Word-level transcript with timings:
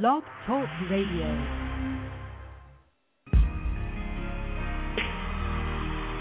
Blog 0.00 0.22
Talk 0.46 0.64
Radio. 0.90 1.28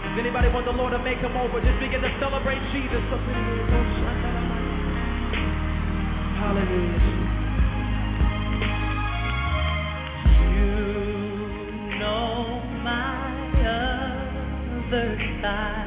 Does 0.04 0.20
anybody 0.20 0.50
want 0.52 0.66
the 0.66 0.76
Lord 0.76 0.92
to 0.92 1.00
make 1.00 1.20
him 1.20 1.38
over? 1.38 1.62
Just 1.62 1.80
begin 1.80 2.02
to 2.02 2.12
celebrate 2.20 2.60
Jesus. 2.76 3.00
Hallelujah. 6.36 7.00
You 10.52 10.76
know 11.96 12.60
my 12.84 13.24
other 14.84 15.16
side. 15.42 15.81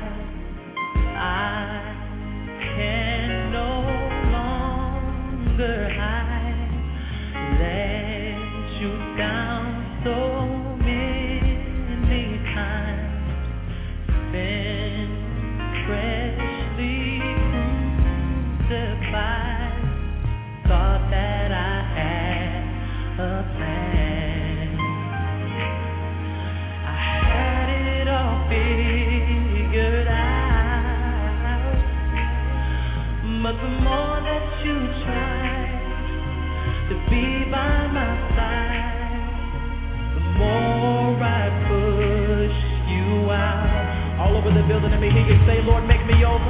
You 45.16 45.38
say, 45.46 45.62
Lord, 45.62 45.86
make 45.86 46.04
me 46.06 46.24
over? 46.24 46.44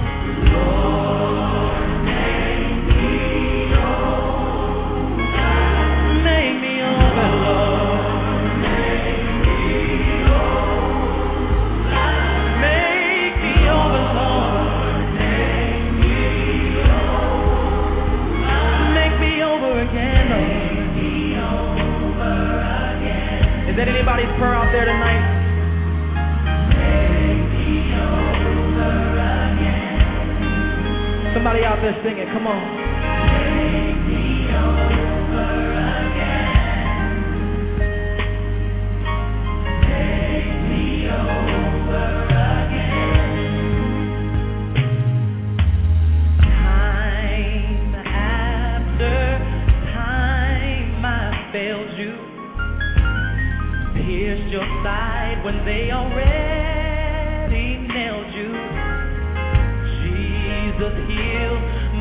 Lord. 0.51 1.64
Let's 31.85 32.01
sing 32.03 32.17
it. 32.17 32.27
Come 32.33 32.47
on. 32.47 32.63
Take 33.45 34.01
me 34.09 34.49
over 34.57 35.45
again. 35.85 37.13
Take 39.85 40.57
me 40.65 40.85
over 41.13 42.09
again. 42.25 43.45
Time 46.41 47.95
after 48.01 49.17
time 49.93 51.05
I 51.05 51.53
failed 51.53 51.93
you. 51.99 52.17
Pierced 53.93 54.49
your 54.51 54.65
side 54.83 55.45
when 55.45 55.57
they 55.67 55.91
already 55.93 57.77
nailed 57.93 58.33
you. 58.33 58.49
Jesus 60.01 60.97
healed. 61.09 61.64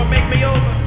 gonna 0.00 0.10
make 0.10 0.30
me 0.30 0.44
over. 0.44 0.79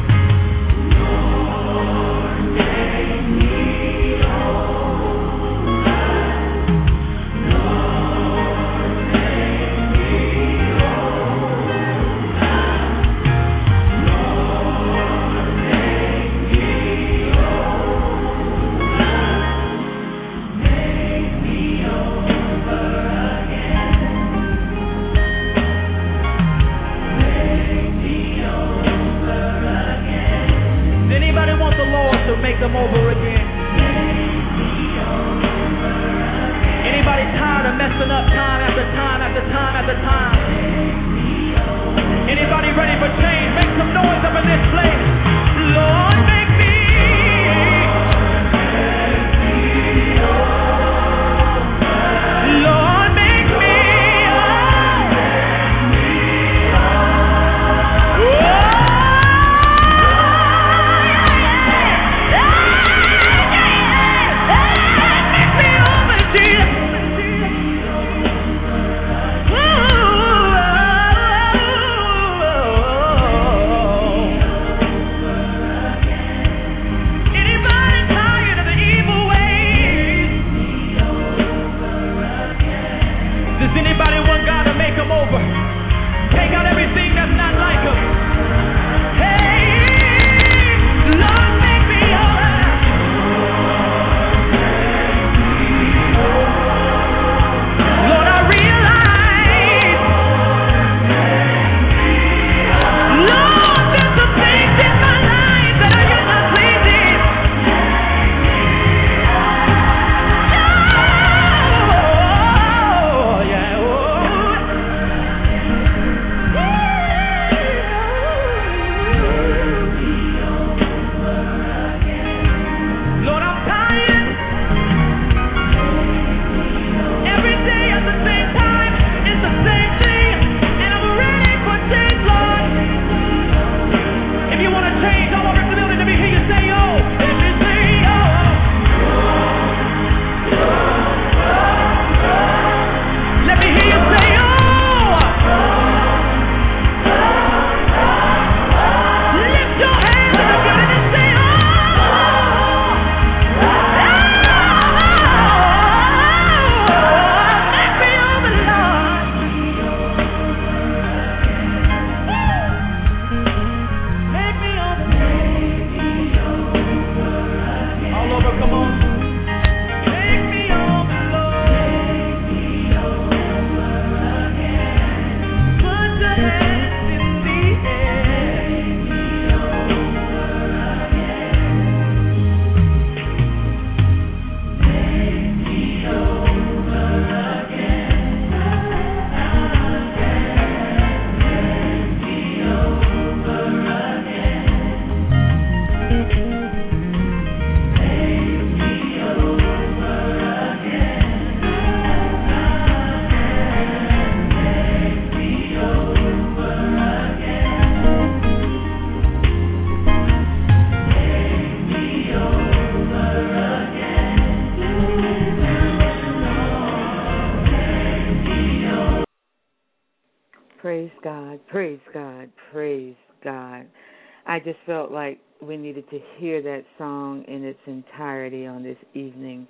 To 226.13 226.19
hear 226.37 226.61
that 226.61 226.83
song 226.99 227.43
in 227.47 227.63
its 227.63 227.79
entirety 227.87 228.67
on 228.67 228.83
this 228.83 228.97
evening. 229.15 229.67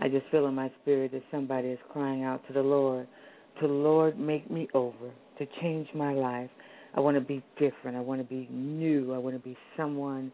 I 0.00 0.08
just 0.08 0.26
feel 0.32 0.48
in 0.48 0.54
my 0.54 0.68
spirit 0.82 1.12
that 1.12 1.22
somebody 1.30 1.68
is 1.68 1.78
crying 1.92 2.24
out 2.24 2.44
to 2.48 2.52
the 2.52 2.62
Lord, 2.62 3.06
to 3.60 3.68
Lord, 3.68 4.18
make 4.18 4.50
me 4.50 4.66
over, 4.74 5.12
to 5.38 5.46
change 5.62 5.86
my 5.94 6.12
life. 6.12 6.50
I 6.96 7.00
want 7.00 7.16
to 7.16 7.20
be 7.20 7.44
different. 7.60 7.96
I 7.96 8.00
want 8.00 8.20
to 8.20 8.26
be 8.26 8.48
new. 8.50 9.14
I 9.14 9.18
want 9.18 9.36
to 9.36 9.40
be 9.40 9.56
someone 9.76 10.32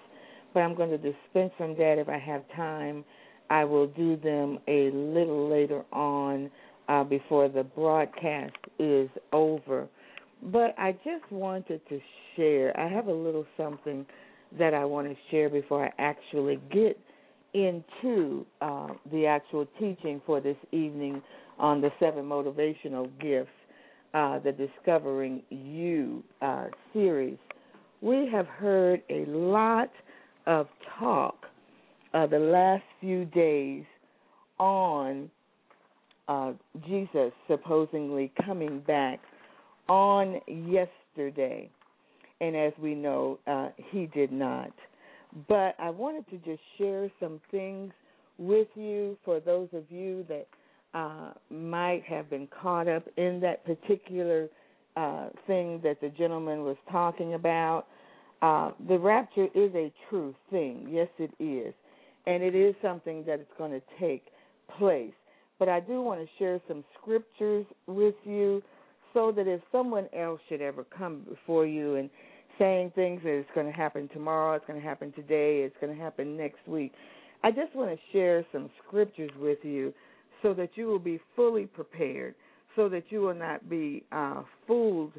but 0.52 0.60
I'm 0.60 0.74
going 0.74 0.90
to 0.90 0.98
dispense 0.98 1.52
from 1.56 1.76
that. 1.76 1.96
If 1.98 2.08
I 2.08 2.18
have 2.18 2.42
time, 2.56 3.04
I 3.50 3.64
will 3.64 3.86
do 3.86 4.16
them 4.16 4.58
a 4.66 4.90
little 4.90 5.48
later 5.48 5.84
on 5.92 6.50
uh, 6.88 7.04
before 7.04 7.48
the 7.48 7.62
broadcast 7.62 8.56
is 8.78 9.08
over. 9.32 9.86
But 10.42 10.74
I 10.78 10.92
just 11.04 11.30
wanted 11.30 11.80
to 11.88 12.00
share. 12.36 12.78
I 12.78 12.88
have 12.88 13.06
a 13.06 13.12
little 13.12 13.46
something 13.56 14.04
that 14.58 14.74
I 14.74 14.84
want 14.84 15.08
to 15.08 15.16
share 15.30 15.48
before 15.48 15.84
I 15.86 15.92
actually 15.98 16.58
get 16.72 16.98
into 17.54 18.46
uh, 18.60 18.88
the 19.12 19.26
actual 19.26 19.66
teaching 19.78 20.20
for 20.26 20.40
this 20.40 20.56
evening 20.72 21.22
on 21.58 21.80
the 21.80 21.90
seven 21.98 22.24
motivational 22.24 23.10
gifts, 23.20 23.50
uh, 24.14 24.38
the 24.38 24.52
Discovering 24.52 25.42
You 25.50 26.22
uh, 26.40 26.66
series. 26.92 27.38
We 28.00 28.28
have 28.32 28.46
heard 28.46 29.02
a 29.10 29.24
lot 29.26 29.90
of 30.46 30.68
talk 30.98 31.46
uh, 32.14 32.26
the 32.26 32.38
last 32.38 32.84
few 33.00 33.24
days 33.26 33.84
on 34.58 35.30
uh, 36.28 36.52
Jesus 36.86 37.32
supposedly 37.46 38.32
coming 38.44 38.80
back 38.80 39.20
on 39.88 40.40
yesterday. 40.46 41.70
And 42.40 42.54
as 42.56 42.72
we 42.80 42.94
know, 42.94 43.38
uh, 43.46 43.70
he 43.90 44.06
did 44.06 44.32
not. 44.32 44.72
But 45.48 45.74
I 45.78 45.90
wanted 45.90 46.28
to 46.30 46.38
just 46.38 46.62
share 46.78 47.10
some 47.20 47.40
things 47.50 47.92
with 48.38 48.68
you 48.74 49.16
for 49.24 49.40
those 49.40 49.68
of 49.72 49.84
you 49.90 50.24
that 50.28 50.46
uh, 50.98 51.30
might 51.48 52.02
have 52.08 52.28
been 52.28 52.48
caught 52.60 52.88
up 52.88 53.04
in 53.16 53.38
that 53.40 53.64
particular 53.64 54.48
uh, 54.96 55.28
thing 55.46 55.80
that 55.84 56.00
the 56.00 56.08
gentleman 56.08 56.64
was 56.64 56.76
talking 56.90 57.34
about. 57.34 57.86
Uh, 58.42 58.72
the 58.88 58.98
rapture 58.98 59.46
is 59.54 59.72
a 59.76 59.92
true 60.08 60.34
thing. 60.50 60.88
Yes, 60.90 61.08
it 61.18 61.30
is. 61.38 61.72
And 62.26 62.42
it 62.42 62.56
is 62.56 62.74
something 62.82 63.24
that 63.26 63.38
is 63.38 63.46
going 63.56 63.70
to 63.70 63.82
take 64.00 64.26
place. 64.76 65.12
But 65.60 65.68
I 65.68 65.78
do 65.78 66.02
want 66.02 66.20
to 66.20 66.26
share 66.36 66.60
some 66.66 66.82
scriptures 67.00 67.66
with 67.86 68.16
you 68.24 68.60
so 69.14 69.32
that 69.32 69.46
if 69.46 69.60
someone 69.70 70.08
else 70.16 70.40
should 70.48 70.60
ever 70.60 70.84
come 70.84 71.22
before 71.28 71.64
you 71.64 71.94
and 71.94 72.10
saying 72.58 72.90
things 72.96 73.20
that 73.22 73.30
it's 73.30 73.48
going 73.54 73.66
to 73.66 73.72
happen 73.72 74.08
tomorrow, 74.12 74.54
it's 74.56 74.66
going 74.66 74.80
to 74.80 74.86
happen 74.86 75.12
today, 75.12 75.60
it's 75.60 75.76
going 75.80 75.96
to 75.96 76.02
happen 76.02 76.36
next 76.36 76.66
week, 76.66 76.92
I 77.44 77.52
just 77.52 77.74
want 77.74 77.90
to 77.90 77.98
share 78.12 78.44
some 78.52 78.68
scriptures 78.84 79.30
with 79.38 79.58
you 79.62 79.94
so 80.42 80.54
that 80.54 80.70
you 80.74 80.86
will 80.86 80.98
be 80.98 81.20
fully 81.34 81.66
prepared, 81.66 82.34
so 82.76 82.88
that 82.88 83.04
you 83.10 83.20
will 83.20 83.34
not 83.34 83.68
be 83.68 84.04
uh, 84.12 84.42
fooled 84.66 85.12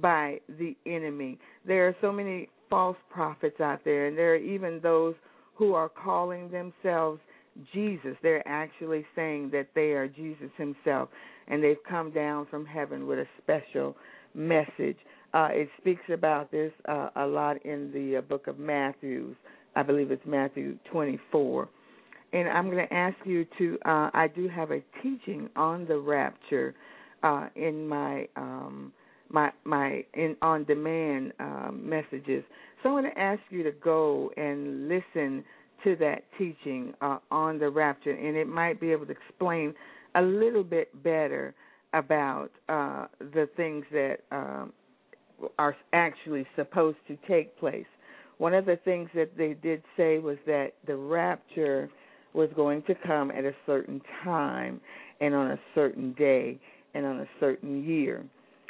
by 0.00 0.40
the 0.58 0.76
enemy. 0.86 1.38
There 1.66 1.86
are 1.88 1.96
so 2.00 2.12
many 2.12 2.48
false 2.68 2.96
prophets 3.10 3.60
out 3.60 3.80
there, 3.84 4.06
and 4.06 4.16
there 4.16 4.32
are 4.32 4.36
even 4.36 4.80
those 4.82 5.14
who 5.54 5.74
are 5.74 5.88
calling 5.88 6.50
themselves 6.50 7.20
Jesus. 7.72 8.16
They're 8.22 8.46
actually 8.46 9.06
saying 9.14 9.50
that 9.50 9.68
they 9.74 9.92
are 9.92 10.08
Jesus 10.08 10.50
himself, 10.56 11.08
and 11.48 11.62
they've 11.62 11.82
come 11.88 12.10
down 12.10 12.46
from 12.50 12.66
heaven 12.66 13.06
with 13.06 13.18
a 13.18 13.26
special 13.42 13.96
message. 14.34 14.98
Uh, 15.32 15.48
it 15.52 15.68
speaks 15.78 16.02
about 16.12 16.50
this 16.50 16.72
uh, 16.88 17.10
a 17.16 17.26
lot 17.26 17.64
in 17.64 17.90
the 17.92 18.18
uh, 18.18 18.20
book 18.20 18.46
of 18.46 18.58
Matthew. 18.58 19.34
I 19.74 19.82
believe 19.82 20.10
it's 20.10 20.26
Matthew 20.26 20.78
24. 20.90 21.68
And 22.36 22.48
I'm 22.50 22.70
going 22.70 22.86
to 22.86 22.94
ask 22.94 23.16
you 23.24 23.46
to, 23.56 23.78
uh, 23.86 24.10
I 24.12 24.28
do 24.28 24.46
have 24.48 24.70
a 24.70 24.82
teaching 25.02 25.48
on 25.56 25.86
the 25.86 25.98
rapture 25.98 26.74
uh, 27.22 27.48
in 27.56 27.88
my. 27.88 28.28
Um, 28.36 28.92
my 29.28 29.50
my 29.64 30.04
in 30.14 30.36
on 30.40 30.62
demand 30.64 31.32
um, 31.40 31.80
messages. 31.82 32.44
So 32.80 32.90
I'm 32.90 33.02
going 33.02 33.12
to 33.12 33.18
ask 33.18 33.40
you 33.50 33.64
to 33.64 33.72
go 33.72 34.30
and 34.36 34.88
listen 34.88 35.44
to 35.82 35.96
that 35.96 36.22
teaching 36.38 36.94
uh, 37.00 37.18
on 37.32 37.58
the 37.58 37.68
rapture, 37.68 38.12
and 38.12 38.36
it 38.36 38.46
might 38.46 38.80
be 38.80 38.92
able 38.92 39.06
to 39.06 39.12
explain 39.12 39.74
a 40.14 40.22
little 40.22 40.62
bit 40.62 41.02
better 41.02 41.54
about 41.92 42.50
uh, 42.68 43.06
the 43.18 43.48
things 43.56 43.84
that 43.90 44.18
um, 44.30 44.72
are 45.58 45.74
actually 45.92 46.46
supposed 46.54 46.98
to 47.08 47.18
take 47.26 47.58
place. 47.58 47.86
One 48.38 48.54
of 48.54 48.66
the 48.66 48.78
things 48.84 49.08
that 49.14 49.36
they 49.36 49.54
did 49.54 49.82
say 49.96 50.18
was 50.18 50.36
that 50.46 50.74
the 50.86 50.96
rapture 50.96 51.90
was 52.36 52.50
going 52.54 52.82
to 52.82 52.94
come 52.94 53.30
at 53.30 53.44
a 53.44 53.54
certain 53.64 54.00
time 54.22 54.80
and 55.20 55.34
on 55.34 55.52
a 55.52 55.58
certain 55.74 56.12
day 56.12 56.60
and 56.94 57.06
on 57.06 57.20
a 57.20 57.26
certain 57.40 57.82
year. 57.82 58.24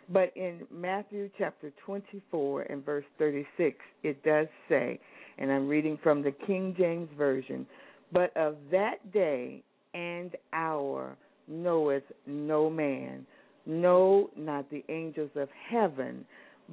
But 0.08 0.32
in 0.36 0.60
Matthew 0.72 1.28
chapter 1.36 1.72
24 1.84 2.62
and 2.62 2.84
verse 2.84 3.04
36, 3.18 3.76
it 4.04 4.22
does 4.22 4.46
say, 4.68 5.00
and 5.38 5.50
I'm 5.50 5.66
reading 5.66 5.98
from 6.00 6.22
the 6.22 6.30
King 6.46 6.74
James 6.78 7.08
Version, 7.18 7.66
but 8.12 8.34
of 8.36 8.56
that 8.70 9.12
day 9.12 9.64
and 9.94 10.30
hour 10.52 11.16
knoweth 11.48 12.04
no 12.24 12.70
man, 12.70 13.26
no, 13.66 14.30
not 14.36 14.70
the 14.70 14.84
angels 14.88 15.30
of 15.34 15.48
heaven, 15.68 16.24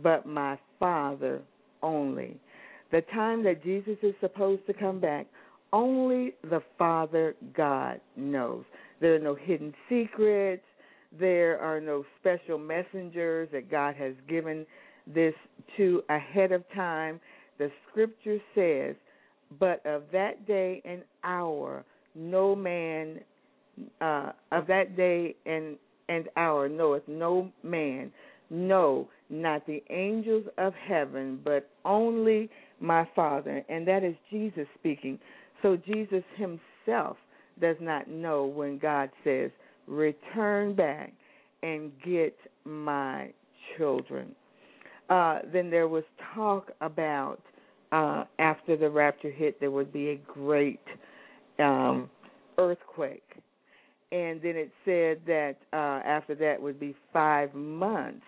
but 0.04 0.28
my 0.28 0.60
Father 0.80 1.42
only. 1.82 2.40
The 2.92 3.02
time 3.14 3.44
that 3.46 3.64
Jesus 3.64 3.98
is 4.04 4.14
supposed 4.22 4.66
to 4.68 4.74
come 4.74 5.00
back, 5.00 5.26
only 5.74 6.36
the 6.44 6.62
Father 6.78 7.36
God 7.56 8.00
knows. 8.16 8.64
There 9.02 9.16
are 9.16 9.20
no 9.20 9.36
hidden 9.36 9.74
secrets. 9.90 10.64
There 11.20 11.60
are 11.60 11.82
no 11.82 12.06
special 12.22 12.58
messengers 12.58 13.50
that 13.52 13.70
God 13.70 13.96
has 13.96 14.14
given 14.30 14.66
this 15.06 15.34
to 15.76 16.02
ahead 16.10 16.52
of 16.52 16.64
time. 16.74 17.20
The 17.58 17.70
scripture 17.90 18.38
says, 18.56 18.96
But 19.60 19.86
of 19.86 20.04
that 20.14 20.48
day 20.48 20.82
and 20.86 21.02
hour, 21.24 21.84
no 22.16 22.56
man, 22.56 23.20
uh, 24.00 24.32
of 24.52 24.68
that 24.68 24.96
day 24.96 25.36
and, 25.46 25.78
and 26.08 26.30
hour 26.38 26.70
knoweth 26.70 27.04
no 27.08 27.52
man, 27.64 28.12
no, 28.50 29.10
not 29.30 29.66
the 29.66 29.84
angels 29.90 30.46
of 30.58 30.74
heaven, 30.76 31.40
but 31.44 31.70
only 31.86 32.50
my 32.80 33.08
Father. 33.16 33.64
And 33.70 33.88
that 33.88 34.04
is 34.04 34.16
Jesus 34.30 34.68
speaking. 34.80 35.20
So 35.64 35.78
Jesus 35.78 36.24
himself 36.36 37.18
does 37.60 37.78
not 37.80 38.08
know 38.08 38.46
when 38.46 38.78
God 38.78 39.10
says, 39.24 39.50
Return 39.88 40.76
back 40.76 41.14
and 41.64 41.92
get 42.06 42.38
my 42.66 43.32
children. 43.78 44.36
Uh, 45.10 45.40
then 45.52 45.70
there 45.70 45.88
was 45.88 46.04
talk 46.36 46.72
about 46.82 47.40
uh, 47.92 48.26
after 48.40 48.76
the 48.78 48.90
rapture 48.90 49.32
hit, 49.32 49.60
there 49.60 49.72
would 49.72 49.92
be 49.92 50.10
a 50.10 50.16
great 50.32 50.80
um, 51.60 52.10
earthquake. 52.58 53.24
And 54.12 54.42
then 54.42 54.56
it 54.56 54.72
said 54.86 55.22
that 55.26 55.56
uh, 55.72 56.06
after 56.08 56.36
that 56.36 56.62
would 56.62 56.80
be 56.80 56.96
five 57.12 57.54
months 57.54 58.26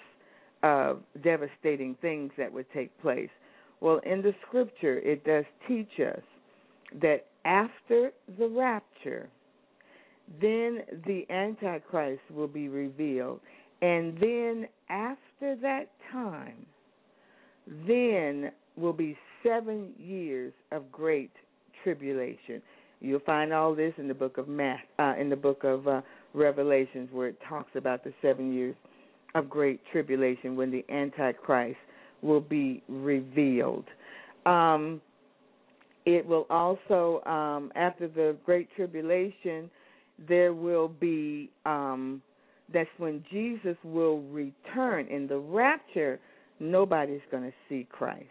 of 0.63 1.01
devastating 1.23 1.95
things 2.01 2.31
that 2.37 2.51
would 2.51 2.65
take 2.73 2.97
place. 3.01 3.29
Well, 3.81 3.99
in 4.05 4.21
the 4.21 4.33
scripture, 4.47 4.99
it 4.99 5.23
does 5.25 5.45
teach 5.67 5.99
us 5.99 6.23
that 7.01 7.25
after 7.45 8.11
the 8.37 8.47
rapture, 8.47 9.29
then 10.41 10.81
the 11.05 11.25
Antichrist 11.29 12.21
will 12.31 12.47
be 12.47 12.67
revealed. 12.67 13.39
And 13.81 14.17
then 14.19 14.67
after 14.89 15.55
that 15.61 15.89
time, 16.11 16.65
then 17.87 18.51
will 18.75 18.93
be 18.93 19.17
seven 19.43 19.89
years 19.99 20.53
of 20.71 20.91
great 20.91 21.31
tribulation. 21.83 22.61
You'll 23.01 23.19
find 23.19 23.53
all 23.53 23.75
this 23.75 23.93
in 23.97 24.07
the 24.07 24.13
book 24.13 24.37
of 24.37 24.47
Math, 24.47 24.79
uh, 24.97 25.13
in 25.19 25.29
the 25.29 25.35
book 25.35 25.63
of 25.63 25.87
uh, 25.87 26.01
Revelations, 26.33 27.09
where 27.11 27.27
it 27.27 27.37
talks 27.47 27.71
about 27.75 28.03
the 28.03 28.13
seven 28.21 28.53
years 28.53 28.75
of 29.35 29.49
great 29.49 29.81
tribulation 29.91 30.55
when 30.55 30.71
the 30.71 30.83
Antichrist 30.89 31.77
will 32.21 32.41
be 32.41 32.81
revealed. 32.87 33.85
Um, 34.45 35.01
it 36.05 36.25
will 36.25 36.45
also, 36.49 37.23
um, 37.25 37.71
after 37.75 38.07
the 38.07 38.37
great 38.45 38.69
tribulation, 38.75 39.69
there 40.27 40.53
will 40.53 40.87
be 40.87 41.49
um, 41.65 42.21
that's 42.73 42.89
when 42.97 43.23
Jesus 43.31 43.77
will 43.83 44.21
return 44.23 45.07
in 45.07 45.27
the 45.27 45.37
rapture. 45.37 46.19
Nobody's 46.59 47.21
going 47.29 47.43
to 47.43 47.53
see 47.69 47.87
Christ. 47.91 48.25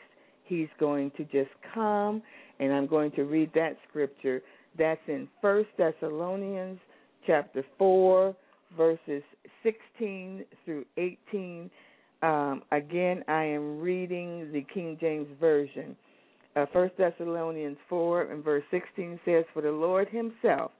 He's 0.44 0.68
going 0.78 1.10
to 1.16 1.24
just 1.24 1.50
come, 1.72 2.22
and 2.58 2.72
I'm 2.72 2.86
going 2.86 3.10
to 3.12 3.22
read 3.24 3.50
that 3.54 3.76
scripture. 3.88 4.42
That's 4.78 5.00
in 5.06 5.28
First 5.40 5.70
Thessalonians 5.78 6.78
chapter 7.26 7.64
four, 7.78 8.34
verses 8.76 9.22
16 9.62 10.44
through 10.64 10.84
18. 10.96 11.70
Um, 12.22 12.62
again, 12.72 13.22
I 13.28 13.44
am 13.44 13.80
reading 13.80 14.50
the 14.52 14.64
King 14.72 14.96
James 15.00 15.28
Version. 15.40 15.96
Uh, 16.56 16.66
1 16.72 16.90
Thessalonians 16.96 17.78
4 17.88 18.32
and 18.32 18.44
verse 18.44 18.62
16 18.70 19.18
says, 19.24 19.44
For 19.52 19.62
the 19.62 19.72
Lord 19.72 20.08
himself 20.08 20.70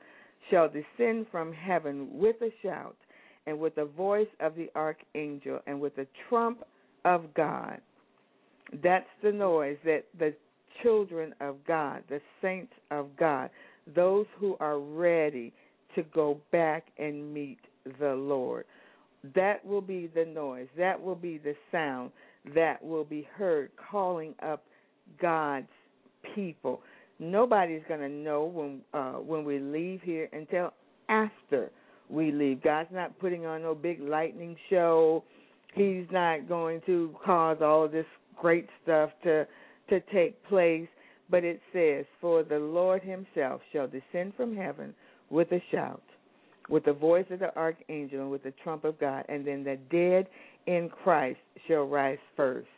shall 0.50 0.68
descend 0.68 1.26
from 1.30 1.52
heaven 1.52 2.08
with 2.12 2.36
a 2.42 2.50
shout, 2.62 2.96
and 3.46 3.58
with 3.58 3.74
the 3.74 3.84
voice 3.84 4.28
of 4.40 4.54
the 4.54 4.70
archangel, 4.76 5.60
and 5.66 5.80
with 5.80 5.96
the 5.96 6.06
trump 6.28 6.64
of 7.04 7.32
God. 7.34 7.80
That's 8.82 9.08
the 9.22 9.32
noise 9.32 9.76
that 9.84 10.04
the 10.18 10.34
children 10.82 11.34
of 11.40 11.56
God, 11.66 12.02
the 12.08 12.20
saints 12.40 12.72
of 12.90 13.08
God, 13.18 13.50
those 13.94 14.26
who 14.38 14.56
are 14.60 14.78
ready 14.78 15.52
to 15.94 16.02
go 16.14 16.40
back 16.52 16.86
and 16.98 17.32
meet 17.32 17.58
the 18.00 18.14
Lord. 18.14 18.64
That 19.34 19.64
will 19.64 19.80
be 19.80 20.10
the 20.14 20.24
noise. 20.24 20.68
That 20.76 21.00
will 21.00 21.14
be 21.14 21.38
the 21.38 21.54
sound 21.70 22.10
that 22.54 22.82
will 22.82 23.04
be 23.04 23.26
heard 23.36 23.70
calling 23.90 24.34
up 24.42 24.64
God's 25.20 25.66
people. 26.34 26.80
Nobody's 27.18 27.82
going 27.88 28.00
to 28.00 28.08
know 28.08 28.44
when 28.44 28.80
uh, 28.92 29.18
when 29.18 29.44
we 29.44 29.58
leave 29.58 30.00
here 30.02 30.28
until 30.32 30.72
after 31.08 31.70
we 32.08 32.32
leave. 32.32 32.62
God's 32.62 32.90
not 32.92 33.18
putting 33.18 33.46
on 33.46 33.62
no 33.62 33.74
big 33.74 34.00
lightning 34.00 34.56
show. 34.68 35.22
He's 35.74 36.06
not 36.10 36.48
going 36.48 36.80
to 36.86 37.14
cause 37.24 37.58
all 37.62 37.88
this 37.88 38.06
great 38.40 38.68
stuff 38.82 39.10
to 39.22 39.46
to 39.90 40.00
take 40.12 40.42
place. 40.48 40.88
But 41.30 41.44
it 41.44 41.60
says, 41.72 42.04
"For 42.20 42.42
the 42.42 42.58
Lord 42.58 43.02
Himself 43.02 43.62
shall 43.72 43.86
descend 43.86 44.34
from 44.36 44.56
heaven 44.56 44.94
with 45.30 45.50
a 45.52 45.62
shout, 45.70 46.02
with 46.68 46.84
the 46.84 46.92
voice 46.92 47.26
of 47.30 47.38
the 47.38 47.56
archangel 47.56 48.20
and 48.20 48.30
with 48.30 48.42
the 48.42 48.52
trump 48.62 48.84
of 48.84 48.98
God, 48.98 49.24
and 49.28 49.46
then 49.46 49.64
the 49.64 49.78
dead 49.90 50.28
in 50.66 50.88
Christ 50.88 51.40
shall 51.66 51.84
rise 51.84 52.18
first. 52.36 52.68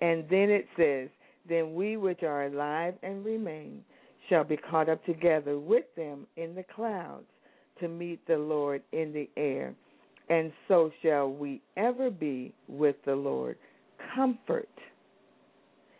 And 0.00 0.24
then 0.28 0.50
it 0.50 0.66
says, 0.76 1.08
Then 1.48 1.74
we 1.74 1.96
which 1.96 2.22
are 2.22 2.46
alive 2.46 2.94
and 3.02 3.24
remain 3.24 3.82
shall 4.28 4.44
be 4.44 4.56
caught 4.56 4.88
up 4.88 5.04
together 5.04 5.58
with 5.58 5.84
them 5.96 6.26
in 6.36 6.54
the 6.54 6.64
clouds 6.74 7.26
to 7.80 7.88
meet 7.88 8.26
the 8.26 8.36
Lord 8.36 8.82
in 8.92 9.12
the 9.12 9.28
air. 9.36 9.74
And 10.30 10.52
so 10.68 10.90
shall 11.02 11.30
we 11.30 11.60
ever 11.76 12.10
be 12.10 12.54
with 12.68 12.96
the 13.04 13.14
Lord. 13.14 13.56
Comfort. 14.14 14.68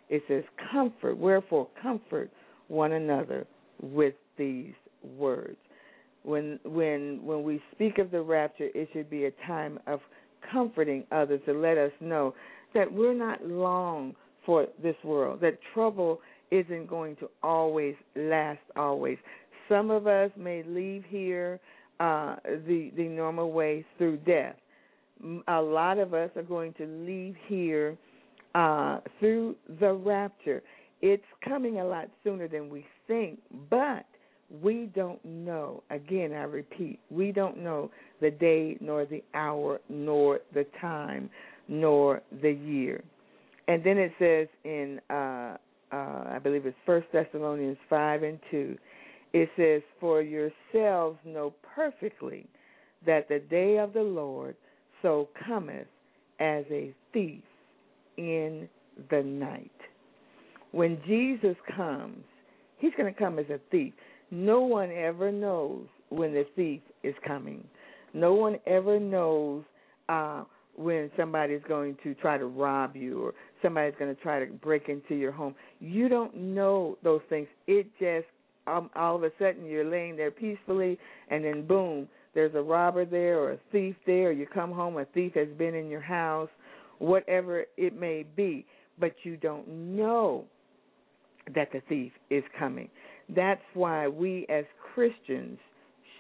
It 0.09 0.23
says, 0.29 0.45
Comfort. 0.73 1.19
Wherefore, 1.19 1.69
comfort 1.83 2.31
one 2.69 2.93
another 2.93 3.47
with 3.83 4.15
these 4.39 4.73
words 5.19 5.59
when 6.25 6.59
when 6.65 7.21
when 7.23 7.43
we 7.45 7.63
speak 7.73 7.99
of 7.99 8.11
the 8.11 8.21
rapture, 8.21 8.69
it 8.75 8.89
should 8.93 9.09
be 9.09 9.27
a 9.27 9.31
time 9.47 9.79
of 9.87 10.01
comforting 10.51 11.05
others 11.13 11.41
to 11.47 11.53
let 11.53 11.79
us 11.79 11.93
know 12.01 12.35
that 12.75 12.91
we're 12.93 13.15
not 13.15 13.45
long 13.47 14.15
for 14.47 14.67
this 14.83 14.97
world. 15.05 15.41
That 15.41 15.59
trouble 15.73 16.21
isn't 16.51 16.89
going 16.89 17.17
to 17.17 17.31
always 17.43 17.95
last 18.17 18.61
always. 18.77 19.19
Some 19.69 19.91
of 19.91 20.07
us 20.07 20.31
may 20.37 20.63
leave 20.63 21.05
here 21.09 21.61
uh, 22.01 22.37
the 22.45 22.91
the 22.97 23.05
normal 23.05 23.53
way 23.53 23.85
through 23.99 24.19
death. 24.19 24.57
A 25.49 25.61
lot 25.61 25.99
of 25.99 26.13
us 26.13 26.31
are 26.37 26.43
going 26.43 26.75
to 26.75 26.87
leave 26.87 27.35
here 27.47 27.97
uh, 28.55 29.01
through 29.21 29.57
the 29.81 29.93
rapture. 29.93 30.63
It's 31.01 31.25
coming 31.47 31.81
a 31.81 31.85
lot 31.85 32.09
sooner 32.23 32.49
than 32.49 32.69
we 32.69 32.87
think, 33.07 33.39
but 33.71 34.07
we 34.63 34.91
don't 34.95 35.25
know, 35.25 35.83
again, 35.91 36.33
I 36.33 36.43
repeat, 36.45 37.01
we 37.11 37.33
don't 37.33 37.59
know 37.59 37.91
the 38.21 38.31
day, 38.31 38.77
nor 38.81 39.05
the 39.05 39.23
hour, 39.35 39.81
nor 39.89 40.41
the 40.53 40.67
time, 40.81 41.31
nor 41.69 42.23
the 42.43 42.53
year. 42.53 43.03
And 43.69 43.83
then 43.83 43.99
it 43.99 44.13
says 44.19 44.49
in, 44.65 45.01
uh, 45.11 45.57
uh, 45.93 46.25
I 46.29 46.39
believe 46.43 46.67
it's 46.67 46.77
First 46.85 47.07
Thessalonians 47.13 47.79
5 47.89 48.23
and 48.23 48.39
2, 48.51 48.77
it 49.33 49.49
says, 49.57 49.83
For 50.01 50.23
yourselves 50.23 51.19
know 51.25 51.55
perfectly 51.75 52.47
that 53.07 53.29
the 53.29 53.41
day 53.41 53.79
of 53.79 53.93
the 53.93 54.03
Lord 54.03 54.57
so 55.03 55.29
cometh 55.47 55.87
as 56.41 56.65
a 56.71 56.95
thief 57.13 57.43
in 58.17 58.69
the 59.11 59.23
night. 59.23 59.71
When 60.73 60.99
Jesus 61.07 61.57
comes, 61.77 62.25
he's 62.79 62.93
going 62.97 63.13
to 63.13 63.19
come 63.19 63.39
as 63.39 63.47
a 63.51 63.61
thief. 63.71 63.93
No 64.31 64.61
one 64.61 64.91
ever 64.91 65.31
knows 65.31 65.87
when 66.09 66.33
the 66.33 66.47
thief 66.57 66.81
is 67.03 67.15
coming. 67.27 67.65
No 68.13 68.35
one 68.35 68.57
ever 68.67 68.99
knows 68.99 69.65
uh, 70.09 70.45
when 70.77 71.11
somebody's 71.17 71.63
going 71.69 71.97
to 72.03 72.15
try 72.15 72.37
to 72.37 72.47
rob 72.47 72.97
you 72.97 73.23
or 73.23 73.35
somebody's 73.63 73.95
going 73.99 74.15
to 74.15 74.21
try 74.23 74.45
to 74.45 74.47
break 74.53 74.89
into 74.89 75.15
your 75.15 75.33
home. 75.33 75.55
You 75.81 76.09
don't 76.09 76.37
know 76.37 76.99
those 77.03 77.21
things. 77.29 77.49
It 77.67 77.87
just 77.99 78.27
um, 78.67 78.91
all 78.97 79.17
of 79.17 79.23
a 79.23 79.31
sudden 79.39 79.67
you're 79.67 79.89
laying 79.89 80.17
there 80.17 80.31
peacefully, 80.31 80.99
and 81.29 81.45
then 81.45 81.67
boom, 81.67 82.09
there's 82.35 82.55
a 82.55 82.63
robber 82.63 83.05
there 83.05 83.39
or 83.39 83.53
a 83.53 83.59
thief 83.71 83.95
there. 84.07 84.29
Or 84.29 84.33
you 84.33 84.47
come 84.47 84.73
home, 84.73 84.97
a 84.97 85.05
thief 85.07 85.33
has 85.35 85.49
been 85.59 85.75
in 85.75 85.89
your 85.89 86.01
house, 86.01 86.49
whatever 86.99 87.65
it 87.77 87.99
may 87.99 88.25
be, 88.37 88.65
but 88.99 89.13
you 89.23 89.37
don't 89.37 89.69
know 89.69 90.45
that 91.55 91.71
the 91.73 91.83
thief 91.89 92.13
is 92.31 92.43
coming. 92.59 92.89
That's 93.35 93.61
why 93.75 94.09
we 94.09 94.47
as 94.49 94.65
Christians 94.95 95.59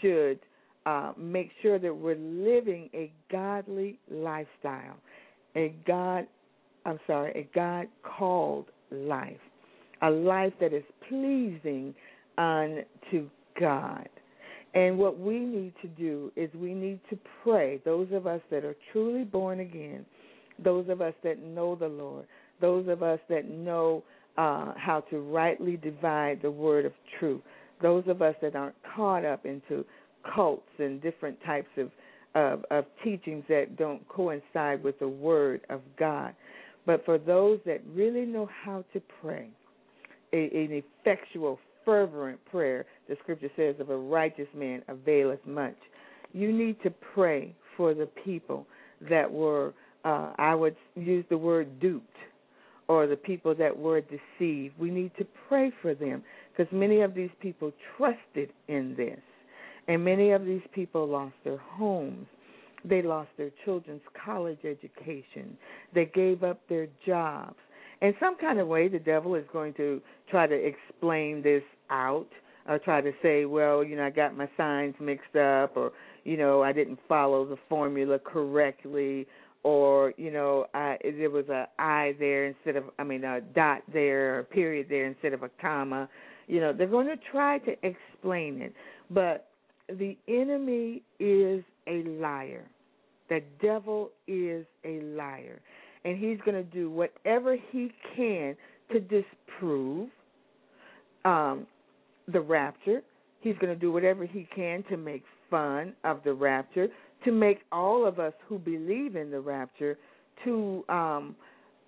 should 0.01 0.39
uh, 0.87 1.13
make 1.17 1.51
sure 1.63 1.79
that 1.79 1.95
we're 1.95 2.17
living 2.17 2.91
a 2.95 3.11
godly 3.31 3.99
lifestyle, 4.11 4.97
a 5.57 5.75
God, 5.87 6.27
I'm 6.85 7.01
sorry, 7.07 7.33
a 7.33 7.49
God 7.55 7.87
called 8.03 8.67
life, 8.91 9.41
a 10.03 10.11
life 10.11 10.53
that 10.61 10.73
is 10.73 10.85
pleasing 11.09 11.95
unto 12.37 13.29
God. 13.59 14.09
And 14.75 14.99
what 14.99 15.19
we 15.19 15.39
need 15.39 15.73
to 15.83 15.89
do 15.89 16.33
is 16.37 16.51
we 16.55 16.75
need 16.75 17.01
to 17.11 17.19
pray, 17.43 17.81
those 17.85 18.09
of 18.13 18.27
us 18.27 18.41
that 18.51 18.65
are 18.65 18.75
truly 18.93 19.25
born 19.25 19.61
again, 19.61 20.05
those 20.63 20.89
of 20.89 21.01
us 21.01 21.15
that 21.23 21.43
know 21.43 21.77
the 21.77 21.89
Lord, 21.89 22.27
those 22.61 22.89
of 22.89 23.03
us 23.03 23.21
that 23.29 23.49
know 23.49 24.03
uh, 24.37 24.73
how 24.77 25.05
to 25.11 25.21
rightly 25.21 25.77
divide 25.77 26.43
the 26.43 26.51
word 26.51 26.85
of 26.85 26.93
truth, 27.19 27.41
those 27.83 28.05
of 28.09 28.21
us 28.21 28.35
that 28.43 28.57
aren't 28.57 28.75
caught 28.95 29.25
up 29.25 29.47
into 29.47 29.85
cults 30.35 30.69
and 30.79 31.03
different 31.03 31.39
types 31.45 31.69
of, 31.77 31.91
of, 32.35 32.65
of 32.71 32.85
teachings 33.03 33.45
that 33.49 33.77
don't 33.77 34.07
coincide 34.09 34.83
with 34.83 34.99
the 34.99 35.09
word 35.09 35.61
of 35.71 35.81
God. 35.99 36.35
But 36.87 37.05
for 37.05 37.19
those 37.19 37.61
that 37.67 37.81
really 37.95 38.27
know 38.27 38.49
how 38.65 38.85
to 38.93 39.03
pray, 39.21 39.49
a, 40.33 40.37
an 40.37 40.83
effectual, 41.01 41.59
fervent 41.85 42.39
prayer, 42.51 42.87
the 43.09 43.17
scripture 43.23 43.51
says, 43.57 43.77
of 43.79 43.91
a 43.91 43.97
righteous 43.97 44.49
man 44.55 44.83
availeth 44.89 45.45
much. 45.47 45.77
You 46.33 46.53
need 46.53 46.83
to 46.83 46.91
pray 46.91 47.55
for 47.77 47.95
the 47.95 48.07
people 48.25 48.67
that 49.09 49.31
were, 49.31 49.73
uh, 50.05 50.33
I 50.39 50.55
would 50.55 50.77
use 50.97 51.25
the 51.29 51.39
word 51.39 51.81
duped, 51.81 52.17
or 52.89 53.07
the 53.07 53.17
people 53.17 53.55
that 53.55 53.77
were 53.77 54.03
deceived. 54.03 54.79
We 54.79 54.91
need 54.91 55.13
to 55.19 55.27
pray 55.49 55.73
for 55.81 55.95
them 55.95 56.23
because 56.57 56.71
many 56.73 57.01
of 57.01 57.15
these 57.15 57.31
people 57.41 57.73
trusted 57.97 58.51
in 58.69 58.95
this. 58.97 59.21
And 59.89 60.05
many 60.05 60.31
of 60.31 60.45
these 60.45 60.63
people 60.75 61.07
lost 61.07 61.35
their 61.45 61.59
homes. 61.59 62.27
They 62.85 63.03
lost 63.03 63.31
their 63.37 63.51
children's 63.65 64.03
college 64.25 64.59
education. 64.65 65.57
They 65.95 66.07
gave 66.07 66.43
up 66.43 66.61
their 66.69 66.89
jobs. 67.07 67.57
In 68.03 68.15
some 68.21 68.37
kind 68.37 68.59
of 68.59 68.69
way, 68.69 68.89
the 68.89 68.99
devil 68.99 69.35
is 69.35 69.45
going 69.53 69.75
to 69.75 70.01
try 70.31 70.47
to 70.47 70.55
explain 70.55 71.43
this 71.43 71.63
out 71.91 72.29
or 72.69 72.79
try 72.79 73.01
to 73.01 73.13
say, 73.23 73.45
well, 73.45 73.83
you 73.83 73.97
know, 73.97 74.05
I 74.05 74.11
got 74.11 74.37
my 74.37 74.49
signs 74.57 74.95
mixed 75.01 75.37
up 75.37 75.77
or, 75.77 75.93
you 76.25 76.37
know, 76.37 76.63
I 76.63 76.73
didn't 76.73 76.99
follow 77.09 77.47
the 77.47 77.57
formula 77.69 78.19
correctly 78.19 79.27
or 79.65 80.13
you 80.17 80.31
know 80.31 80.67
I, 80.73 80.99
there 81.03 81.31
was 81.31 81.49
a 81.49 81.67
I 81.79 82.15
there 82.21 82.47
instead 82.47 82.77
of 82.77 82.85
I 82.99 83.03
mean 83.03 83.25
a 83.25 83.41
dot 83.41 83.83
there 83.93 84.37
or 84.37 84.39
a 84.41 84.45
period 84.45 84.87
there 84.89 85.07
instead 85.07 85.33
of 85.33 85.43
a 85.43 85.51
comma. 85.61 86.09
You 86.47 86.61
know 86.61 86.73
they're 86.73 86.87
going 86.87 87.09
to 87.09 87.17
try 87.33 87.59
to 87.61 87.73
explain 87.83 88.61
it, 88.61 88.75
but 89.11 89.49
the 89.89 90.17
enemy 90.29 91.03
is 91.19 91.63
a 91.87 92.03
liar. 92.05 92.65
The 93.29 93.43
devil 93.63 94.11
is 94.27 94.67
a 94.85 95.01
liar. 95.01 95.61
And 96.05 96.19
he's 96.19 96.39
going 96.45 96.57
to 96.57 96.71
do 96.71 96.91
whatever 96.91 97.57
he 97.71 97.91
can 98.17 98.57
to 98.93 99.01
disprove 99.01 100.11
um, 101.25 101.67
the 102.31 102.41
rapture. 102.41 103.03
He's 103.41 103.57
going 103.59 103.73
to 103.73 103.79
do 103.79 103.91
whatever 103.93 104.27
he 104.27 104.47
can 104.55 104.83
to 104.85 104.97
make 104.97 105.23
fun 105.51 105.95
of 106.05 106.21
the 106.25 106.33
rapture, 106.33 106.89
to 107.25 107.33
make 107.33 107.61
all 107.73 108.07
of 108.07 108.19
us 108.19 108.33
who 108.47 108.59
believe 108.59 109.17
in 109.17 109.31
the 109.31 109.41
rapture 109.41 109.97
to 110.45 110.85
um, 110.89 111.35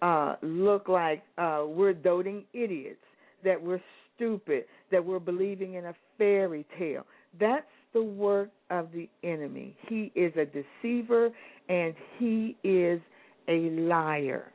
uh, 0.03 0.37
look 0.43 0.89
like 0.89 1.23
uh, 1.39 1.65
we're 1.67 1.93
doting 1.93 2.45
idiots, 2.53 3.01
that 3.45 3.61
we're 3.61 3.81
stupid, 4.15 4.65
that 4.91 5.05
we're 5.05 5.19
believing 5.19 5.75
in 5.75 5.87
a 5.87 5.95
fairy 6.17 6.65
tale. 6.79 7.05
That's 7.39 7.67
the 7.97 8.03
work 8.03 8.51
of 8.69 8.89
the 8.93 9.09
enemy. 9.25 9.75
He 9.89 10.13
is 10.15 10.31
a 10.37 10.45
deceiver 10.45 11.31
and 11.71 11.95
he 12.19 12.55
is 12.63 13.01
a 13.49 13.71
liar. 13.71 14.53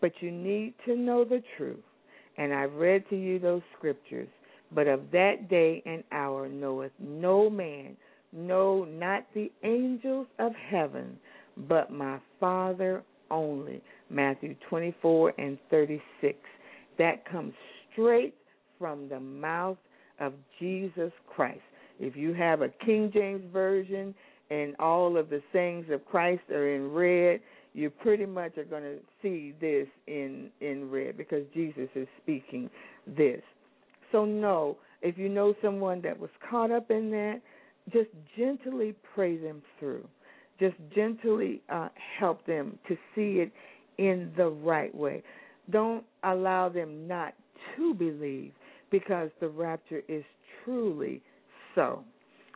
But 0.00 0.12
you 0.20 0.30
need 0.30 0.74
to 0.86 0.94
know 0.94 1.24
the 1.24 1.42
truth. 1.56 1.82
And 2.38 2.54
I've 2.54 2.74
read 2.74 3.02
to 3.10 3.16
you 3.16 3.40
those 3.40 3.62
scriptures. 3.76 4.28
But 4.72 4.86
of 4.86 5.10
that 5.10 5.50
day 5.50 5.82
and 5.84 6.04
hour 6.12 6.48
knoweth 6.48 6.92
no 7.00 7.50
man, 7.50 7.96
no, 8.32 8.84
not 8.84 9.26
the 9.34 9.50
angels 9.64 10.28
of 10.38 10.52
heaven, 10.70 11.18
but 11.68 11.90
my 11.90 12.20
Father 12.38 13.02
only. 13.32 13.82
Matthew 14.08 14.54
24 14.68 15.34
and 15.36 15.58
36. 15.68 16.38
That 16.96 17.28
comes 17.28 17.54
straight 17.90 18.36
from 18.78 19.08
the 19.08 19.18
mouth 19.18 19.78
of 20.20 20.34
Jesus 20.60 21.10
Christ. 21.26 21.60
If 22.00 22.16
you 22.16 22.32
have 22.34 22.62
a 22.62 22.70
King 22.84 23.10
James 23.12 23.42
version 23.52 24.14
and 24.50 24.74
all 24.80 25.16
of 25.16 25.28
the 25.30 25.42
sayings 25.52 25.86
of 25.90 26.04
Christ 26.06 26.42
are 26.50 26.74
in 26.74 26.90
red, 26.90 27.40
you 27.74 27.90
pretty 27.90 28.26
much 28.26 28.56
are 28.58 28.64
going 28.64 28.82
to 28.82 28.96
see 29.22 29.54
this 29.60 29.86
in 30.06 30.50
in 30.60 30.90
red 30.90 31.16
because 31.16 31.44
Jesus 31.54 31.88
is 31.94 32.08
speaking 32.22 32.68
this. 33.06 33.42
So 34.10 34.24
no, 34.24 34.76
if 35.02 35.16
you 35.16 35.28
know 35.28 35.54
someone 35.62 36.00
that 36.02 36.18
was 36.18 36.30
caught 36.48 36.72
up 36.72 36.90
in 36.90 37.10
that, 37.10 37.40
just 37.92 38.08
gently 38.36 38.94
pray 39.14 39.36
them 39.36 39.62
through. 39.78 40.06
Just 40.58 40.76
gently 40.94 41.62
uh, 41.68 41.88
help 42.18 42.44
them 42.44 42.78
to 42.88 42.96
see 43.14 43.40
it 43.40 43.52
in 43.98 44.32
the 44.36 44.48
right 44.48 44.94
way. 44.94 45.22
Don't 45.70 46.04
allow 46.24 46.68
them 46.68 47.06
not 47.06 47.34
to 47.76 47.94
believe 47.94 48.52
because 48.90 49.30
the 49.40 49.48
rapture 49.48 50.02
is 50.08 50.24
truly 50.64 51.22
so. 51.74 52.04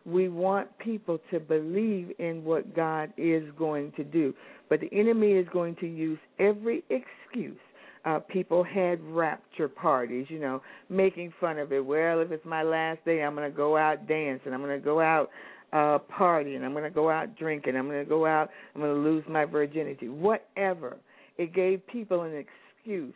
We 0.06 0.28
want 0.28 0.68
people 0.78 1.18
to 1.30 1.40
believe 1.40 2.12
in 2.18 2.44
what 2.44 2.76
God 2.76 3.12
is 3.16 3.44
going 3.58 3.92
to 3.92 4.04
do. 4.04 4.34
But 4.68 4.80
the 4.80 4.90
enemy 4.92 5.32
is 5.32 5.46
going 5.52 5.76
to 5.76 5.86
use 5.86 6.18
every 6.38 6.84
excuse. 6.90 7.58
Uh, 8.04 8.18
people 8.18 8.62
had 8.62 9.02
rapture 9.02 9.68
parties, 9.68 10.26
you 10.28 10.38
know, 10.38 10.60
making 10.90 11.32
fun 11.40 11.58
of 11.58 11.72
it. 11.72 11.84
Well, 11.84 12.20
if 12.20 12.30
it's 12.32 12.44
my 12.44 12.62
last 12.62 13.02
day, 13.06 13.22
I'm 13.22 13.34
going 13.34 13.50
to 13.50 13.56
go 13.56 13.78
out 13.78 14.06
dancing. 14.06 14.52
I'm 14.52 14.60
going 14.60 14.78
to 14.78 14.84
go 14.84 15.00
out 15.00 15.30
uh 15.72 15.98
partying. 16.16 16.62
I'm 16.62 16.72
going 16.72 16.84
to 16.84 16.90
go 16.90 17.10
out 17.10 17.36
drinking. 17.36 17.74
I'm 17.74 17.88
going 17.88 18.04
to 18.04 18.08
go 18.08 18.26
out. 18.26 18.50
I'm 18.74 18.82
going 18.82 18.94
to 18.94 19.00
lose 19.00 19.24
my 19.28 19.46
virginity. 19.46 20.08
Whatever. 20.08 20.98
It 21.38 21.54
gave 21.54 21.84
people 21.86 22.22
an 22.22 22.32
excuse 22.34 23.14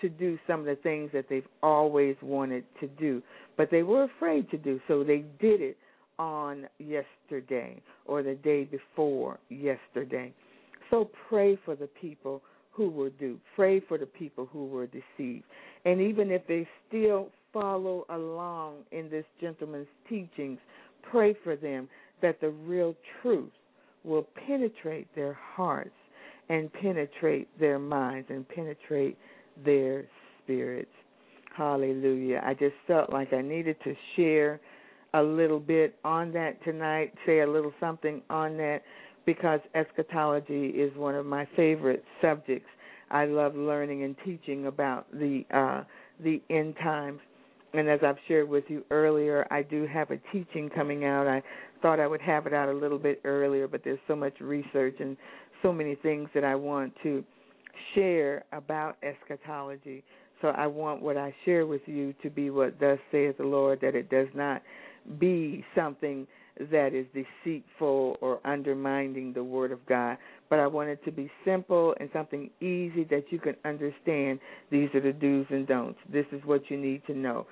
to 0.00 0.08
do 0.08 0.38
some 0.46 0.60
of 0.60 0.66
the 0.66 0.76
things 0.76 1.10
that 1.12 1.26
they've 1.28 1.46
always 1.62 2.16
wanted 2.22 2.64
to 2.80 2.86
do 2.86 3.22
but 3.56 3.70
they 3.70 3.82
were 3.82 4.04
afraid 4.04 4.50
to 4.50 4.58
do 4.58 4.80
so. 4.86 5.02
They 5.02 5.24
did 5.40 5.60
it 5.60 5.76
on 6.18 6.66
yesterday 6.78 7.80
or 8.04 8.22
the 8.22 8.34
day 8.34 8.64
before 8.64 9.38
yesterday. 9.48 10.32
So 10.90 11.10
pray 11.28 11.58
for 11.64 11.74
the 11.74 11.88
people 12.00 12.42
who 12.72 12.90
were 12.90 13.10
duped. 13.10 13.42
Pray 13.54 13.80
for 13.80 13.98
the 13.98 14.06
people 14.06 14.48
who 14.52 14.66
were 14.66 14.86
deceived. 14.86 15.44
And 15.84 16.00
even 16.00 16.30
if 16.30 16.46
they 16.46 16.68
still 16.88 17.28
follow 17.52 18.04
along 18.10 18.76
in 18.92 19.08
this 19.08 19.24
gentleman's 19.40 19.88
teachings, 20.08 20.58
pray 21.10 21.34
for 21.42 21.56
them 21.56 21.88
that 22.20 22.40
the 22.40 22.50
real 22.50 22.94
truth 23.22 23.52
will 24.04 24.26
penetrate 24.46 25.12
their 25.14 25.38
hearts 25.54 25.90
and 26.48 26.72
penetrate 26.74 27.48
their 27.58 27.78
minds 27.78 28.28
and 28.30 28.48
penetrate 28.48 29.16
their 29.64 30.04
spirits. 30.42 30.90
Hallelujah. 31.56 32.42
I 32.44 32.54
just 32.54 32.74
felt 32.86 33.10
like 33.10 33.32
I 33.32 33.40
needed 33.40 33.76
to 33.84 33.94
share 34.14 34.60
a 35.14 35.22
little 35.22 35.60
bit 35.60 35.94
on 36.04 36.32
that 36.32 36.62
tonight, 36.64 37.14
say 37.24 37.40
a 37.40 37.46
little 37.46 37.72
something 37.80 38.22
on 38.28 38.56
that 38.58 38.82
because 39.24 39.60
eschatology 39.74 40.68
is 40.68 40.94
one 40.96 41.14
of 41.14 41.24
my 41.24 41.48
favorite 41.56 42.04
subjects. 42.20 42.68
I 43.10 43.24
love 43.24 43.54
learning 43.54 44.04
and 44.04 44.16
teaching 44.24 44.66
about 44.66 45.06
the 45.12 45.44
uh 45.52 45.84
the 46.22 46.42
end 46.50 46.76
times. 46.82 47.20
And 47.72 47.88
as 47.88 48.00
I've 48.02 48.16
shared 48.26 48.48
with 48.48 48.64
you 48.68 48.84
earlier, 48.90 49.46
I 49.50 49.62
do 49.62 49.86
have 49.86 50.10
a 50.10 50.18
teaching 50.32 50.70
coming 50.70 51.04
out. 51.04 51.26
I 51.26 51.42
thought 51.82 52.00
I 52.00 52.06
would 52.06 52.22
have 52.22 52.46
it 52.46 52.54
out 52.54 52.68
a 52.68 52.72
little 52.72 52.98
bit 52.98 53.20
earlier, 53.24 53.68
but 53.68 53.82
there's 53.84 53.98
so 54.08 54.16
much 54.16 54.40
research 54.40 54.96
and 54.98 55.16
so 55.62 55.72
many 55.72 55.94
things 55.96 56.28
that 56.34 56.44
I 56.44 56.54
want 56.54 56.94
to 57.02 57.22
share 57.94 58.44
about 58.52 58.96
eschatology. 59.02 60.02
So 60.42 60.48
I 60.48 60.66
want 60.66 61.02
what 61.02 61.16
I 61.16 61.34
share 61.44 61.66
with 61.66 61.82
you 61.86 62.14
to 62.22 62.30
be 62.30 62.50
what 62.50 62.78
thus 62.78 62.98
saith 63.10 63.38
the 63.38 63.44
Lord, 63.44 63.80
that 63.80 63.94
it 63.94 64.10
does 64.10 64.28
not 64.34 64.62
be 65.18 65.64
something 65.74 66.26
that 66.70 66.94
is 66.94 67.06
deceitful 67.14 68.16
or 68.20 68.40
undermining 68.46 69.32
the 69.32 69.44
Word 69.44 69.72
of 69.72 69.84
God. 69.86 70.16
But 70.48 70.58
I 70.58 70.66
want 70.66 70.88
it 70.88 71.04
to 71.04 71.12
be 71.12 71.30
simple 71.44 71.94
and 72.00 72.08
something 72.12 72.50
easy 72.60 73.04
that 73.10 73.24
you 73.30 73.38
can 73.38 73.56
understand. 73.64 74.40
These 74.70 74.88
are 74.94 75.00
the 75.00 75.12
do's 75.12 75.46
and 75.50 75.66
don'ts. 75.66 75.98
This 76.10 76.26
is 76.32 76.40
what 76.44 76.70
you 76.70 76.78
need 76.78 77.02
to 77.06 77.14
know. 77.14 77.46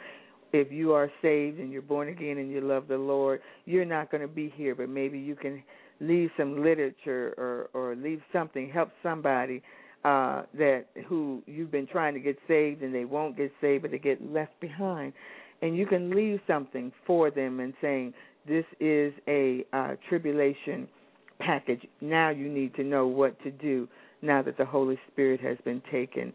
If 0.53 0.71
you 0.71 0.93
are 0.93 1.11
saved 1.21 1.59
and 1.59 1.73
you're 1.73 1.83
born 1.83 2.09
again 2.09 2.39
and 2.39 2.51
you 2.51 2.61
love 2.61 2.87
the 2.89 2.97
Lord, 2.97 3.41
you're 3.65 3.85
not 3.85 4.11
going 4.11 4.21
to 4.21 4.29
be 4.29 4.53
here, 4.57 4.75
but 4.75 4.89
maybe 4.89 5.19
you 5.19 5.35
can 5.35 5.63
leave 6.01 6.31
some 6.37 6.63
literature 6.63 7.35
or, 7.37 7.69
or 7.75 7.97
leave 7.97 8.23
something, 8.33 8.71
help 8.71 8.91
somebody 9.03 9.63
uh, 10.05 10.43
that 10.59 10.85
who 11.07 11.43
you've 11.47 11.71
been 11.71 11.87
trying 11.87 12.15
to 12.15 12.21
get 12.21 12.37
saved 12.47 12.83
and 12.83 12.95
they 12.95 13.05
won't 13.05 13.37
get 13.37 13.51
saved, 13.61 13.83
but 13.83 13.91
they 13.91 13.99
get 13.99 14.21
left 14.33 14.59
behind, 14.61 15.13
and 15.63 15.77
you 15.77 15.87
can 15.87 16.11
leave 16.11 16.41
something 16.47 16.93
for 17.07 17.31
them 17.31 17.61
and 17.61 17.73
saying 17.81 18.13
this 18.47 18.65
is 18.81 19.13
a 19.29 19.65
uh, 19.73 19.95
tribulation 20.09 20.87
package. 21.39 21.81
Now 22.01 22.31
you 22.31 22.49
need 22.49 22.75
to 22.77 22.85
know 22.85 23.07
what 23.07 23.41
to 23.43 23.51
do 23.51 23.89
now 24.23 24.43
that 24.43 24.59
the 24.59 24.65
Holy 24.65 24.99
Spirit 25.11 25.41
has 25.41 25.57
been 25.65 25.83
taken 25.91 26.33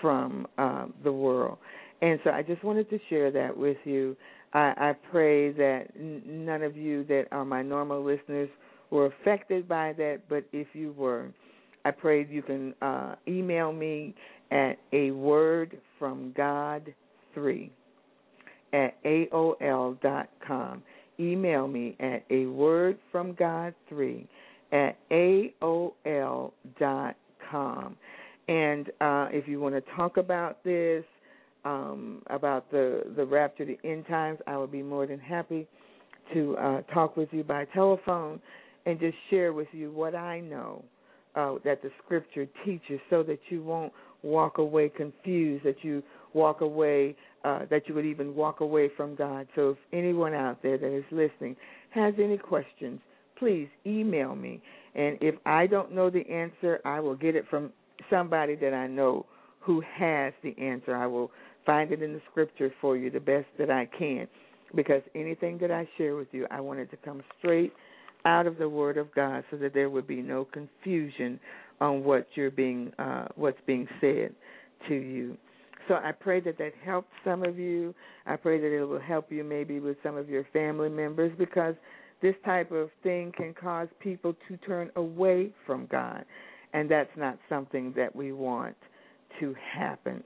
from 0.00 0.46
um, 0.58 0.94
the 1.04 1.12
world. 1.12 1.58
And 2.02 2.18
so 2.24 2.30
I 2.30 2.42
just 2.42 2.64
wanted 2.64 2.88
to 2.90 2.98
share 3.08 3.30
that 3.30 3.54
with 3.56 3.76
you. 3.84 4.16
I, 4.52 4.72
I 4.76 4.96
pray 5.10 5.52
that 5.52 5.88
n- 5.98 6.22
none 6.26 6.62
of 6.62 6.76
you 6.76 7.04
that 7.04 7.26
are 7.30 7.44
my 7.44 7.62
normal 7.62 8.02
listeners 8.02 8.48
were 8.90 9.06
affected 9.06 9.68
by 9.68 9.92
that, 9.94 10.22
but 10.28 10.44
if 10.52 10.68
you 10.72 10.92
were, 10.96 11.28
I 11.84 11.90
pray 11.90 12.26
you 12.30 12.42
can 12.42 12.74
uh, 12.82 13.14
email 13.26 13.72
me 13.72 14.14
at 14.50 14.78
a 14.92 15.10
word 15.12 15.78
from 15.98 16.32
God 16.36 16.92
three 17.34 17.72
at 18.72 19.02
aol 19.04 20.00
dot 20.00 20.28
com. 20.46 20.82
Email 21.18 21.68
me 21.68 21.96
at 22.00 22.24
a 22.30 22.46
word 22.46 22.98
from 23.12 23.34
God 23.34 23.74
three 23.88 24.28
at 24.72 24.96
aol 25.10 26.52
dot 26.78 27.16
com. 27.50 27.96
And 28.48 28.88
uh, 29.00 29.28
if 29.30 29.46
you 29.46 29.60
want 29.60 29.74
to 29.74 29.92
talk 29.94 30.16
about 30.16 30.62
this, 30.64 31.04
um, 31.64 32.22
about 32.28 32.70
the 32.70 33.04
the 33.16 33.24
rapture, 33.24 33.64
the 33.64 33.78
end 33.84 34.06
times, 34.06 34.38
I 34.46 34.56
would 34.56 34.72
be 34.72 34.82
more 34.82 35.06
than 35.06 35.20
happy 35.20 35.66
to 36.32 36.56
uh, 36.56 36.82
talk 36.94 37.16
with 37.16 37.28
you 37.32 37.44
by 37.44 37.64
telephone 37.66 38.40
and 38.86 38.98
just 38.98 39.16
share 39.28 39.52
with 39.52 39.68
you 39.72 39.90
what 39.90 40.14
I 40.14 40.40
know 40.40 40.84
uh, 41.34 41.54
that 41.64 41.82
the 41.82 41.90
Scripture 42.04 42.46
teaches, 42.64 43.00
so 43.08 43.22
that 43.22 43.38
you 43.48 43.62
won't 43.62 43.92
walk 44.22 44.58
away 44.58 44.88
confused, 44.88 45.64
that 45.64 45.82
you 45.82 46.02
walk 46.34 46.60
away, 46.60 47.16
uh, 47.44 47.60
that 47.70 47.88
you 47.88 47.94
would 47.94 48.04
even 48.04 48.34
walk 48.34 48.60
away 48.60 48.90
from 48.96 49.14
God. 49.14 49.46
So 49.54 49.70
if 49.70 49.78
anyone 49.92 50.34
out 50.34 50.62
there 50.62 50.78
that 50.78 50.96
is 50.96 51.04
listening 51.10 51.56
has 51.90 52.14
any 52.18 52.36
questions, 52.36 53.00
please 53.38 53.68
email 53.86 54.34
me. 54.34 54.62
And 54.94 55.16
if 55.20 55.34
I 55.46 55.66
don't 55.66 55.92
know 55.92 56.10
the 56.10 56.28
answer, 56.28 56.80
I 56.84 57.00
will 57.00 57.16
get 57.16 57.34
it 57.34 57.44
from 57.48 57.72
somebody 58.10 58.56
that 58.56 58.74
I 58.74 58.86
know 58.86 59.26
who 59.60 59.82
has 59.96 60.32
the 60.42 60.54
answer. 60.58 60.94
I 60.94 61.06
will 61.06 61.30
find 61.64 61.92
it 61.92 62.02
in 62.02 62.12
the 62.12 62.20
scripture 62.30 62.72
for 62.80 62.96
you 62.96 63.10
the 63.10 63.20
best 63.20 63.46
that 63.58 63.70
I 63.70 63.88
can 63.98 64.26
because 64.74 65.02
anything 65.14 65.58
that 65.58 65.70
I 65.70 65.88
share 65.98 66.16
with 66.16 66.28
you, 66.32 66.46
I 66.50 66.60
want 66.60 66.80
it 66.80 66.90
to 66.90 66.96
come 66.98 67.22
straight 67.38 67.72
out 68.24 68.46
of 68.46 68.58
the 68.58 68.68
Word 68.68 68.96
of 68.96 69.14
God, 69.14 69.44
so 69.50 69.56
that 69.58 69.74
there 69.74 69.90
would 69.90 70.06
be 70.06 70.22
no 70.22 70.44
confusion 70.44 71.40
on 71.80 72.04
what 72.04 72.26
you're 72.34 72.50
being, 72.50 72.92
uh, 72.98 73.26
what's 73.36 73.60
being 73.66 73.88
said 74.00 74.34
to 74.88 74.94
you. 74.94 75.36
So 75.88 75.94
I 75.94 76.12
pray 76.12 76.40
that 76.40 76.58
that 76.58 76.72
helps 76.84 77.08
some 77.24 77.42
of 77.42 77.58
you. 77.58 77.94
I 78.26 78.36
pray 78.36 78.60
that 78.60 78.72
it 78.72 78.84
will 78.84 79.00
help 79.00 79.32
you 79.32 79.42
maybe 79.42 79.80
with 79.80 79.96
some 80.02 80.16
of 80.16 80.28
your 80.28 80.46
family 80.52 80.88
members 80.88 81.32
because 81.38 81.74
this 82.22 82.34
type 82.44 82.70
of 82.70 82.90
thing 83.02 83.32
can 83.36 83.54
cause 83.54 83.88
people 83.98 84.36
to 84.48 84.56
turn 84.58 84.90
away 84.96 85.50
from 85.66 85.88
God, 85.90 86.24
and 86.74 86.90
that's 86.90 87.10
not 87.16 87.38
something 87.48 87.92
that 87.96 88.14
we 88.14 88.32
want 88.32 88.76
to 89.40 89.54
happen. 89.74 90.22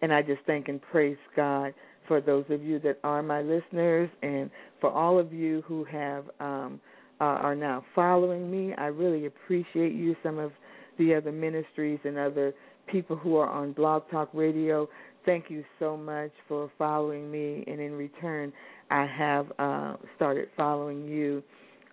And 0.00 0.12
I 0.12 0.22
just 0.22 0.40
thank 0.46 0.68
and 0.68 0.80
praise 0.80 1.18
God 1.36 1.74
for 2.06 2.20
those 2.20 2.46
of 2.48 2.62
you 2.62 2.78
that 2.80 2.98
are 3.04 3.22
my 3.22 3.42
listeners 3.42 4.08
and 4.22 4.50
for 4.80 4.90
all 4.90 5.18
of 5.18 5.32
you 5.32 5.62
who 5.66 5.84
have 5.84 6.24
um, 6.40 6.80
uh, 7.20 7.24
are 7.24 7.54
now 7.54 7.84
following 7.94 8.50
me. 8.50 8.74
I 8.76 8.86
really 8.86 9.26
appreciate 9.26 9.92
you. 9.92 10.14
Some 10.22 10.38
of 10.38 10.52
the 10.98 11.14
other 11.14 11.32
ministries 11.32 12.00
and 12.04 12.18
other 12.18 12.54
people 12.86 13.16
who 13.16 13.36
are 13.36 13.48
on 13.48 13.72
Blog 13.72 14.02
Talk 14.10 14.30
Radio. 14.32 14.88
Thank 15.24 15.50
you 15.50 15.64
so 15.78 15.96
much 15.96 16.30
for 16.46 16.70
following 16.78 17.30
me, 17.30 17.64
and 17.66 17.80
in 17.80 17.92
return, 17.92 18.52
I 18.90 19.06
have 19.06 19.46
uh, 19.58 19.96
started 20.16 20.48
following 20.56 21.06
you. 21.06 21.42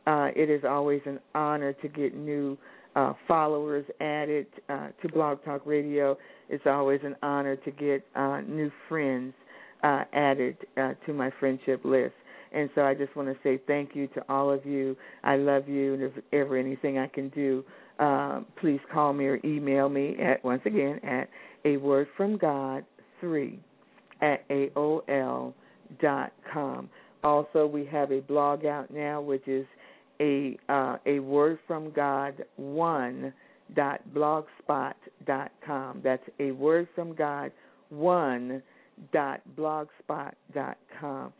Uh, 0.07 0.29
it 0.35 0.49
is 0.49 0.63
always 0.63 1.01
an 1.05 1.19
honor 1.33 1.73
to 1.73 1.87
get 1.87 2.15
new 2.15 2.57
uh, 2.95 3.13
followers 3.27 3.85
added 3.99 4.47
uh, 4.69 4.89
to 5.01 5.09
Blog 5.09 5.43
Talk 5.43 5.63
Radio. 5.65 6.17
It's 6.49 6.65
always 6.65 7.01
an 7.03 7.15
honor 7.21 7.55
to 7.57 7.71
get 7.71 8.05
uh, 8.15 8.41
new 8.41 8.71
friends 8.87 9.33
uh, 9.83 10.03
added 10.13 10.57
uh, 10.77 10.93
to 11.05 11.13
my 11.13 11.31
friendship 11.39 11.81
list. 11.83 12.13
And 12.55 12.69
so 12.73 12.81
I 12.83 12.93
just 12.93 13.15
want 13.17 13.27
to 13.27 13.35
say 13.43 13.61
thank 13.67 13.95
you 13.95 14.07
to 14.15 14.23
all 14.29 14.49
of 14.49 14.65
you. 14.65 14.95
I 15.23 15.35
love 15.35 15.67
you, 15.67 15.93
and 15.93 16.03
if 16.03 16.13
ever 16.31 16.57
anything 16.57 16.97
I 16.97 17.07
can 17.07 17.27
do, 17.29 17.63
uh, 17.99 18.41
please 18.61 18.79
call 18.93 19.11
me 19.11 19.25
or 19.25 19.39
email 19.43 19.89
me 19.89 20.15
at 20.21 20.43
once 20.43 20.61
again 20.65 20.99
at 21.03 21.29
a 21.65 21.75
word 21.77 22.07
from 22.15 22.37
God 22.37 22.85
three 23.19 23.59
at 24.21 24.47
aol 24.49 25.53
dot 26.01 26.31
com. 26.51 26.89
Also, 27.23 27.67
we 27.67 27.85
have 27.85 28.11
a 28.11 28.21
blog 28.21 28.65
out 28.65 28.89
now, 28.89 29.19
which 29.19 29.47
is 29.47 29.65
a 30.21 30.57
uh, 30.69 30.95
a 31.05 31.19
word 31.19 31.59
from 31.67 31.91
God 31.91 32.45
one 32.55 33.33
dot 33.75 33.99
blogspot 34.13 34.93
dot 35.25 35.51
com. 35.65 36.01
That's 36.03 36.23
a 36.39 36.51
word 36.51 36.87
from 36.95 37.15
God 37.15 37.51
one 37.89 38.63
dot 39.11 39.41
blogspot 39.57 40.33
dot 40.53 40.77
com. 41.01 41.33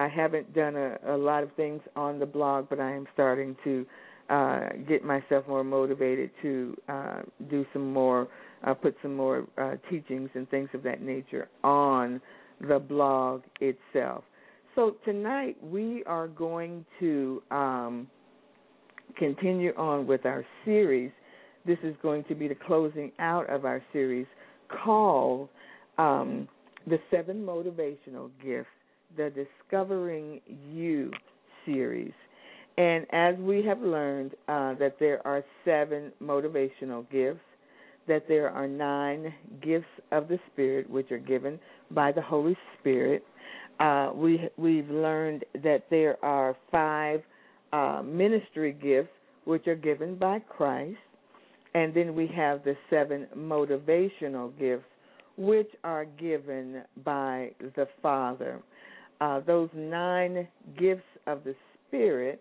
I 0.00 0.08
haven't 0.08 0.54
done 0.54 0.76
a, 0.76 0.96
a 1.08 1.16
lot 1.16 1.42
of 1.42 1.52
things 1.56 1.82
on 1.94 2.18
the 2.18 2.24
blog, 2.24 2.70
but 2.70 2.80
I 2.80 2.90
am 2.90 3.06
starting 3.12 3.54
to 3.64 3.86
uh, 4.30 4.68
get 4.88 5.04
myself 5.04 5.46
more 5.46 5.62
motivated 5.62 6.30
to 6.40 6.74
uh, 6.88 7.20
do 7.50 7.66
some 7.74 7.92
more, 7.92 8.26
uh, 8.66 8.72
put 8.72 8.96
some 9.02 9.14
more 9.14 9.46
uh, 9.58 9.74
teachings 9.90 10.30
and 10.32 10.48
things 10.48 10.70
of 10.72 10.82
that 10.84 11.02
nature 11.02 11.50
on 11.62 12.18
the 12.66 12.78
blog 12.78 13.42
itself. 13.60 14.24
So 14.74 14.96
tonight 15.04 15.58
we 15.62 16.02
are 16.04 16.28
going 16.28 16.86
to 17.00 17.42
um, 17.50 18.08
continue 19.18 19.74
on 19.76 20.06
with 20.06 20.24
our 20.24 20.46
series. 20.64 21.12
This 21.66 21.78
is 21.82 21.94
going 22.00 22.24
to 22.24 22.34
be 22.34 22.48
the 22.48 22.54
closing 22.54 23.12
out 23.18 23.50
of 23.50 23.66
our 23.66 23.82
series 23.92 24.26
called 24.82 25.50
um, 25.98 26.48
The 26.86 26.98
Seven 27.10 27.44
Motivational 27.44 28.30
Gifts 28.42 28.70
the 29.16 29.30
Discovering 29.30 30.40
You 30.72 31.10
series. 31.64 32.12
And 32.78 33.06
as 33.12 33.36
we 33.38 33.62
have 33.64 33.80
learned 33.80 34.32
uh, 34.48 34.74
that 34.74 34.96
there 34.98 35.26
are 35.26 35.44
seven 35.64 36.12
motivational 36.22 37.08
gifts, 37.10 37.40
that 38.08 38.26
there 38.26 38.50
are 38.50 38.66
nine 38.66 39.32
gifts 39.62 39.86
of 40.12 40.28
the 40.28 40.38
Spirit 40.52 40.88
which 40.88 41.12
are 41.12 41.18
given 41.18 41.58
by 41.90 42.12
the 42.12 42.22
Holy 42.22 42.56
Spirit. 42.78 43.24
Uh, 43.78 44.12
we 44.14 44.48
we've 44.56 44.88
learned 44.90 45.44
that 45.62 45.84
there 45.90 46.22
are 46.24 46.56
five 46.70 47.22
uh, 47.72 48.02
ministry 48.04 48.72
gifts 48.72 49.12
which 49.44 49.66
are 49.66 49.76
given 49.76 50.16
by 50.16 50.38
Christ, 50.38 50.98
and 51.74 51.94
then 51.94 52.14
we 52.14 52.26
have 52.28 52.64
the 52.64 52.76
seven 52.88 53.26
motivational 53.36 54.56
gifts 54.58 54.84
which 55.36 55.70
are 55.84 56.04
given 56.04 56.82
by 57.04 57.50
the 57.76 57.88
Father 58.02 58.60
uh, 59.20 59.40
those 59.40 59.68
nine 59.74 60.48
gifts 60.78 61.02
of 61.26 61.44
the 61.44 61.54
Spirit, 61.88 62.40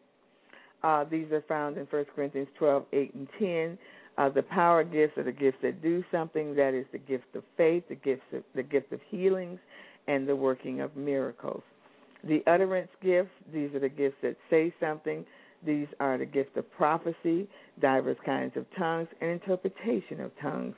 uh, 0.83 1.03
these 1.03 1.31
are 1.31 1.43
found 1.47 1.77
in 1.77 1.85
1 1.85 2.05
Corinthians 2.15 2.47
12, 2.57 2.85
8, 2.93 3.13
and 3.13 3.27
10. 3.39 3.77
Uh, 4.17 4.29
the 4.29 4.43
power 4.43 4.83
gifts 4.83 5.17
are 5.17 5.23
the 5.23 5.31
gifts 5.31 5.57
that 5.61 5.81
do 5.81 6.03
something. 6.11 6.55
That 6.55 6.73
is 6.73 6.85
the 6.91 6.97
gift 6.97 7.35
of 7.35 7.43
faith, 7.57 7.83
the 7.89 7.95
gifts 7.95 8.23
of, 8.33 8.43
the 8.55 8.63
gift 8.63 8.91
of 8.91 8.99
healings, 9.09 9.59
and 10.07 10.27
the 10.27 10.35
working 10.35 10.81
of 10.81 10.95
miracles. 10.95 11.63
The 12.23 12.43
utterance 12.47 12.89
gifts, 13.01 13.31
these 13.53 13.73
are 13.73 13.79
the 13.79 13.89
gifts 13.89 14.17
that 14.23 14.35
say 14.49 14.73
something. 14.79 15.25
These 15.65 15.87
are 15.99 16.17
the 16.17 16.25
gift 16.25 16.57
of 16.57 16.69
prophecy, 16.71 17.47
diverse 17.81 18.17
kinds 18.25 18.55
of 18.55 18.65
tongues, 18.77 19.07
and 19.21 19.29
interpretation 19.29 20.21
of 20.21 20.31
tongues. 20.41 20.75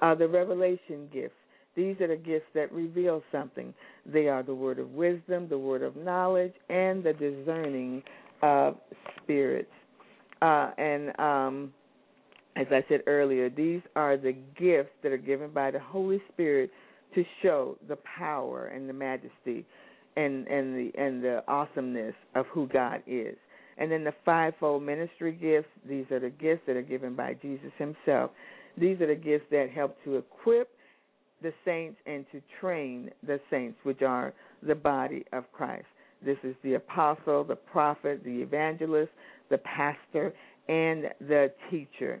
Uh, 0.00 0.14
the 0.14 0.28
revelation 0.28 1.08
gifts, 1.12 1.34
these 1.74 2.00
are 2.00 2.08
the 2.08 2.16
gifts 2.16 2.46
that 2.54 2.70
reveal 2.72 3.22
something. 3.32 3.72
They 4.04 4.28
are 4.28 4.42
the 4.42 4.54
word 4.54 4.78
of 4.78 4.90
wisdom, 4.90 5.48
the 5.48 5.58
word 5.58 5.82
of 5.82 5.96
knowledge, 5.96 6.52
and 6.68 7.02
the 7.02 7.12
discerning 7.12 8.02
of 8.42 8.76
spirits. 9.22 9.70
Uh, 10.42 10.72
and 10.76 11.18
um, 11.18 11.72
as 12.56 12.66
I 12.70 12.84
said 12.88 13.02
earlier, 13.06 13.48
these 13.48 13.80
are 13.96 14.16
the 14.16 14.36
gifts 14.58 14.90
that 15.02 15.12
are 15.12 15.18
given 15.18 15.50
by 15.50 15.70
the 15.70 15.80
Holy 15.80 16.20
Spirit 16.32 16.70
to 17.14 17.24
show 17.42 17.76
the 17.88 17.98
power 18.16 18.66
and 18.66 18.88
the 18.88 18.92
majesty 18.92 19.64
and 20.16 20.46
and 20.46 20.74
the 20.76 20.90
and 20.98 21.22
the 21.22 21.42
awesomeness 21.48 22.14
of 22.34 22.46
who 22.46 22.68
God 22.68 23.02
is. 23.06 23.36
And 23.78 23.90
then 23.90 24.04
the 24.04 24.14
fivefold 24.24 24.82
ministry 24.82 25.32
gifts, 25.32 25.68
these 25.88 26.04
are 26.10 26.20
the 26.20 26.30
gifts 26.30 26.62
that 26.66 26.76
are 26.76 26.82
given 26.82 27.16
by 27.16 27.34
Jesus 27.34 27.72
himself. 27.78 28.30
These 28.76 29.00
are 29.00 29.06
the 29.06 29.14
gifts 29.14 29.46
that 29.50 29.70
help 29.70 29.96
to 30.04 30.16
equip 30.16 30.68
the 31.42 31.52
saints 31.64 31.98
and 32.06 32.24
to 32.32 32.40
train 32.60 33.10
the 33.26 33.40
saints, 33.50 33.78
which 33.82 34.02
are 34.02 34.32
the 34.62 34.74
body 34.74 35.24
of 35.32 35.50
Christ. 35.52 35.86
This 36.24 36.38
is 36.44 36.54
the 36.62 36.74
apostle, 36.74 37.44
the 37.44 37.56
prophet, 37.56 38.22
the 38.24 38.42
evangelist, 38.42 39.10
the 39.50 39.58
pastor, 39.58 40.32
and 40.68 41.04
the 41.20 41.52
teacher. 41.70 42.20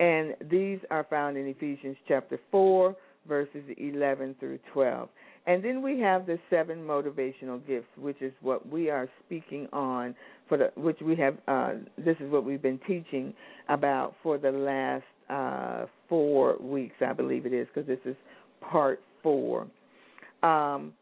And 0.00 0.34
these 0.50 0.78
are 0.90 1.06
found 1.08 1.36
in 1.36 1.46
Ephesians 1.46 1.96
chapter 2.08 2.38
4, 2.50 2.94
verses 3.26 3.64
11 3.78 4.36
through 4.40 4.58
12. 4.72 5.08
And 5.46 5.64
then 5.64 5.80
we 5.80 6.00
have 6.00 6.26
the 6.26 6.38
seven 6.50 6.78
motivational 6.78 7.64
gifts, 7.66 7.86
which 7.96 8.20
is 8.20 8.32
what 8.40 8.68
we 8.68 8.90
are 8.90 9.08
speaking 9.24 9.68
on 9.72 10.14
for 10.48 10.58
the 10.58 10.72
which 10.76 11.00
we 11.00 11.16
have 11.16 11.36
uh, 11.48 11.72
this 11.98 12.16
is 12.20 12.30
what 12.30 12.44
we've 12.44 12.62
been 12.62 12.80
teaching 12.86 13.32
about 13.68 14.14
for 14.22 14.38
the 14.38 14.50
last 14.50 15.04
uh, 15.28 15.65
weeks, 16.60 16.96
I 17.00 17.12
believe 17.12 17.46
it 17.46 17.52
is, 17.52 17.66
because 17.72 17.86
this 17.86 18.00
is 18.04 18.16
part 18.60 19.00
four. 19.22 19.66
Um, 20.42 20.92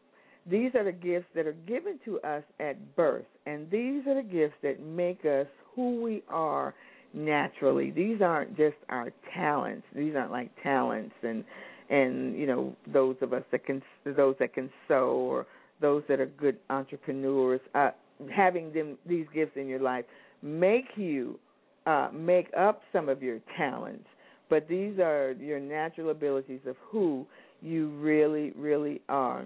these 0.49 0.75
are 0.75 0.83
the 0.83 0.91
gifts 0.91 1.27
that 1.35 1.47
are 1.47 1.55
given 1.67 1.99
to 2.05 2.19
us 2.21 2.43
at 2.59 2.95
birth, 2.95 3.25
and 3.45 3.69
these 3.71 4.05
are 4.07 4.15
the 4.15 4.27
gifts 4.27 4.55
that 4.61 4.81
make 4.81 5.25
us 5.25 5.47
who 5.75 6.01
we 6.01 6.23
are 6.29 6.73
naturally. 7.13 7.91
These 7.91 8.21
aren't 8.21 8.55
just 8.55 8.75
our 8.89 9.11
talents. 9.33 9.85
These 9.95 10.15
aren't 10.15 10.31
like 10.31 10.51
talents 10.61 11.15
and 11.23 11.43
and 11.89 12.35
you 12.37 12.47
know 12.47 12.75
those 12.91 13.15
of 13.21 13.33
us 13.33 13.43
that 13.51 13.65
can 13.65 13.81
those 14.05 14.35
that 14.39 14.53
can 14.53 14.69
sew 14.87 15.09
or 15.09 15.47
those 15.81 16.03
that 16.07 16.19
are 16.19 16.25
good 16.25 16.57
entrepreneurs. 16.69 17.61
Uh, 17.73 17.91
having 18.33 18.71
them 18.73 18.97
these 19.05 19.25
gifts 19.33 19.53
in 19.55 19.67
your 19.67 19.79
life 19.79 20.05
make 20.41 20.85
you 20.95 21.39
uh, 21.85 22.09
make 22.13 22.47
up 22.57 22.81
some 22.91 23.09
of 23.09 23.21
your 23.21 23.39
talents, 23.57 24.07
but 24.49 24.67
these 24.67 24.99
are 24.99 25.31
your 25.33 25.59
natural 25.59 26.09
abilities 26.09 26.61
of 26.65 26.75
who 26.81 27.25
you 27.61 27.89
really, 27.99 28.51
really 28.51 29.01
are. 29.09 29.45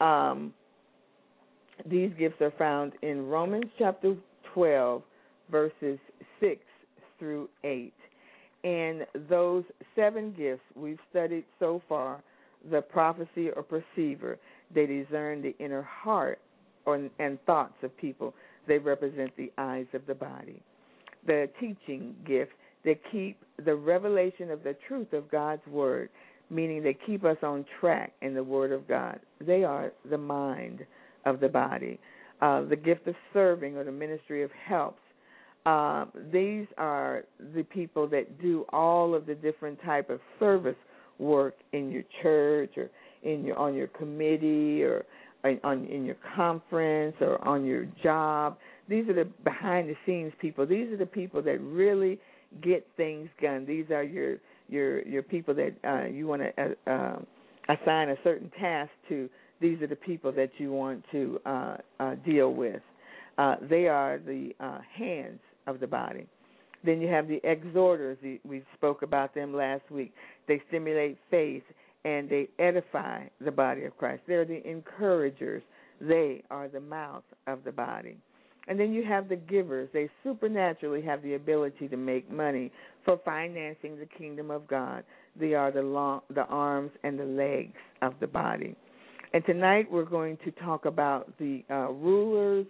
Um, 0.00 0.54
these 1.86 2.10
gifts 2.18 2.40
are 2.40 2.52
found 2.58 2.92
in 3.02 3.26
Romans 3.26 3.70
chapter 3.78 4.16
12, 4.54 5.02
verses 5.50 5.98
6 6.40 6.60
through 7.18 7.48
8. 7.64 7.92
And 8.62 9.06
those 9.28 9.64
seven 9.96 10.34
gifts 10.36 10.62
we've 10.76 10.98
studied 11.10 11.44
so 11.58 11.82
far 11.88 12.22
the 12.70 12.82
prophecy 12.82 13.48
or 13.50 13.62
perceiver, 13.62 14.38
they 14.74 14.86
discern 14.86 15.40
the 15.42 15.56
inner 15.58 15.82
heart 15.82 16.40
or, 16.84 17.08
and 17.18 17.42
thoughts 17.46 17.74
of 17.82 17.96
people, 17.96 18.34
they 18.68 18.78
represent 18.78 19.34
the 19.36 19.50
eyes 19.58 19.86
of 19.94 20.02
the 20.06 20.14
body. 20.14 20.62
The 21.26 21.48
teaching 21.58 22.14
gift, 22.26 22.52
they 22.84 22.98
keep 23.10 23.42
the 23.64 23.74
revelation 23.74 24.50
of 24.50 24.62
the 24.62 24.76
truth 24.88 25.12
of 25.12 25.30
God's 25.30 25.66
word, 25.66 26.08
meaning 26.48 26.82
they 26.82 26.96
keep 27.06 27.24
us 27.24 27.36
on 27.42 27.64
track 27.80 28.12
in 28.22 28.34
the 28.34 28.42
word 28.42 28.72
of 28.72 28.88
God. 28.88 29.20
They 29.40 29.64
are 29.64 29.92
the 30.08 30.18
mind 30.18 30.84
of 31.24 31.40
the 31.40 31.48
body. 31.48 31.98
Uh, 32.40 32.62
the 32.62 32.76
gift 32.76 33.06
of 33.06 33.14
serving 33.34 33.76
or 33.76 33.84
the 33.84 33.92
ministry 33.92 34.42
of 34.42 34.50
helps. 34.66 35.02
Uh, 35.66 36.06
these 36.32 36.66
are 36.78 37.24
the 37.54 37.62
people 37.64 38.08
that 38.08 38.40
do 38.40 38.64
all 38.72 39.14
of 39.14 39.26
the 39.26 39.34
different 39.34 39.78
type 39.84 40.08
of 40.08 40.18
service 40.38 40.76
work 41.18 41.54
in 41.72 41.90
your 41.90 42.02
church 42.22 42.70
or 42.78 42.88
in 43.22 43.44
your 43.44 43.58
on 43.58 43.74
your 43.74 43.88
committee 43.88 44.82
or 44.82 45.04
on 45.44 45.84
in 45.84 46.06
your 46.06 46.16
conference 46.34 47.14
or 47.20 47.46
on 47.46 47.66
your 47.66 47.86
job. 48.02 48.56
These 48.88 49.06
are 49.08 49.12
the 49.12 49.28
behind 49.44 49.90
the 49.90 49.96
scenes 50.06 50.32
people. 50.40 50.66
These 50.66 50.88
are 50.92 50.96
the 50.96 51.04
people 51.04 51.42
that 51.42 51.60
really 51.60 52.18
get 52.62 52.86
things 52.96 53.28
done. 53.42 53.64
These 53.66 53.90
are 53.90 54.02
your 54.02 54.36
your 54.68 55.02
your 55.02 55.22
people 55.22 55.54
that 55.54 55.74
uh, 55.84 56.06
you 56.06 56.26
want 56.26 56.42
to 56.42 56.62
uh, 56.62 56.90
uh, 56.90 57.18
assign 57.68 58.10
a 58.10 58.16
certain 58.24 58.50
task 58.60 58.90
to 59.08 59.28
these 59.60 59.80
are 59.82 59.86
the 59.86 59.96
people 59.96 60.32
that 60.32 60.50
you 60.58 60.72
want 60.72 61.04
to 61.12 61.38
uh, 61.44 61.76
uh, 61.98 62.14
deal 62.26 62.54
with. 62.54 62.82
Uh, 63.38 63.56
they 63.68 63.88
are 63.88 64.18
the 64.18 64.50
uh, 64.58 64.78
hands 64.96 65.40
of 65.66 65.80
the 65.80 65.86
body. 65.86 66.26
Then 66.84 67.00
you 67.00 67.08
have 67.08 67.28
the 67.28 67.40
exhorters. 67.44 68.16
We 68.44 68.62
spoke 68.74 69.02
about 69.02 69.34
them 69.34 69.54
last 69.54 69.90
week. 69.90 70.12
They 70.48 70.62
stimulate 70.68 71.18
faith 71.30 71.62
and 72.04 72.28
they 72.28 72.48
edify 72.58 73.24
the 73.44 73.50
body 73.50 73.84
of 73.84 73.96
Christ. 73.98 74.22
They're 74.26 74.46
the 74.46 74.66
encouragers. 74.68 75.62
They 76.00 76.42
are 76.50 76.68
the 76.68 76.80
mouth 76.80 77.24
of 77.46 77.64
the 77.64 77.72
body. 77.72 78.16
And 78.70 78.78
then 78.78 78.92
you 78.92 79.02
have 79.02 79.28
the 79.28 79.34
givers. 79.34 79.88
They 79.92 80.08
supernaturally 80.22 81.02
have 81.02 81.22
the 81.22 81.34
ability 81.34 81.88
to 81.88 81.96
make 81.96 82.30
money 82.30 82.70
for 83.04 83.18
financing 83.24 83.98
the 83.98 84.06
kingdom 84.06 84.52
of 84.52 84.68
God. 84.68 85.02
They 85.38 85.54
are 85.54 85.72
the 85.72 85.82
long, 85.82 86.20
the 86.32 86.44
arms 86.44 86.92
and 87.02 87.18
the 87.18 87.24
legs 87.24 87.74
of 88.00 88.14
the 88.20 88.28
body. 88.28 88.76
And 89.34 89.44
tonight 89.44 89.90
we're 89.90 90.04
going 90.04 90.38
to 90.44 90.52
talk 90.52 90.84
about 90.84 91.36
the 91.38 91.64
uh, 91.68 91.90
rulers 91.90 92.66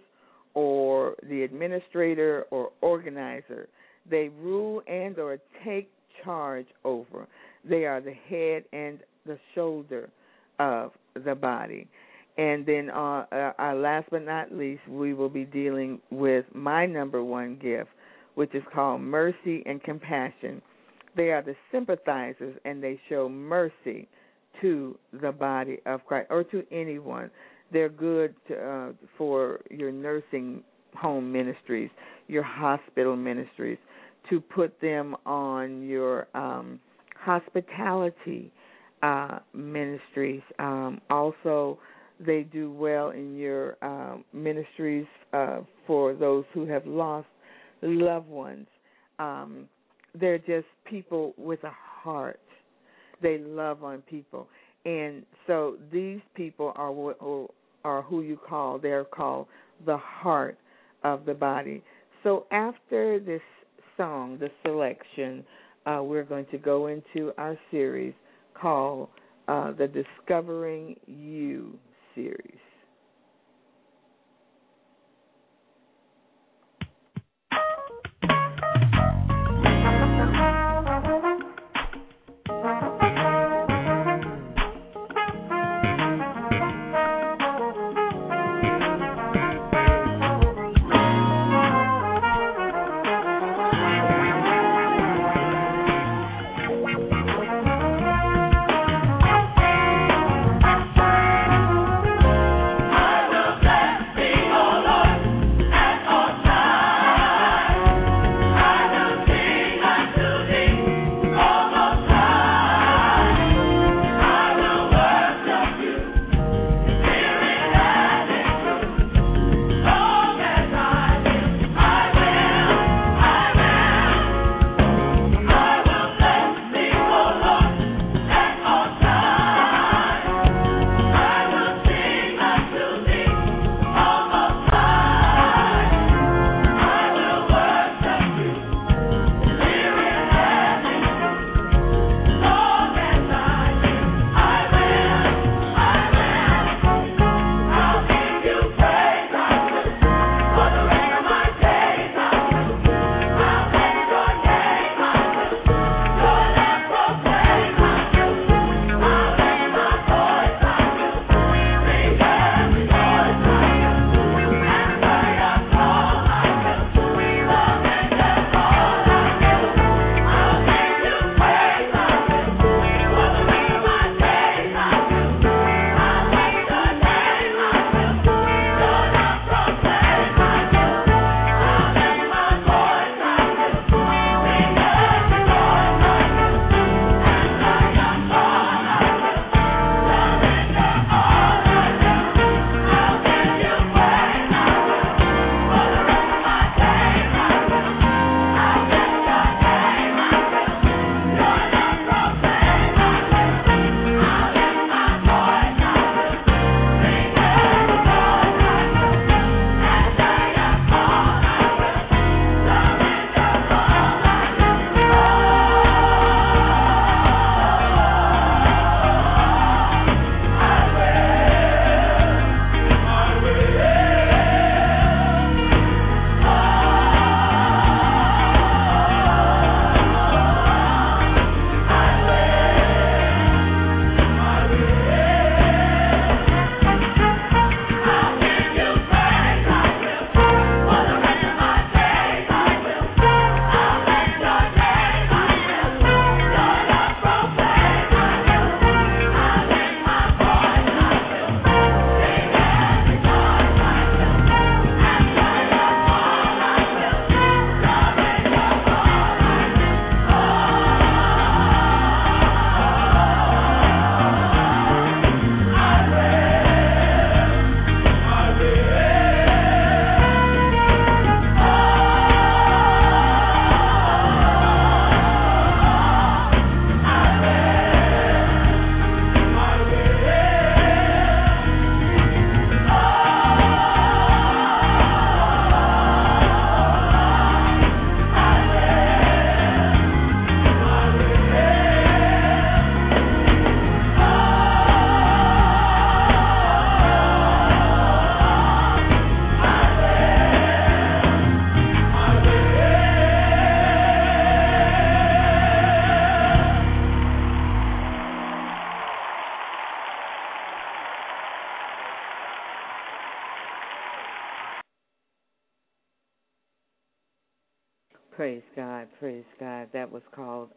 or 0.55 1.13
the 1.29 1.43
administrator 1.43 2.45
or 2.49 2.71
organizer. 2.81 3.69
They 4.09 4.29
rule 4.41 4.81
and 4.87 5.19
or 5.19 5.37
take 5.63 5.91
charge 6.23 6.65
over. 6.83 7.27
They 7.63 7.85
are 7.85 8.01
the 8.01 8.15
head 8.27 8.63
and 8.73 9.01
the 9.27 9.37
shoulder 9.53 10.09
of 10.57 10.93
the 11.23 11.35
body. 11.35 11.87
And 12.37 12.65
then, 12.65 12.89
uh, 12.89 13.53
uh, 13.59 13.73
last 13.75 14.07
but 14.09 14.23
not 14.23 14.53
least, 14.53 14.81
we 14.87 15.13
will 15.13 15.29
be 15.29 15.45
dealing 15.45 15.99
with 16.11 16.45
my 16.53 16.85
number 16.85 17.23
one 17.23 17.57
gift, 17.61 17.89
which 18.35 18.55
is 18.55 18.63
called 18.73 19.01
mercy 19.01 19.63
and 19.65 19.83
compassion. 19.83 20.61
They 21.15 21.31
are 21.31 21.41
the 21.41 21.55
sympathizers, 21.71 22.55
and 22.63 22.81
they 22.81 22.99
show 23.09 23.27
mercy 23.27 24.07
to 24.61 24.97
the 25.21 25.31
body 25.31 25.79
of 25.85 26.05
Christ 26.05 26.27
or 26.29 26.43
to 26.45 26.63
anyone. 26.71 27.29
They're 27.71 27.89
good 27.89 28.33
to, 28.47 28.55
uh, 28.55 28.91
for 29.17 29.59
your 29.69 29.91
nursing 29.91 30.63
home 30.95 31.31
ministries, 31.31 31.89
your 32.27 32.43
hospital 32.43 33.15
ministries, 33.15 33.77
to 34.29 34.39
put 34.39 34.79
them 34.81 35.15
on 35.25 35.83
your 35.83 36.27
um, 36.33 36.79
hospitality 37.15 38.51
uh, 39.03 39.39
ministries. 39.53 40.41
Um, 40.59 41.01
also, 41.09 41.79
they 42.25 42.43
do 42.43 42.71
well 42.71 43.09
in 43.11 43.35
your 43.35 43.77
uh, 43.81 44.17
ministries 44.33 45.05
uh, 45.33 45.59
for 45.87 46.13
those 46.13 46.45
who 46.53 46.65
have 46.65 46.85
lost 46.85 47.27
loved 47.81 48.27
ones. 48.27 48.67
Um, 49.19 49.67
they're 50.19 50.37
just 50.37 50.67
people 50.85 51.33
with 51.37 51.63
a 51.63 51.71
heart 51.71 52.39
they 53.21 53.37
love 53.37 53.83
on 53.83 54.01
people, 54.01 54.47
and 54.85 55.23
so 55.47 55.77
these 55.91 56.19
people 56.35 56.73
are 56.75 56.91
are 57.83 58.01
who 58.01 58.21
you 58.21 58.37
call. 58.37 58.79
They're 58.79 59.05
called 59.05 59.47
the 59.85 59.97
heart 59.97 60.57
of 61.03 61.25
the 61.25 61.33
body. 61.33 61.83
So 62.23 62.45
after 62.51 63.19
this 63.19 63.41
song, 63.97 64.37
the 64.39 64.49
selection, 64.63 65.43
uh, 65.85 66.01
we're 66.03 66.23
going 66.23 66.45
to 66.51 66.57
go 66.57 66.87
into 66.87 67.31
our 67.37 67.57
series 67.69 68.13
called 68.59 69.09
uh, 69.47 69.71
the 69.71 69.87
Discovering 69.87 70.95
You 71.07 71.77
series. 72.15 72.70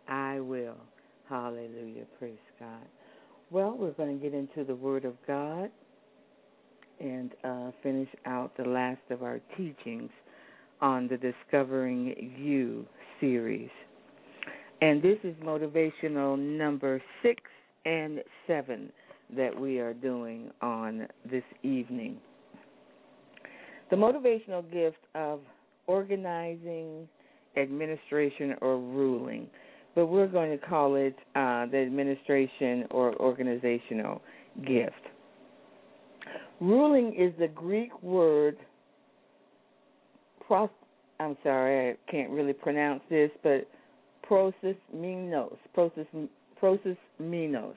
I 0.08 0.40
Will. 0.40 0.76
Hallelujah, 1.28 2.04
praise 2.18 2.38
God. 2.60 2.86
Well, 3.50 3.76
we're 3.78 3.92
going 3.92 4.18
to 4.18 4.22
get 4.22 4.34
into 4.34 4.64
the 4.64 4.74
Word 4.74 5.04
of 5.04 5.14
God 5.26 5.70
and 7.00 7.30
uh, 7.44 7.70
finish 7.82 8.08
out 8.26 8.56
the 8.56 8.64
last 8.64 9.00
of 9.10 9.22
our 9.22 9.40
teachings 9.56 10.10
on 10.80 11.08
the 11.08 11.16
Discovering 11.16 12.34
U 12.38 12.86
series. 13.20 13.70
And 14.80 15.02
this 15.02 15.18
is 15.24 15.34
motivational 15.42 16.38
number 16.38 17.02
six 17.22 17.40
and 17.84 18.20
seven 18.46 18.92
that 19.36 19.58
we 19.58 19.78
are 19.78 19.94
doing 19.94 20.50
on 20.60 21.06
this 21.30 21.44
evening. 21.62 22.18
The 23.90 23.96
motivational 23.96 24.62
gift 24.70 24.98
of 25.14 25.40
organizing, 25.86 27.08
administration, 27.56 28.54
or 28.60 28.78
ruling, 28.78 29.48
but 29.94 30.06
we're 30.06 30.26
going 30.26 30.50
to 30.50 30.66
call 30.66 30.96
it 30.96 31.16
uh, 31.34 31.66
the 31.66 31.78
administration 31.78 32.84
or 32.90 33.14
organizational 33.16 34.20
gift. 34.66 34.92
Ruling 36.60 37.14
is 37.14 37.32
the 37.38 37.48
Greek 37.48 38.02
word. 38.02 38.56
Pros, 40.46 40.68
I'm 41.20 41.36
sorry, 41.42 41.90
I 41.90 42.10
can't 42.10 42.30
really 42.30 42.52
pronounce 42.52 43.02
this, 43.08 43.30
but 43.42 43.68
prosis 44.28 44.76
minos. 44.92 45.56
Prosis, 45.76 46.06
prosis 46.60 46.96
minos. 47.18 47.76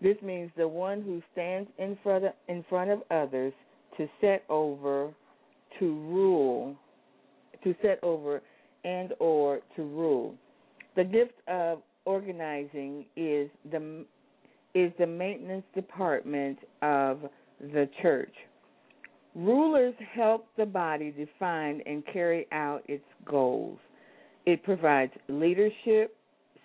This 0.00 0.16
means 0.22 0.50
the 0.56 0.68
one 0.68 1.02
who 1.02 1.22
stands 1.32 1.68
in 1.78 1.98
front 2.02 2.24
of, 2.24 2.32
in 2.48 2.64
front 2.68 2.90
of 2.90 3.02
others 3.10 3.52
to 3.96 4.08
set 4.20 4.44
over, 4.48 5.12
to 5.78 5.84
rule, 5.84 6.76
to 7.64 7.74
set 7.82 7.98
over 8.02 8.40
and 8.84 9.12
or 9.18 9.60
to 9.76 9.82
rule. 9.82 10.34
The 10.98 11.04
gift 11.04 11.34
of 11.46 11.82
organizing 12.06 13.04
is 13.14 13.48
the 13.70 14.04
is 14.74 14.92
the 14.98 15.06
maintenance 15.06 15.62
department 15.72 16.58
of 16.82 17.20
the 17.60 17.88
church. 18.02 18.34
Rulers 19.36 19.94
help 20.12 20.48
the 20.56 20.66
body 20.66 21.12
define 21.12 21.82
and 21.86 22.02
carry 22.12 22.48
out 22.50 22.82
its 22.88 23.04
goals. 23.24 23.78
It 24.44 24.64
provides 24.64 25.12
leadership, 25.28 26.16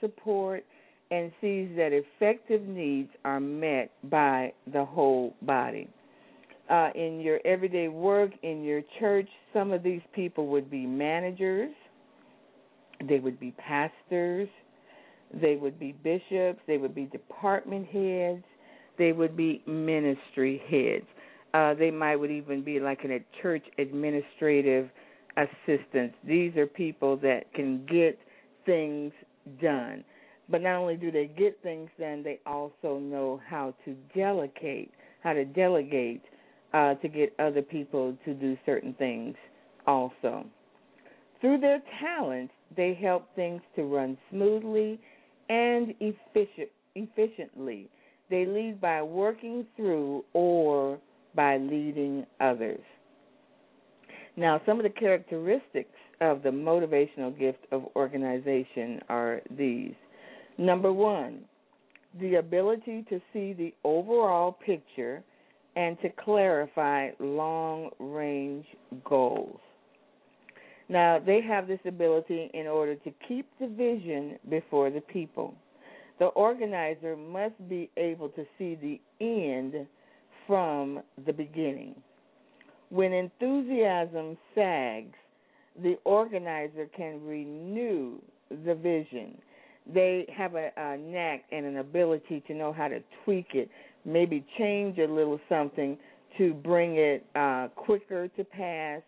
support, 0.02 0.66
and 1.12 1.32
sees 1.40 1.70
that 1.78 1.92
effective 1.94 2.64
needs 2.64 3.12
are 3.24 3.40
met 3.40 3.92
by 4.10 4.52
the 4.74 4.84
whole 4.84 5.36
body. 5.44 5.88
Uh, 6.72 6.90
in 6.96 7.20
your 7.20 7.40
everyday 7.46 7.88
work, 7.88 8.32
in 8.42 8.64
your 8.64 8.82
church, 9.00 9.30
some 9.54 9.72
of 9.72 9.84
these 9.84 10.02
people 10.16 10.48
would 10.48 10.72
be 10.72 10.88
managers, 10.88 11.72
they 13.08 13.20
would 13.20 13.40
be 13.40 13.52
pastors, 13.52 14.48
they 15.34 15.56
would 15.56 15.80
be 15.80 15.94
bishops, 16.04 16.60
they 16.68 16.78
would 16.78 16.94
be 16.94 17.06
department 17.06 17.88
heads, 17.88 18.44
they 18.98 19.12
would 19.12 19.36
be 19.36 19.64
ministry 19.66 20.62
heads. 20.70 21.06
Uh, 21.54 21.74
they 21.74 21.92
might 21.92 22.16
would 22.16 22.32
even 22.32 22.64
be 22.64 22.80
like 22.80 23.04
a 23.04 23.20
church 23.42 23.64
administrative 23.78 24.90
assistants. 25.38 26.16
These 26.24 26.56
are 26.58 26.68
people 26.68 27.18
that 27.18 27.52
can 27.54 27.86
get 27.86 28.18
things 28.66 29.12
done. 29.62 30.04
But 30.50 30.62
not 30.62 30.76
only 30.76 30.96
do 30.96 31.12
they 31.12 31.28
get 31.28 31.58
things 31.64 31.90
done, 32.00 32.24
they 32.24 32.40
also 32.46 33.00
know 33.00 33.42
how 33.48 33.74
to 33.86 33.96
delegate, 34.16 34.92
how 35.22 35.34
to 35.34 35.46
delegate 35.46 36.22
uh, 36.74 36.96
to 36.96 37.08
get 37.08 37.34
other 37.40 37.62
people 37.62 38.18
to 38.26 38.34
do 38.34 38.58
certain 38.66 38.94
things 38.96 39.36
also. 39.88 40.46
Through 41.40 41.60
their 41.60 41.82
talents, 42.00 42.54
they 42.76 42.94
help 42.94 43.34
things 43.36 43.62
to 43.76 43.84
run 43.84 44.18
smoothly 44.30 45.00
and 45.50 45.94
efficient, 46.00 46.70
efficiently. 46.96 47.90
They 48.30 48.46
lead 48.46 48.80
by 48.82 49.02
working 49.02 49.66
through 49.76 50.24
or 50.34 51.00
by 51.36 51.58
leading 51.58 52.26
others. 52.40 52.84
Now, 54.36 54.62
some 54.66 54.80
of 54.80 54.84
the 54.84 54.90
characteristics 54.90 55.90
of 56.22 56.42
the 56.42 56.50
motivational 56.50 57.38
gift 57.38 57.60
of 57.72 57.84
organization 57.96 59.02
are 59.10 59.42
these. 59.58 59.94
Number 60.58 60.92
one, 60.92 61.42
the 62.20 62.36
ability 62.36 63.06
to 63.10 63.20
see 63.32 63.54
the 63.54 63.74
overall 63.84 64.52
picture 64.66 65.24
and 65.76 66.00
to 66.02 66.10
clarify 66.24 67.10
long 67.20 67.90
range 68.00 68.66
goals. 69.04 69.60
Now, 70.94 71.18
they 71.18 71.42
have 71.42 71.68
this 71.68 71.80
ability 71.88 72.52
in 72.54 72.68
order 72.68 72.94
to 72.94 73.12
keep 73.28 73.48
the 73.60 73.66
vision 73.66 74.38
before 74.48 74.92
the 74.92 75.02
people. 75.02 75.56
The 76.20 76.28
organizer 76.28 77.16
must 77.16 77.56
be 77.68 77.90
able 77.98 78.30
to 78.30 78.46
see 78.60 78.76
the 78.76 79.02
end 79.20 79.88
from 80.46 81.02
the 81.26 81.34
beginning. 81.34 81.96
When 82.90 83.12
enthusiasm 83.12 84.38
sags, 84.54 85.16
the 85.82 85.98
organizer 86.06 86.86
can 86.96 87.26
renew 87.26 88.20
the 88.64 88.76
vision. 88.76 89.40
They 89.92 90.32
have 90.38 90.54
a, 90.54 90.70
a 90.78 90.96
knack 90.96 91.46
and 91.52 91.66
an 91.66 91.78
ability 91.78 92.44
to 92.46 92.54
know 92.54 92.72
how 92.72 92.88
to 92.88 93.00
tweak 93.26 93.48
it, 93.56 93.68
maybe 94.06 94.46
change 94.60 95.00
a 95.00 95.08
little 95.08 95.40
something 95.50 95.98
to 96.38 96.54
bring 96.54 96.98
it 96.98 97.26
uh, 97.36 97.70
quicker 97.76 98.28
to 98.28 98.44
pass, 98.44 99.02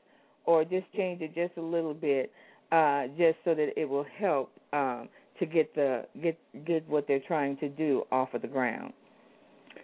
or 0.46 0.64
just 0.64 0.86
change 0.96 1.22
it 1.22 1.34
just 1.36 1.58
a 1.58 1.62
little 1.62 1.94
bit, 1.94 2.32
uh, 2.72 3.08
just 3.18 3.38
so 3.44 3.56
that 3.56 3.70
it 3.78 3.88
will 3.88 4.06
help 4.18 4.52
um, 4.74 5.10
to 5.40 5.46
get 5.46 5.74
the 5.76 6.06
get 6.22 6.38
get 6.66 6.88
what 6.88 7.08
they're 7.08 7.24
trying 7.28 7.58
to 7.58 7.70
do 7.70 8.04
off 8.12 8.34
of 8.34 8.42
the 8.42 8.48
ground. 8.48 8.94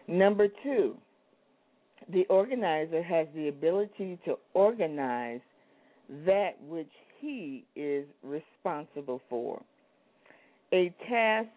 Number 0.07 0.47
two, 0.64 0.95
the 2.12 2.26
organizer 2.30 3.03
has 3.03 3.28
the 3.36 3.47
ability 3.47 4.20
to 4.26 4.36
organize 4.53 5.41
that 6.26 6.51
which 6.68 6.89
he 7.20 7.66
is 7.76 8.05
responsible 8.24 9.22
for. 9.30 9.62
A 10.74 10.93
task 11.07 11.49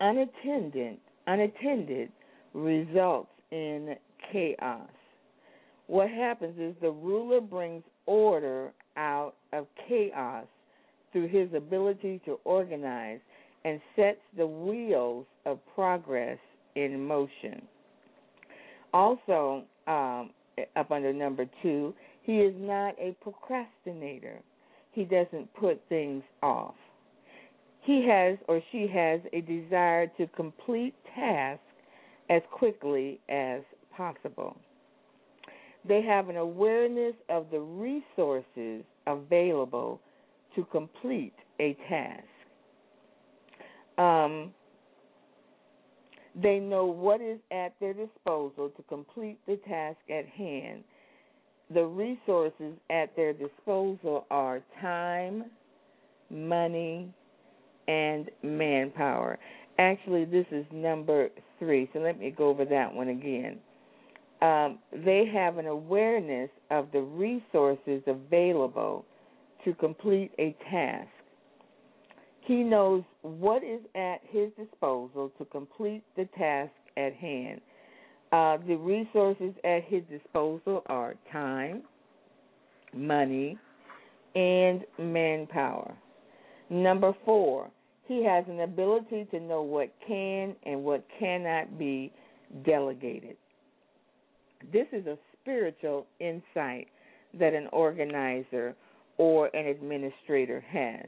unattended, 0.00 0.98
unattended 1.26 2.10
results 2.54 3.30
in 3.50 3.94
chaos. 4.32 4.88
What 5.86 6.10
happens 6.10 6.58
is 6.58 6.74
the 6.80 6.90
ruler 6.90 7.40
brings 7.40 7.82
order 8.08 8.72
out 8.96 9.34
of 9.52 9.66
chaos 9.86 10.46
through 11.12 11.28
his 11.28 11.52
ability 11.54 12.20
to 12.24 12.38
organize 12.44 13.20
and 13.64 13.80
sets 13.94 14.20
the 14.36 14.46
wheels 14.46 15.26
of 15.44 15.58
progress 15.74 16.38
in 16.74 17.06
motion. 17.06 17.60
Also, 18.94 19.62
um, 19.86 20.30
up 20.74 20.90
under 20.90 21.12
number 21.12 21.44
two, 21.62 21.94
he 22.22 22.38
is 22.38 22.54
not 22.58 22.94
a 22.98 23.14
procrastinator. 23.20 24.40
He 24.92 25.04
doesn't 25.04 25.52
put 25.54 25.80
things 25.88 26.22
off. 26.42 26.74
He 27.82 28.06
has 28.08 28.38
or 28.48 28.60
she 28.72 28.86
has 28.92 29.20
a 29.32 29.42
desire 29.42 30.06
to 30.18 30.26
complete 30.28 30.94
tasks 31.14 31.62
as 32.30 32.42
quickly 32.50 33.20
as 33.28 33.60
possible. 33.94 34.56
They 35.86 36.02
have 36.02 36.28
an 36.28 36.36
awareness 36.36 37.14
of 37.28 37.46
the 37.50 37.60
resources 37.60 38.84
available 39.06 40.00
to 40.54 40.64
complete 40.66 41.34
a 41.60 41.76
task. 41.88 42.24
Um, 43.96 44.52
they 46.40 46.58
know 46.58 46.86
what 46.86 47.20
is 47.20 47.38
at 47.50 47.74
their 47.80 47.94
disposal 47.94 48.70
to 48.76 48.82
complete 48.88 49.38
the 49.46 49.56
task 49.68 49.98
at 50.10 50.26
hand. 50.26 50.84
The 51.72 51.84
resources 51.84 52.74
at 52.90 53.14
their 53.16 53.32
disposal 53.32 54.26
are 54.30 54.62
time, 54.80 55.44
money, 56.30 57.12
and 57.88 58.30
manpower. 58.42 59.38
Actually, 59.78 60.24
this 60.24 60.46
is 60.50 60.64
number 60.72 61.28
three, 61.58 61.88
so 61.92 61.98
let 61.98 62.18
me 62.18 62.30
go 62.30 62.48
over 62.48 62.64
that 62.64 62.92
one 62.92 63.08
again. 63.08 63.58
Um, 64.40 64.78
they 64.92 65.24
have 65.32 65.58
an 65.58 65.66
awareness 65.66 66.50
of 66.70 66.88
the 66.92 67.00
resources 67.00 68.02
available 68.06 69.04
to 69.64 69.74
complete 69.74 70.30
a 70.38 70.56
task. 70.70 71.08
He 72.42 72.62
knows 72.62 73.02
what 73.22 73.64
is 73.64 73.80
at 73.94 74.20
his 74.30 74.50
disposal 74.56 75.32
to 75.38 75.44
complete 75.46 76.02
the 76.16 76.26
task 76.38 76.70
at 76.96 77.14
hand. 77.14 77.60
Uh, 78.30 78.58
the 78.66 78.76
resources 78.76 79.54
at 79.64 79.84
his 79.84 80.02
disposal 80.10 80.82
are 80.86 81.14
time, 81.32 81.82
money, 82.94 83.58
and 84.34 84.84
manpower. 84.98 85.94
Number 86.70 87.12
four, 87.24 87.70
he 88.06 88.24
has 88.24 88.44
an 88.48 88.60
ability 88.60 89.26
to 89.30 89.40
know 89.40 89.62
what 89.62 89.92
can 90.06 90.54
and 90.64 90.84
what 90.84 91.04
cannot 91.18 91.78
be 91.78 92.12
delegated. 92.64 93.36
This 94.72 94.86
is 94.92 95.06
a 95.06 95.18
spiritual 95.40 96.06
insight 96.20 96.88
that 97.34 97.54
an 97.54 97.68
organizer 97.72 98.74
or 99.16 99.54
an 99.54 99.66
administrator 99.66 100.60
has. 100.60 101.06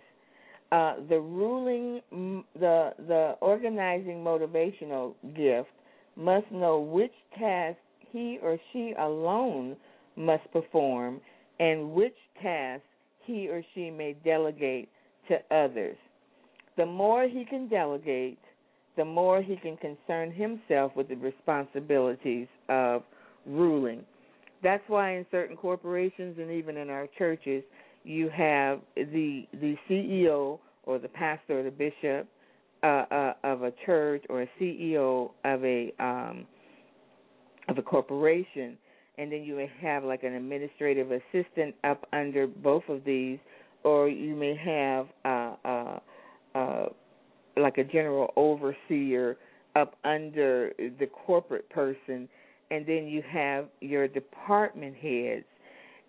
Uh, 0.72 0.96
the 1.08 1.18
ruling, 1.18 2.00
the 2.54 2.92
the 3.08 3.36
organizing 3.40 4.22
motivational 4.22 5.14
gift 5.34 5.70
must 6.16 6.50
know 6.52 6.78
which 6.78 7.12
task 7.38 7.78
he 8.12 8.38
or 8.42 8.58
she 8.72 8.94
alone 8.98 9.76
must 10.16 10.50
perform 10.52 11.20
and 11.58 11.92
which 11.92 12.16
tasks 12.40 12.86
he 13.24 13.48
or 13.48 13.62
she 13.74 13.90
may 13.90 14.14
delegate 14.24 14.88
to 15.28 15.36
others. 15.54 15.96
The 16.76 16.86
more 16.86 17.28
he 17.28 17.44
can 17.44 17.68
delegate, 17.68 18.38
the 18.96 19.04
more 19.04 19.42
he 19.42 19.56
can 19.56 19.76
concern 19.76 20.32
himself 20.32 20.94
with 20.96 21.08
the 21.08 21.16
responsibilities 21.16 22.48
of 22.68 23.02
ruling. 23.46 24.02
That's 24.62 24.82
why 24.88 25.16
in 25.16 25.26
certain 25.30 25.56
corporations 25.56 26.36
and 26.38 26.50
even 26.50 26.76
in 26.76 26.90
our 26.90 27.06
churches, 27.18 27.62
you 28.04 28.28
have 28.30 28.80
the 28.96 29.46
the 29.60 29.76
CEO 29.88 30.58
or 30.84 30.98
the 30.98 31.08
pastor 31.08 31.60
or 31.60 31.62
the 31.62 31.70
bishop 31.70 32.28
uh, 32.82 33.04
uh, 33.10 33.32
of 33.44 33.62
a 33.62 33.72
church 33.84 34.24
or 34.28 34.42
a 34.42 34.48
CEO 34.60 35.30
of 35.44 35.64
a 35.64 35.92
um, 35.98 36.46
of 37.68 37.78
a 37.78 37.82
corporation, 37.82 38.76
and 39.18 39.30
then 39.30 39.42
you 39.42 39.54
may 39.54 39.70
have 39.80 40.02
like 40.02 40.22
an 40.24 40.34
administrative 40.34 41.10
assistant 41.10 41.74
up 41.84 42.06
under 42.12 42.46
both 42.46 42.82
of 42.88 43.04
these, 43.04 43.38
or 43.84 44.08
you 44.08 44.34
may 44.34 44.56
have 44.56 45.06
uh, 45.24 45.56
uh, 45.64 45.98
uh, 46.54 46.86
like 47.56 47.78
a 47.78 47.84
general 47.84 48.32
overseer 48.36 49.36
up 49.76 49.94
under 50.04 50.72
the 50.98 51.06
corporate 51.06 51.68
person, 51.70 52.28
and 52.70 52.86
then 52.86 53.06
you 53.06 53.22
have 53.28 53.66
your 53.80 54.08
department 54.08 54.96
heads. 54.96 55.44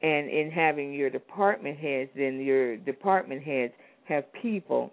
And 0.03 0.29
in 0.29 0.49
having 0.49 0.93
your 0.93 1.09
department 1.11 1.77
heads, 1.77 2.09
then 2.15 2.39
your 2.39 2.77
department 2.77 3.43
heads 3.43 3.73
have 4.05 4.23
people 4.41 4.91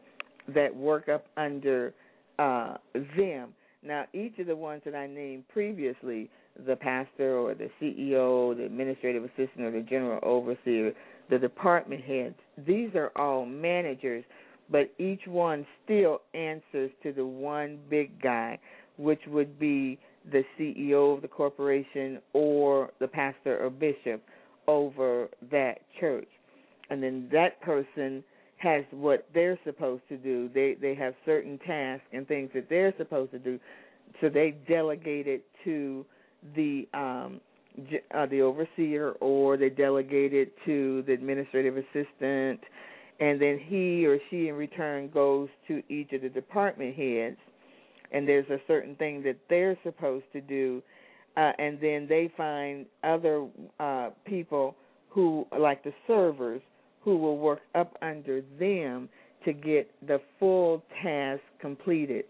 that 0.55 0.75
work 0.75 1.09
up 1.09 1.27
under 1.37 1.95
uh, 2.39 2.77
them. 3.17 3.55
Now, 3.83 4.05
each 4.13 4.39
of 4.39 4.47
the 4.47 4.57
ones 4.57 4.83
that 4.85 4.95
I 4.95 5.07
named 5.07 5.49
previously, 5.49 6.31
the 6.67 6.77
pastor 6.77 7.39
or 7.39 7.55
the 7.55 7.71
CEO, 7.81 8.57
the 8.57 8.65
administrative 8.65 9.25
assistant 9.25 9.61
or 9.61 9.71
the 9.71 9.81
general 9.81 10.19
overseer, 10.23 10.93
the 11.31 11.39
department 11.39 12.03
heads, 12.03 12.35
these 12.67 12.91
are 12.95 13.13
all 13.17 13.47
managers, 13.47 14.25
but 14.71 14.93
each 14.99 15.27
one 15.27 15.67
still 15.85 16.23
answers 16.35 16.91
to 17.03 17.13
the 17.13 17.25
one 17.25 17.79
big 17.89 18.21
guy, 18.21 18.59
which 18.97 19.21
would 19.29 19.59
be 19.59 19.99
the 20.31 20.45
CEO 20.59 21.15
of 21.15 21.23
the 21.23 21.29
corporation 21.29 22.21
or 22.33 22.91
the 23.01 23.09
pastor 23.09 23.63
or 23.65 23.71
bishop 23.71 24.23
over 24.67 25.29
that 25.51 25.79
church. 25.99 26.29
And 26.91 27.03
then 27.03 27.29
that 27.33 27.61
person 27.63 28.23
has 28.59 28.85
what 28.91 29.27
they're 29.35 29.59
supposed 29.65 30.03
to 30.09 30.17
do. 30.17 30.51
They 30.53 30.77
they 30.81 30.95
have 30.95 31.15
certain 31.25 31.59
tasks 31.59 32.07
and 32.13 32.27
things 32.27 32.51
that 32.55 32.69
they're 32.69 32.95
supposed 32.99 33.31
to 33.33 33.39
do, 33.39 33.59
so 34.21 34.29
they 34.29 34.57
delegate 34.69 35.27
it 35.27 35.45
to 35.65 36.05
the 36.57 36.89
um 36.95 37.41
uh, 38.15 38.27
the 38.27 38.41
overseer 38.41 39.13
or 39.21 39.57
they 39.57 39.71
delegate 39.71 40.35
it 40.35 40.53
to 40.67 41.03
the 41.07 41.13
administrative 41.13 41.77
assistant 41.77 42.61
and 43.21 43.41
then 43.41 43.61
he 43.67 44.05
or 44.05 44.19
she 44.31 44.49
in 44.49 44.55
return 44.55 45.09
goes 45.11 45.49
to 45.69 45.81
each 45.89 46.13
of 46.13 46.23
the 46.23 46.29
department 46.29 46.97
heads 46.97 47.37
and 48.13 48.27
there's 48.27 48.49
a 48.51 48.61
certain 48.67 48.95
thing 48.97 49.23
that 49.23 49.37
they're 49.49 49.79
supposed 49.83 50.25
to 50.33 50.41
do 50.41 50.83
uh, 51.37 51.53
and 51.59 51.79
then 51.81 52.07
they 52.09 52.33
find 52.37 52.87
other 53.05 53.47
uh, 53.79 54.11
people 54.25 54.75
who 55.09 55.47
like 55.59 55.85
the 55.85 55.93
servers 56.07 56.61
who 57.01 57.17
will 57.17 57.39
work 57.39 57.61
up 57.75 57.97
under 58.03 58.43
them 58.59 59.09
to 59.45 59.53
get 59.53 59.89
the 60.07 60.21
full 60.41 60.83
task 61.03 61.41
completed. 61.61 62.25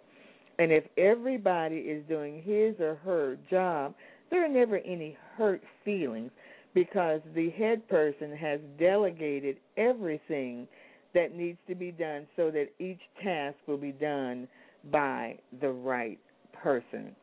And 0.59 0.71
if 0.71 0.85
everybody 0.99 1.77
is 1.77 2.05
doing 2.07 2.43
his 2.43 2.79
or 2.81 2.97
her 2.97 3.39
job, 3.51 3.95
there 4.31 4.45
are 4.45 4.49
never 4.49 4.77
any 4.79 5.17
hurt 5.37 5.63
feelings 5.85 6.31
because 6.75 7.21
the 7.35 7.51
head 7.51 7.89
person 7.89 8.37
has 8.37 8.61
delegated 8.79 9.57
everything 9.77 10.69
that 11.15 11.35
needs 11.35 11.59
to 11.67 11.75
be 11.75 11.93
done 11.93 12.27
so 12.37 12.51
that 12.51 12.69
each 12.79 13.01
task 13.23 13.57
will 13.67 13.79
be 13.79 13.93
done 13.93 14.47
by 14.91 15.39
the 15.61 15.71
right 15.71 16.19
person. 16.53 17.15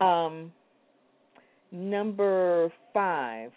Um, 0.00 0.52
number 1.72 2.72
five, 2.92 3.50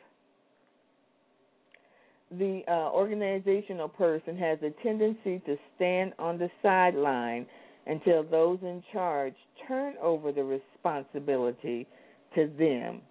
the 2.31 2.63
uh, 2.67 2.89
organizational 2.91 3.87
person 3.87 4.37
has 4.37 4.57
a 4.61 4.71
tendency 4.83 5.39
to 5.45 5.55
stand 5.75 6.13
on 6.17 6.37
the 6.37 6.49
sideline 6.61 7.45
until 7.85 8.23
those 8.23 8.59
in 8.61 8.83
charge 8.91 9.35
turn 9.67 9.95
over 10.01 10.31
the 10.31 10.43
responsibility 10.43 11.87
to 12.35 12.49
them. 12.57 13.01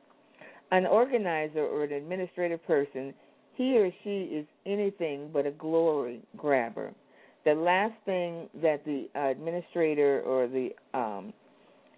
An 0.71 0.87
organizer 0.87 1.61
or 1.65 1.85
an 1.85 1.93
administrative 1.93 2.65
person, 2.67 3.15
he 3.55 3.79
or 3.79 3.91
she 4.03 4.23
is 4.23 4.47
anything 4.67 5.29
but 5.33 5.47
a 5.47 5.51
glory 5.53 6.21
grabber. 6.37 6.93
The 7.45 7.55
last 7.55 7.95
thing 8.05 8.49
that 8.63 8.85
the 8.85 9.09
administrator 9.15 10.23
or 10.23 10.47
the 10.47 10.71
um, 10.95 11.33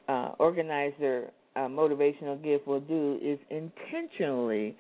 uh, 0.09 0.33
organizer 0.39 1.31
uh, 1.57 1.61
motivational 1.61 2.43
gift 2.43 2.67
will 2.67 2.81
do 2.81 3.19
is 3.23 3.39
intentionally 3.51 4.77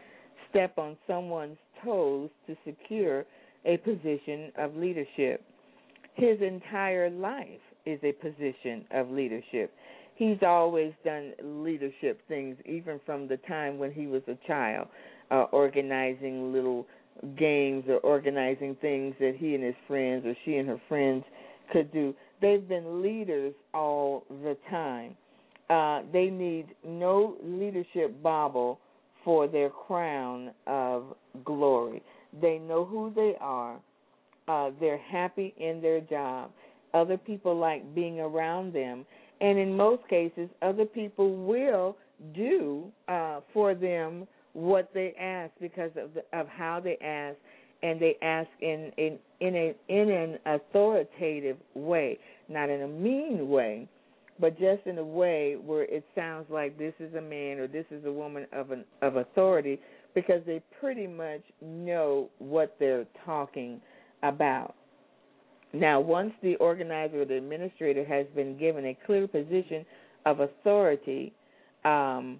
step 0.50 0.78
on 0.78 0.96
someone's 1.06 1.58
toes 1.84 2.30
to 2.46 2.56
secure 2.64 3.24
a 3.64 3.76
position 3.78 4.52
of 4.58 4.74
leadership. 4.76 5.42
His 6.14 6.40
entire 6.40 7.10
life 7.10 7.46
is 7.86 7.98
a 8.02 8.12
position 8.12 8.84
of 8.92 9.10
leadership. 9.10 9.72
He's 10.16 10.38
always 10.46 10.92
done 11.04 11.32
leadership 11.42 12.20
things, 12.28 12.56
even 12.64 13.00
from 13.04 13.26
the 13.26 13.36
time 13.48 13.78
when 13.78 13.92
he 13.92 14.06
was 14.06 14.22
a 14.28 14.38
child, 14.46 14.86
uh, 15.30 15.44
organizing 15.50 16.52
little 16.52 16.86
games 17.36 17.84
or 17.88 17.98
organizing 17.98 18.76
things 18.80 19.14
that 19.20 19.34
he 19.36 19.54
and 19.54 19.64
his 19.64 19.74
friends 19.86 20.24
or 20.26 20.34
she 20.44 20.56
and 20.56 20.68
her 20.68 20.80
friends 20.88 21.24
could 21.72 21.92
do. 21.92 22.14
They've 22.40 22.66
been 22.66 23.02
leaders 23.02 23.54
all 23.72 24.24
the 24.28 24.56
time. 24.70 25.16
Uh, 25.70 26.02
they 26.12 26.26
need 26.26 26.66
no 26.86 27.36
leadership 27.42 28.22
bauble 28.22 28.78
for 29.24 29.48
their 29.48 29.70
crown 29.70 30.50
of 30.66 31.04
glory. 31.44 32.02
They 32.40 32.58
know 32.58 32.84
who 32.84 33.12
they 33.14 33.34
are. 33.40 33.78
Uh, 34.46 34.70
they're 34.78 34.98
happy 34.98 35.54
in 35.56 35.80
their 35.80 36.00
job. 36.00 36.50
Other 36.92 37.16
people 37.16 37.56
like 37.56 37.94
being 37.94 38.20
around 38.20 38.74
them. 38.74 39.06
And 39.40 39.58
in 39.58 39.76
most 39.76 40.06
cases, 40.08 40.48
other 40.60 40.84
people 40.84 41.34
will 41.44 41.96
do 42.34 42.92
uh, 43.08 43.40
for 43.52 43.74
them 43.74 44.26
what 44.54 44.90
they 44.94 45.14
ask 45.20 45.52
because 45.60 45.90
of 45.96 46.10
the, 46.14 46.24
of 46.38 46.48
how 46.48 46.80
they 46.80 46.96
ask, 46.98 47.36
and 47.82 48.00
they 48.00 48.16
ask 48.22 48.48
in 48.60 48.90
in 48.96 49.18
in 49.40 49.54
a 49.54 49.74
in 49.88 50.10
an 50.10 50.38
authoritative 50.46 51.58
way, 51.74 52.18
not 52.48 52.70
in 52.70 52.82
a 52.82 52.88
mean 52.88 53.48
way, 53.48 53.86
but 54.40 54.58
just 54.58 54.86
in 54.86 54.98
a 54.98 55.04
way 55.04 55.56
where 55.62 55.84
it 55.84 56.04
sounds 56.14 56.46
like 56.50 56.78
this 56.78 56.94
is 56.98 57.14
a 57.14 57.20
man 57.20 57.58
or 57.58 57.66
this 57.66 57.86
is 57.90 58.04
a 58.06 58.12
woman 58.12 58.46
of 58.52 58.70
an 58.70 58.84
of 59.02 59.16
authority 59.16 59.78
because 60.14 60.40
they 60.46 60.62
pretty 60.80 61.06
much 61.06 61.42
know 61.60 62.30
what 62.38 62.76
they're 62.78 63.06
talking 63.26 63.80
about. 64.22 64.74
Now, 65.72 65.98
once 66.00 66.32
the 66.40 66.54
organizer 66.56 67.22
or 67.22 67.24
the 67.24 67.36
administrator 67.36 68.04
has 68.04 68.26
been 68.34 68.56
given 68.56 68.86
a 68.86 68.98
clear 69.06 69.26
position 69.26 69.84
of 70.24 70.38
authority, 70.38 71.32
um, 71.84 72.38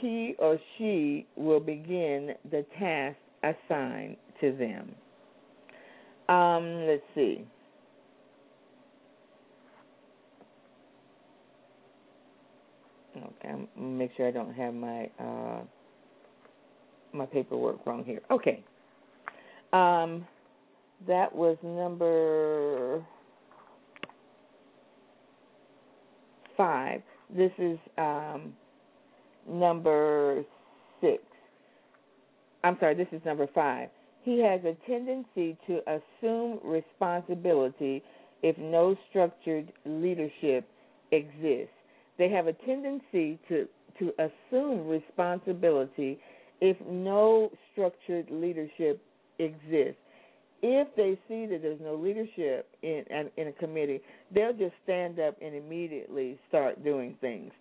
he 0.00 0.34
or 0.38 0.58
she 0.76 1.26
will 1.36 1.60
begin 1.60 2.34
the 2.50 2.64
task 2.78 3.16
assigned 3.42 4.16
to 4.40 4.52
them. 4.56 4.94
Um, 6.28 6.86
let's 6.86 7.02
see. 7.14 7.44
Okay, 13.16 13.48
I'm 13.48 13.98
make 13.98 14.10
sure 14.16 14.28
I 14.28 14.30
don't 14.30 14.52
have 14.54 14.74
my 14.74 15.08
uh, 15.18 15.60
my 17.12 17.24
paperwork 17.26 17.86
wrong 17.86 18.04
here. 18.04 18.20
Okay, 18.30 18.62
um, 19.72 20.26
that 21.06 21.34
was 21.34 21.56
number 21.62 23.02
five. 26.56 27.00
This 27.34 27.52
is 27.58 27.78
um, 27.96 28.52
number 29.48 30.44
six. 31.00 31.22
I'm 32.64 32.76
sorry, 32.80 32.94
this 32.94 33.08
is 33.12 33.20
number 33.24 33.46
five. 33.54 33.88
He 34.22 34.40
has 34.42 34.60
a 34.64 34.74
tendency 34.88 35.56
to 35.66 35.80
assume 35.86 36.58
responsibility 36.64 38.02
if 38.42 38.58
no 38.58 38.96
structured 39.08 39.72
leadership 39.84 40.68
exists. 41.12 41.72
They 42.18 42.28
have 42.30 42.46
a 42.46 42.52
tendency 42.52 43.38
to, 43.48 43.68
to 43.98 44.12
assume 44.18 44.88
responsibility 44.88 46.18
if 46.60 46.76
no 46.88 47.50
structured 47.72 48.28
leadership 48.30 49.00
exists. 49.38 50.00
If 50.62 50.88
they 50.96 51.18
see 51.28 51.46
that 51.46 51.60
there's 51.62 51.80
no 51.80 51.94
leadership 51.94 52.66
in 52.82 53.04
in 53.36 53.48
a 53.48 53.52
committee, 53.52 54.00
they'll 54.34 54.54
just 54.54 54.74
stand 54.84 55.20
up 55.20 55.36
and 55.42 55.54
immediately 55.54 56.38
start 56.48 56.82
doing 56.82 57.14
things. 57.20 57.52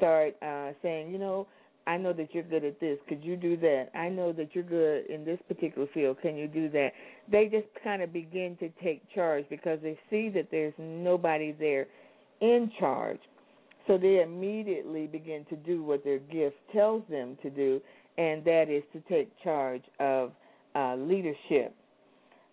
Start 0.00 0.34
uh, 0.42 0.72
saying, 0.82 1.12
you 1.12 1.18
know, 1.18 1.46
I 1.86 1.96
know 1.96 2.12
that 2.14 2.34
you're 2.34 2.42
good 2.42 2.64
at 2.64 2.80
this. 2.80 2.98
Could 3.08 3.22
you 3.22 3.36
do 3.36 3.56
that? 3.58 3.90
I 3.94 4.08
know 4.08 4.32
that 4.32 4.54
you're 4.54 4.64
good 4.64 5.06
in 5.06 5.24
this 5.24 5.38
particular 5.46 5.86
field. 5.92 6.18
Can 6.22 6.36
you 6.36 6.48
do 6.48 6.70
that? 6.70 6.92
They 7.30 7.46
just 7.46 7.66
kind 7.84 8.00
of 8.00 8.12
begin 8.12 8.56
to 8.60 8.70
take 8.82 9.02
charge 9.14 9.44
because 9.50 9.78
they 9.82 9.98
see 10.08 10.30
that 10.30 10.48
there's 10.50 10.74
nobody 10.78 11.52
there 11.52 11.86
in 12.40 12.70
charge. 12.78 13.20
So 13.86 13.98
they 13.98 14.22
immediately 14.22 15.06
begin 15.06 15.44
to 15.50 15.56
do 15.56 15.82
what 15.82 16.02
their 16.02 16.18
gift 16.18 16.56
tells 16.72 17.02
them 17.10 17.36
to 17.42 17.50
do, 17.50 17.80
and 18.18 18.44
that 18.44 18.70
is 18.70 18.82
to 18.92 19.00
take 19.08 19.30
charge 19.42 19.82
of 19.98 20.32
uh, 20.74 20.96
leadership. 20.96 21.74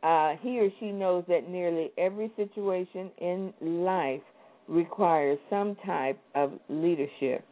Uh, 0.04 0.36
he 0.42 0.60
or 0.60 0.70
she 0.80 0.92
knows 0.92 1.24
that 1.28 1.50
nearly 1.50 1.92
every 1.98 2.32
situation 2.36 3.12
in 3.20 3.54
life 3.62 4.22
requires 4.68 5.38
some 5.50 5.76
type 5.86 6.20
of 6.36 6.54
leadership. 6.70 7.46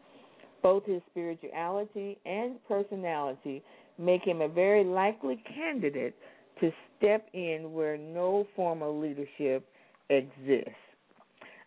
Both 0.61 0.85
his 0.85 1.01
spirituality 1.11 2.17
and 2.25 2.55
personality 2.67 3.63
make 3.97 4.23
him 4.23 4.41
a 4.41 4.47
very 4.47 4.83
likely 4.83 5.41
candidate 5.55 6.15
to 6.59 6.71
step 6.97 7.27
in 7.33 7.73
where 7.73 7.97
no 7.97 8.47
formal 8.55 8.99
leadership 8.99 9.67
exists. 10.09 10.71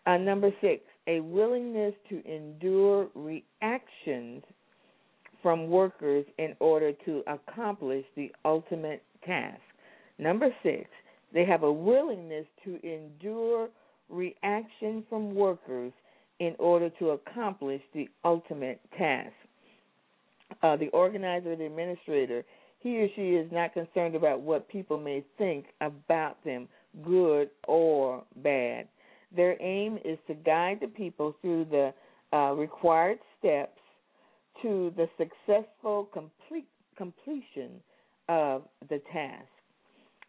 Uh, 0.07 0.17
number 0.17 0.51
six, 0.61 0.83
a 1.07 1.21
willingness 1.21 1.95
to 2.09 2.23
endure 2.27 3.09
reactions 3.15 4.43
from 5.43 5.69
workers 5.69 6.25
in 6.39 6.55
order 6.61 6.93
to 7.05 7.23
accomplish 7.27 8.05
the 8.17 8.31
ultimate 8.45 9.03
task. 9.25 9.61
Number 10.19 10.49
six, 10.63 10.89
they 11.33 11.45
have 11.45 11.63
a 11.63 11.73
willingness 11.73 12.47
to 12.65 12.79
endure 12.85 13.69
reaction 14.09 15.05
from 15.09 15.35
workers 15.35 15.93
in 16.41 16.55
order 16.59 16.91
to 16.99 17.11
accomplish 17.11 17.83
the 17.95 18.09
ultimate 18.25 18.81
task. 18.97 19.33
Uh, 20.63 20.77
the 20.77 20.89
organizer, 20.89 21.57
the 21.57 21.67
administrator, 21.67 22.45
he 22.81 22.97
or 23.03 23.09
she 23.17 23.31
is 23.31 23.51
not 23.53 23.75
concerned 23.75 24.15
about 24.15 24.41
what 24.41 24.69
people 24.69 24.99
may 24.99 25.25
think 25.37 25.67
about 25.81 26.43
them, 26.45 26.69
good 27.05 27.51
or 27.67 28.23
bad. 28.37 28.87
Their 29.35 29.61
aim 29.61 29.99
is 30.05 30.19
to 30.27 30.35
guide 30.35 30.79
the 30.81 30.87
people 30.87 31.35
through 31.43 31.67
the 31.67 31.93
uh, 32.33 32.53
required 32.53 33.19
steps 33.39 33.79
to 34.63 34.93
the 34.97 35.09
successful 35.19 36.09
complete, 36.13 36.69
completion 36.97 37.83
of 38.29 38.63
the 38.89 39.01
task. 39.13 39.47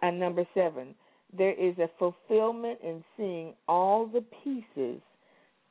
And 0.01 0.19
number 0.19 0.45
seven, 0.53 0.95
there 1.37 1.53
is 1.53 1.77
a 1.77 1.89
fulfillment 1.99 2.79
in 2.83 3.03
seeing 3.15 3.53
all 3.67 4.07
the 4.07 4.23
pieces 4.43 5.01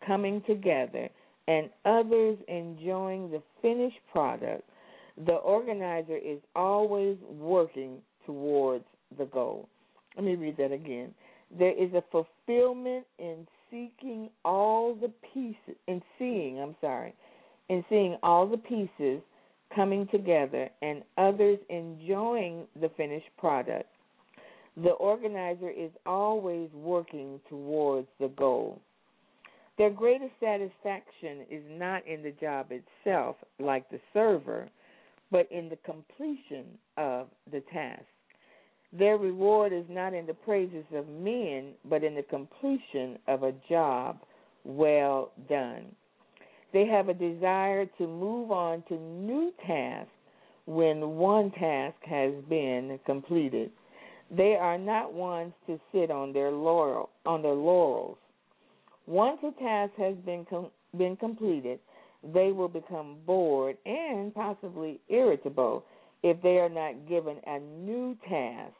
coming 0.06 0.42
together 0.46 1.08
and 1.48 1.70
others 1.84 2.38
enjoying 2.46 3.30
the 3.30 3.42
finished 3.60 3.98
product. 4.12 4.62
The 5.26 5.34
organizer 5.34 6.16
is 6.16 6.38
always 6.54 7.16
working 7.28 7.98
towards 8.24 8.84
the 9.16 9.24
goal. 9.24 9.68
Let 10.14 10.24
me 10.24 10.36
read 10.36 10.56
that 10.58 10.72
again. 10.72 11.14
There 11.58 11.72
is 11.72 11.92
a 11.94 12.04
fulfillment 12.12 13.06
in 13.18 13.46
seeking 13.70 14.30
all 14.44 14.94
the 14.94 15.10
pieces, 15.32 15.76
in 15.86 16.02
seeing, 16.18 16.60
I'm 16.60 16.76
sorry, 16.80 17.14
in 17.68 17.84
seeing 17.88 18.16
all 18.22 18.46
the 18.46 18.58
pieces 18.58 19.22
coming 19.74 20.06
together 20.10 20.68
and 20.82 21.02
others 21.16 21.58
enjoying 21.68 22.66
the 22.80 22.90
finished 22.96 23.28
product. 23.38 23.88
The 24.82 24.90
organizer 24.90 25.70
is 25.70 25.90
always 26.06 26.70
working 26.72 27.40
towards 27.48 28.06
the 28.20 28.28
goal. 28.28 28.80
Their 29.76 29.90
greatest 29.90 30.32
satisfaction 30.40 31.46
is 31.50 31.62
not 31.68 32.06
in 32.06 32.22
the 32.22 32.32
job 32.32 32.68
itself, 32.70 33.36
like 33.58 33.88
the 33.90 34.00
server, 34.12 34.68
but 35.30 35.50
in 35.50 35.68
the 35.68 35.78
completion 35.84 36.66
of 36.96 37.28
the 37.50 37.60
task. 37.72 38.04
Their 38.92 39.18
reward 39.18 39.72
is 39.72 39.84
not 39.88 40.14
in 40.14 40.26
the 40.26 40.34
praises 40.34 40.84
of 40.94 41.08
men, 41.08 41.72
but 41.84 42.04
in 42.04 42.14
the 42.14 42.22
completion 42.22 43.18
of 43.26 43.42
a 43.42 43.54
job 43.68 44.18
well 44.64 45.32
done. 45.48 45.94
They 46.72 46.86
have 46.86 47.08
a 47.08 47.14
desire 47.14 47.86
to 47.86 48.06
move 48.06 48.50
on 48.50 48.82
to 48.88 48.94
new 48.94 49.52
tasks 49.66 50.12
when 50.66 51.16
one 51.16 51.50
task 51.52 51.96
has 52.02 52.32
been 52.48 52.98
completed. 53.06 53.70
They 54.30 54.56
are 54.56 54.76
not 54.76 55.12
ones 55.12 55.52
to 55.66 55.80
sit 55.92 56.10
on 56.10 56.32
their 56.32 56.50
laurel 56.50 57.10
on 57.24 57.42
their 57.42 57.54
laurels. 57.54 58.18
Once 59.06 59.38
a 59.42 59.52
task 59.62 59.92
has 59.96 60.14
been 60.26 60.44
com- 60.44 60.70
been 60.96 61.16
completed, 61.16 61.78
they 62.34 62.52
will 62.52 62.68
become 62.68 63.16
bored 63.26 63.76
and 63.86 64.34
possibly 64.34 65.00
irritable 65.08 65.84
if 66.22 66.40
they 66.42 66.58
are 66.58 66.68
not 66.68 67.08
given 67.08 67.36
a 67.46 67.58
new 67.58 68.16
task 68.28 68.74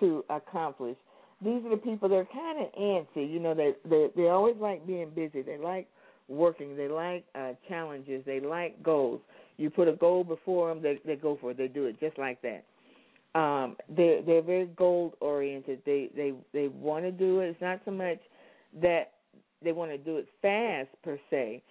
to 0.00 0.24
accomplish. 0.30 0.96
These 1.42 1.64
are 1.64 1.70
the 1.70 1.76
people 1.76 2.08
that 2.08 2.16
are 2.16 2.24
kind 2.24 2.60
of 2.60 2.72
antsy. 2.72 3.30
You 3.30 3.38
know, 3.38 3.54
they 3.54 3.74
they 3.88 4.08
they 4.16 4.28
always 4.28 4.56
like 4.56 4.84
being 4.84 5.10
busy. 5.10 5.42
They 5.42 5.58
like 5.58 5.86
working. 6.26 6.76
They 6.76 6.88
like 6.88 7.24
uh, 7.36 7.52
challenges. 7.68 8.24
They 8.26 8.40
like 8.40 8.82
goals. 8.82 9.20
You 9.58 9.70
put 9.70 9.86
a 9.86 9.92
goal 9.92 10.24
before 10.24 10.70
them, 10.70 10.82
they 10.82 10.98
they 11.04 11.14
go 11.14 11.38
for 11.40 11.52
it. 11.52 11.56
They 11.56 11.68
do 11.68 11.86
it 11.86 12.00
just 12.00 12.18
like 12.18 12.42
that 12.42 12.64
um 13.38 13.76
they're 13.96 14.22
they're 14.22 14.42
very 14.42 14.66
goal 14.66 15.14
oriented. 15.20 15.80
They 15.84 16.10
they 16.16 16.32
they 16.52 16.68
want 16.68 17.04
to 17.04 17.12
do 17.12 17.40
it. 17.40 17.48
It's 17.48 17.60
not 17.60 17.80
so 17.84 17.90
much 17.90 18.20
that 18.82 19.12
they 19.62 19.72
want 19.72 19.90
to 19.90 19.98
do 19.98 20.16
it 20.16 20.28
fast 20.42 20.90
per 21.02 21.18
se 21.30 21.62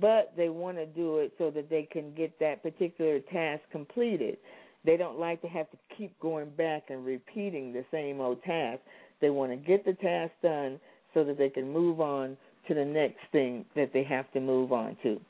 but 0.00 0.32
they 0.36 0.48
want 0.48 0.76
to 0.78 0.86
do 0.86 1.18
it 1.18 1.32
so 1.38 1.50
that 1.50 1.68
they 1.68 1.86
can 1.90 2.14
get 2.14 2.38
that 2.40 2.62
particular 2.62 3.20
task 3.20 3.62
completed. 3.70 4.38
They 4.84 4.96
don't 4.96 5.18
like 5.18 5.40
to 5.42 5.48
have 5.48 5.70
to 5.70 5.76
keep 5.96 6.18
going 6.20 6.50
back 6.50 6.84
and 6.88 7.04
repeating 7.04 7.72
the 7.72 7.84
same 7.90 8.20
old 8.20 8.42
task. 8.42 8.80
They 9.20 9.30
want 9.30 9.52
to 9.52 9.56
get 9.56 9.84
the 9.84 9.94
task 9.94 10.32
done 10.42 10.80
so 11.12 11.24
that 11.24 11.38
they 11.38 11.48
can 11.48 11.70
move 11.70 12.00
on 12.00 12.36
to 12.68 12.74
the 12.74 12.84
next 12.84 13.20
thing 13.30 13.64
that 13.76 13.92
they 13.92 14.04
have 14.04 14.30
to 14.32 14.40
move 14.40 14.72
on 14.72 14.96
to 15.02 15.20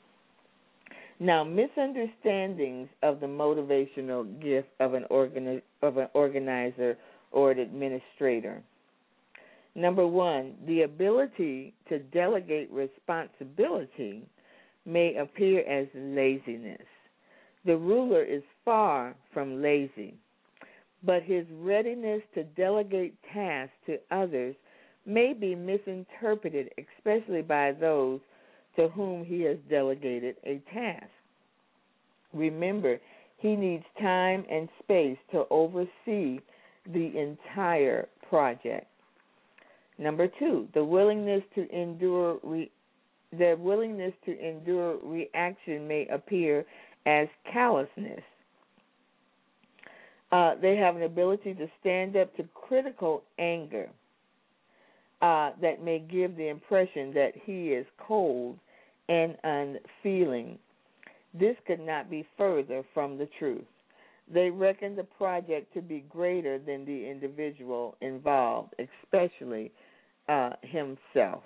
now, 1.19 1.43
misunderstandings 1.43 2.89
of 3.01 3.21
the 3.21 3.27
motivational 3.27 4.41
gift 4.41 4.67
of 4.79 4.93
an 4.93 5.05
organi- 5.09 5.61
of 5.81 5.97
an 5.97 6.07
organizer 6.13 6.97
or 7.31 7.51
an 7.51 7.59
administrator. 7.59 8.61
Number 9.75 10.07
one, 10.07 10.55
the 10.67 10.83
ability 10.83 11.73
to 11.89 11.99
delegate 11.99 12.71
responsibility 12.71 14.23
may 14.85 15.15
appear 15.15 15.61
as 15.61 15.87
laziness. 15.93 16.85
The 17.65 17.77
ruler 17.77 18.23
is 18.23 18.43
far 18.63 19.15
from 19.33 19.61
lazy, 19.61 20.15
but 21.03 21.23
his 21.23 21.45
readiness 21.51 22.21
to 22.35 22.43
delegate 22.43 23.15
tasks 23.33 23.75
to 23.87 23.99
others 24.11 24.55
may 25.05 25.33
be 25.33 25.55
misinterpreted, 25.55 26.71
especially 26.77 27.41
by 27.41 27.71
those 27.71 28.19
to 28.75 28.89
whom 28.89 29.23
he 29.25 29.41
has 29.41 29.57
delegated 29.69 30.35
a 30.45 30.61
task. 30.73 31.07
Remember, 32.33 32.99
he 33.37 33.55
needs 33.55 33.85
time 33.99 34.45
and 34.49 34.67
space 34.83 35.17
to 35.31 35.45
oversee 35.49 36.39
the 36.93 37.11
entire 37.17 38.07
project. 38.29 38.87
Number 39.97 40.27
two, 40.39 40.67
the 40.73 40.83
willingness 40.83 41.43
to 41.55 41.69
endure 41.71 42.39
re- 42.43 42.71
the 43.31 43.55
willingness 43.59 44.13
to 44.25 44.39
endure 44.39 44.97
reaction 45.03 45.87
may 45.87 46.07
appear 46.07 46.65
as 47.05 47.27
callousness. 47.51 48.21
Uh, 50.31 50.55
they 50.61 50.75
have 50.75 50.95
an 50.95 51.03
ability 51.03 51.53
to 51.53 51.67
stand 51.79 52.15
up 52.15 52.35
to 52.35 52.43
critical 52.53 53.23
anger 53.39 53.89
uh, 55.21 55.51
that 55.61 55.83
may 55.83 55.99
give 55.99 56.35
the 56.35 56.47
impression 56.47 57.13
that 57.13 57.31
he 57.45 57.69
is 57.69 57.85
cold 57.97 58.57
and 59.09 59.35
unfeeling. 59.43 60.57
This 61.33 61.55
could 61.67 61.79
not 61.79 62.09
be 62.09 62.25
further 62.37 62.83
from 62.93 63.17
the 63.17 63.27
truth. 63.39 63.65
They 64.33 64.49
reckon 64.49 64.95
the 64.95 65.03
project 65.03 65.73
to 65.73 65.81
be 65.81 66.03
greater 66.09 66.57
than 66.57 66.85
the 66.85 67.09
individual 67.09 67.95
involved, 68.01 68.73
especially 68.79 69.71
uh, 70.27 70.51
himself. 70.61 71.43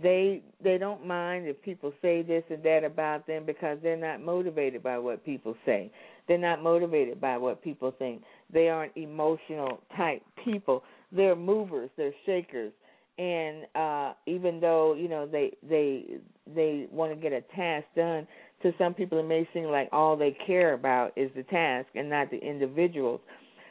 They 0.00 0.42
they 0.62 0.78
don't 0.78 1.06
mind 1.06 1.46
if 1.46 1.60
people 1.62 1.92
say 2.00 2.22
this 2.22 2.44
and 2.48 2.62
that 2.62 2.84
about 2.84 3.26
them 3.26 3.44
because 3.44 3.78
they're 3.82 3.96
not 3.96 4.22
motivated 4.22 4.82
by 4.82 4.96
what 4.98 5.24
people 5.24 5.54
say. 5.66 5.90
They're 6.28 6.38
not 6.38 6.62
motivated 6.62 7.20
by 7.20 7.36
what 7.36 7.62
people 7.62 7.92
think. 7.98 8.22
They 8.52 8.68
aren't 8.68 8.96
emotional 8.96 9.80
type 9.96 10.22
people. 10.44 10.84
They're 11.12 11.36
movers, 11.36 11.90
they're 11.96 12.14
shakers 12.24 12.72
and 13.20 13.66
uh 13.74 14.12
even 14.26 14.60
though 14.60 14.94
you 14.94 15.08
know 15.08 15.26
they 15.26 15.52
they 15.68 16.04
they 16.54 16.86
want 16.90 17.12
to 17.12 17.16
get 17.16 17.32
a 17.32 17.42
task 17.54 17.86
done 17.94 18.26
to 18.62 18.72
some 18.78 18.94
people 18.94 19.18
it 19.18 19.26
may 19.26 19.48
seem 19.52 19.64
like 19.64 19.88
all 19.92 20.16
they 20.16 20.36
care 20.46 20.74
about 20.74 21.12
is 21.16 21.30
the 21.36 21.42
task 21.44 21.88
and 21.94 22.08
not 22.08 22.30
the 22.30 22.38
individuals 22.38 23.20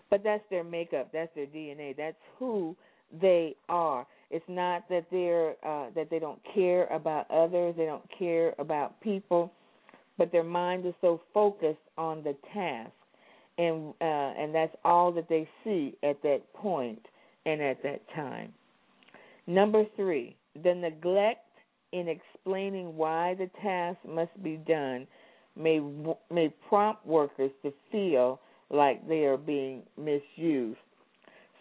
but 0.10 0.24
that's 0.24 0.44
their 0.50 0.64
makeup, 0.64 1.10
that's 1.14 1.34
their 1.36 1.46
DNA, 1.46 1.96
that's 1.96 2.18
who 2.38 2.76
they 3.22 3.56
are. 3.68 4.06
It's 4.32 4.46
not 4.48 4.88
that 4.90 5.06
they're 5.12 5.52
uh, 5.66 5.90
that 5.96 6.10
they 6.10 6.20
don't 6.20 6.40
care 6.54 6.86
about 6.88 7.30
others, 7.32 7.76
they 7.78 7.86
don't 7.86 8.04
care 8.18 8.54
about 8.60 9.00
people, 9.02 9.52
but 10.18 10.32
their 10.32 10.44
mind 10.44 10.86
is 10.86 10.94
so 11.02 11.22
focused 11.34 11.78
on 11.98 12.24
the 12.24 12.36
task, 12.54 12.92
and 13.58 13.94
uh, 14.02 14.04
and 14.04 14.54
that's 14.54 14.76
all 14.86 15.12
that 15.14 15.30
they 15.30 15.48
see 15.64 15.96
at 16.04 16.22
that 16.24 16.42
point 16.54 17.04
and 17.46 17.62
at 17.62 17.82
that 17.84 18.02
time. 18.16 18.54
Number 19.50 19.84
three, 19.96 20.36
the 20.64 20.76
neglect 20.76 21.44
in 21.92 22.08
explaining 22.08 22.96
why 22.96 23.34
the 23.34 23.50
task 23.64 23.98
must 24.08 24.44
be 24.44 24.58
done 24.58 25.08
may 25.56 25.82
may 26.30 26.54
prompt 26.70 27.04
workers 27.04 27.50
to 27.64 27.74
feel 27.92 28.40
like 28.70 29.06
they 29.08 29.26
are 29.26 29.38
being 29.38 29.82
misused. 29.98 30.78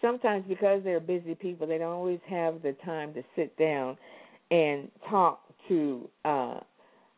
Sometimes 0.02 0.44
because 0.46 0.82
they're 0.84 1.00
busy 1.00 1.34
people, 1.34 1.66
they 1.66 1.78
don't 1.78 1.94
always 1.94 2.20
have 2.28 2.60
the 2.60 2.76
time 2.84 3.14
to 3.14 3.22
sit 3.34 3.56
down 3.56 3.96
and 4.50 4.90
talk 5.08 5.40
to 5.68 6.06
uh, 6.26 6.60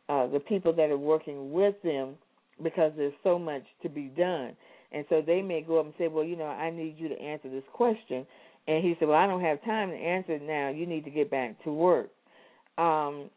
uh, 0.08 0.28
the 0.28 0.40
people 0.48 0.72
that 0.72 0.88
are 0.88 0.96
working 0.96 1.50
with 1.50 1.74
them 1.82 2.14
because 2.62 2.92
there's 2.96 3.12
so 3.24 3.40
much 3.40 3.64
to 3.82 3.88
be 3.88 4.04
done. 4.04 4.56
And 4.92 5.04
so 5.08 5.20
they 5.20 5.42
may 5.42 5.62
go 5.62 5.80
up 5.80 5.86
and 5.86 5.94
say, 5.98 6.06
"Well, 6.06 6.24
you 6.24 6.36
know, 6.36 6.46
I 6.46 6.70
need 6.70 6.94
you 6.96 7.08
to 7.08 7.20
answer 7.20 7.50
this 7.50 7.64
question." 7.72 8.24
And 8.70 8.84
he 8.84 8.94
said, 8.98 9.08
"Well, 9.08 9.18
I 9.18 9.26
don't 9.26 9.40
have 9.40 9.62
time 9.64 9.90
to 9.90 9.96
answer 9.96 10.34
it 10.34 10.42
now. 10.42 10.68
You 10.68 10.86
need 10.86 11.04
to 11.04 11.10
get 11.10 11.28
back 11.28 11.62
to 11.64 11.72
work." 11.72 12.10
Um, 12.78 13.28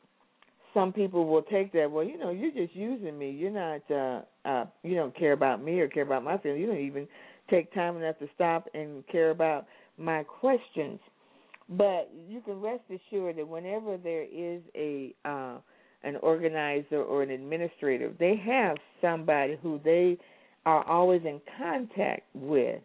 some 0.76 0.94
people 0.94 1.26
will 1.26 1.42
take 1.42 1.72
that. 1.74 1.90
Well, 1.92 2.04
you 2.04 2.20
know, 2.20 2.30
you're 2.30 2.52
just 2.52 2.76
using 2.76 3.18
me. 3.18 3.32
You're 3.32 3.52
not. 3.52 3.82
uh 3.90 4.22
uh 4.48 4.66
You 4.84 4.96
don't 4.96 5.16
care 5.18 5.34
about 5.34 5.64
me 5.64 5.80
or 5.80 5.88
care 5.88 6.04
about 6.04 6.24
my 6.24 6.38
feelings. 6.38 6.62
You 6.62 6.68
don't 6.68 6.78
even 6.78 7.08
take 7.50 7.74
time 7.74 7.98
enough 7.98 8.20
to 8.20 8.28
stop 8.36 8.68
and 8.76 9.06
care 9.08 9.32
about 9.32 9.66
my 9.98 10.24
questions. 10.24 11.00
But 11.70 12.12
you 12.30 12.42
can 12.42 12.62
rest 12.62 12.84
assured 12.90 13.38
that 13.38 13.48
whenever 13.48 13.98
there 13.98 14.24
is 14.24 14.62
a 14.76 15.16
uh 15.26 15.58
an 16.04 16.18
organizer 16.18 17.02
or 17.02 17.24
an 17.24 17.32
administrator, 17.32 18.12
they 18.20 18.36
have 18.36 18.76
somebody 19.02 19.58
who 19.64 19.80
they 19.84 20.18
are 20.66 20.84
always 20.86 21.22
in 21.26 21.40
contact 21.58 22.24
with, 22.36 22.82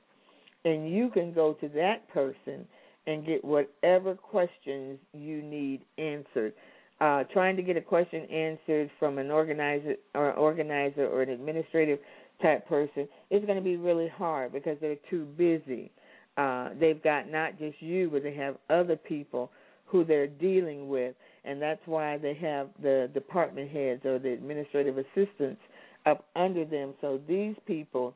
and 0.68 0.90
you 0.90 1.10
can 1.10 1.32
go 1.32 1.54
to 1.54 1.68
that 1.68 2.08
person 2.08 2.66
and 3.06 3.24
get 3.24 3.44
whatever 3.44 4.14
questions 4.14 4.98
you 5.12 5.42
need 5.42 5.80
answered. 5.96 6.52
Uh, 7.00 7.24
trying 7.32 7.56
to 7.56 7.62
get 7.62 7.76
a 7.76 7.80
question 7.80 8.24
answered 8.24 8.90
from 8.98 9.18
an 9.18 9.30
organizer 9.30 9.94
or 10.14 10.32
organizer 10.32 11.06
or 11.06 11.22
an 11.22 11.30
administrative 11.30 11.98
type 12.42 12.68
person 12.68 13.08
is 13.30 13.44
going 13.44 13.56
to 13.56 13.62
be 13.64 13.76
really 13.76 14.08
hard 14.08 14.52
because 14.52 14.76
they're 14.80 14.96
too 15.08 15.24
busy. 15.36 15.90
Uh, 16.36 16.70
they've 16.78 17.02
got 17.02 17.30
not 17.30 17.58
just 17.58 17.80
you, 17.80 18.10
but 18.12 18.22
they 18.22 18.34
have 18.34 18.56
other 18.68 18.96
people 18.96 19.50
who 19.86 20.04
they're 20.04 20.26
dealing 20.26 20.88
with, 20.88 21.14
and 21.44 21.62
that's 21.62 21.80
why 21.86 22.18
they 22.18 22.34
have 22.34 22.68
the 22.82 23.08
department 23.14 23.70
heads 23.70 24.04
or 24.04 24.18
the 24.18 24.30
administrative 24.30 24.98
assistants 24.98 25.60
up 26.04 26.26
under 26.36 26.64
them 26.64 26.94
so 27.00 27.20
these 27.26 27.54
people 27.66 28.14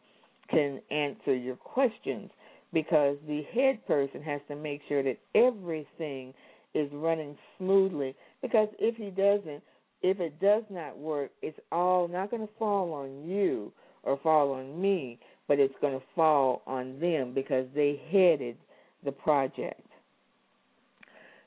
can 0.50 0.80
answer 0.90 1.34
your 1.34 1.56
questions 1.56 2.30
because 2.72 3.16
the 3.26 3.42
head 3.54 3.86
person 3.86 4.22
has 4.22 4.40
to 4.48 4.56
make 4.56 4.80
sure 4.88 5.02
that 5.02 5.18
everything 5.34 6.32
is 6.74 6.88
running 6.92 7.36
smoothly. 7.58 8.14
Because 8.40 8.68
if 8.78 8.96
he 8.96 9.10
doesn't 9.10 9.62
if 10.02 10.18
it 10.18 10.40
does 10.40 10.64
not 10.68 10.98
work 10.98 11.30
it's 11.42 11.58
all 11.70 12.08
not 12.08 12.30
going 12.30 12.46
to 12.46 12.52
fall 12.58 12.92
on 12.92 13.28
you 13.28 13.72
or 14.02 14.18
fall 14.22 14.52
on 14.52 14.80
me 14.80 15.18
but 15.48 15.58
it's 15.58 15.74
going 15.80 15.98
to 15.98 16.04
fall 16.14 16.62
on 16.66 16.98
them 16.98 17.32
because 17.34 17.66
they 17.74 18.00
headed 18.10 18.56
the 19.04 19.12
project. 19.12 19.86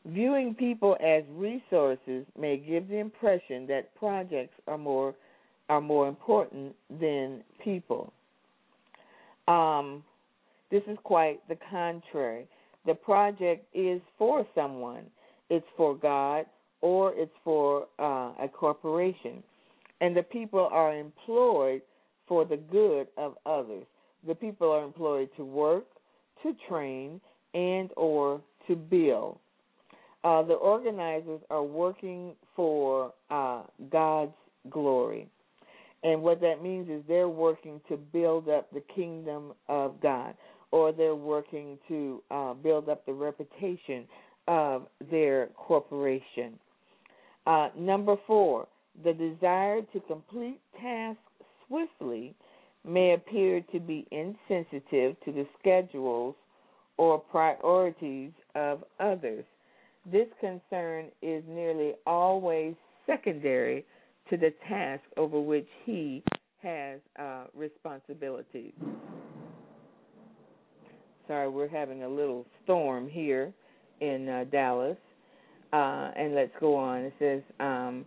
Viewing 0.05 0.53
people 0.53 0.95
as 1.03 1.23
resources 1.32 2.26
may 2.39 2.57
give 2.57 2.88
the 2.88 2.97
impression 2.97 3.65
that 3.67 3.95
projects 3.95 4.53
are 4.67 4.78
more 4.78 5.15
are 5.67 5.82
more 5.82 6.07
important 6.07 6.76
than 6.99 7.41
people. 7.63 8.13
Um, 9.47 10.03
this 10.76 10.84
is 10.88 10.97
quite 11.05 11.39
the 11.47 11.57
contrary. 11.71 12.45
The 12.86 12.95
project 12.95 13.65
is 13.73 14.01
for 14.17 14.45
someone, 14.53 15.05
it's 15.49 15.65
for 15.78 15.95
God, 15.95 16.47
or 16.82 17.13
it's 17.15 17.32
for 17.45 17.88
uh, 17.97 18.34
a 18.43 18.49
corporation. 18.51 19.41
And 20.01 20.17
the 20.17 20.23
people 20.23 20.67
are 20.69 20.93
employed 20.93 21.82
for 22.28 22.43
the 22.43 22.57
good 22.57 23.07
of 23.15 23.36
others. 23.45 23.86
The 24.28 24.36
people 24.36 24.69
are 24.69 24.84
employed 24.84 25.30
to 25.38 25.45
work, 25.45 25.86
to 26.43 26.53
train, 26.67 27.21
and 27.53 27.89
or 27.95 28.41
to 28.67 28.76
build. 28.76 29.39
Uh, 30.26 30.43
the 30.43 30.55
organizers 30.55 31.39
are 31.51 31.63
working 31.63 32.34
for 32.53 33.13
uh, 33.32 33.61
God's 33.89 34.34
glory. 34.69 35.30
And 36.03 36.21
what 36.21 36.41
that 36.41 36.61
means 36.61 36.89
is 36.89 37.01
they're 37.07 37.30
working 37.30 37.80
to 37.88 37.95
build 37.95 38.49
up 38.49 38.69
the 38.73 38.84
kingdom 38.93 39.53
of 39.69 40.01
God 40.01 40.36
or 40.72 40.91
they're 40.91 41.16
working 41.16 41.78
to 41.88 42.22
uh, 42.32 42.53
build 42.53 42.89
up 42.89 43.05
the 43.05 43.13
reputation 43.13 44.05
of 44.47 44.88
their 45.09 45.47
corporation. 45.55 46.53
Uh, 47.47 47.70
number 47.78 48.16
four, 48.28 48.68
the 49.03 49.13
desire 49.13 49.82
to 49.93 49.99
complete 50.01 50.59
tasks 50.82 51.20
swiftly 51.68 52.34
may 52.88 53.13
appear 53.13 53.61
to 53.72 53.80
be 53.80 54.07
insensitive 54.11 55.16
to 55.26 55.32
the 55.32 55.45
schedules 55.59 56.36
or 56.97 57.20
priorities 57.20 58.32
of 58.55 58.84
others. 58.99 59.43
This 60.11 60.28
concern 60.39 61.05
is 61.22 61.43
nearly 61.47 61.93
always 62.05 62.76
secondary 63.05 63.86
to 64.30 64.38
the 64.38 64.53
task 64.68 65.03
over 65.18 65.39
which 65.39 65.68
he 65.84 66.24
has 66.61 66.99
uh, 67.20 67.45
responsibility. 67.55 68.74
Sorry, 71.28 71.49
we're 71.49 71.67
having 71.67 72.03
a 72.03 72.09
little 72.09 72.45
storm 72.63 73.09
here 73.09 73.51
in 74.01 74.30
uh, 74.30 74.45
Dallas. 74.51 74.97
Uh, 75.73 76.11
and 76.15 76.36
let's 76.36 76.51
go 76.59 76.76
on. 76.76 77.01
It 77.01 77.13
says, 77.19 77.41
um, 77.59 78.05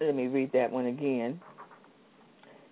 let 0.00 0.14
me 0.14 0.26
read 0.26 0.52
that 0.52 0.70
one 0.70 0.86
again. 0.86 1.40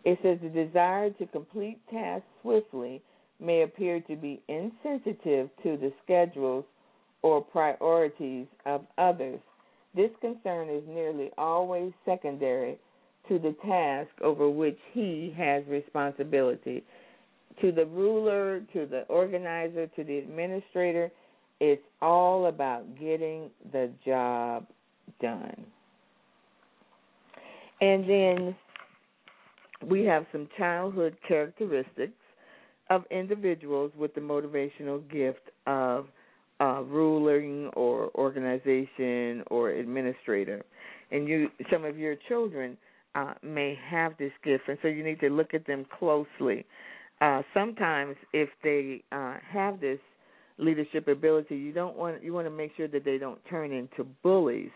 It 0.05 0.19
says 0.23 0.39
the 0.43 0.49
desire 0.49 1.11
to 1.11 1.27
complete 1.27 1.79
tasks 1.91 2.27
swiftly 2.43 3.03
may 3.41 3.63
appear 3.63 4.01
to 4.03 4.17
be 4.17 4.41
insensitive 4.49 5.51
to 5.63 5.77
the 5.77 5.93
schedules 6.05 6.65
or 7.23 7.41
priorities 7.43 8.47
of 8.67 8.85
others. 8.99 9.41
This 9.95 10.11
concern 10.21 10.69
is 10.69 10.83
nearly 10.87 11.31
always 11.39 11.93
secondary 12.05 12.79
to 13.29 13.39
the 13.39 13.57
task 13.65 14.11
over 14.21 14.49
which 14.49 14.79
he 14.93 15.35
has 15.37 15.65
responsibility 15.67 16.85
to 17.61 17.73
the 17.73 17.87
ruler, 17.87 18.61
to 18.73 18.87
the 18.87 19.03
organizer, 19.09 19.87
to 19.89 20.05
the 20.05 20.19
administrator, 20.19 21.11
it's 21.61 21.83
all 22.03 22.47
about 22.47 22.99
getting 22.99 23.51
the 23.73 23.91
job 24.05 24.67
done. 25.21 25.65
And 27.81 28.09
then 28.09 28.57
we 29.89 30.05
have 30.05 30.27
some 30.33 30.49
childhood 30.57 31.17
characteristics 31.27 32.13
of 32.91 33.05
individuals 33.11 33.93
with 33.97 34.15
the 34.15 34.21
motivational 34.21 35.01
gift 35.11 35.51
of 35.67 36.07
uh, 36.61 36.83
ruling 36.83 37.69
or 37.75 38.11
organization 38.15 39.43
or 39.51 39.71
administrator. 39.71 40.63
And 41.11 41.29
you, 41.29 41.49
some 41.71 41.85
of 41.85 41.99
your 41.99 42.17
children 42.29 42.77
uh, 43.15 43.35
may 43.43 43.79
have 43.89 44.13
this 44.19 44.33
gift, 44.43 44.65
and 44.69 44.79
so 44.83 44.89
you 44.89 45.05
need 45.05 45.21
to 45.21 45.29
look 45.29 45.55
at 45.55 45.67
them 45.67 45.87
closely 45.99 46.65
uh, 47.21 47.43
sometimes 47.53 48.17
if 48.33 48.49
they 48.63 49.03
uh, 49.13 49.37
have 49.49 49.81
this 49.81 49.99
leadership 50.59 51.09
ability, 51.09 51.57
you 51.57 51.73
don't 51.73 51.97
want 51.97 52.23
you 52.23 52.33
want 52.33 52.47
to 52.47 52.51
make 52.51 52.73
sure 52.77 52.89
that 52.89 53.05
they 53.05 53.19
don't 53.19 53.41
turn 53.49 53.73
into 53.73 54.05
bullies. 54.23 54.71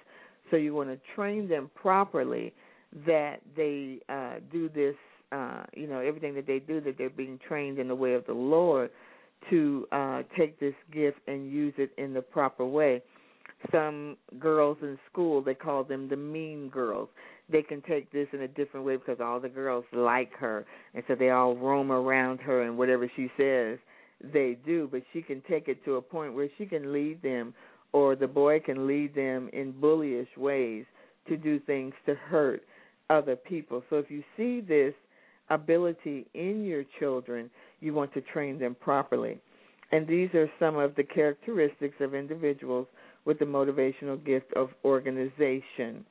So 0.50 0.56
you 0.56 0.74
want 0.74 0.88
to 0.88 0.98
train 1.14 1.48
them 1.48 1.70
properly 1.74 2.54
that 3.06 3.36
they 3.56 3.98
uh, 4.08 4.36
do 4.50 4.68
this. 4.68 4.94
Uh, 5.30 5.64
you 5.74 5.86
know 5.86 6.00
everything 6.00 6.34
that 6.34 6.46
they 6.46 6.58
do 6.58 6.80
that 6.80 6.96
they're 6.96 7.10
being 7.10 7.38
trained 7.46 7.78
in 7.78 7.86
the 7.88 7.94
way 7.94 8.14
of 8.14 8.24
the 8.26 8.32
Lord 8.32 8.90
to 9.50 9.86
uh, 9.92 10.22
take 10.36 10.58
this 10.58 10.74
gift 10.92 11.18
and 11.26 11.50
use 11.52 11.74
it 11.76 11.90
in 11.98 12.14
the 12.14 12.22
proper 12.22 12.64
way. 12.64 13.02
Some 13.70 14.16
girls 14.38 14.78
in 14.80 14.98
school 15.10 15.42
they 15.42 15.54
call 15.54 15.84
them 15.84 16.08
the 16.08 16.16
mean 16.16 16.70
girls 16.70 17.08
they 17.50 17.62
can 17.62 17.82
take 17.82 18.10
this 18.12 18.28
in 18.32 18.42
a 18.42 18.48
different 18.48 18.84
way 18.84 18.96
because 18.96 19.18
all 19.20 19.40
the 19.40 19.48
girls 19.48 19.84
like 19.92 20.32
her 20.34 20.66
and 20.94 21.02
so 21.08 21.14
they 21.14 21.30
all 21.30 21.56
roam 21.56 21.90
around 21.90 22.38
her 22.40 22.62
and 22.62 22.76
whatever 22.76 23.10
she 23.16 23.30
says 23.36 23.78
they 24.32 24.56
do 24.66 24.88
but 24.90 25.02
she 25.12 25.22
can 25.22 25.42
take 25.48 25.68
it 25.68 25.84
to 25.84 25.96
a 25.96 26.02
point 26.02 26.34
where 26.34 26.48
she 26.58 26.66
can 26.66 26.92
lead 26.92 27.20
them 27.22 27.54
or 27.92 28.14
the 28.14 28.26
boy 28.26 28.60
can 28.60 28.86
lead 28.86 29.14
them 29.14 29.48
in 29.52 29.72
bullyish 29.72 30.36
ways 30.36 30.84
to 31.28 31.36
do 31.36 31.58
things 31.60 31.94
to 32.04 32.14
hurt 32.14 32.62
other 33.10 33.36
people 33.36 33.82
so 33.88 33.96
if 33.96 34.10
you 34.10 34.22
see 34.36 34.60
this 34.60 34.94
ability 35.50 36.26
in 36.34 36.64
your 36.64 36.84
children, 36.98 37.50
you 37.80 37.94
want 37.94 38.12
to 38.14 38.20
train 38.20 38.58
them 38.58 38.76
properly. 38.80 39.38
And 39.92 40.06
these 40.06 40.28
are 40.34 40.50
some 40.58 40.76
of 40.76 40.94
the 40.96 41.04
characteristics 41.04 41.96
of 42.00 42.14
individuals 42.14 42.86
with 43.24 43.38
the 43.38 43.44
motivational 43.44 44.22
gift 44.24 44.52
of 44.54 44.70
organization. 44.84 46.04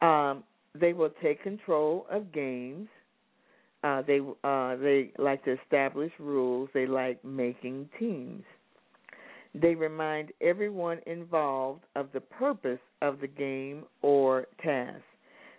Um, 0.00 0.44
they 0.78 0.92
will 0.92 1.12
take 1.22 1.42
control 1.42 2.06
of 2.10 2.32
games. 2.32 2.88
Uh, 3.84 4.02
they 4.02 4.20
uh, 4.44 4.76
they 4.76 5.12
like 5.18 5.44
to 5.44 5.56
establish 5.62 6.12
rules. 6.18 6.68
They 6.74 6.86
like 6.86 7.24
making 7.24 7.88
teams. 7.98 8.44
They 9.54 9.74
remind 9.74 10.32
everyone 10.40 10.98
involved 11.06 11.84
of 11.96 12.08
the 12.12 12.20
purpose 12.20 12.80
of 13.02 13.20
the 13.20 13.26
game 13.26 13.84
or 14.02 14.46
task. 14.62 15.02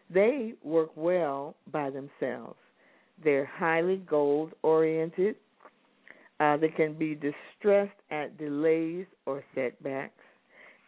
They 0.10 0.54
work 0.64 0.92
well 0.96 1.56
by 1.72 1.90
themselves. 1.90 2.58
They're 3.24 3.46
highly 3.46 3.98
goal 3.98 4.50
oriented. 4.64 5.36
Uh, 6.40 6.58
they 6.58 6.70
can 6.70 6.94
be 6.94 7.16
distressed 7.16 8.00
at 8.12 8.38
delays 8.38 9.06
or 9.26 9.44
setbacks. 9.54 10.14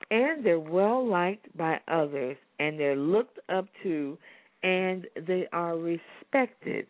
And 0.10 0.46
they're 0.46 0.60
well 0.60 1.06
liked 1.06 1.56
by 1.58 1.80
others, 1.88 2.38
and 2.62 2.80
they're 2.80 2.96
looked 2.96 3.40
up 3.50 3.66
to, 3.82 4.18
and 4.62 5.08
they 5.28 5.48
are 5.52 5.76
respected 5.78 6.86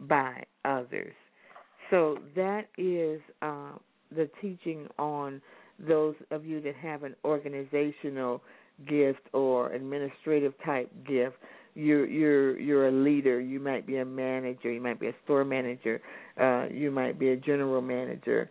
by 0.00 0.42
others. 0.64 1.14
So 1.90 2.18
that 2.34 2.62
is 2.76 3.20
uh, 3.40 3.72
the 4.14 4.28
teaching 4.42 4.88
on 4.98 5.40
those 5.78 6.16
of 6.32 6.44
you 6.44 6.60
that 6.62 6.74
have 6.74 7.04
an 7.04 7.14
organizational 7.24 8.42
gift 8.88 9.20
or 9.32 9.70
administrative 9.72 10.52
type 10.64 10.90
gift. 11.06 11.36
You're 11.76 12.06
you're 12.06 12.58
you're 12.58 12.88
a 12.88 12.92
leader. 12.92 13.40
You 13.40 13.60
might 13.60 13.86
be 13.86 13.98
a 13.98 14.04
manager. 14.04 14.72
You 14.72 14.80
might 14.80 14.98
be 14.98 15.08
a 15.08 15.14
store 15.24 15.44
manager. 15.44 16.00
Uh 16.40 16.66
you 16.70 16.90
might 16.90 17.18
be 17.18 17.30
a 17.30 17.36
general 17.36 17.80
manager. 17.80 18.50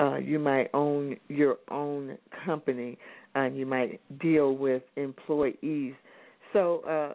Uh 0.00 0.16
you 0.16 0.38
might 0.38 0.68
own 0.74 1.16
your 1.28 1.56
own 1.70 2.18
company 2.44 2.98
and 3.34 3.56
you 3.56 3.66
might 3.66 4.00
deal 4.20 4.56
with 4.56 4.82
employees. 4.96 5.94
So 6.52 6.80
uh 6.88 7.14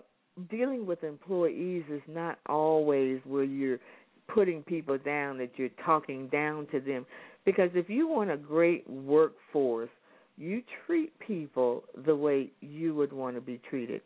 dealing 0.49 0.85
with 0.85 1.03
employees 1.03 1.83
is 1.91 2.01
not 2.07 2.39
always 2.47 3.19
where 3.25 3.43
you're 3.43 3.79
putting 4.27 4.61
people 4.63 4.97
down 4.97 5.37
that 5.37 5.51
you're 5.55 5.69
talking 5.83 6.27
down 6.27 6.67
to 6.71 6.79
them. 6.79 7.05
Because 7.45 7.69
if 7.73 7.89
you 7.89 8.07
want 8.07 8.29
a 8.29 8.37
great 8.37 8.87
workforce 8.89 9.89
you 10.37 10.61
treat 10.85 11.17
people 11.19 11.83
the 12.05 12.15
way 12.15 12.51
you 12.61 12.93
would 12.95 13.11
want 13.11 13.35
to 13.35 13.41
be 13.41 13.59
treated. 13.69 14.01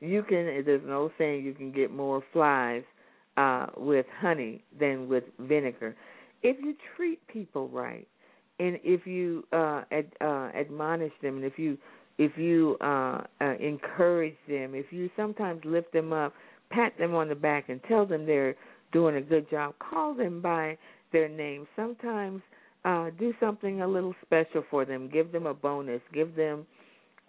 You 0.00 0.22
can 0.22 0.62
there's 0.64 0.82
no 0.86 1.10
saying 1.18 1.44
you 1.44 1.54
can 1.54 1.72
get 1.72 1.92
more 1.92 2.22
flies 2.32 2.82
uh 3.36 3.66
with 3.76 4.06
honey 4.20 4.62
than 4.78 5.08
with 5.08 5.24
vinegar. 5.40 5.96
If 6.42 6.56
you 6.62 6.74
treat 6.96 7.26
people 7.28 7.68
right 7.68 8.06
and 8.62 8.78
if 8.84 9.06
you 9.06 9.44
uh, 9.52 9.82
ad, 9.90 10.06
uh 10.20 10.50
admonish 10.54 11.12
them 11.22 11.36
and 11.36 11.44
if 11.44 11.58
you 11.58 11.76
if 12.18 12.36
you 12.36 12.76
uh, 12.80 13.22
uh 13.40 13.54
encourage 13.60 14.36
them 14.48 14.74
if 14.74 14.86
you 14.90 15.10
sometimes 15.16 15.60
lift 15.64 15.92
them 15.92 16.12
up 16.12 16.32
pat 16.70 16.92
them 16.98 17.14
on 17.14 17.28
the 17.28 17.34
back 17.34 17.68
and 17.68 17.80
tell 17.88 18.06
them 18.06 18.26
they're 18.26 18.54
doing 18.92 19.16
a 19.16 19.20
good 19.20 19.48
job 19.50 19.74
call 19.78 20.14
them 20.14 20.40
by 20.40 20.76
their 21.12 21.28
name 21.28 21.66
sometimes 21.76 22.40
uh 22.84 23.10
do 23.18 23.32
something 23.40 23.82
a 23.82 23.86
little 23.86 24.14
special 24.24 24.64
for 24.70 24.84
them 24.84 25.08
give 25.12 25.32
them 25.32 25.46
a 25.46 25.54
bonus 25.54 26.00
give 26.12 26.34
them 26.36 26.66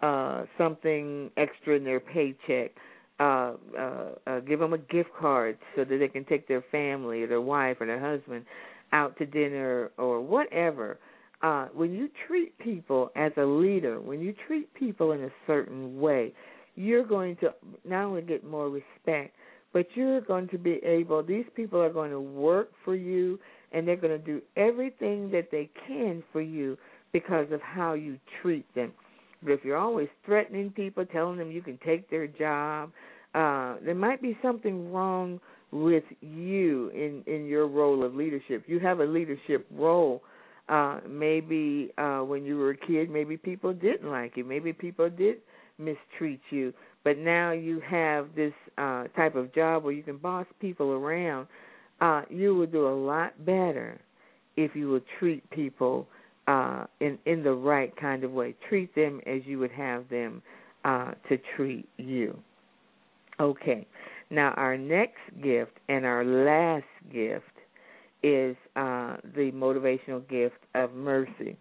uh, 0.02 0.44
something 0.58 1.30
extra 1.36 1.76
in 1.76 1.84
their 1.84 2.00
paycheck. 2.00 2.72
Uh, 3.20 3.52
uh, 3.78 4.08
uh, 4.26 4.40
give 4.40 4.58
them 4.58 4.72
a 4.72 4.78
gift 4.78 5.08
card 5.18 5.56
so 5.76 5.84
that 5.84 5.98
they 5.98 6.08
can 6.08 6.24
take 6.24 6.48
their 6.48 6.64
family 6.72 7.22
or 7.22 7.28
their 7.28 7.40
wife 7.40 7.76
or 7.80 7.86
their 7.86 8.00
husband 8.00 8.44
out 8.92 9.16
to 9.16 9.24
dinner 9.24 9.90
or 9.98 10.20
whatever. 10.20 10.92
Uh, 10.92 11.13
when 11.74 11.92
you 11.92 12.08
treat 12.26 12.56
people 12.58 13.10
as 13.16 13.32
a 13.36 13.44
leader, 13.44 14.00
when 14.00 14.20
you 14.20 14.34
treat 14.46 14.72
people 14.74 15.12
in 15.12 15.24
a 15.24 15.30
certain 15.46 16.00
way, 16.00 16.32
you're 16.76 17.04
going 17.04 17.36
to 17.36 17.52
not 17.84 18.04
only 18.04 18.22
get 18.22 18.44
more 18.44 18.68
respect, 18.68 19.34
but 19.72 19.86
you're 19.94 20.20
going 20.20 20.48
to 20.48 20.58
be 20.58 20.80
able, 20.84 21.22
these 21.22 21.44
people 21.54 21.80
are 21.80 21.92
going 21.92 22.10
to 22.10 22.20
work 22.20 22.70
for 22.84 22.94
you 22.94 23.38
and 23.72 23.86
they're 23.86 23.96
going 23.96 24.18
to 24.18 24.24
do 24.24 24.40
everything 24.56 25.30
that 25.30 25.48
they 25.50 25.68
can 25.86 26.22
for 26.32 26.40
you 26.40 26.78
because 27.12 27.46
of 27.50 27.60
how 27.60 27.94
you 27.94 28.18
treat 28.40 28.72
them. 28.74 28.92
But 29.42 29.52
if 29.52 29.64
you're 29.64 29.76
always 29.76 30.08
threatening 30.24 30.70
people, 30.70 31.04
telling 31.04 31.38
them 31.38 31.50
you 31.50 31.60
can 31.60 31.78
take 31.84 32.08
their 32.08 32.26
job, 32.26 32.90
uh, 33.34 33.76
there 33.84 33.94
might 33.94 34.22
be 34.22 34.38
something 34.40 34.92
wrong 34.92 35.40
with 35.72 36.04
you 36.20 36.88
in 36.90 37.24
in 37.26 37.46
your 37.46 37.66
role 37.66 38.04
of 38.04 38.14
leadership. 38.14 38.62
You 38.66 38.78
have 38.78 39.00
a 39.00 39.04
leadership 39.04 39.66
role. 39.72 40.22
Uh, 40.68 41.00
maybe 41.08 41.92
uh, 41.98 42.20
when 42.20 42.44
you 42.44 42.56
were 42.56 42.70
a 42.70 42.76
kid, 42.76 43.10
maybe 43.10 43.36
people 43.36 43.72
didn't 43.72 44.10
like 44.10 44.36
you. 44.36 44.44
Maybe 44.44 44.72
people 44.72 45.10
did 45.10 45.38
mistreat 45.78 46.40
you. 46.50 46.72
But 47.04 47.18
now 47.18 47.52
you 47.52 47.80
have 47.80 48.28
this 48.34 48.54
uh, 48.78 49.04
type 49.08 49.36
of 49.36 49.54
job 49.54 49.84
where 49.84 49.92
you 49.92 50.02
can 50.02 50.16
boss 50.16 50.46
people 50.60 50.92
around. 50.92 51.46
Uh, 52.00 52.22
you 52.30 52.54
will 52.54 52.66
do 52.66 52.88
a 52.88 52.96
lot 52.96 53.32
better 53.44 54.00
if 54.56 54.74
you 54.74 54.90
would 54.90 55.04
treat 55.18 55.48
people 55.50 56.06
uh, 56.46 56.86
in 57.00 57.18
in 57.26 57.42
the 57.42 57.52
right 57.52 57.94
kind 57.96 58.24
of 58.24 58.32
way. 58.32 58.54
Treat 58.68 58.94
them 58.94 59.20
as 59.26 59.42
you 59.44 59.58
would 59.58 59.70
have 59.70 60.08
them 60.08 60.42
uh, 60.84 61.12
to 61.28 61.38
treat 61.56 61.88
you. 61.98 62.38
Okay. 63.40 63.86
Now 64.30 64.52
our 64.56 64.76
next 64.76 65.20
gift 65.42 65.72
and 65.88 66.04
our 66.04 66.24
last 66.24 66.84
gift 67.12 67.44
is 68.24 68.56
uh, 68.74 69.16
the 69.34 69.52
motivational 69.54 70.26
gift 70.28 70.56
of 70.74 70.94
mercy. 70.94 71.56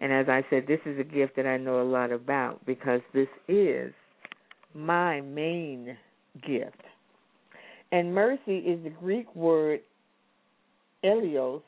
And 0.00 0.12
as 0.12 0.28
I 0.28 0.44
said, 0.50 0.64
this 0.66 0.80
is 0.84 0.98
a 0.98 1.04
gift 1.04 1.36
that 1.36 1.46
I 1.46 1.56
know 1.56 1.80
a 1.80 1.84
lot 1.84 2.10
about 2.10 2.66
because 2.66 3.00
this 3.14 3.28
is 3.46 3.92
my 4.74 5.20
main 5.20 5.96
gift. 6.44 6.82
And 7.92 8.12
mercy 8.12 8.58
is 8.58 8.82
the 8.82 8.90
Greek 8.90 9.32
word 9.36 9.80
elios, 11.04 11.62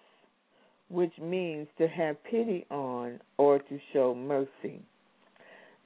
which 0.89 1.13
means 1.23 1.69
to 1.79 1.87
have 1.87 2.23
pity 2.25 2.67
on 2.69 3.21
or 3.39 3.61
to 3.61 3.79
show 3.93 4.13
mercy. 4.13 4.83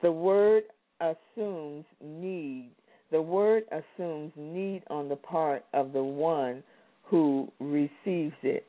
The 0.00 0.10
word 0.10 0.62
assumes 1.00 1.84
need. 2.02 2.70
The 3.10 3.20
word 3.20 3.64
assumes 3.70 4.32
need 4.34 4.82
on 4.88 5.10
the 5.10 5.16
part 5.16 5.64
of 5.74 5.92
the 5.92 6.02
one 6.02 6.62
who 7.10 7.50
receives 7.58 8.36
it, 8.42 8.64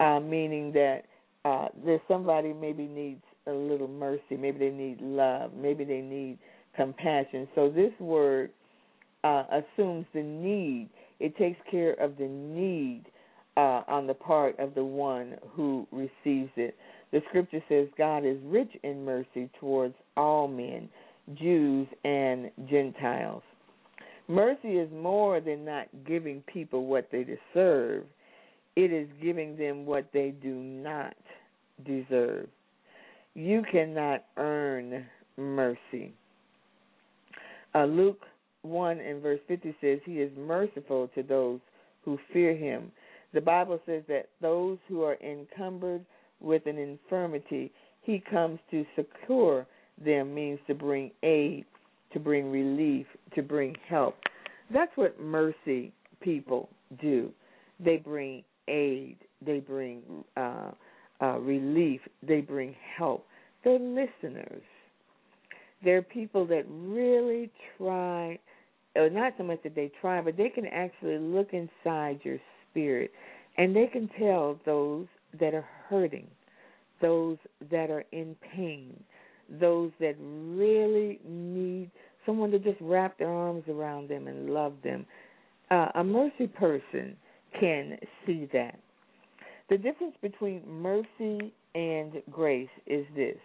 uh, 0.00 0.20
meaning 0.20 0.72
that 0.72 1.02
uh, 1.44 1.68
there's 1.84 2.00
somebody 2.06 2.52
maybe 2.52 2.86
needs 2.86 3.22
a 3.48 3.52
little 3.52 3.88
mercy, 3.88 4.36
maybe 4.38 4.58
they 4.58 4.70
need 4.70 5.00
love, 5.00 5.52
maybe 5.54 5.84
they 5.84 6.00
need 6.00 6.38
compassion. 6.76 7.48
So 7.54 7.68
this 7.68 7.92
word 7.98 8.50
uh, 9.24 9.44
assumes 9.50 10.06
the 10.14 10.22
need. 10.22 10.88
It 11.20 11.36
takes 11.36 11.58
care 11.70 11.94
of 11.94 12.16
the 12.16 12.26
need 12.26 13.04
uh, 13.56 13.82
on 13.88 14.06
the 14.06 14.14
part 14.14 14.58
of 14.58 14.74
the 14.74 14.84
one 14.84 15.36
who 15.50 15.86
receives 15.90 16.50
it. 16.56 16.76
The 17.12 17.20
scripture 17.28 17.62
says 17.68 17.88
God 17.98 18.24
is 18.24 18.38
rich 18.44 18.70
in 18.82 19.04
mercy 19.04 19.50
towards 19.60 19.94
all 20.16 20.48
men, 20.48 20.88
Jews 21.34 21.86
and 22.04 22.50
Gentiles. 22.70 23.42
Mercy 24.32 24.78
is 24.78 24.88
more 24.92 25.40
than 25.40 25.64
not 25.64 25.88
giving 26.06 26.42
people 26.52 26.86
what 26.86 27.08
they 27.12 27.24
deserve, 27.24 28.04
it 28.76 28.92
is 28.92 29.08
giving 29.22 29.56
them 29.56 29.84
what 29.84 30.06
they 30.12 30.30
do 30.42 30.54
not 30.54 31.14
deserve. 31.84 32.48
You 33.34 33.62
cannot 33.70 34.24
earn 34.36 35.04
mercy. 35.36 36.14
Uh, 37.74 37.84
Luke 37.84 38.20
1 38.62 39.00
and 39.00 39.22
verse 39.22 39.40
50 39.48 39.74
says, 39.80 39.98
He 40.04 40.14
is 40.14 40.30
merciful 40.36 41.08
to 41.14 41.22
those 41.22 41.60
who 42.04 42.18
fear 42.32 42.56
him 42.56 42.92
the 43.32 43.40
Bible 43.40 43.80
says 43.86 44.02
that 44.08 44.28
those 44.40 44.78
who 44.88 45.02
are 45.02 45.16
encumbered 45.22 46.04
with 46.40 46.66
an 46.66 46.78
infirmity, 46.78 47.72
he 48.02 48.22
comes 48.30 48.58
to 48.70 48.84
succor 48.94 49.66
them, 50.02 50.34
means 50.34 50.58
to 50.66 50.74
bring 50.74 51.10
aid, 51.22 51.64
to 52.12 52.20
bring 52.20 52.50
relief, 52.50 53.06
to 53.34 53.42
bring 53.42 53.74
help. 53.88 54.16
That's 54.72 54.92
what 54.96 55.20
mercy 55.20 55.92
people 56.20 56.68
do. 57.00 57.30
They 57.84 57.96
bring 57.96 58.44
aid, 58.68 59.16
they 59.44 59.58
bring 59.58 60.02
uh, 60.36 60.70
uh, 61.20 61.38
relief, 61.38 62.00
they 62.26 62.40
bring 62.40 62.74
help. 62.96 63.26
They're 63.64 63.78
listeners. 63.78 64.62
They're 65.84 66.02
people 66.02 66.46
that 66.46 66.64
really 66.68 67.50
try, 67.76 68.38
or 68.94 69.10
not 69.10 69.34
so 69.36 69.44
much 69.44 69.62
that 69.64 69.74
they 69.74 69.90
try, 70.00 70.20
but 70.20 70.36
they 70.36 70.48
can 70.48 70.66
actually 70.66 71.18
look 71.18 71.48
inside 71.52 72.20
your 72.22 72.38
spirit. 72.70 73.10
And 73.58 73.74
they 73.74 73.86
can 73.86 74.08
tell 74.18 74.58
those 74.64 75.06
that 75.38 75.54
are 75.54 75.66
hurting, 75.88 76.28
those 77.00 77.36
that 77.70 77.90
are 77.90 78.04
in 78.12 78.36
pain, 78.54 79.02
those 79.60 79.90
that 80.00 80.14
really 80.18 81.20
need 81.26 81.90
someone 82.24 82.50
to 82.50 82.58
just 82.58 82.78
wrap 82.80 83.18
their 83.18 83.30
arms 83.30 83.64
around 83.68 84.08
them 84.08 84.28
and 84.28 84.50
love 84.50 84.74
them. 84.82 85.04
Uh, 85.70 85.88
a 85.96 86.04
mercy 86.04 86.46
person 86.46 87.16
can 87.58 87.98
see 88.26 88.48
that. 88.52 88.78
The 89.70 89.78
difference 89.78 90.14
between 90.20 90.62
mercy 90.68 91.52
and 91.74 92.22
grace 92.30 92.68
is 92.86 93.06
this 93.16 93.38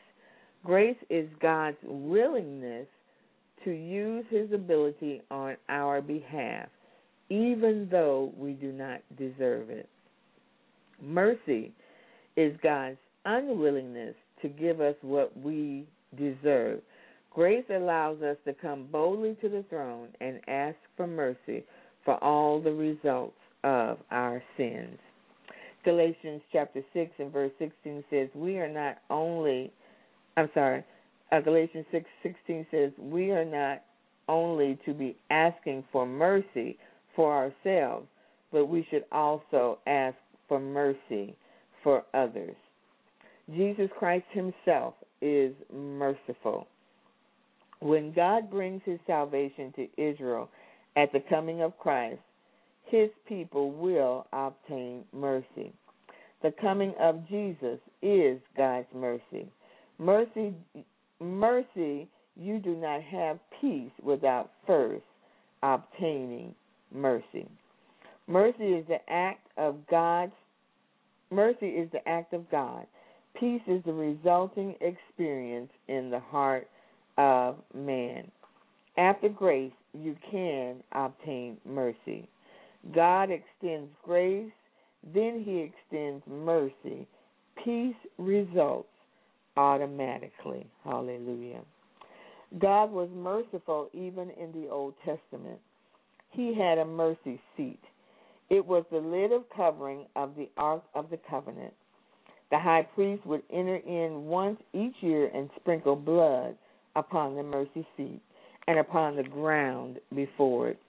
grace 0.66 0.98
is 1.10 1.30
God's 1.42 1.78
willingness 1.84 2.88
to 3.64 3.72
use 3.72 4.26
his 4.30 4.52
ability 4.52 5.22
on 5.32 5.56
our 5.70 6.02
behalf, 6.02 6.68
even 7.30 7.88
though 7.90 8.34
we 8.38 8.54
do 8.54 8.72
not 8.72 9.00
deserve 9.18 9.70
it. 9.70 9.88
Mercy 11.02 11.74
is 12.36 12.56
God's 12.62 12.98
unwillingness 13.26 14.16
to 14.42 14.50
give 14.50 14.82
us 14.82 14.96
what 15.02 15.36
we 15.38 15.86
deserve. 16.16 16.82
Grace 17.32 17.66
allows 17.70 18.22
us 18.22 18.38
to 18.46 18.54
come 18.54 18.88
boldly 18.92 19.36
to 19.42 19.50
the 19.50 19.64
throne 19.70 20.10
and 20.22 20.40
ask 20.48 20.78
for 20.96 21.08
mercy 21.08 21.64
for 22.04 22.16
all 22.24 22.62
the 22.62 22.72
results 22.72 23.38
of 23.64 23.98
our 24.12 24.42
sins. 24.56 24.98
Galatians 25.84 26.42
chapter 26.52 26.82
6 26.94 27.12
and 27.20 27.32
verse 27.32 27.52
16 27.60 28.04
says, 28.10 28.30
We 28.34 28.58
are 28.58 28.70
not 28.70 28.98
only, 29.10 29.72
I'm 30.36 30.50
sorry, 30.54 30.84
uh, 31.32 31.42
Galatians 31.42 31.86
6 31.92 32.06
16 32.24 32.68
says, 32.72 32.92
We 32.98 33.32
are 33.32 33.46
not 33.46 33.84
only 34.28 34.78
to 34.86 34.94
be 34.94 35.16
asking 35.30 35.84
for 35.92 36.06
mercy 36.06 36.78
for 37.16 37.34
ourselves, 37.34 38.08
but 38.52 38.66
we 38.66 38.86
should 38.90 39.06
also 39.12 39.80
ask 39.88 40.16
for 40.48 40.60
mercy 40.60 41.36
for 41.84 42.04
others. 42.14 42.56
Jesus 43.54 43.90
Christ 43.98 44.26
Himself 44.32 44.94
is 45.22 45.54
merciful. 45.74 46.68
When 47.80 48.12
God 48.14 48.50
brings 48.50 48.82
His 48.86 49.00
salvation 49.06 49.74
to 49.76 49.88
Israel 49.98 50.50
at 50.96 51.12
the 51.14 51.24
coming 51.30 51.62
of 51.62 51.78
Christ, 51.78 52.20
His 52.86 53.10
people 53.28 53.72
will 53.72 54.28
obtain 54.34 55.04
mercy. 55.14 55.72
The 56.42 56.54
coming 56.62 56.94
of 57.00 57.28
Jesus 57.28 57.80
is 58.02 58.40
God's 58.56 58.88
mercy. 58.96 59.48
Mercy, 60.00 60.54
mercy, 61.20 62.08
you 62.36 62.60
do 62.60 62.76
not 62.76 63.02
have 63.02 63.40
peace 63.60 63.92
without 64.04 64.52
first 64.66 65.04
obtaining 65.64 66.54
mercy. 66.94 67.48
Mercy 68.28 68.74
is 68.74 68.88
the 68.88 69.00
act 69.10 69.48
of 69.58 69.76
God's 69.90 70.34
mercy 71.32 71.68
is 71.68 71.90
the 71.92 72.08
act 72.08 72.34
of 72.34 72.50
God. 72.50 72.86
Peace 73.40 73.62
is 73.68 73.84
the 73.86 73.94
resulting 73.94 74.76
experience 74.82 75.72
in 75.88 76.10
the 76.10 76.20
heart 76.20 76.68
of 77.18 77.58
man. 77.74 78.32
After 78.98 79.30
grace, 79.30 79.74
you 79.94 80.16
can 80.32 80.78
obtain 80.92 81.58
mercy. 81.66 82.28
God 82.96 83.30
extends 83.30 83.90
grace, 84.04 84.52
then 85.14 85.44
He 85.46 85.60
extends 85.60 86.24
mercy. 86.28 87.08
Peace 87.64 87.96
results 88.18 88.90
automatically. 89.56 90.66
Hallelujah. 90.84 91.62
God 92.60 92.92
was 92.92 93.10
merciful 93.14 93.90
even 93.94 94.32
in 94.32 94.52
the 94.54 94.70
Old 94.70 94.94
Testament. 95.06 95.60
He 96.30 96.56
had 96.56 96.78
a 96.78 96.86
mercy 96.86 97.42
seat. 97.56 97.80
It 98.50 98.66
was 98.66 98.86
the 98.90 99.00
lid 99.00 99.32
of 99.32 99.44
covering 99.56 100.06
of 100.16 100.36
the 100.36 100.50
Ark 100.58 100.84
of 100.96 101.10
the 101.10 101.20
Covenant. 101.30 101.74
The 102.50 102.60
high 102.60 102.88
priest 102.96 103.26
would 103.26 103.44
enter 103.52 103.76
in 103.76 104.26
once 104.26 104.60
each 104.74 104.96
year 105.02 105.30
and 105.34 105.50
sprinkle 105.60 105.96
blood 105.96 106.56
upon 106.96 107.36
the 107.36 107.44
mercy 107.44 107.86
seat 107.98 108.22
and 108.68 108.80
upon 108.80 109.16
the 109.16 109.24
ground 109.24 110.00
before 110.16 110.70
it. 110.70 110.80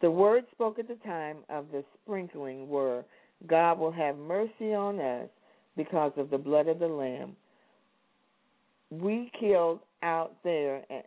The 0.00 0.10
words 0.10 0.46
spoke 0.52 0.78
at 0.78 0.88
the 0.88 0.96
time 1.06 1.38
of 1.48 1.66
the 1.72 1.84
sprinkling 2.02 2.68
were, 2.68 3.04
God 3.46 3.78
will 3.78 3.92
have 3.92 4.16
mercy 4.16 4.74
on 4.74 5.00
us 5.00 5.28
because 5.76 6.12
of 6.16 6.30
the 6.30 6.38
blood 6.38 6.68
of 6.68 6.78
the 6.78 6.86
Lamb. 6.86 7.36
We 8.90 9.30
killed 9.38 9.80
out 10.02 10.32
there. 10.44 10.82
Eh, 10.90 11.02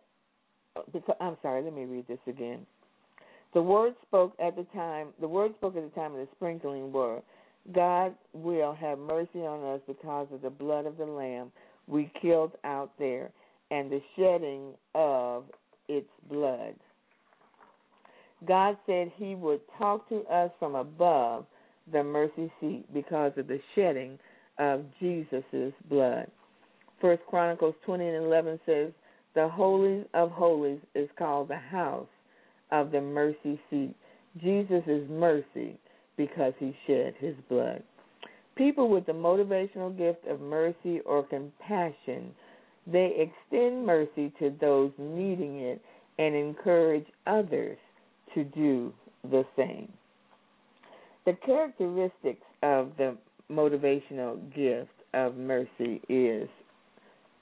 because, 0.94 1.16
I'm 1.20 1.38
sorry, 1.42 1.64
let 1.64 1.74
me 1.74 1.86
read 1.86 2.08
this 2.08 2.20
again. 2.28 2.66
The 3.54 3.62
words 3.62 3.96
spoke 4.08 4.34
at 4.40 4.56
the 4.56 4.66
time. 4.74 5.08
The 5.20 5.28
words 5.28 5.56
spoke 5.56 5.76
at 5.76 5.84
the 5.84 6.00
time 6.00 6.12
of 6.14 6.20
the 6.20 6.28
sprinkling 6.36 6.92
were, 6.92 7.22
God 7.74 8.16
will 8.34 8.74
have 8.74 8.98
mercy 8.98 9.40
on 9.40 9.76
us 9.76 9.82
because 9.88 10.28
of 10.32 10.42
the 10.42 10.50
blood 10.50 10.86
of 10.86 10.98
the 10.98 11.06
Lamb 11.06 11.52
we 11.88 12.12
killed 12.22 12.52
out 12.64 12.92
there 12.98 13.32
and 13.72 13.92
the 13.92 14.02
shedding 14.16 14.74
of 14.96 15.44
its 15.88 16.10
blood. 16.30 16.76
God 18.48 18.78
said 18.86 19.12
he 19.16 19.36
would 19.36 19.62
talk 19.78 20.08
to 20.10 20.22
us 20.26 20.52
from 20.60 20.76
above 20.76 21.46
the 21.92 22.04
mercy 22.04 22.52
seat 22.60 22.86
because 22.94 23.32
of 23.38 23.48
the 23.48 23.60
shedding 23.74 24.20
of 24.60 24.86
Jesus' 25.00 25.74
blood. 25.90 26.28
First 27.02 27.22
Chronicles 27.30 27.76
20 27.86 28.08
and 28.08 28.26
11 28.26 28.60
says, 28.66 28.92
The 29.34 29.48
Holy 29.48 30.06
of 30.14 30.32
Holies 30.32 30.80
is 30.96 31.10
called 31.18 31.48
the 31.48 31.58
house 31.58 32.08
of 32.72 32.92
the 32.92 33.02
mercy 33.02 33.60
seat. 33.70 33.96
Jesus 34.42 34.84
mercy 35.10 35.80
because 36.18 36.54
he 36.60 36.76
shed 36.86 37.14
his 37.20 37.36
blood. 37.50 37.84
People 38.56 38.90
with 38.90 39.06
the 39.06 39.12
motivational 39.14 39.96
gift 39.96 40.26
of 40.28 40.42
mercy 40.42 41.00
or 41.02 41.24
compassion 41.24 42.34
they 42.92 43.14
extend 43.18 43.86
mercy 43.86 44.32
to 44.40 44.54
those 44.62 44.92
needing 44.98 45.60
it 45.60 45.82
and 46.18 46.36
encourage 46.36 47.06
others 47.28 47.78
to 48.34 48.46
do 48.46 48.94
the 49.30 49.44
same. 49.58 49.92
The 51.26 51.34
characteristics 51.46 52.46
of 52.64 52.92
the 52.98 53.18
motivational 53.52 54.40
gift 54.56 54.92
of 55.14 55.36
mercy 55.36 56.02
is 56.08 56.48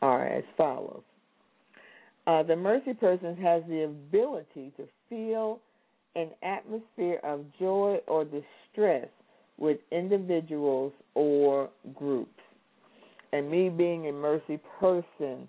are 0.02 0.28
as 0.28 0.44
follows. 0.58 1.04
Uh, 2.28 2.42
the 2.42 2.56
mercy 2.56 2.94
person 2.94 3.38
has 3.38 3.62
the 3.70 3.84
ability 3.84 4.72
to 4.78 4.88
feel 5.10 5.60
an 6.16 6.30
atmosphere 6.44 7.20
of 7.24 7.46
joy 7.60 7.98
or 8.08 8.26
distress 8.26 9.08
with 9.58 9.78
individuals 9.92 10.94
or 11.14 11.70
groups 11.94 12.42
and 13.36 13.50
me 13.50 13.70
being 13.70 14.08
a 14.08 14.12
mercy 14.12 14.60
person, 14.80 15.48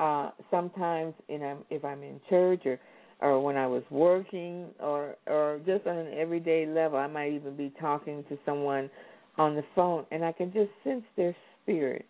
uh, 0.00 0.30
sometimes 0.50 1.14
you 1.28 1.38
know 1.38 1.58
if 1.70 1.84
I'm 1.84 2.02
in 2.02 2.20
church 2.28 2.62
or 2.64 2.78
or 3.20 3.40
when 3.40 3.56
I 3.56 3.66
was 3.66 3.82
working 3.90 4.66
or 4.80 5.16
or 5.26 5.60
just 5.66 5.86
on 5.86 5.96
an 5.96 6.14
everyday 6.14 6.66
level, 6.66 6.98
I 6.98 7.06
might 7.06 7.32
even 7.32 7.56
be 7.56 7.72
talking 7.80 8.24
to 8.28 8.38
someone 8.44 8.90
on 9.36 9.56
the 9.56 9.64
phone 9.74 10.06
and 10.12 10.24
I 10.24 10.32
can 10.32 10.52
just 10.52 10.70
sense 10.84 11.04
their 11.16 11.34
spirit. 11.62 12.06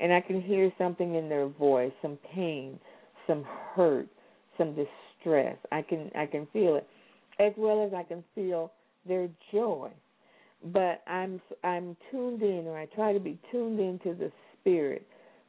And 0.00 0.12
I 0.12 0.20
can 0.20 0.42
hear 0.42 0.72
something 0.78 1.14
in 1.14 1.28
their 1.28 1.46
voice, 1.46 1.92
some 2.02 2.18
pain, 2.34 2.78
some 3.26 3.44
hurt, 3.74 4.08
some 4.58 4.74
distress. 4.74 5.56
I 5.70 5.82
can 5.82 6.10
I 6.16 6.26
can 6.26 6.46
feel 6.52 6.76
it 6.76 6.86
as 7.38 7.52
well 7.56 7.84
as 7.84 7.92
I 7.94 8.02
can 8.02 8.22
feel 8.34 8.72
their 9.06 9.28
joy 9.52 9.90
but 10.64 11.02
I'm 11.06 11.40
I'm 11.64 11.96
tuned 12.10 12.42
in, 12.42 12.66
or 12.66 12.78
I 12.78 12.86
try 12.86 13.12
to 13.12 13.20
be 13.20 13.38
tuned 13.50 13.80
into 13.80 14.14
the 14.14 14.30
spirit, 14.60 15.06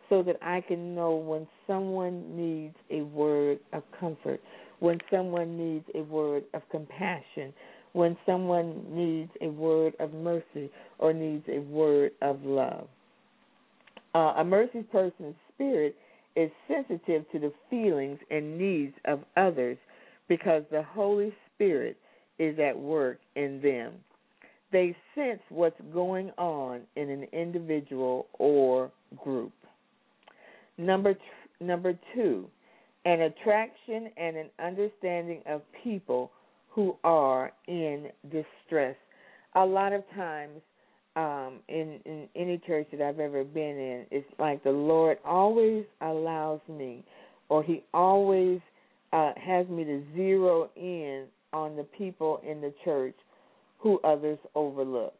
so 0.09 0.23
that 0.23 0.37
I 0.41 0.61
can 0.61 0.95
know 0.95 1.15
when 1.15 1.47
someone 1.67 2.35
needs 2.35 2.75
a 2.89 3.03
word 3.03 3.59
of 3.73 3.83
comfort, 3.99 4.41
when 4.79 4.99
someone 5.11 5.57
needs 5.57 5.85
a 5.95 6.01
word 6.01 6.43
of 6.53 6.61
compassion, 6.71 7.53
when 7.93 8.17
someone 8.25 8.83
needs 8.89 9.31
a 9.41 9.47
word 9.47 9.93
of 9.99 10.13
mercy 10.13 10.71
or 10.99 11.13
needs 11.13 11.45
a 11.47 11.59
word 11.59 12.11
of 12.21 12.43
love. 12.43 12.87
Uh, 14.15 14.33
a 14.37 14.43
mercy 14.43 14.83
person's 14.83 15.35
spirit 15.53 15.95
is 16.35 16.49
sensitive 16.67 17.23
to 17.31 17.39
the 17.39 17.53
feelings 17.69 18.19
and 18.31 18.57
needs 18.57 18.93
of 19.05 19.19
others 19.37 19.77
because 20.27 20.63
the 20.71 20.81
Holy 20.81 21.33
Spirit 21.55 21.97
is 22.39 22.57
at 22.59 22.77
work 22.77 23.19
in 23.35 23.61
them 23.61 23.93
they 24.73 24.95
sense 25.15 25.39
what's 25.49 25.79
going 25.93 26.31
on 26.37 26.81
in 26.97 27.09
an 27.09 27.27
individual 27.31 28.27
or 28.33 28.91
group. 29.23 29.53
Number 30.77 31.13
t- 31.13 31.19
number 31.61 31.93
2, 32.15 32.45
an 33.05 33.21
attraction 33.21 34.09
and 34.17 34.35
an 34.35 34.49
understanding 34.59 35.41
of 35.45 35.61
people 35.83 36.31
who 36.69 36.97
are 37.03 37.53
in 37.67 38.07
distress. 38.23 38.95
A 39.55 39.63
lot 39.63 39.93
of 39.93 40.03
times 40.15 40.59
um, 41.15 41.59
in, 41.69 41.99
in 42.05 42.27
any 42.35 42.57
church 42.65 42.87
that 42.91 43.01
I've 43.01 43.19
ever 43.19 43.43
been 43.43 43.77
in, 43.77 44.05
it's 44.09 44.27
like 44.39 44.63
the 44.63 44.71
Lord 44.71 45.19
always 45.23 45.85
allows 46.01 46.61
me, 46.67 47.05
or 47.49 47.61
He 47.61 47.83
always 47.93 48.59
uh, 49.13 49.33
has 49.37 49.67
me 49.67 49.83
to 49.83 50.03
zero 50.15 50.71
in 50.75 51.25
on 51.53 51.75
the 51.75 51.83
people 51.83 52.41
in 52.47 52.61
the 52.61 52.73
church 52.83 53.15
who 53.79 53.99
others 54.03 54.39
overlook 54.55 55.13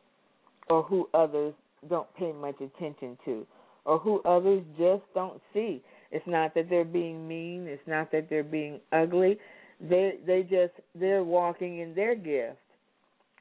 or 0.70 0.84
who 0.84 1.08
others 1.14 1.54
don't 1.90 2.08
pay 2.16 2.32
much 2.32 2.56
attention 2.62 3.18
to 3.26 3.46
or 3.86 4.00
who 4.00 4.22
others 4.22 4.64
just 4.78 5.04
don't 5.14 5.42
see. 5.54 5.82
It's 6.12 6.26
not 6.28 6.54
that 6.56 6.70
they're 6.70 6.86
being 6.86 7.28
mean, 7.28 7.68
it's 7.68 7.86
not 7.88 8.12
that 8.12 8.30
they're 8.30 8.44
being 8.44 8.80
ugly. 8.92 9.38
They 9.82 10.16
they 10.26 10.44
just 10.44 10.74
they're 10.96 11.24
walking 11.24 11.80
in 11.80 11.94
their 11.94 12.16
gift 12.16 12.58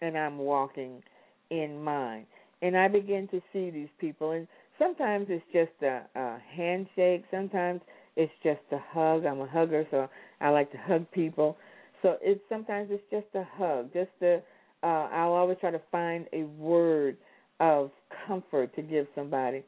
and 0.00 0.18
I'm 0.18 0.38
walking 0.38 1.02
in 1.50 1.82
mine. 1.82 2.26
And 2.60 2.76
I 2.76 2.88
begin 2.88 3.28
to 3.28 3.40
see 3.52 3.70
these 3.70 3.88
people, 3.98 4.32
and 4.32 4.46
sometimes 4.78 5.26
it's 5.30 5.44
just 5.52 5.70
a, 5.82 6.02
a 6.18 6.38
handshake, 6.54 7.24
sometimes 7.30 7.80
it's 8.16 8.32
just 8.42 8.60
a 8.72 8.78
hug. 8.90 9.24
I'm 9.24 9.40
a 9.40 9.46
hugger, 9.46 9.86
so 9.90 10.08
I 10.40 10.50
like 10.50 10.70
to 10.72 10.78
hug 10.78 11.10
people. 11.12 11.56
So 12.02 12.16
it's 12.20 12.40
sometimes 12.48 12.88
it's 12.90 13.02
just 13.10 13.26
a 13.34 13.46
hug, 13.56 13.92
just 13.92 14.10
a. 14.22 14.42
Uh, 14.82 15.08
I'll 15.12 15.32
always 15.32 15.58
try 15.60 15.70
to 15.70 15.80
find 15.92 16.26
a 16.32 16.42
word 16.42 17.16
of 17.60 17.92
comfort 18.26 18.74
to 18.74 18.82
give 18.82 19.06
somebody, 19.14 19.62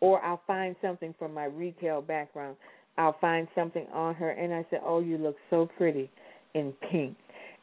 or 0.00 0.22
I'll 0.24 0.42
find 0.48 0.74
something 0.82 1.14
from 1.16 1.32
my 1.32 1.44
retail 1.44 2.02
background. 2.02 2.56
I'll 2.96 3.16
find 3.20 3.46
something 3.54 3.86
on 3.94 4.16
her, 4.16 4.30
and 4.30 4.52
I 4.52 4.66
say, 4.70 4.78
"Oh, 4.84 4.98
you 4.98 5.16
look 5.16 5.36
so 5.48 5.68
pretty 5.78 6.10
in 6.54 6.72
pink," 6.90 7.16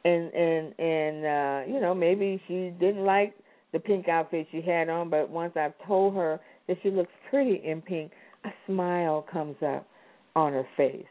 and 0.04 0.32
and 0.32 0.74
and 0.78 1.26
uh, 1.26 1.72
you 1.74 1.80
know 1.80 1.94
maybe 1.94 2.40
she 2.48 2.72
didn't 2.80 3.04
like 3.04 3.34
the 3.72 3.78
pink 3.78 4.08
outfit 4.08 4.46
she 4.50 4.62
had 4.62 4.88
on, 4.88 5.10
but 5.10 5.28
once 5.28 5.52
I've 5.56 5.74
told 5.86 6.14
her 6.14 6.40
that 6.68 6.78
she 6.82 6.90
looks 6.90 7.12
pretty 7.28 7.60
in 7.62 7.82
pink, 7.82 8.10
a 8.44 8.50
smile 8.66 9.26
comes 9.30 9.56
up 9.62 9.86
on 10.34 10.52
her 10.54 10.66
face. 10.78 11.04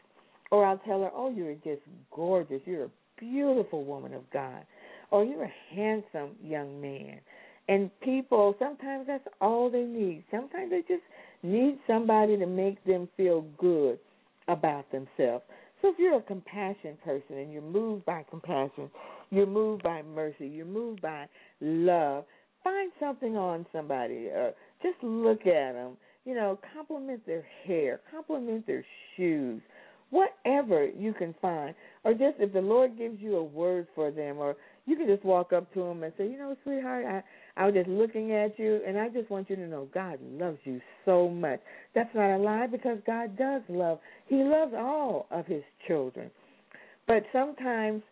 Or 0.50 0.64
I'll 0.64 0.78
tell 0.78 1.02
her, 1.02 1.10
"Oh, 1.14 1.30
you're 1.30 1.54
just 1.54 1.82
gorgeous. 2.10 2.62
You're 2.66 2.84
a 2.84 2.90
beautiful 3.18 3.84
woman 3.84 4.14
of 4.14 4.28
God." 4.30 4.64
Or 5.10 5.24
you're 5.24 5.44
a 5.44 5.54
handsome 5.74 6.36
young 6.42 6.80
man. 6.80 7.20
And 7.68 7.90
people 8.00 8.54
sometimes 8.58 9.06
that's 9.06 9.26
all 9.40 9.70
they 9.70 9.82
need. 9.82 10.24
Sometimes 10.30 10.70
they 10.70 10.82
just 10.82 11.02
need 11.42 11.78
somebody 11.86 12.36
to 12.36 12.46
make 12.46 12.82
them 12.84 13.08
feel 13.16 13.42
good 13.58 13.98
about 14.48 14.90
themselves. 14.90 15.44
So 15.82 15.88
if 15.88 15.98
you're 15.98 16.16
a 16.16 16.22
compassion 16.22 16.96
person 17.04 17.38
and 17.38 17.52
you're 17.52 17.62
moved 17.62 18.04
by 18.04 18.24
compassion, 18.30 18.90
you're 19.30 19.46
moved 19.46 19.82
by 19.82 20.02
mercy, 20.02 20.46
you're 20.46 20.64
moved 20.64 21.02
by 21.02 21.28
love, 21.60 22.24
find 22.64 22.90
something 22.98 23.36
on 23.36 23.66
somebody 23.72 24.28
or 24.28 24.54
just 24.82 25.02
look 25.02 25.46
at 25.46 25.72
them. 25.72 25.96
You 26.24 26.34
know, 26.34 26.58
compliment 26.74 27.24
their 27.26 27.46
hair, 27.64 28.00
compliment 28.10 28.66
their 28.66 28.84
shoes, 29.16 29.62
whatever 30.10 30.86
you 30.86 31.12
can 31.12 31.34
find. 31.40 31.74
Or 32.04 32.12
just 32.12 32.36
if 32.38 32.52
the 32.52 32.60
Lord 32.60 32.96
gives 32.96 33.20
you 33.20 33.36
a 33.36 33.42
word 33.42 33.86
for 33.94 34.10
them, 34.10 34.38
or 34.38 34.56
you 34.86 34.96
can 34.96 35.06
just 35.06 35.24
walk 35.24 35.52
up 35.52 35.72
to 35.74 35.80
them 35.80 36.02
and 36.02 36.12
say, 36.16 36.24
you 36.24 36.38
know, 36.38 36.56
sweetheart, 36.62 37.04
I 37.04 37.22
I 37.58 37.64
was 37.64 37.74
just 37.74 37.88
looking 37.88 38.32
at 38.32 38.58
you, 38.58 38.80
and 38.86 38.98
I 38.98 39.08
just 39.08 39.30
want 39.30 39.48
you 39.48 39.56
to 39.56 39.66
know 39.66 39.88
God 39.92 40.18
loves 40.22 40.58
you 40.64 40.80
so 41.04 41.28
much. 41.28 41.60
That's 41.94 42.14
not 42.14 42.36
a 42.36 42.38
lie 42.38 42.66
because 42.66 42.98
God 43.06 43.36
does 43.38 43.62
love. 43.68 43.98
He 44.28 44.36
loves 44.36 44.74
all 44.76 45.26
of 45.30 45.46
His 45.46 45.62
children. 45.86 46.30
But 47.06 47.24
sometimes 47.32 48.02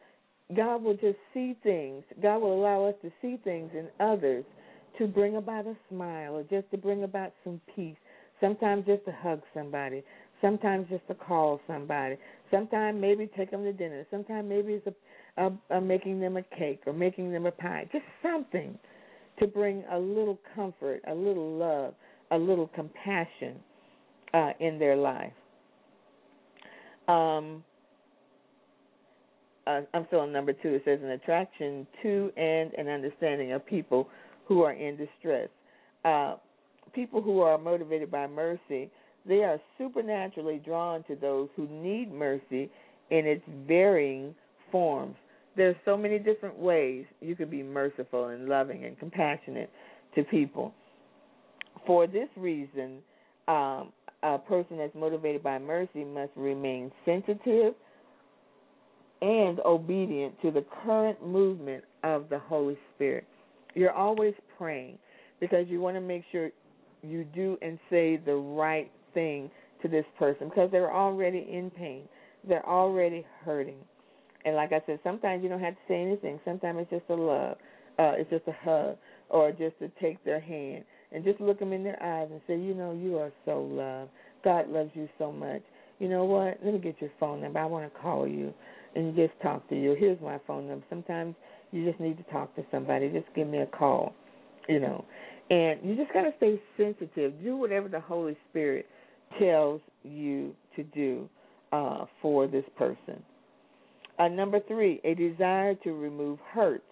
God 0.57 0.82
will 0.82 0.95
just 0.95 1.18
see 1.32 1.57
things. 1.62 2.05
God 2.22 2.38
will 2.38 2.55
allow 2.55 2.86
us 2.86 2.95
to 3.03 3.11
see 3.20 3.38
things 3.45 3.70
in 3.74 3.88
others 4.05 4.45
to 4.99 5.07
bring 5.07 5.36
about 5.36 5.66
a 5.66 5.76
smile 5.90 6.36
or 6.36 6.42
just 6.45 6.70
to 6.70 6.78
bring 6.78 7.03
about 7.03 7.32
some 7.42 7.61
peace. 7.74 7.97
Sometimes 8.40 8.86
just 8.86 9.05
to 9.07 9.12
hug 9.12 9.42
somebody. 9.53 10.03
Sometimes 10.41 10.87
just 10.89 11.07
to 11.09 11.14
call 11.14 11.61
somebody. 11.66 12.16
Sometimes 12.51 13.01
maybe 13.01 13.30
take 13.37 13.51
them 13.51 13.64
to 13.64 13.72
dinner. 13.72 14.07
Sometimes 14.11 14.49
maybe 14.49 14.74
it's 14.74 14.87
a, 15.37 15.47
a, 15.47 15.76
a 15.78 15.80
making 15.80 16.20
them 16.20 16.37
a 16.37 16.43
cake 16.57 16.82
or 16.87 16.93
making 16.93 17.32
them 17.32 17.47
a 17.47 17.51
pie. 17.51 17.89
Just 17.93 18.05
something 18.22 18.78
to 19.39 19.47
bring 19.47 19.85
a 19.91 19.99
little 19.99 20.39
comfort, 20.55 21.03
a 21.09 21.14
little 21.14 21.57
love, 21.57 21.95
a 22.30 22.39
little 22.39 22.68
compassion 22.68 23.57
uh, 24.32 24.51
in 24.61 24.78
their 24.78 24.97
life. 24.97 25.32
Um, 27.09 27.62
uh, 29.66 29.80
I'm 29.95 30.07
still 30.09 30.20
on 30.20 30.32
number 30.32 30.53
two. 30.53 30.74
It 30.74 30.82
says 30.85 31.01
an 31.03 31.11
attraction 31.11 31.87
to 32.03 32.30
and 32.37 32.72
an 32.74 32.89
understanding 32.89 33.53
of 33.53 33.64
people 33.64 34.09
who 34.47 34.62
are 34.62 34.72
in 34.72 34.97
distress. 34.97 35.49
Uh, 36.05 36.37
people 36.95 37.22
who 37.22 37.41
are 37.41 37.57
motivated 37.57 38.11
by 38.11 38.26
mercy, 38.26 38.91
they 39.26 39.42
are 39.42 39.60
supernaturally 39.78 40.60
drawn 40.64 41.02
to 41.04 41.16
those 41.16 41.48
who 41.56 41.66
need 41.68 42.12
mercy 42.12 42.70
in 43.10 43.26
its 43.26 43.42
varying 43.66 44.34
forms 44.70 45.16
there's 45.56 45.76
so 45.84 45.96
many 45.96 46.18
different 46.18 46.58
ways 46.58 47.04
you 47.20 47.36
can 47.36 47.48
be 47.48 47.62
merciful 47.62 48.28
and 48.28 48.48
loving 48.48 48.84
and 48.84 48.98
compassionate 48.98 49.70
to 50.14 50.24
people. 50.24 50.74
For 51.86 52.06
this 52.06 52.28
reason, 52.36 52.98
um, 53.46 53.92
a 54.22 54.38
person 54.38 54.78
that's 54.78 54.94
motivated 54.94 55.42
by 55.42 55.58
mercy 55.58 56.04
must 56.04 56.32
remain 56.34 56.90
sensitive 57.04 57.74
and 59.22 59.60
obedient 59.60 60.40
to 60.42 60.50
the 60.50 60.64
current 60.84 61.24
movement 61.24 61.84
of 62.02 62.28
the 62.28 62.38
Holy 62.38 62.76
Spirit. 62.94 63.24
You're 63.74 63.92
always 63.92 64.34
praying 64.58 64.98
because 65.40 65.66
you 65.68 65.80
want 65.80 65.96
to 65.96 66.00
make 66.00 66.24
sure 66.32 66.50
you 67.02 67.24
do 67.34 67.58
and 67.60 67.78
say 67.90 68.16
the 68.16 68.34
right 68.34 68.90
thing 69.14 69.50
to 69.82 69.88
this 69.88 70.04
person 70.18 70.48
because 70.48 70.70
they're 70.70 70.92
already 70.92 71.46
in 71.50 71.70
pain. 71.70 72.02
They're 72.46 72.66
already 72.66 73.24
hurting. 73.44 73.78
And 74.44 74.56
like 74.56 74.72
I 74.72 74.82
said, 74.86 75.00
sometimes 75.02 75.42
you 75.42 75.48
don't 75.48 75.60
have 75.60 75.74
to 75.74 75.80
say 75.88 76.00
anything. 76.02 76.38
Sometimes 76.44 76.80
it's 76.82 76.90
just 76.90 77.10
a 77.10 77.14
love, 77.14 77.56
uh, 77.98 78.12
it's 78.16 78.30
just 78.30 78.46
a 78.46 78.52
hug, 78.64 78.96
or 79.30 79.50
just 79.50 79.78
to 79.78 79.90
take 80.00 80.22
their 80.24 80.40
hand 80.40 80.84
and 81.12 81.24
just 81.24 81.40
look 81.40 81.58
them 81.58 81.72
in 81.72 81.82
their 81.82 82.02
eyes 82.02 82.28
and 82.30 82.40
say, 82.46 82.58
you 82.58 82.74
know, 82.74 82.92
you 82.92 83.16
are 83.16 83.32
so 83.44 83.62
loved. 83.62 84.10
God 84.44 84.68
loves 84.68 84.90
you 84.94 85.08
so 85.18 85.32
much. 85.32 85.62
You 85.98 86.08
know 86.08 86.24
what? 86.24 86.58
Let 86.62 86.74
me 86.74 86.80
get 86.80 87.00
your 87.00 87.10
phone 87.18 87.40
number. 87.40 87.58
I 87.58 87.66
want 87.66 87.90
to 87.90 88.00
call 88.00 88.28
you 88.28 88.52
and 88.94 89.14
just 89.16 89.32
talk 89.42 89.66
to 89.70 89.80
you. 89.80 89.96
Here's 89.98 90.20
my 90.20 90.38
phone 90.46 90.68
number. 90.68 90.84
Sometimes 90.90 91.34
you 91.72 91.88
just 91.88 92.00
need 92.00 92.16
to 92.18 92.24
talk 92.24 92.54
to 92.56 92.64
somebody. 92.70 93.08
Just 93.08 93.26
give 93.34 93.46
me 93.46 93.58
a 93.58 93.66
call, 93.66 94.12
you 94.68 94.80
know. 94.80 95.04
And 95.50 95.80
you 95.82 95.94
just 95.96 96.12
got 96.12 96.22
to 96.22 96.32
stay 96.36 96.60
sensitive. 96.76 97.32
Do 97.42 97.56
whatever 97.56 97.88
the 97.88 98.00
Holy 98.00 98.36
Spirit 98.50 98.86
tells 99.39 99.80
you 100.03 100.55
to 100.76 100.82
do 100.82 101.28
uh, 101.72 102.05
for 102.20 102.47
this 102.47 102.64
person. 102.76 103.22
Uh, 104.18 104.28
number 104.28 104.61
three, 104.68 105.01
a 105.05 105.14
desire 105.14 105.74
to 105.74 105.93
remove 105.93 106.39
hurts 106.53 106.85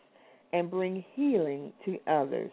and 0.52 0.70
bring 0.70 1.04
healing 1.14 1.72
to 1.84 1.98
others. 2.06 2.50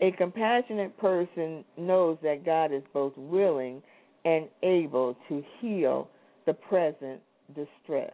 A 0.00 0.12
compassionate 0.12 0.96
person 0.98 1.64
knows 1.76 2.18
that 2.22 2.44
God 2.44 2.72
is 2.72 2.82
both 2.92 3.16
willing 3.16 3.82
and 4.24 4.48
able 4.62 5.16
to 5.28 5.42
heal 5.60 6.08
the 6.46 6.54
present 6.54 7.20
distress. 7.54 8.12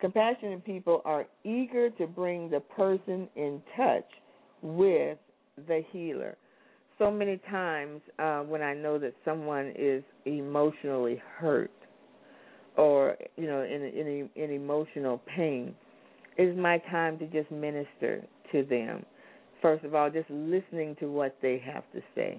Compassionate 0.00 0.64
people 0.64 1.00
are 1.04 1.26
eager 1.44 1.90
to 1.90 2.06
bring 2.06 2.50
the 2.50 2.60
person 2.60 3.28
in 3.36 3.62
touch 3.76 4.04
with 4.62 5.18
the 5.68 5.82
healer. 5.92 6.36
So 6.98 7.10
many 7.10 7.38
times 7.50 8.00
uh, 8.18 8.40
when 8.42 8.62
I 8.62 8.74
know 8.74 8.98
that 8.98 9.14
someone 9.24 9.72
is 9.76 10.02
emotionally 10.26 11.20
hurt, 11.38 11.72
or 12.76 13.16
you 13.36 13.46
know 13.46 13.62
in 13.62 13.82
in 13.82 14.30
in 14.36 14.50
emotional 14.50 15.20
pain 15.34 15.74
is 16.38 16.56
my 16.56 16.78
time 16.90 17.18
to 17.18 17.26
just 17.26 17.50
minister 17.50 18.24
to 18.52 18.64
them. 18.64 19.04
First 19.62 19.84
of 19.84 19.94
all 19.94 20.10
just 20.10 20.28
listening 20.30 20.96
to 21.00 21.06
what 21.06 21.36
they 21.42 21.58
have 21.64 21.84
to 21.92 22.02
say. 22.14 22.38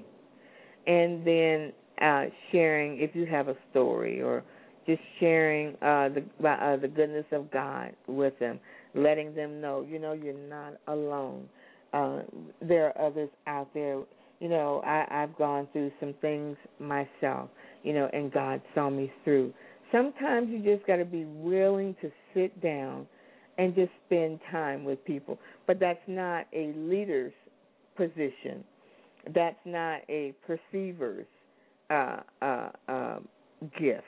And 0.88 1.26
then 1.26 1.74
uh 2.02 2.26
sharing 2.52 3.00
if 3.00 3.16
you 3.16 3.26
have 3.26 3.48
a 3.48 3.56
story 3.72 4.22
or 4.22 4.44
just 4.86 5.02
sharing 5.20 5.70
uh 5.82 6.10
the 6.10 6.48
uh, 6.48 6.78
the 6.78 6.88
goodness 6.88 7.26
of 7.32 7.50
God 7.52 7.94
with 8.08 8.38
them 8.40 8.60
letting 8.94 9.34
them 9.34 9.62
know 9.62 9.86
you 9.90 10.00
know 10.00 10.14
you're 10.14 10.34
not 10.34 10.74
alone. 10.88 11.48
Uh 11.94 12.20
there 12.62 12.88
are 12.88 13.08
others 13.08 13.30
out 13.48 13.74
there 13.74 14.02
you 14.40 14.50
know 14.50 14.82
I 14.86 15.24
I've 15.24 15.38
gone 15.38 15.68
through 15.74 15.92
some 16.00 16.14
things 16.22 16.58
myself 16.80 17.50
you 17.84 17.94
know 17.94 18.10
and 18.14 18.32
God 18.32 18.62
saw 18.74 18.90
me 18.90 19.12
through 19.24 19.54
sometimes 19.92 20.50
you 20.50 20.60
just 20.60 20.86
got 20.88 20.98
to 20.98 21.06
be 21.06 21.26
willing 21.26 21.96
to 22.02 22.12
sit 22.34 22.62
down 22.62 23.08
and 23.58 23.74
just 23.74 23.92
spend 24.06 24.40
time 24.52 24.84
with 24.84 25.04
people. 25.06 25.40
But 25.68 25.80
that's 25.80 26.00
not 26.08 26.48
a 26.54 26.74
leader's 26.76 27.34
position. 27.96 28.64
That's 29.34 29.58
not 29.66 30.02
a 30.10 30.34
perceiver's 30.46 31.26
uh, 31.90 32.18
uh, 32.42 32.70
uh, 32.88 33.20
gift. 33.80 34.04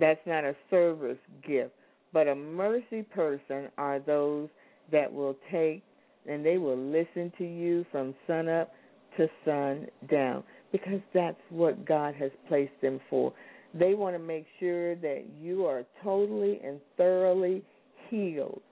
That's 0.00 0.20
not 0.26 0.44
a 0.44 0.54
server's 0.70 1.18
gift. 1.46 1.72
But 2.12 2.28
a 2.28 2.34
mercy 2.34 3.02
person 3.02 3.68
are 3.76 3.98
those 3.98 4.48
that 4.90 5.12
will 5.12 5.36
take 5.52 5.82
and 6.26 6.44
they 6.44 6.56
will 6.56 6.76
listen 6.76 7.32
to 7.38 7.44
you 7.44 7.84
from 7.92 8.14
sun 8.26 8.48
up 8.48 8.72
to 9.18 9.28
sun 9.44 9.86
down 10.10 10.42
because 10.72 11.00
that's 11.12 11.40
what 11.50 11.84
God 11.86 12.14
has 12.14 12.30
placed 12.48 12.72
them 12.80 13.00
for. 13.10 13.32
They 13.74 13.94
want 13.94 14.14
to 14.14 14.18
make 14.18 14.46
sure 14.58 14.94
that 14.96 15.24
you 15.40 15.66
are 15.66 15.84
totally 16.02 16.60
and 16.64 16.80
thoroughly 16.96 17.62
healed 18.08 18.62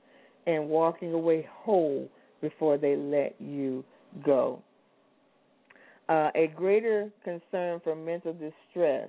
and 0.47 0.69
walking 0.69 1.13
away 1.13 1.47
whole 1.51 2.09
before 2.41 2.79
they 2.79 2.97
let 2.97 3.35
you 3.41 3.85
go. 4.25 4.63
Uh, 6.09 6.31
a 6.35 6.47
greater 6.55 7.11
concern 7.25 7.81
for 7.83 7.97
mental 7.97 8.33
distress. 8.33 9.09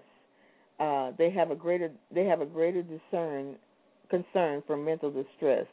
Uh, 0.79 1.11
they 1.17 1.29
have 1.29 1.51
a 1.51 1.55
greater 1.55 1.91
they 2.13 2.25
have 2.25 2.41
a 2.41 2.45
greater 2.45 2.83
discern 2.83 3.55
concern 4.09 4.63
for 4.65 4.77
mental 4.77 5.11
distress. 5.11 5.65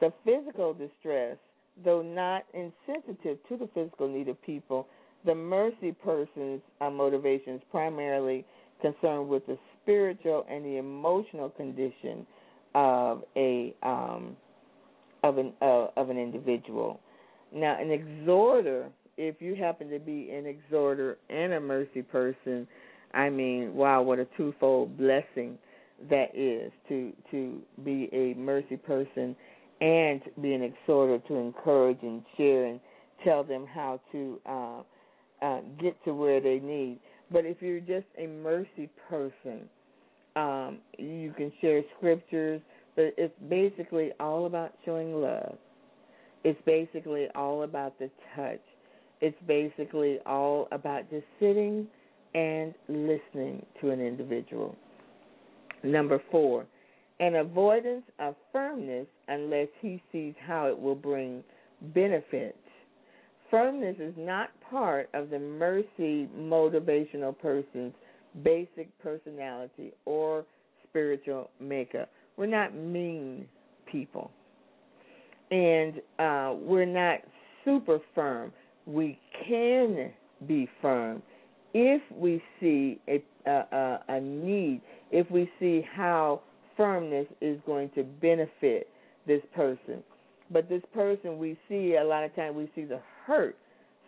The 0.00 0.12
physical 0.24 0.74
distress 0.74 1.36
though 1.84 2.02
not 2.02 2.44
insensitive 2.54 3.38
to 3.48 3.56
the 3.56 3.68
physical 3.74 4.08
need 4.08 4.28
of 4.28 4.40
people, 4.42 4.86
the 5.24 5.34
mercy 5.34 5.92
person's 5.92 6.62
motivation 6.80 7.54
is 7.54 7.62
primarily 7.70 8.44
concerned 8.80 9.28
with 9.28 9.46
the 9.46 9.58
spiritual 9.82 10.46
and 10.50 10.64
the 10.64 10.76
emotional 10.76 11.50
condition 11.50 12.26
of 12.74 13.22
a 13.36 13.74
um, 13.82 14.36
of 15.22 15.38
an 15.38 15.52
uh, 15.60 15.88
of 15.96 16.10
an 16.10 16.18
individual. 16.18 17.00
Now, 17.52 17.78
an 17.80 17.90
exhorter, 17.90 18.88
if 19.16 19.42
you 19.42 19.54
happen 19.54 19.90
to 19.90 19.98
be 19.98 20.30
an 20.30 20.46
exhorter 20.46 21.18
and 21.28 21.52
a 21.52 21.60
mercy 21.60 22.02
person, 22.02 22.66
I 23.12 23.28
mean, 23.28 23.74
wow, 23.74 24.02
what 24.02 24.18
a 24.18 24.26
twofold 24.36 24.96
blessing 24.96 25.58
that 26.08 26.34
is 26.34 26.72
to 26.88 27.12
to 27.30 27.60
be 27.84 28.08
a 28.12 28.38
mercy 28.38 28.76
person 28.76 29.36
and 29.80 30.20
be 30.42 30.54
an 30.54 30.62
exhorter 30.62 31.18
to 31.26 31.34
encourage 31.36 31.98
and 32.02 32.22
share 32.36 32.66
and 32.66 32.80
tell 33.24 33.42
them 33.44 33.66
how 33.66 34.00
to 34.12 34.40
uh, 34.46 34.82
uh, 35.42 35.60
get 35.80 36.02
to 36.04 36.14
where 36.14 36.40
they 36.40 36.58
need. 36.58 36.98
But 37.32 37.44
if 37.44 37.58
you're 37.60 37.80
just 37.80 38.06
a 38.18 38.26
mercy 38.26 38.90
person, 39.08 39.68
um, 40.36 40.78
you 40.98 41.32
can 41.36 41.52
share 41.60 41.82
scriptures, 41.96 42.60
but 42.96 43.14
it's 43.16 43.34
basically 43.48 44.10
all 44.20 44.46
about 44.46 44.74
showing 44.84 45.14
love. 45.14 45.56
It's 46.44 46.60
basically 46.64 47.28
all 47.34 47.62
about 47.62 47.98
the 47.98 48.10
touch. 48.34 48.60
It's 49.20 49.36
basically 49.46 50.18
all 50.26 50.68
about 50.72 51.08
just 51.10 51.26
sitting 51.38 51.86
and 52.34 52.74
listening 52.88 53.64
to 53.80 53.90
an 53.90 54.00
individual. 54.00 54.76
Number 55.82 56.22
four, 56.30 56.66
an 57.20 57.36
avoidance 57.36 58.04
of 58.18 58.34
firmness 58.50 59.06
unless 59.28 59.68
he 59.80 60.02
sees 60.10 60.34
how 60.44 60.66
it 60.66 60.78
will 60.78 60.94
bring 60.94 61.44
benefits. 61.94 62.56
Firmness 63.50 63.96
is 64.00 64.14
not 64.16 64.48
part 64.70 65.10
of 65.12 65.28
the 65.30 65.38
mercy 65.38 66.28
motivational 66.36 67.38
person's 67.38 67.92
basic 68.42 68.88
personality 69.02 69.92
or 70.06 70.44
spiritual 70.88 71.50
makeup. 71.60 72.08
We're 72.36 72.46
not 72.46 72.74
mean 72.74 73.46
people. 73.90 74.30
And 75.50 75.96
uh, 76.18 76.54
we're 76.58 76.86
not 76.86 77.18
super 77.64 77.98
firm. 78.14 78.52
We 78.86 79.18
can 79.46 80.10
be 80.46 80.68
firm 80.80 81.22
if 81.74 82.00
we 82.16 82.42
see 82.60 82.98
a, 83.08 83.22
a, 83.46 84.00
a 84.08 84.20
need, 84.20 84.80
if 85.10 85.30
we 85.30 85.50
see 85.58 85.84
how 85.94 86.40
firmness 86.80 87.26
is 87.42 87.60
going 87.66 87.90
to 87.94 88.02
benefit 88.02 88.88
this 89.26 89.42
person. 89.54 90.02
But 90.50 90.70
this 90.70 90.80
person, 90.94 91.36
we 91.36 91.58
see 91.68 91.96
a 92.00 92.04
lot 92.04 92.24
of 92.24 92.34
times 92.34 92.56
we 92.56 92.70
see 92.74 92.84
the 92.84 93.02
hurt. 93.26 93.54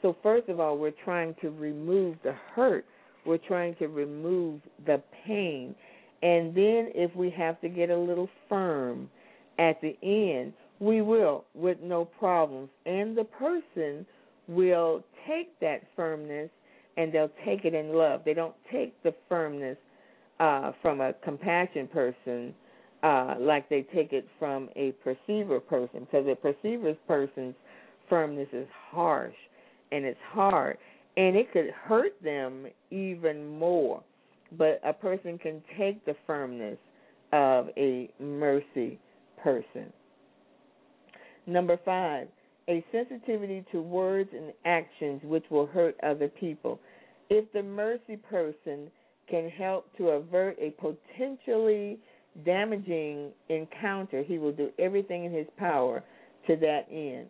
So 0.00 0.16
first 0.22 0.48
of 0.48 0.58
all, 0.58 0.78
we're 0.78 0.94
trying 1.04 1.34
to 1.42 1.50
remove 1.50 2.16
the 2.24 2.32
hurt. 2.54 2.86
We're 3.26 3.36
trying 3.36 3.74
to 3.76 3.88
remove 3.88 4.62
the 4.86 5.02
pain. 5.26 5.74
And 6.22 6.54
then 6.54 6.88
if 6.94 7.14
we 7.14 7.28
have 7.32 7.60
to 7.60 7.68
get 7.68 7.90
a 7.90 7.96
little 7.96 8.30
firm 8.48 9.10
at 9.58 9.78
the 9.82 9.94
end, 10.02 10.54
we 10.80 11.02
will 11.02 11.44
with 11.54 11.76
no 11.82 12.06
problems. 12.06 12.70
And 12.86 13.14
the 13.14 13.24
person 13.24 14.06
will 14.48 15.04
take 15.28 15.60
that 15.60 15.82
firmness 15.94 16.48
and 16.96 17.12
they'll 17.12 17.30
take 17.44 17.66
it 17.66 17.74
in 17.74 17.92
love. 17.92 18.22
They 18.24 18.32
don't 18.34 18.54
take 18.72 19.00
the 19.02 19.14
firmness 19.28 19.76
uh, 20.40 20.72
from 20.80 21.02
a 21.02 21.12
compassion 21.22 21.86
person 21.86 22.54
uh, 23.02 23.34
like 23.38 23.68
they 23.68 23.82
take 23.94 24.12
it 24.12 24.26
from 24.38 24.68
a 24.76 24.92
perceiver 25.02 25.60
person 25.60 26.00
because 26.00 26.26
a 26.26 26.36
perceiver's 26.36 26.96
person's 27.06 27.54
firmness 28.08 28.48
is 28.52 28.66
harsh 28.90 29.34
and 29.90 30.04
it's 30.04 30.18
hard 30.30 30.78
and 31.16 31.36
it 31.36 31.52
could 31.52 31.70
hurt 31.84 32.12
them 32.22 32.66
even 32.90 33.58
more. 33.58 34.02
But 34.56 34.80
a 34.84 34.92
person 34.92 35.38
can 35.38 35.62
take 35.78 36.04
the 36.04 36.14
firmness 36.26 36.78
of 37.32 37.68
a 37.76 38.10
mercy 38.20 38.98
person. 39.42 39.92
Number 41.46 41.78
five, 41.84 42.28
a 42.68 42.84
sensitivity 42.92 43.64
to 43.72 43.82
words 43.82 44.30
and 44.32 44.52
actions 44.64 45.20
which 45.24 45.44
will 45.50 45.66
hurt 45.66 45.96
other 46.02 46.28
people. 46.28 46.78
If 47.28 47.50
the 47.52 47.62
mercy 47.62 48.16
person 48.16 48.90
can 49.28 49.48
help 49.48 49.86
to 49.96 50.10
avert 50.10 50.56
a 50.60 50.70
potentially 50.70 51.98
damaging 52.44 53.30
encounter, 53.48 54.22
he 54.22 54.38
will 54.38 54.52
do 54.52 54.70
everything 54.78 55.24
in 55.24 55.32
his 55.32 55.46
power 55.56 56.02
to 56.46 56.56
that 56.56 56.86
end. 56.90 57.26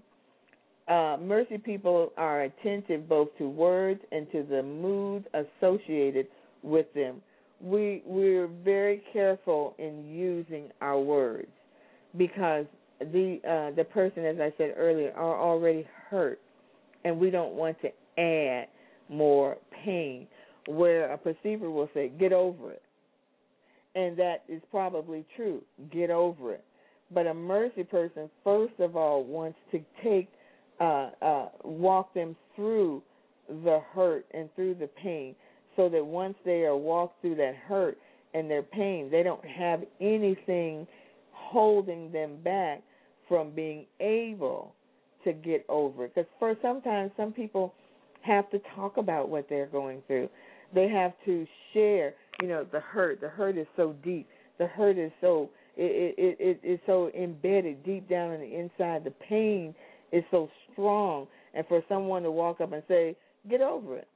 Uh, 0.89 1.17
mercy 1.23 1.59
people 1.59 2.13
are 2.17 2.43
attentive 2.43 3.09
both 3.09 3.29
to 3.39 3.49
words 3.49 4.01
and 4.11 4.31
to 4.33 4.43
the 4.43 4.63
mood 4.63 5.25
associated 5.33 6.27
with 6.63 6.93
them. 6.95 7.23
We 7.61 8.03
we're 8.05 8.49
very 8.49 9.03
careful 9.13 9.75
in 9.79 10.05
using 10.05 10.71
our 10.81 10.99
words 10.99 11.51
because 12.19 12.67
the 12.99 13.39
uh, 13.49 13.77
the 13.77 13.85
person, 13.85 14.25
as 14.25 14.37
I 14.41 14.53
said 14.59 14.75
earlier, 14.77 15.13
are 15.13 15.41
already 15.41 15.87
hurt, 16.11 16.41
and 17.05 17.19
we 17.19 17.31
don't 17.31 17.53
want 17.53 17.77
to 17.83 18.21
add 18.21 18.67
more 19.09 19.57
pain. 19.85 20.27
Where 20.67 21.13
a 21.13 21.19
perceiver 21.19 21.71
will 21.71 21.89
say, 21.95 22.09
"Get 22.09 22.33
over 22.33 22.73
it," 22.73 22.83
and 23.95 24.17
that 24.17 24.45
is 24.49 24.63
probably 24.71 25.25
true. 25.37 25.63
Get 25.93 26.11
over 26.11 26.53
it. 26.53 26.65
But 27.13 27.27
a 27.27 27.35
mercy 27.35 27.85
person, 27.85 28.31
first 28.43 28.75
of 28.79 28.97
all, 28.97 29.23
wants 29.25 29.59
to 29.71 29.81
take, 30.03 30.29
uh, 30.81 31.11
uh, 31.21 31.49
walk 31.63 32.15
them 32.15 32.37
through 32.57 33.03
the 33.49 33.81
hurt 33.93 34.25
and 34.33 34.49
through 34.55 34.75
the 34.75 34.87
pain, 34.87 35.35
so 35.77 35.89
that 35.89 36.05
once 36.05 36.35
they 36.45 36.63
are 36.63 36.77
walked 36.77 37.21
through 37.21 37.35
that 37.37 37.55
hurt 37.55 37.99
and 38.35 38.51
their 38.51 38.63
pain, 38.63 39.11
they 39.11 39.23
don't 39.23 39.45
have 39.45 39.83
anything 40.01 40.87
holding 41.33 42.11
them 42.13 42.39
back 42.43 42.83
from 43.29 43.51
being 43.51 43.87
able 44.01 44.75
to 45.25 45.33
get 45.33 45.65
over 45.69 46.07
it. 46.07 46.15
Because 46.15 46.31
for 46.39 46.55
sometimes 46.63 47.11
some 47.17 47.33
people 47.33 47.75
have 48.23 48.51
to 48.51 48.61
talk 48.75 48.97
about 48.97 49.29
what 49.29 49.49
they're 49.49 49.67
going 49.67 50.03
through. 50.07 50.29
They 50.75 50.89
have 50.89 51.13
to 51.27 51.47
share 51.73 52.15
you 52.41 52.49
know 52.49 52.67
the 52.73 52.81
hurt 52.81 53.21
the 53.21 53.29
hurt 53.29 53.59
is 53.59 53.67
so 53.77 53.95
deep 54.05 54.29
the 54.59 54.67
hurt 54.67 54.99
is 54.99 55.13
so 55.21 55.51
it 55.77 56.15
it 56.19 56.37
it 56.41 56.61
is 56.67 56.81
so 56.87 57.11
embedded 57.19 57.85
deep 57.85 58.09
down 58.09 58.33
in 58.33 58.41
the 58.41 58.59
inside 58.59 59.05
the 59.05 59.13
pain 59.29 59.75
is 60.13 60.25
so 60.31 60.51
strong. 60.73 61.27
And 61.55 61.67
for 61.67 61.83
someone 61.89 62.23
to 62.23 62.31
walk 62.31 62.61
up 62.61 62.73
and 62.73 62.83
say 62.89 63.17
get 63.49 63.61
over 63.61 63.97
it 63.97 64.09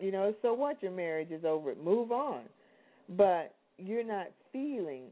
you 0.00 0.10
know 0.10 0.34
so 0.42 0.54
what? 0.54 0.82
Your 0.82 0.92
marriage 0.92 1.30
is 1.30 1.44
over. 1.44 1.70
It 1.70 1.84
move 1.84 2.10
on. 2.10 2.42
But 3.16 3.54
you're 3.78 4.04
not 4.04 4.28
feeling 4.52 5.04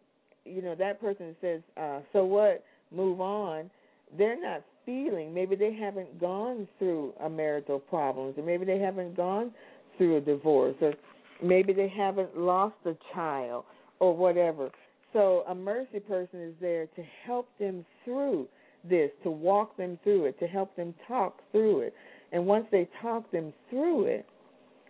you 0.45 0.63
know 0.63 0.75
that 0.75 1.01
person 1.01 1.37
says 1.41 1.61
uh 1.77 2.01
so 2.13 2.25
what? 2.25 2.65
Move 2.91 3.21
on. 3.21 3.71
They're 4.17 4.41
not 4.41 4.63
feeling 4.87 5.35
maybe 5.35 5.55
they 5.55 5.75
haven't 5.75 6.19
gone 6.19 6.67
through 6.79 7.13
a 7.23 7.29
marital 7.29 7.79
problems 7.79 8.35
or 8.39 8.43
maybe 8.43 8.65
they 8.65 8.79
haven't 8.79 9.17
gone 9.17 9.53
through 9.99 10.17
a 10.17 10.21
divorce 10.21 10.77
or 10.81 10.95
Maybe 11.43 11.73
they 11.73 11.89
haven't 11.89 12.37
lost 12.37 12.77
a 12.85 12.95
child 13.15 13.65
or 14.01 14.17
whatever. 14.17 14.71
So 15.13 15.45
a 15.49 15.55
mercy 15.55 16.01
person 16.01 16.43
is 16.43 16.55
there 16.61 16.87
to 16.87 17.03
help 17.25 17.49
them 17.59 17.85
through 18.05 18.49
this, 18.89 19.11
to 19.23 19.31
walk 19.31 19.77
them 19.77 19.99
through 20.05 20.27
it, 20.27 20.39
to 20.41 20.47
help 20.47 20.75
them 20.77 20.95
talk 21.07 21.39
through 21.53 21.81
it. 21.81 21.95
And 22.33 22.47
once 22.47 22.67
they 22.71 22.89
talk 23.01 23.31
them 23.31 23.53
through 23.71 24.05
it, 24.05 24.27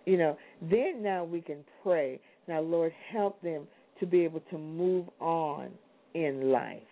you 0.06 0.16
know, 0.16 0.36
then 0.62 1.02
now 1.02 1.24
we 1.24 1.40
can 1.40 1.58
pray. 1.82 2.20
Now, 2.48 2.60
Lord, 2.60 2.92
help 3.12 3.40
them 3.42 3.66
to 4.00 4.06
be 4.06 4.24
able 4.24 4.40
to 4.50 4.58
move 4.58 5.06
on 5.20 5.70
in 6.14 6.50
life. 6.50 6.82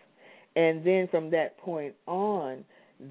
And 0.55 0.85
then 0.87 1.09
from 1.11 1.31
that 1.31 1.59
point 1.59 1.95
on, 2.07 2.65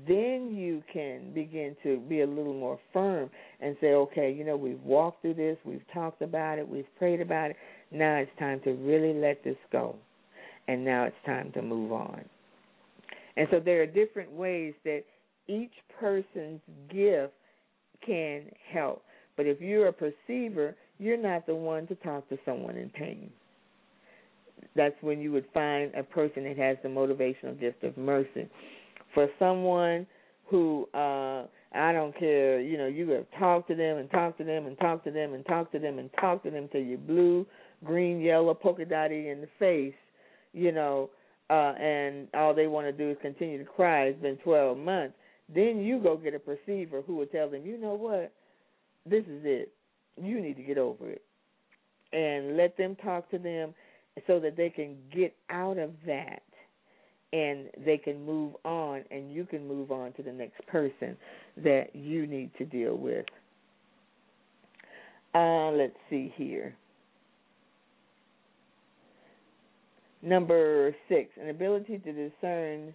then 0.08 0.56
you 0.56 0.84
can 0.92 1.32
begin 1.34 1.76
to 1.84 2.00
be 2.10 2.22
a 2.22 2.28
little 2.28 2.54
more 2.54 2.80
firm 2.92 3.30
and 3.62 3.76
say, 3.80 3.94
okay, 3.94 4.32
you 4.32 4.44
know, 4.44 4.58
we've 4.58 4.82
walked 4.82 5.22
through 5.22 5.36
this, 5.36 5.58
we've 5.64 5.86
talked 5.94 6.22
about 6.22 6.58
it, 6.58 6.68
we've 6.68 6.88
prayed 6.98 7.22
about 7.22 7.52
it. 7.52 7.58
Now 7.92 8.16
it's 8.16 8.32
time 8.40 8.62
to 8.64 8.72
really 8.72 9.14
let 9.14 9.44
this 9.44 9.58
go. 9.72 9.96
And 10.68 10.84
now 10.84 11.04
it's 11.04 11.16
time 11.26 11.52
to 11.54 11.62
move 11.62 11.92
on. 11.92 12.26
And 13.38 13.48
so 13.52 13.60
there 13.60 13.82
are 13.82 13.86
different 13.86 14.32
ways 14.32 14.74
that 14.86 15.04
each 15.48 15.74
person's 16.00 16.62
gift 16.90 17.34
can 18.04 18.46
help. 18.74 19.04
But 19.38 19.46
if 19.46 19.62
you're 19.62 19.88
a 19.88 19.94
perceiver, 19.94 20.76
you're 20.98 21.18
not 21.18 21.46
the 21.46 21.56
one 21.56 21.86
to 21.88 21.96
talk 21.96 22.28
to 22.30 22.40
someone 22.44 22.76
in 22.76 22.90
pain. 22.90 23.30
That's 24.76 24.96
when 25.02 25.20
you 25.20 25.32
would 25.32 25.46
find 25.54 25.94
a 25.94 26.02
person 26.02 26.46
that 26.46 26.58
has 26.58 26.78
the 26.82 26.90
motivational 26.90 27.60
gift 27.60 27.84
of 27.84 27.96
mercy 27.98 28.50
for 29.16 29.28
someone 29.40 30.06
who 30.46 30.88
uh 30.94 31.48
I 31.74 31.92
don't 31.92 32.18
care, 32.18 32.62
you 32.62 32.78
know, 32.78 32.86
you 32.86 33.10
have 33.10 33.26
talked 33.38 33.68
to 33.70 33.76
them 33.76 33.98
and 33.98 34.10
talked 34.10 34.38
to 34.38 34.46
them 34.46 34.66
and 34.68 34.78
talked 34.78 35.04
to 35.06 35.12
them 35.12 35.34
and 35.34 35.44
talked 35.46 35.74
to 35.74 35.80
them 35.80 35.98
and 36.00 36.10
talk 36.22 36.44
to 36.44 36.52
them 36.52 36.70
till 36.72 36.82
you're 36.82 36.98
blue, 36.98 37.46
green, 37.84 38.22
yellow, 38.22 38.54
polka 38.54 38.86
dotty 38.86 39.30
in 39.30 39.42
the 39.42 39.50
face, 39.58 39.96
you 40.54 40.72
know, 40.72 41.10
uh 41.50 41.74
and 41.74 42.28
all 42.36 42.54
they 42.54 42.68
want 42.68 42.86
to 42.86 42.94
do 42.94 43.10
is 43.10 43.18
continue 43.22 43.58
to 43.58 43.66
cry. 43.66 44.04
It's 44.04 44.22
been 44.22 44.38
twelve 44.38 44.78
months. 44.78 45.16
Then 45.54 45.80
you 45.80 46.00
go 46.00 46.16
get 46.18 46.34
a 46.36 46.40
perceiver 46.40 47.02
who 47.02 47.16
will 47.16 47.28
tell 47.28 47.50
them, 47.50 47.66
you 47.66 47.78
know 47.78 47.94
what, 47.94 48.32
this 49.06 49.24
is 49.26 49.42
it. 49.44 49.72
You 50.22 50.40
need 50.42 50.56
to 50.58 50.64
get 50.64 50.78
over 50.78 51.10
it, 51.10 51.24
and 52.14 52.56
let 52.56 52.78
them 52.78 52.96
talk 52.96 53.30
to 53.32 53.38
them 53.38 53.74
so 54.28 54.40
that 54.40 54.56
they 54.56 54.70
can 54.70 54.96
get 55.14 55.36
out 55.50 55.78
of 55.78 55.92
that 56.08 56.42
and 57.36 57.66
they 57.84 57.98
can 57.98 58.26
move 58.26 58.54
on 58.64 59.04
and 59.12 59.34
you 59.34 59.46
can 59.46 59.68
move 59.68 59.92
on 59.92 60.14
to 60.14 60.24
the 60.24 60.32
next 60.32 60.66
person 60.68 61.18
that 61.58 61.94
you 61.94 62.26
need 62.26 62.50
to 62.58 62.64
deal 62.64 62.96
with. 62.96 63.26
Uh, 65.34 65.72
let's 65.72 65.98
see 66.10 66.34
here. 66.38 66.74
Number 70.22 70.96
six, 71.10 71.30
an 71.40 71.50
ability 71.50 71.98
to 72.00 72.30
discern 72.30 72.94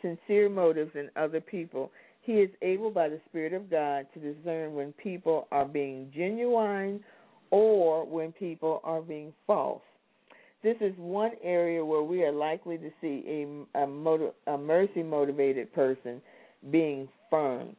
sincere 0.00 0.48
motives 0.48 0.92
in 0.94 1.10
other 1.14 1.42
people. 1.42 1.90
He 2.22 2.32
is 2.32 2.50
able 2.62 2.90
by 2.90 3.10
the 3.10 3.20
Spirit 3.28 3.52
of 3.52 3.70
God 3.70 4.06
to 4.14 4.32
discern 4.32 4.74
when 4.74 4.92
people 4.94 5.48
are 5.52 5.66
being 5.66 6.10
genuine 6.16 7.04
or 7.50 8.06
when 8.06 8.32
people 8.32 8.80
are 8.84 9.02
being 9.02 9.34
false. 9.46 9.82
This 10.62 10.76
is 10.80 10.92
one 10.96 11.32
area 11.42 11.84
where 11.84 12.02
we 12.02 12.24
are 12.24 12.32
likely 12.32 12.78
to 12.78 12.90
see 13.00 13.22
a, 13.74 13.82
a, 13.82 13.86
motiv- 13.86 14.34
a 14.46 14.58
mercy 14.58 15.02
motivated 15.02 15.72
person 15.72 16.20
being 16.70 17.08
firm. 17.30 17.76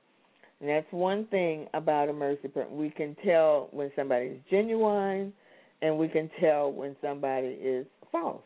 And 0.59 0.69
that's 0.69 0.87
one 0.91 1.25
thing 1.27 1.67
about 1.73 2.09
a 2.09 2.13
mercy 2.13 2.47
person. 2.47 2.77
We 2.77 2.89
can 2.89 3.15
tell 3.25 3.69
when 3.71 3.91
somebody 3.95 4.27
is 4.27 4.39
genuine, 4.49 5.33
and 5.81 5.97
we 5.97 6.07
can 6.07 6.29
tell 6.39 6.71
when 6.71 6.95
somebody 7.01 7.47
is 7.47 7.85
false. 8.11 8.41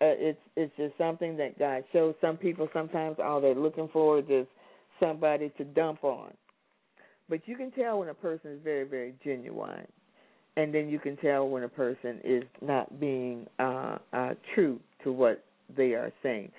Uh, 0.00 0.14
it's 0.18 0.38
it's 0.56 0.72
just 0.76 0.96
something 0.98 1.36
that 1.36 1.58
God 1.58 1.84
shows. 1.92 2.14
Some 2.20 2.36
people 2.36 2.68
sometimes 2.72 3.16
all 3.22 3.40
they're 3.40 3.54
looking 3.54 3.88
for 3.92 4.18
is 4.18 4.24
just 4.26 4.48
somebody 5.00 5.50
to 5.58 5.64
dump 5.64 6.02
on. 6.02 6.32
But 7.28 7.46
you 7.46 7.56
can 7.56 7.70
tell 7.70 8.00
when 8.00 8.08
a 8.08 8.14
person 8.14 8.52
is 8.52 8.58
very 8.64 8.84
very 8.84 9.14
genuine, 9.24 9.86
and 10.56 10.74
then 10.74 10.88
you 10.88 10.98
can 10.98 11.16
tell 11.16 11.48
when 11.48 11.62
a 11.62 11.68
person 11.68 12.20
is 12.24 12.44
not 12.60 13.00
being 13.00 13.46
uh, 13.58 13.98
uh, 14.12 14.34
true 14.54 14.78
to 15.04 15.12
what 15.12 15.42
they 15.76 15.92
are 15.92 16.12
saying, 16.22 16.50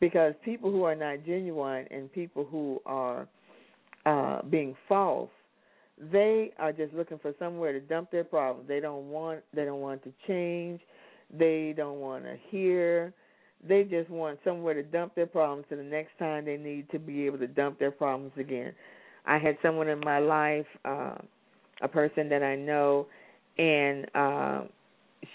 because 0.00 0.34
people 0.44 0.70
who 0.70 0.84
are 0.84 0.94
not 0.94 1.24
genuine 1.24 1.86
and 1.90 2.12
people 2.12 2.44
who 2.50 2.80
are 2.86 3.28
uh, 4.06 4.42
being 4.42 4.74
false, 4.88 5.30
they 6.10 6.52
are 6.58 6.72
just 6.72 6.92
looking 6.94 7.18
for 7.18 7.34
somewhere 7.38 7.72
to 7.72 7.80
dump 7.80 8.10
their 8.10 8.24
problems. 8.24 8.66
They 8.68 8.80
don't 8.80 9.10
want 9.10 9.40
they 9.54 9.64
don't 9.64 9.80
want 9.80 10.02
to 10.04 10.12
change. 10.26 10.80
They 11.38 11.74
don't 11.76 12.00
want 12.00 12.24
to 12.24 12.36
hear. 12.50 13.12
They 13.66 13.84
just 13.84 14.10
want 14.10 14.40
somewhere 14.42 14.74
to 14.74 14.82
dump 14.82 15.14
their 15.14 15.26
problems 15.26 15.66
so 15.70 15.76
the 15.76 15.82
next 15.82 16.18
time 16.18 16.44
they 16.44 16.56
need 16.56 16.90
to 16.90 16.98
be 16.98 17.26
able 17.26 17.38
to 17.38 17.46
dump 17.46 17.78
their 17.78 17.92
problems 17.92 18.32
again. 18.36 18.72
I 19.24 19.38
had 19.38 19.56
someone 19.62 19.88
in 19.88 20.00
my 20.00 20.18
life, 20.18 20.66
uh, 20.84 21.14
a 21.80 21.88
person 21.88 22.28
that 22.28 22.42
I 22.42 22.56
know, 22.56 23.06
and 23.58 24.06
uh, 24.14 24.62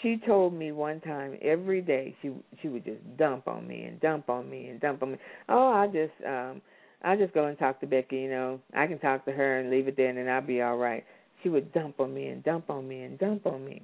she 0.02 0.20
told 0.26 0.54
me 0.54 0.72
one 0.72 1.00
time 1.02 1.38
every 1.42 1.82
day 1.82 2.16
she 2.22 2.32
she 2.62 2.68
would 2.68 2.86
just 2.86 3.02
dump 3.18 3.48
on 3.48 3.68
me 3.68 3.84
and 3.84 4.00
dump 4.00 4.30
on 4.30 4.50
me 4.50 4.68
and 4.68 4.80
dump 4.80 5.04
on 5.04 5.12
me. 5.14 5.18
Oh, 5.50 5.72
I 5.72 5.88
just 5.88 6.14
um 6.26 6.62
I 7.04 7.16
just 7.16 7.34
go 7.34 7.46
and 7.46 7.58
talk 7.58 7.80
to 7.82 7.88
Becky, 7.88 8.18
you 8.18 8.30
know. 8.30 8.60
I 8.74 8.88
can 8.88 9.00
talk 9.00 9.26
to 9.26 9.32
her 9.32 9.60
and 9.60 9.70
leave 9.70 9.88
it 9.88 9.96
there 9.98 10.10
and 10.10 10.18
then 10.18 10.28
I'll 10.28 10.42
be 10.42 10.62
all 10.62 10.78
right. 10.78 11.04
She 11.44 11.50
would 11.50 11.72
dump 11.72 12.00
on 12.00 12.14
me 12.14 12.28
and 12.28 12.44
dump 12.44 12.70
on 12.70 12.88
me 12.88 13.04
and 13.04 13.20
dump 13.20 13.46
on 13.46 13.64
me. 13.64 13.84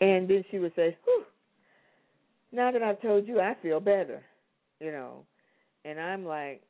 And 0.00 0.28
then 0.28 0.44
she 0.50 0.58
would 0.58 0.74
say, 0.74 0.96
Whew, 1.04 1.24
now 2.50 2.70
that 2.70 2.82
I've 2.82 3.00
told 3.00 3.26
you, 3.28 3.40
I 3.40 3.56
feel 3.62 3.80
better, 3.80 4.22
you 4.80 4.92
know. 4.92 5.24
And 5.84 6.00
I'm 6.00 6.24
like, 6.24 6.62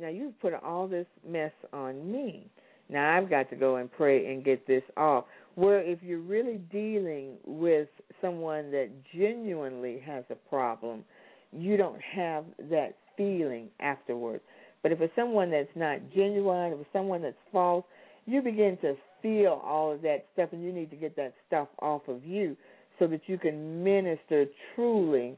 now 0.00 0.08
you've 0.08 0.38
put 0.40 0.54
all 0.54 0.88
this 0.88 1.06
mess 1.26 1.52
on 1.72 2.10
me. 2.10 2.48
Now 2.88 3.16
I've 3.16 3.28
got 3.28 3.50
to 3.50 3.56
go 3.56 3.76
and 3.76 3.90
pray 3.90 4.32
and 4.32 4.44
get 4.44 4.66
this 4.66 4.82
off. 4.96 5.24
Where 5.56 5.82
if 5.82 5.98
you're 6.02 6.20
really 6.20 6.58
dealing 6.70 7.32
with 7.44 7.88
someone 8.20 8.70
that 8.70 8.88
genuinely 9.14 10.00
has 10.06 10.24
a 10.30 10.34
problem, 10.34 11.04
you 11.50 11.76
don't 11.76 12.00
have 12.00 12.44
that 12.70 12.96
feeling 13.16 13.68
afterwards. 13.80 14.42
But 14.82 14.92
if 14.92 15.00
it's 15.00 15.14
someone 15.16 15.50
that's 15.50 15.68
not 15.74 15.98
genuine, 16.14 16.72
if 16.72 16.80
it's 16.80 16.88
someone 16.92 17.22
that's 17.22 17.34
false, 17.50 17.84
you 18.26 18.42
begin 18.42 18.76
to 18.82 18.94
feel 19.22 19.60
all 19.64 19.90
of 19.92 20.02
that 20.02 20.26
stuff, 20.34 20.50
and 20.52 20.62
you 20.62 20.72
need 20.72 20.90
to 20.90 20.96
get 20.96 21.16
that 21.16 21.34
stuff 21.46 21.68
off 21.80 22.02
of 22.06 22.24
you 22.24 22.56
so 22.98 23.06
that 23.06 23.22
you 23.26 23.38
can 23.38 23.82
minister 23.82 24.46
truly 24.74 25.36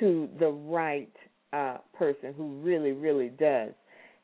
to 0.00 0.28
the 0.38 0.48
right 0.48 1.12
uh, 1.52 1.78
person 1.96 2.34
who 2.36 2.60
really, 2.62 2.92
really 2.92 3.28
does 3.28 3.72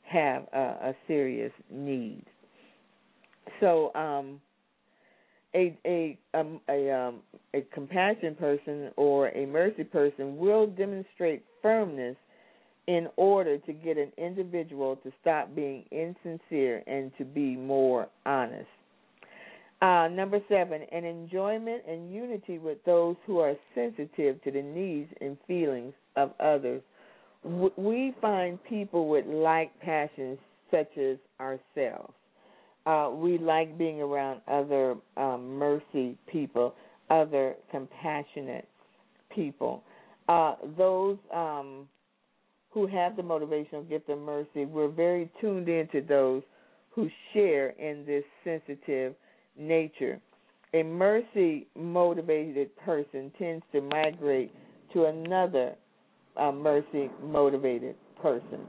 have 0.02 0.46
a, 0.52 0.58
a 0.58 0.96
serious 1.06 1.52
need. 1.70 2.24
So, 3.60 3.94
um, 3.94 4.40
a 5.54 5.76
a 5.86 6.18
um, 6.34 6.60
a 6.68 6.90
um, 6.90 7.20
a 7.54 7.60
compassion 7.72 8.34
person 8.34 8.90
or 8.96 9.28
a 9.28 9.46
mercy 9.46 9.84
person 9.84 10.36
will 10.36 10.66
demonstrate 10.66 11.44
firmness 11.60 12.16
in 12.88 13.08
order 13.16 13.58
to 13.58 13.72
get 13.72 13.96
an 13.96 14.10
individual 14.18 14.96
to 14.96 15.12
stop 15.20 15.54
being 15.54 15.84
insincere 15.92 16.82
and 16.86 17.12
to 17.16 17.24
be 17.24 17.54
more 17.54 18.08
honest. 18.26 18.66
Uh, 19.80 20.08
number 20.08 20.40
seven, 20.48 20.82
an 20.92 21.04
enjoyment 21.04 21.82
and 21.88 22.12
unity 22.12 22.58
with 22.58 22.78
those 22.84 23.16
who 23.26 23.38
are 23.38 23.54
sensitive 23.74 24.42
to 24.42 24.50
the 24.50 24.62
needs 24.62 25.10
and 25.20 25.36
feelings 25.46 25.92
of 26.16 26.32
others. 26.40 26.82
We 27.76 28.14
find 28.20 28.62
people 28.64 29.08
with 29.08 29.26
like 29.26 29.78
passions 29.80 30.38
such 30.70 30.96
as 30.96 31.18
ourselves. 31.40 32.14
Uh, 32.84 33.10
we 33.14 33.38
like 33.38 33.78
being 33.78 34.00
around 34.00 34.40
other 34.48 34.96
um, 35.16 35.56
mercy 35.56 36.16
people, 36.30 36.74
other 37.10 37.54
compassionate 37.70 38.68
people. 39.34 39.82
Uh, 40.28 40.56
those 40.76 41.16
um, 41.34 41.88
who 42.70 42.86
have 42.86 43.16
the 43.16 43.22
motivational 43.22 43.88
gift 43.88 44.08
of 44.08 44.18
mercy, 44.18 44.64
we're 44.64 44.88
very 44.88 45.30
tuned 45.40 45.68
into 45.68 46.00
those 46.00 46.42
who 46.90 47.08
share 47.32 47.70
in 47.70 48.04
this 48.06 48.24
sensitive 48.44 49.14
nature. 49.58 50.20
A 50.74 50.82
mercy 50.82 51.66
motivated 51.78 52.74
person 52.78 53.30
tends 53.38 53.64
to 53.72 53.80
migrate 53.80 54.52
to 54.92 55.04
another 55.04 55.74
uh, 56.36 56.50
mercy 56.50 57.10
motivated 57.22 57.94
person. 58.20 58.60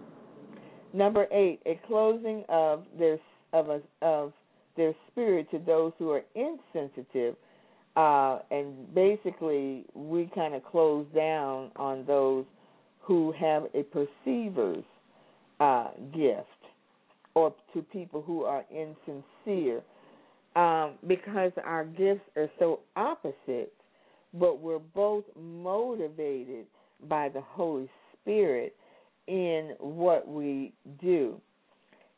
Number 0.93 1.27
eight, 1.31 1.59
a 1.65 1.79
closing 1.87 2.43
of 2.49 2.83
their 2.99 3.17
of 3.53 3.69
a, 3.69 3.81
of 4.01 4.33
their 4.75 4.93
spirit 5.11 5.49
to 5.51 5.59
those 5.59 5.93
who 5.99 6.09
are 6.09 6.23
insensitive, 6.35 7.35
uh, 7.95 8.39
and 8.49 8.93
basically 8.93 9.85
we 9.93 10.29
kind 10.33 10.55
of 10.55 10.65
close 10.65 11.05
down 11.15 11.71
on 11.75 12.03
those 12.05 12.45
who 12.99 13.31
have 13.33 13.65
a 13.75 13.83
perceiver's 13.83 14.83
uh, 15.59 15.89
gift, 16.13 16.47
or 17.35 17.53
to 17.73 17.81
people 17.81 18.21
who 18.21 18.43
are 18.43 18.65
insincere, 18.71 19.81
um, 20.55 20.93
because 21.07 21.51
our 21.63 21.85
gifts 21.85 22.21
are 22.35 22.49
so 22.59 22.79
opposite, 22.95 23.73
but 24.33 24.59
we're 24.59 24.79
both 24.79 25.23
motivated 25.39 26.65
by 27.07 27.29
the 27.29 27.41
Holy 27.41 27.89
Spirit 28.21 28.75
in 29.27 29.73
what 29.79 30.27
we 30.27 30.73
do. 31.01 31.39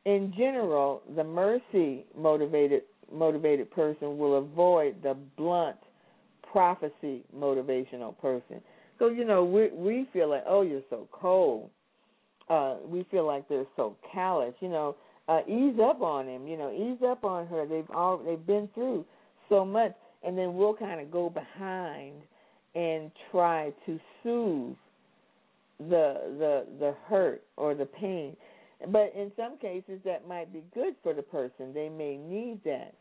In 0.05 0.33
general, 0.37 1.01
the 1.15 1.23
mercy 1.23 2.05
motivated 2.17 2.83
motivated 3.11 3.69
person 3.71 4.17
will 4.17 4.37
avoid 4.37 5.01
the 5.03 5.15
blunt 5.37 5.77
prophecy 6.51 7.23
motivational 7.35 8.17
person 8.19 8.61
so 8.99 9.09
you 9.09 9.25
know, 9.25 9.43
we 9.43 9.69
we 9.71 10.07
feel 10.13 10.29
like, 10.29 10.43
oh, 10.47 10.61
you're 10.61 10.81
so 10.89 11.07
cold. 11.11 11.69
Uh, 12.49 12.75
we 12.85 13.05
feel 13.09 13.25
like 13.25 13.47
they're 13.49 13.65
so 13.75 13.97
callous. 14.13 14.53
You 14.59 14.69
know, 14.69 14.95
uh, 15.27 15.41
ease 15.47 15.79
up 15.81 16.01
on 16.01 16.27
him. 16.27 16.47
You 16.47 16.57
know, 16.57 16.71
ease 16.71 17.01
up 17.05 17.23
on 17.23 17.47
her. 17.47 17.65
They've 17.65 17.89
all 17.93 18.17
they've 18.17 18.45
been 18.45 18.69
through 18.73 19.05
so 19.49 19.65
much, 19.65 19.93
and 20.23 20.37
then 20.37 20.55
we'll 20.55 20.75
kind 20.75 21.01
of 21.01 21.11
go 21.11 21.29
behind 21.29 22.15
and 22.75 23.11
try 23.31 23.73
to 23.85 23.99
soothe 24.23 24.75
the 25.79 26.21
the 26.39 26.65
the 26.79 26.95
hurt 27.07 27.43
or 27.57 27.75
the 27.75 27.85
pain. 27.85 28.35
But 28.91 29.13
in 29.15 29.31
some 29.37 29.57
cases, 29.57 29.99
that 30.05 30.27
might 30.27 30.51
be 30.51 30.63
good 30.73 30.95
for 31.01 31.13
the 31.13 31.21
person. 31.21 31.73
They 31.73 31.89
may 31.89 32.17
need 32.17 32.59
that. 32.65 32.93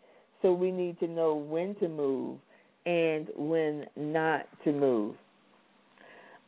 So 0.42 0.52
we 0.52 0.70
need 0.70 0.98
to 1.00 1.08
know 1.08 1.34
when 1.34 1.74
to 1.76 1.88
move 1.88 2.38
and 2.86 3.28
when 3.36 3.86
not 3.96 4.46
to 4.64 4.72
move. 4.72 5.16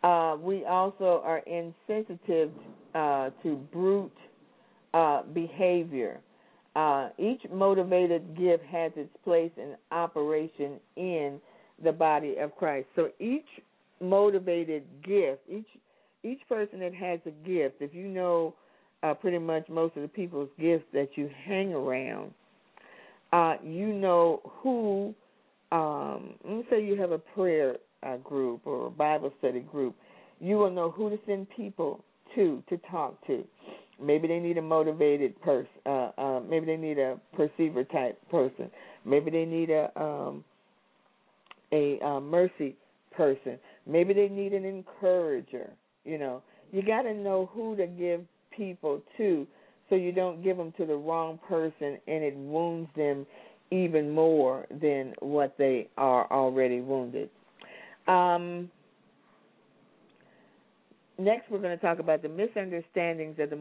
Uh, 0.02 0.36
we 0.40 0.64
also 0.64 1.22
are 1.24 1.38
insensitive 1.38 2.50
uh, 2.94 3.30
to 3.42 3.56
brute 3.72 4.12
uh, 4.94 5.22
behavior. 5.34 6.20
Uh, 6.76 7.08
each 7.18 7.40
motivated 7.50 8.36
gift 8.36 8.62
has 8.64 8.92
its 8.96 9.10
place 9.24 9.50
and 9.60 9.76
operation 9.90 10.78
in 10.96 11.40
the 11.82 11.92
body 11.92 12.36
of 12.36 12.54
Christ. 12.56 12.86
So 12.94 13.08
each 13.18 13.46
motivated 14.00 14.84
gift, 15.02 15.40
each 15.50 15.66
each 16.22 16.40
person 16.48 16.80
that 16.80 16.94
has 16.94 17.20
a 17.24 17.30
gift, 17.48 17.76
if 17.80 17.94
you 17.94 18.08
know 18.08 18.54
uh, 19.02 19.14
pretty 19.14 19.38
much 19.38 19.68
most 19.68 19.96
of 19.96 20.02
the 20.02 20.08
people's 20.08 20.48
gifts 20.60 20.84
that 20.92 21.10
you 21.16 21.30
hang 21.44 21.72
around, 21.72 22.32
uh, 23.32 23.54
you 23.64 23.88
know 23.88 24.40
who. 24.44 25.14
Um, 25.72 26.34
let's 26.48 26.70
say 26.70 26.84
you 26.84 26.94
have 27.00 27.10
a 27.10 27.18
prayer 27.18 27.76
uh, 28.04 28.16
group 28.18 28.60
or 28.64 28.86
a 28.86 28.90
Bible 28.90 29.32
study 29.38 29.60
group, 29.60 29.96
you 30.40 30.56
will 30.56 30.70
know 30.70 30.90
who 30.90 31.10
to 31.10 31.18
send 31.26 31.48
people 31.50 32.04
to 32.34 32.62
to 32.68 32.78
talk 32.90 33.24
to. 33.26 33.44
Maybe 34.02 34.28
they 34.28 34.38
need 34.38 34.58
a 34.58 34.62
motivated 34.62 35.40
person. 35.40 35.68
Uh, 35.86 36.10
uh, 36.18 36.40
maybe 36.48 36.66
they 36.66 36.76
need 36.76 36.98
a 36.98 37.18
perceiver 37.34 37.84
type 37.84 38.18
person. 38.30 38.70
Maybe 39.04 39.30
they 39.30 39.44
need 39.44 39.70
a 39.70 39.90
um, 40.00 40.44
a 41.72 41.98
uh, 42.00 42.20
mercy 42.20 42.76
person. 43.16 43.58
Maybe 43.86 44.12
they 44.12 44.28
need 44.28 44.52
an 44.52 44.64
encourager. 44.64 45.70
You 46.04 46.18
know, 46.18 46.42
you 46.72 46.82
got 46.82 47.02
to 47.02 47.14
know 47.14 47.50
who 47.52 47.74
to 47.76 47.86
give 47.86 48.20
people 48.56 49.02
too, 49.16 49.46
so 49.88 49.94
you 49.94 50.12
don't 50.12 50.42
give 50.42 50.56
them 50.56 50.72
to 50.78 50.86
the 50.86 50.94
wrong 50.94 51.38
person 51.48 51.98
and 52.06 52.24
it 52.24 52.36
wounds 52.36 52.90
them 52.96 53.26
even 53.70 54.10
more 54.10 54.66
than 54.80 55.12
what 55.20 55.54
they 55.58 55.88
are 55.96 56.30
already 56.30 56.80
wounded. 56.80 57.28
Um, 58.06 58.70
next, 61.18 61.50
we're 61.50 61.58
going 61.58 61.76
to 61.76 61.84
talk 61.84 61.98
about 61.98 62.22
the 62.22 62.28
misunderstandings 62.28 63.36
of 63.40 63.50
the 63.50 63.56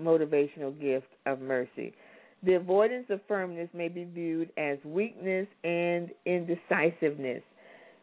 motivational 0.00 0.80
gift 0.80 1.08
of 1.26 1.40
mercy. 1.40 1.92
The 2.44 2.54
avoidance 2.54 3.06
of 3.10 3.20
firmness 3.28 3.68
may 3.72 3.88
be 3.88 4.04
viewed 4.04 4.50
as 4.56 4.78
weakness 4.84 5.46
and 5.62 6.10
indecisiveness. 6.26 7.42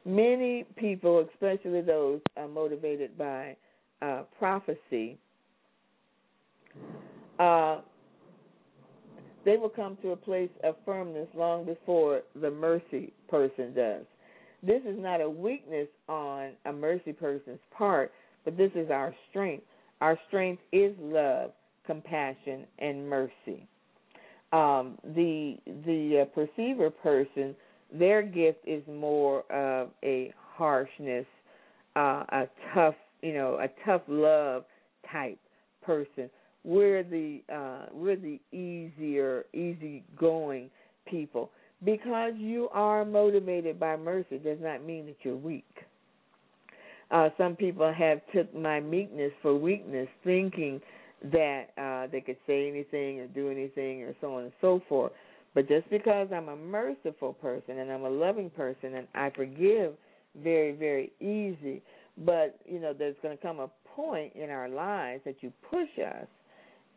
Many 0.05 0.65
people, 0.77 1.27
especially 1.33 1.81
those 1.81 2.21
uh, 2.37 2.47
motivated 2.47 3.17
by 3.17 3.57
uh, 4.01 4.23
prophecy, 4.37 5.17
uh, 7.39 7.81
they 9.45 9.57
will 9.57 9.69
come 9.69 9.97
to 10.01 10.11
a 10.11 10.15
place 10.15 10.49
of 10.63 10.75
firmness 10.85 11.27
long 11.35 11.65
before 11.65 12.21
the 12.39 12.51
mercy 12.51 13.13
person 13.29 13.73
does. 13.73 14.05
This 14.61 14.81
is 14.85 14.97
not 14.99 15.21
a 15.21 15.29
weakness 15.29 15.87
on 16.07 16.51
a 16.65 16.73
mercy 16.73 17.13
person's 17.13 17.59
part, 17.71 18.11
but 18.43 18.57
this 18.57 18.71
is 18.75 18.91
our 18.91 19.15
strength. 19.29 19.63
Our 20.01 20.19
strength 20.27 20.61
is 20.71 20.93
love, 20.99 21.51
compassion, 21.85 22.65
and 22.79 23.09
mercy. 23.09 23.67
Um, 24.51 24.97
the 25.15 25.57
the 25.85 26.23
uh, 26.23 26.25
perceiver 26.35 26.89
person, 26.89 27.55
their 27.93 28.21
gift 28.21 28.59
is 28.65 28.83
more 28.87 29.49
of 29.51 29.89
a 30.03 30.33
harshness, 30.55 31.25
uh, 31.95 32.23
a 32.29 32.47
tough, 32.73 32.95
you 33.21 33.33
know, 33.33 33.59
a 33.61 33.67
tough 33.85 34.01
love 34.07 34.65
type 35.11 35.39
person. 35.83 36.29
We're 36.63 37.03
the 37.03 37.41
uh, 37.53 37.85
we're 37.93 38.15
the 38.15 38.39
easier, 38.51 39.45
easy 39.53 40.03
going 40.17 40.69
people. 41.07 41.51
Because 41.85 42.33
you 42.37 42.67
are 42.73 43.05
motivated 43.05 43.79
by 43.79 43.95
mercy 43.95 44.37
does 44.37 44.57
not 44.61 44.83
mean 44.83 45.05
that 45.05 45.15
you're 45.23 45.37
weak. 45.37 45.63
Uh, 47.11 47.29
some 47.37 47.55
people 47.55 47.91
have 47.91 48.19
took 48.35 48.53
my 48.53 48.79
meekness 48.81 49.31
for 49.41 49.55
weakness, 49.55 50.07
thinking 50.23 50.81
that 51.31 51.67
uh, 51.77 52.07
they 52.11 52.21
could 52.21 52.37
say 52.45 52.67
anything 52.69 53.19
or 53.19 53.27
do 53.27 53.49
anything 53.49 54.03
or 54.03 54.13
so 54.21 54.35
on 54.35 54.43
and 54.43 54.53
so 54.61 54.81
forth. 54.87 55.11
But 55.55 55.67
just 55.67 55.89
because 55.89 56.27
I'm 56.33 56.49
a 56.49 56.55
merciful 56.55 57.33
person 57.33 57.79
and 57.79 57.91
I'm 57.91 58.03
a 58.03 58.09
loving 58.09 58.49
person 58.51 58.95
and 58.95 59.07
I 59.15 59.31
forgive 59.31 59.93
very, 60.41 60.73
very 60.73 61.11
easy, 61.19 61.81
but 62.25 62.59
you 62.65 62.79
know, 62.79 62.93
there's 62.93 63.15
going 63.23 63.35
to 63.35 63.41
come 63.41 63.59
a 63.59 63.69
point 63.95 64.33
in 64.35 64.49
our 64.49 64.69
lives 64.69 65.21
that 65.25 65.37
you 65.41 65.51
push 65.69 65.89
us, 66.05 66.27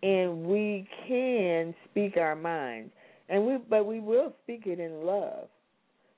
and 0.02 0.44
we 0.44 0.88
can 1.06 1.74
speak 1.90 2.16
our 2.16 2.36
minds, 2.36 2.92
and 3.28 3.46
we, 3.46 3.56
but 3.68 3.86
we 3.86 4.00
will 4.00 4.32
speak 4.42 4.66
it 4.66 4.80
in 4.80 5.04
love, 5.04 5.48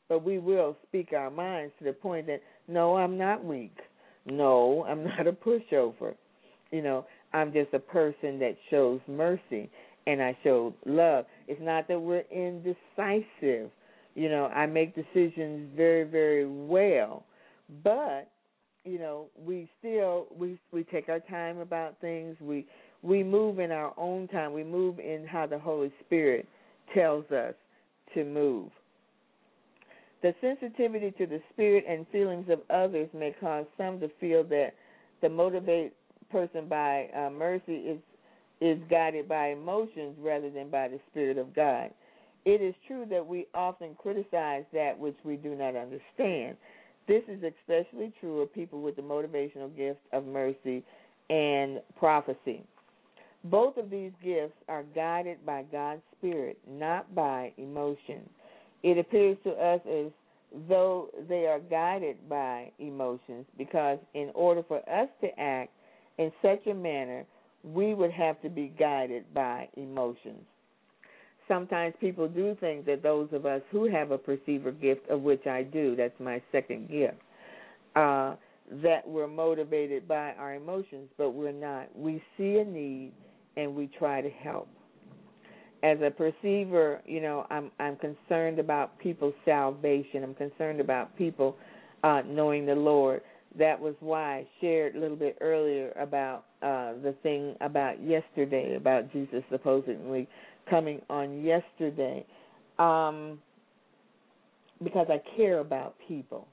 but 0.08 0.24
we 0.24 0.38
will 0.38 0.76
speak 0.88 1.12
our 1.12 1.30
minds 1.30 1.72
to 1.78 1.84
the 1.84 1.92
point 1.92 2.26
that 2.26 2.40
no, 2.68 2.96
I'm 2.96 3.18
not 3.18 3.44
weak. 3.44 3.76
No, 4.26 4.84
I'm 4.88 5.04
not 5.04 5.26
a 5.26 5.32
pushover. 5.32 6.14
You 6.70 6.82
know, 6.82 7.06
I'm 7.32 7.52
just 7.52 7.72
a 7.74 7.78
person 7.78 8.38
that 8.40 8.56
shows 8.70 9.00
mercy 9.06 9.70
and 10.06 10.22
I 10.22 10.36
show 10.42 10.74
love. 10.86 11.26
It's 11.48 11.60
not 11.62 11.88
that 11.88 11.98
we're 11.98 12.24
indecisive. 12.30 13.70
You 14.14 14.28
know, 14.28 14.46
I 14.46 14.66
make 14.66 14.94
decisions 14.94 15.70
very, 15.76 16.04
very 16.04 16.46
well, 16.46 17.24
but 17.82 18.30
you 18.84 18.98
know, 18.98 19.26
we 19.42 19.68
still 19.78 20.26
we 20.36 20.58
we 20.70 20.84
take 20.84 21.08
our 21.08 21.20
time 21.20 21.58
about 21.58 22.00
things. 22.00 22.36
We 22.40 22.66
we 23.04 23.22
move 23.22 23.58
in 23.58 23.70
our 23.70 23.92
own 23.98 24.28
time. 24.28 24.52
We 24.52 24.64
move 24.64 24.98
in 24.98 25.26
how 25.28 25.46
the 25.46 25.58
Holy 25.58 25.92
Spirit 26.06 26.48
tells 26.94 27.30
us 27.30 27.54
to 28.14 28.24
move. 28.24 28.70
The 30.22 30.34
sensitivity 30.40 31.10
to 31.18 31.26
the 31.26 31.42
spirit 31.52 31.84
and 31.86 32.06
feelings 32.10 32.48
of 32.48 32.60
others 32.70 33.10
may 33.12 33.34
cause 33.38 33.66
some 33.76 34.00
to 34.00 34.08
feel 34.18 34.42
that 34.44 34.70
the 35.20 35.28
motivate 35.28 35.92
person 36.32 36.66
by 36.66 37.08
uh, 37.14 37.30
mercy 37.30 37.74
is 37.74 37.98
is 38.60 38.78
guided 38.88 39.28
by 39.28 39.48
emotions 39.48 40.16
rather 40.18 40.48
than 40.48 40.70
by 40.70 40.88
the 40.88 40.98
spirit 41.10 41.36
of 41.36 41.54
God. 41.54 41.90
It 42.46 42.62
is 42.62 42.74
true 42.86 43.04
that 43.10 43.26
we 43.26 43.46
often 43.52 43.96
criticize 44.00 44.64
that 44.72 44.98
which 44.98 45.16
we 45.24 45.36
do 45.36 45.54
not 45.54 45.76
understand. 45.76 46.56
This 47.06 47.22
is 47.28 47.42
especially 47.42 48.12
true 48.20 48.40
of 48.40 48.54
people 48.54 48.80
with 48.80 48.96
the 48.96 49.02
motivational 49.02 49.76
gift 49.76 50.00
of 50.12 50.24
mercy 50.24 50.82
and 51.28 51.82
prophecy. 51.98 52.64
Both 53.44 53.76
of 53.76 53.90
these 53.90 54.12
gifts 54.22 54.56
are 54.68 54.84
guided 54.94 55.44
by 55.44 55.64
God's 55.70 56.02
Spirit, 56.18 56.58
not 56.68 57.14
by 57.14 57.52
emotion. 57.58 58.28
It 58.82 58.98
appears 58.98 59.36
to 59.44 59.50
us 59.50 59.80
as 59.86 60.10
though 60.68 61.10
they 61.28 61.46
are 61.46 61.60
guided 61.60 62.28
by 62.28 62.70
emotions 62.78 63.44
because, 63.58 63.98
in 64.14 64.30
order 64.34 64.62
for 64.66 64.78
us 64.88 65.08
to 65.20 65.38
act 65.38 65.72
in 66.18 66.32
such 66.40 66.66
a 66.66 66.74
manner, 66.74 67.24
we 67.62 67.94
would 67.94 68.12
have 68.12 68.40
to 68.42 68.48
be 68.48 68.72
guided 68.78 69.24
by 69.34 69.68
emotions. 69.76 70.42
Sometimes 71.46 71.94
people 72.00 72.28
do 72.28 72.56
think 72.60 72.86
that 72.86 73.02
those 73.02 73.28
of 73.32 73.44
us 73.44 73.60
who 73.70 73.90
have 73.90 74.10
a 74.10 74.18
perceiver 74.18 74.70
gift, 74.70 75.08
of 75.10 75.20
which 75.20 75.46
I 75.46 75.62
do, 75.62 75.94
that's 75.96 76.18
my 76.18 76.40
second 76.52 76.88
gift, 76.88 77.16
uh, 77.96 78.36
that 78.82 79.06
we're 79.06 79.26
motivated 79.26 80.08
by 80.08 80.32
our 80.32 80.54
emotions, 80.54 81.08
but 81.18 81.30
we're 81.30 81.52
not. 81.52 81.94
We 81.94 82.22
see 82.38 82.56
a 82.56 82.64
need 82.64 83.12
and 83.56 83.74
we 83.74 83.88
try 83.98 84.20
to 84.20 84.30
help 84.30 84.68
as 85.84 85.98
a 86.00 86.10
perceiver, 86.10 87.02
you 87.04 87.20
know, 87.20 87.46
I'm 87.50 87.70
I'm 87.78 87.96
concerned 87.96 88.58
about 88.58 88.98
people's 88.98 89.34
salvation. 89.44 90.24
I'm 90.24 90.34
concerned 90.34 90.80
about 90.80 91.14
people 91.16 91.56
uh, 92.02 92.22
knowing 92.26 92.64
the 92.64 92.74
Lord. 92.74 93.20
That 93.58 93.78
was 93.78 93.94
why 94.00 94.38
I 94.38 94.46
shared 94.60 94.96
a 94.96 94.98
little 94.98 95.16
bit 95.16 95.36
earlier 95.42 95.92
about 96.00 96.46
uh, 96.62 96.94
the 97.02 97.14
thing 97.22 97.54
about 97.60 98.02
yesterday, 98.02 98.76
about 98.76 99.12
Jesus 99.12 99.44
supposedly 99.50 100.26
coming 100.70 101.02
on 101.10 101.44
yesterday, 101.44 102.24
um, 102.78 103.38
because 104.82 105.06
I 105.10 105.20
care 105.36 105.58
about 105.58 105.96
people, 106.08 106.48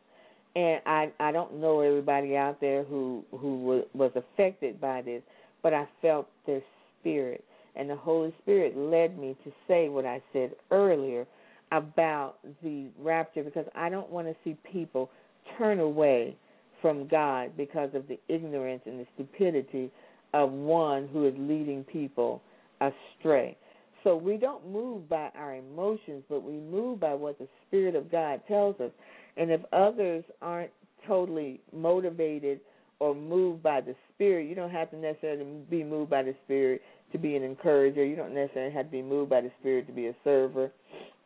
and 0.58 0.82
I 0.86 1.10
I 1.22 1.32
don't 1.32 1.62
know 1.62 1.80
everybody 1.80 2.36
out 2.36 2.60
there 2.60 2.84
who 2.84 3.24
who 3.32 3.86
was 3.94 4.12
affected 4.16 4.82
by 4.82 5.02
this, 5.04 5.24
but 5.64 5.74
I 5.74 5.88
felt 6.02 6.28
their 6.46 6.62
spirit 7.02 7.44
and 7.76 7.90
the 7.90 7.96
Holy 7.96 8.34
Spirit 8.42 8.78
led 8.78 9.18
me 9.18 9.36
to 9.44 9.52
say 9.68 9.90
what 9.90 10.06
I 10.06 10.22
said 10.34 10.52
earlier 10.72 11.26
about 11.72 12.38
the 12.64 12.88
rapture 13.00 13.44
because 13.44 13.66
I 13.76 13.90
don't 13.90 14.10
want 14.10 14.28
to 14.28 14.36
see 14.44 14.58
people 14.72 15.10
turn 15.58 15.80
away 15.80 16.36
from 16.82 17.08
God 17.08 17.52
because 17.56 17.92
of 17.94 18.08
the 18.08 18.20
ignorance 18.28 18.82
and 18.86 19.00
the 19.00 19.08
stupidity 19.14 19.92
of 20.34 20.52
one 20.52 21.08
who 21.12 21.28
is 21.28 21.34
leading 21.38 21.84
people 21.84 22.42
astray. 22.82 23.58
So 24.04 24.16
we 24.16 24.38
don't 24.38 24.68
move 24.68 25.08
by 25.08 25.30
our 25.36 25.56
emotions, 25.56 26.24
but 26.28 26.44
we 26.44 26.54
move 26.54 27.00
by 27.00 27.14
what 27.14 27.38
the 27.38 27.48
Spirit 27.68 27.96
of 27.96 28.12
God 28.12 28.42
tells 28.48 28.80
us. 28.80 28.92
And 29.38 29.52
if 29.52 29.62
others 29.72 30.24
aren't 30.42 30.72
totally 31.08 31.62
motivated 31.72 32.60
or 33.00 33.14
moved 33.14 33.62
by 33.62 33.82
the 33.82 33.96
Spirit, 34.22 34.48
you 34.48 34.54
don't 34.54 34.70
have 34.70 34.92
to 34.92 34.98
necessarily 34.98 35.44
be 35.68 35.84
moved 35.84 36.12
by 36.12 36.22
the 36.22 36.36
Spirit 36.46 36.84
to 37.12 37.18
be 37.18 37.36
an 37.36 37.42
encourager. 37.42 38.06
You 38.06 38.16
don't 38.16 38.36
necessarily 38.36 38.72
have 38.72 38.86
to 38.86 38.92
be 38.92 39.02
moved 39.02 39.32
by 39.32 39.42
the 39.42 39.50
Spirit 39.60 39.88
to 39.88 39.94
be 39.94 40.08
a 40.08 40.16
server 40.24 40.72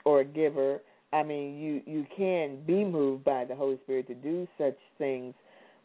or 0.05 0.21
a 0.21 0.25
giver. 0.25 0.79
I 1.11 1.21
mean, 1.21 1.57
you 1.59 1.81
you 1.85 2.05
can 2.15 2.59
be 2.65 2.85
moved 2.85 3.25
by 3.25 3.43
the 3.43 3.53
Holy 3.53 3.77
Spirit 3.83 4.07
to 4.07 4.15
do 4.15 4.47
such 4.57 4.77
things, 4.97 5.33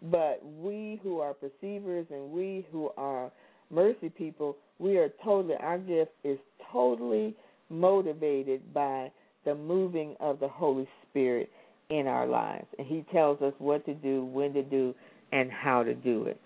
but 0.02 0.40
we 0.60 1.00
who 1.02 1.18
are 1.18 1.34
perceivers 1.34 2.06
and 2.10 2.30
we 2.30 2.64
who 2.70 2.90
are 2.96 3.32
mercy 3.72 4.08
people, 4.08 4.56
we 4.78 4.96
are 4.96 5.10
totally 5.24 5.56
our 5.58 5.78
gift 5.78 6.12
is 6.22 6.38
totally 6.72 7.34
motivated 7.70 8.72
by 8.72 9.10
the 9.44 9.54
moving 9.56 10.14
of 10.20 10.38
the 10.38 10.48
Holy 10.48 10.88
Spirit 11.08 11.50
in 11.88 12.06
our 12.06 12.26
lives. 12.28 12.66
And 12.78 12.86
he 12.86 13.04
tells 13.12 13.42
us 13.42 13.52
what 13.58 13.84
to 13.86 13.94
do, 13.94 14.24
when 14.26 14.52
to 14.52 14.62
do, 14.62 14.94
and 15.32 15.50
how 15.50 15.82
to 15.82 15.94
do 15.94 16.24
it. 16.26 16.40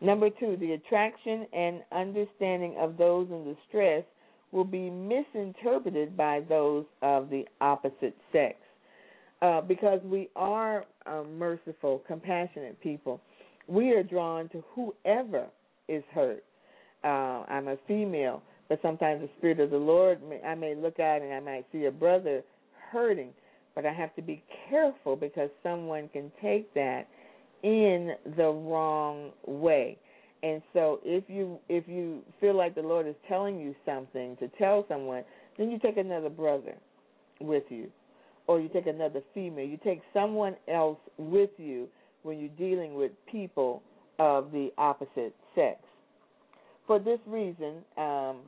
Number 0.00 0.30
two, 0.30 0.56
the 0.58 0.72
attraction 0.72 1.46
and 1.52 1.82
understanding 1.92 2.76
of 2.78 2.96
those 2.96 3.28
in 3.30 3.54
distress 3.54 4.04
will 4.52 4.64
be 4.64 4.88
misinterpreted 4.90 6.16
by 6.16 6.40
those 6.48 6.84
of 7.02 7.28
the 7.30 7.44
opposite 7.60 8.16
sex. 8.32 8.56
Uh, 9.42 9.60
because 9.60 10.00
we 10.04 10.28
are 10.34 10.84
uh, 11.06 11.22
merciful, 11.22 12.02
compassionate 12.06 12.80
people, 12.80 13.20
we 13.66 13.90
are 13.92 14.02
drawn 14.02 14.48
to 14.48 14.64
whoever 14.74 15.46
is 15.88 16.02
hurt. 16.12 16.42
Uh, 17.04 17.44
I'm 17.48 17.68
a 17.68 17.76
female, 17.86 18.42
but 18.68 18.80
sometimes 18.82 19.20
the 19.20 19.28
Spirit 19.38 19.60
of 19.60 19.70
the 19.70 19.76
Lord, 19.76 20.20
may, 20.28 20.40
I 20.42 20.54
may 20.54 20.74
look 20.74 20.98
out 20.98 21.22
and 21.22 21.32
I 21.32 21.40
might 21.40 21.66
see 21.70 21.84
a 21.84 21.90
brother 21.90 22.42
hurting, 22.90 23.30
but 23.74 23.86
I 23.86 23.92
have 23.92 24.14
to 24.16 24.22
be 24.22 24.42
careful 24.68 25.14
because 25.14 25.50
someone 25.62 26.08
can 26.12 26.32
take 26.42 26.72
that 26.74 27.06
in 27.62 28.12
the 28.36 28.48
wrong 28.48 29.30
way. 29.46 29.98
And 30.42 30.62
so 30.72 31.00
if 31.04 31.24
you 31.28 31.58
if 31.68 31.88
you 31.88 32.22
feel 32.40 32.56
like 32.56 32.74
the 32.74 32.82
Lord 32.82 33.06
is 33.08 33.16
telling 33.28 33.58
you 33.58 33.74
something 33.84 34.36
to 34.36 34.48
tell 34.58 34.84
someone, 34.88 35.24
then 35.56 35.70
you 35.70 35.78
take 35.78 35.96
another 35.96 36.28
brother 36.28 36.74
with 37.40 37.64
you. 37.68 37.88
Or 38.46 38.60
you 38.60 38.68
take 38.68 38.86
another 38.86 39.20
female. 39.34 39.66
You 39.66 39.78
take 39.84 40.00
someone 40.14 40.56
else 40.68 40.98
with 41.18 41.50
you 41.58 41.88
when 42.22 42.38
you're 42.38 42.48
dealing 42.50 42.94
with 42.94 43.12
people 43.30 43.82
of 44.18 44.50
the 44.52 44.70
opposite 44.78 45.34
sex. 45.54 45.78
For 46.86 46.98
this 46.98 47.18
reason, 47.26 47.84
um, 47.98 48.38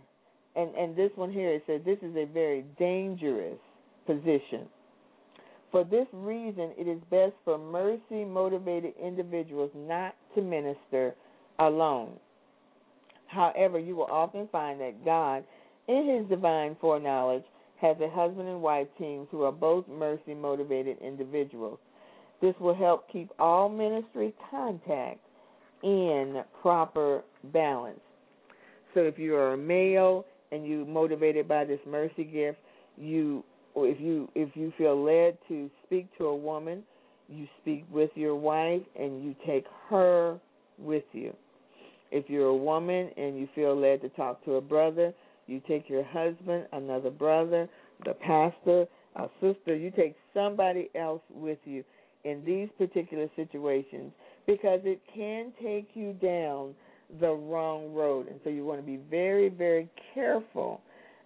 and, 0.57 0.75
and 0.75 0.97
this 0.97 1.11
one 1.17 1.31
here, 1.31 1.51
it 1.53 1.65
says 1.67 1.83
this 1.85 1.99
is 2.03 2.17
a 2.17 2.25
very 2.25 2.65
dangerous 2.79 3.59
position. 4.07 4.67
For 5.71 5.85
this 5.85 6.07
reason, 6.13 6.73
it 6.77 6.89
is 6.89 7.01
best 7.11 7.35
for 7.45 7.57
mercy 7.57 8.25
motivated 8.25 8.95
individuals 9.03 9.71
not 9.75 10.15
to 10.35 10.43
minister 10.43 11.15
alone. 11.59 12.19
However, 13.27 13.79
you 13.79 13.95
will 13.95 14.09
often 14.11 14.49
find 14.51 14.81
that 14.81 15.05
God, 15.05 15.45
in 15.87 16.19
His 16.19 16.29
divine 16.29 16.77
foreknowledge, 16.81 17.45
has 17.81 17.97
a 18.01 18.11
husband 18.11 18.49
and 18.49 18.61
wife 18.61 18.89
team 18.99 19.29
who 19.31 19.43
are 19.43 19.53
both 19.53 19.87
mercy 19.89 20.35
motivated 20.35 20.99
individuals. 21.01 21.79
This 22.43 22.55
will 22.59 22.75
help 22.75 23.11
keep 23.11 23.31
all 23.39 23.69
ministry 23.69 24.35
contact 24.51 25.21
in 25.83 26.43
proper 26.61 27.23
balance. 27.45 28.01
So 28.95 29.01
if 29.01 29.19
you 29.19 29.37
are 29.37 29.55
a 29.55 29.59
male 29.59 30.27
and 30.51 30.67
you're 30.67 30.85
motivated 30.85 31.47
by 31.47 31.65
this 31.65 31.81
mercy 31.87 32.25
gift, 32.25 32.59
you 32.97 33.45
if 33.77 34.01
you 34.01 34.29
if 34.35 34.55
you 34.55 34.73
feel 34.77 35.03
led 35.03 35.39
to 35.49 35.71
speak 35.87 36.07
to 36.19 36.27
a 36.27 36.37
woman, 36.37 36.83
you 37.29 37.47
speak 37.61 37.85
with 37.91 38.11
your 38.15 38.35
wife 38.35 38.83
and 38.99 39.25
you 39.25 39.35
take 39.47 39.65
her 39.89 40.39
with 40.79 41.05
you. 41.13 41.35
If 42.11 42.29
you're 42.29 42.49
a 42.49 42.57
woman 42.57 43.11
and 43.17 43.39
you 43.39 43.49
feel 43.55 43.79
led 43.79 44.03
to 44.03 44.09
talk 44.11 44.45
to 44.45 44.55
a 44.55 44.61
brother, 44.61 45.13
you 45.47 45.61
take 45.69 45.89
your 45.89 46.05
husband, 46.05 46.67
another 46.73 47.11
brother, 47.11 47.69
the 48.05 48.15
pastor, 48.15 48.87
a 49.17 49.29
sister, 49.41 49.77
you 49.77 49.91
take 49.91 50.17
somebody 50.35 50.91
else 50.95 51.23
with 51.33 51.59
you 51.65 51.85
in 52.25 52.43
these 52.45 52.69
particular 52.79 53.29
situations 53.37 54.13
because 54.47 54.81
it 54.85 55.01
can 55.15 55.53
take 55.63 55.91
you 55.95 56.13
down 56.15 56.75
the 57.21 57.31
wrong 57.31 57.93
road. 57.95 58.29
And 58.29 58.41
so 58.45 58.51
you 58.51 58.65
want 58.65 58.81
to 58.81 58.87
be 58.87 59.01
very, 59.11 59.49
very 59.49 59.89
careful 60.15 60.81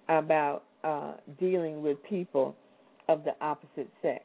about 0.09 0.65
uh, 0.85 1.15
dealing 1.41 1.83
with 1.83 2.03
people 2.09 2.55
of 3.09 3.25
the 3.25 3.33
opposite 3.41 3.89
sex. 4.03 4.25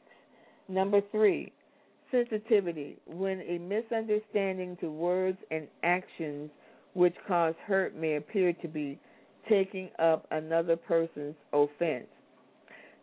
Number 0.68 1.00
three, 1.10 1.52
sensitivity. 2.10 2.96
When 3.06 3.40
a 3.40 3.58
misunderstanding 3.58 4.76
to 4.80 4.90
words 4.90 5.38
and 5.50 5.66
actions 5.82 6.50
which 6.94 7.14
cause 7.26 7.54
hurt 7.66 7.96
may 7.96 8.16
appear 8.16 8.52
to 8.54 8.68
be 8.68 8.98
taking 9.48 9.88
up 9.98 10.26
another 10.30 10.76
person's 10.76 11.36
offense. 11.52 12.06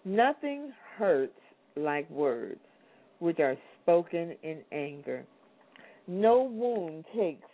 Nothing 0.06 0.72
hurts 0.98 1.40
like 1.76 2.10
words 2.10 2.60
which 3.20 3.40
are 3.40 3.58
spoken 3.82 4.36
in 4.44 4.60
anger. 4.72 5.26
No 6.08 6.44
wound 6.44 7.06
takes 7.16 7.48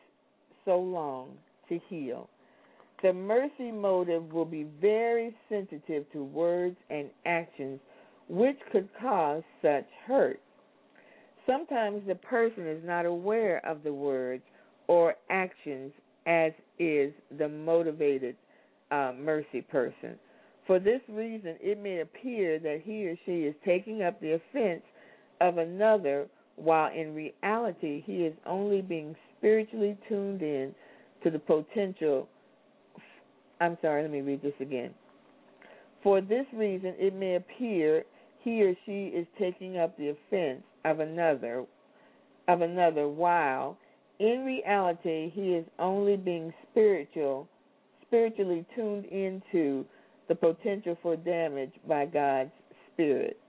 so 0.66 0.78
long 0.80 1.30
to 1.70 1.80
heal. 1.90 2.30
The 3.04 3.12
mercy 3.12 3.70
motive 3.70 4.32
will 4.32 4.46
be 4.46 4.66
very 4.82 5.36
sensitive 5.50 6.10
to 6.14 6.24
words 6.24 6.78
and 6.90 7.10
actions 7.26 7.82
which 8.30 8.58
could 8.72 8.88
cause 9.00 9.44
such 9.62 9.86
hurt. 10.08 10.40
Sometimes 11.46 12.02
the 12.08 12.16
person 12.16 12.66
is 12.66 12.82
not 12.86 13.06
aware 13.06 13.64
of 13.66 13.84
the 13.84 13.92
words 13.92 14.42
or 14.88 15.16
actions 15.30 15.92
as 16.26 16.54
is 16.80 17.12
the 17.38 17.50
motivated 17.50 18.38
uh, 18.92 19.12
mercy 19.20 19.62
person. 19.62 20.18
For 20.66 20.80
this 20.80 21.02
reason, 21.10 21.58
it 21.60 21.78
may 21.78 22.00
appear 22.00 22.58
that 22.60 22.84
he 22.86 23.06
or 23.08 23.18
she 23.26 23.42
is 23.42 23.56
taking 23.66 24.04
up 24.04 24.22
the 24.22 24.36
offense 24.36 24.84
of 25.42 25.58
another, 25.58 26.28
while 26.56 26.90
in 26.94 27.14
reality, 27.14 28.02
he 28.06 28.24
is 28.24 28.34
only 28.46 28.82
being 28.82 29.14
spiritually 29.38 29.98
tuned 30.08 30.42
in 30.42 30.74
to 31.24 31.30
the 31.30 31.40
potential 31.40 32.30
I'm 33.60 33.78
sorry, 33.82 34.02
let 34.02 34.12
me 34.12 34.22
read 34.22 34.42
this 34.42 34.54
again. 34.60 34.94
For 36.02 36.20
this 36.22 36.46
reason, 36.54 36.94
it 36.98 37.16
may 37.16 37.36
appear 37.36 38.04
he 38.42 38.62
or 38.62 38.76
she 38.86 39.06
is 39.06 39.26
taking 39.40 39.78
up 39.78 39.98
the 39.98 40.10
offense 40.10 40.64
of 40.84 41.00
another, 41.00 41.66
of 42.48 42.62
another, 42.62 43.08
while 43.08 43.78
in 44.20 44.44
reality 44.46 45.32
he 45.34 45.54
is 45.54 45.66
only 45.80 46.18
being 46.18 46.54
spiritual, 46.70 47.48
spiritually 48.06 48.66
tuned 48.76 49.06
into 49.06 49.86
the 50.28 50.36
potential 50.36 50.98
for 51.02 51.16
damage 51.16 51.72
by 51.88 52.06
God's 52.06 52.52
Spirit. 52.94 53.40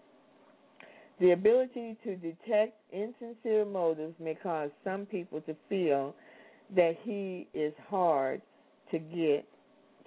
The 1.21 1.33
ability 1.33 1.97
to 2.05 2.17
detect 2.17 2.75
insincere 2.93 3.65
motives 3.65 4.15
may 4.21 4.35
cause 4.35 4.71
some 4.83 5.07
people 5.07 5.41
to 5.43 5.57
feel 5.69 6.15
that 6.75 6.97
he 7.03 7.49
is 7.55 7.73
hard 7.89 8.43
to 8.91 8.99
get 8.99 9.47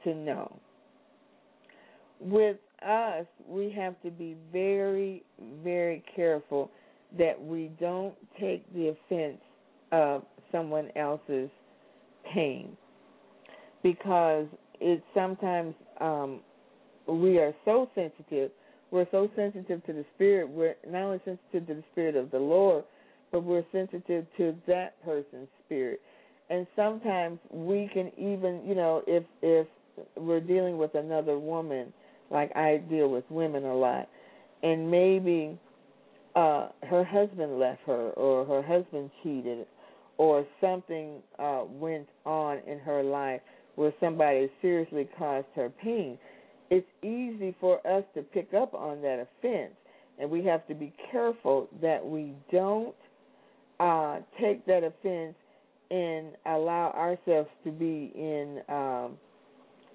to 0.07 0.15
know. 0.15 0.59
With 2.19 2.57
us, 2.85 3.25
we 3.47 3.71
have 3.71 4.01
to 4.03 4.09
be 4.09 4.35
very, 4.51 5.23
very 5.63 6.03
careful 6.15 6.71
that 7.17 7.39
we 7.39 7.71
don't 7.79 8.15
take 8.39 8.65
the 8.73 8.89
offense 8.89 9.41
of 9.91 10.23
someone 10.51 10.89
else's 10.95 11.49
pain 12.34 12.75
because 13.84 14.47
it's 14.79 15.03
sometimes 15.13 15.73
um, 16.01 16.41
we 17.07 17.38
are 17.38 17.53
so 17.65 17.89
sensitive. 17.95 18.51
We're 18.91 19.07
so 19.11 19.29
sensitive 19.35 19.85
to 19.85 19.93
the 19.93 20.05
spirit. 20.15 20.49
We're 20.49 20.75
not 20.88 21.03
only 21.03 21.21
sensitive 21.25 21.67
to 21.67 21.73
the 21.75 21.84
spirit 21.91 22.15
of 22.15 22.31
the 22.31 22.39
Lord, 22.39 22.84
but 23.31 23.43
we're 23.43 23.65
sensitive 23.71 24.25
to 24.38 24.55
that 24.67 25.03
person's 25.03 25.47
spirit. 25.65 26.01
And 26.49 26.65
sometimes 26.75 27.39
we 27.51 27.89
can 27.93 28.11
even, 28.17 28.61
you 28.65 28.75
know, 28.75 29.03
if 29.05 29.23
if 29.41 29.67
we're 30.15 30.40
dealing 30.40 30.78
with 30.78 30.95
another 30.95 31.38
woman, 31.40 31.94
like 32.30 32.56
I 32.56 32.78
deal 32.78 33.10
with 33.10 33.24
women 33.30 33.65
a 33.65 33.76
lot, 33.76 34.07
and 34.64 34.90
maybe 34.90 35.57
uh 36.36 36.69
her 36.84 37.03
husband 37.03 37.60
left 37.60 37.82
her 37.86 38.11
or 38.11 38.45
her 38.45 38.61
husband 38.61 39.10
cheated 39.24 39.65
or 40.18 40.45
something 40.61 41.22
uh 41.40 41.64
went 41.68 42.07
on 42.26 42.60
in 42.68 42.80
her 42.80 43.02
life 43.03 43.41
where 43.76 43.94
somebody 43.99 44.49
seriously 44.61 45.07
caused 45.18 45.48
her 45.56 45.69
pain. 45.69 46.18
It's 46.69 46.88
easy 47.02 47.56
for 47.60 47.86
us 47.88 48.03
to 48.15 48.22
pick 48.22 48.53
up 48.53 48.74
on 48.74 49.02
that 49.02 49.26
offense 49.28 49.74
and 50.19 50.30
we 50.30 50.44
have 50.45 50.68
to 50.68 50.76
be 50.76 50.94
careful 51.11 51.69
that 51.82 52.06
we 52.06 52.34
don't 52.52 52.95
uh 53.80 54.19
take 54.40 54.65
that 54.65 54.84
offense 54.84 55.36
and 55.90 56.28
allow 56.45 56.91
ourselves 56.91 57.49
to 57.64 57.72
be 57.72 58.11
in 58.15 58.61
um 58.69 59.18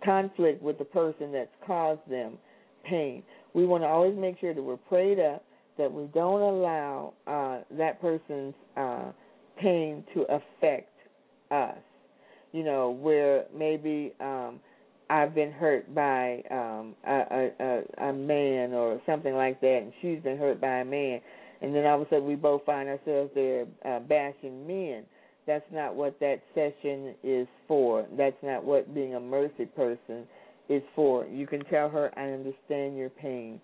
conflict 0.05 0.63
with 0.63 0.79
the 0.79 0.85
person 0.85 1.33
that's 1.33 1.51
caused 1.67 2.01
them 2.09 2.39
pain. 2.85 3.23
We 3.55 3.67
want 3.67 3.83
to 3.83 3.87
always 3.87 4.17
make 4.17 4.39
sure 4.41 4.55
that 4.55 4.63
we're 4.63 4.77
prayed 4.77 5.19
up, 5.19 5.45
that 5.79 5.93
we 5.93 6.05
don't 6.15 6.41
allow 6.41 7.15
uh, 7.27 7.61
that 7.77 8.01
person's 8.01 8.55
uh, 8.77 9.13
pain 9.61 10.05
to 10.15 10.23
affect 10.23 10.91
us. 11.51 11.79
You 12.53 12.65
know, 12.65 12.91
where 12.91 13.47
maybe 13.57 14.13
um, 14.21 14.61
I've 15.09 15.35
been 15.35 15.53
hurt 15.53 15.95
by 15.95 16.43
um, 16.51 16.95
a, 17.07 17.51
a, 17.61 18.09
a 18.09 18.13
man 18.13 18.73
or 18.73 19.01
something 19.07 19.35
like 19.35 19.61
that, 19.61 19.81
and 19.83 19.93
she's 20.03 20.23
been 20.23 20.37
hurt 20.37 20.61
by 20.61 20.79
a 20.79 20.85
man, 20.85 21.21
and 21.63 21.75
then 21.75 21.87
all 21.87 22.03
of 22.03 22.07
a 22.07 22.11
sudden 22.11 22.27
we 22.27 22.35
both 22.35 22.65
find 22.65 22.89
ourselves 22.89 23.31
there 23.35 23.67
uh, 23.87 24.01
bashing 24.01 24.67
men 24.67 25.05
that's 25.47 25.65
not 25.73 25.95
what 25.95 26.19
that 26.21 26.41
session 26.55 27.15
is 27.23 27.49
for. 27.67 28.07
That's 28.17 28.37
not 28.43 28.65
what 28.65 28.95
being 28.95 29.15
a 29.15 29.21
mercy 29.21 29.67
person 29.67 30.25
is 30.69 30.83
for. 30.95 31.27
You 31.27 31.47
can 31.47 31.65
tell 31.65 31.89
her, 31.89 32.13
I 32.17 32.31
understand 32.31 32.97
your 32.97 33.11
pain. 33.11 33.61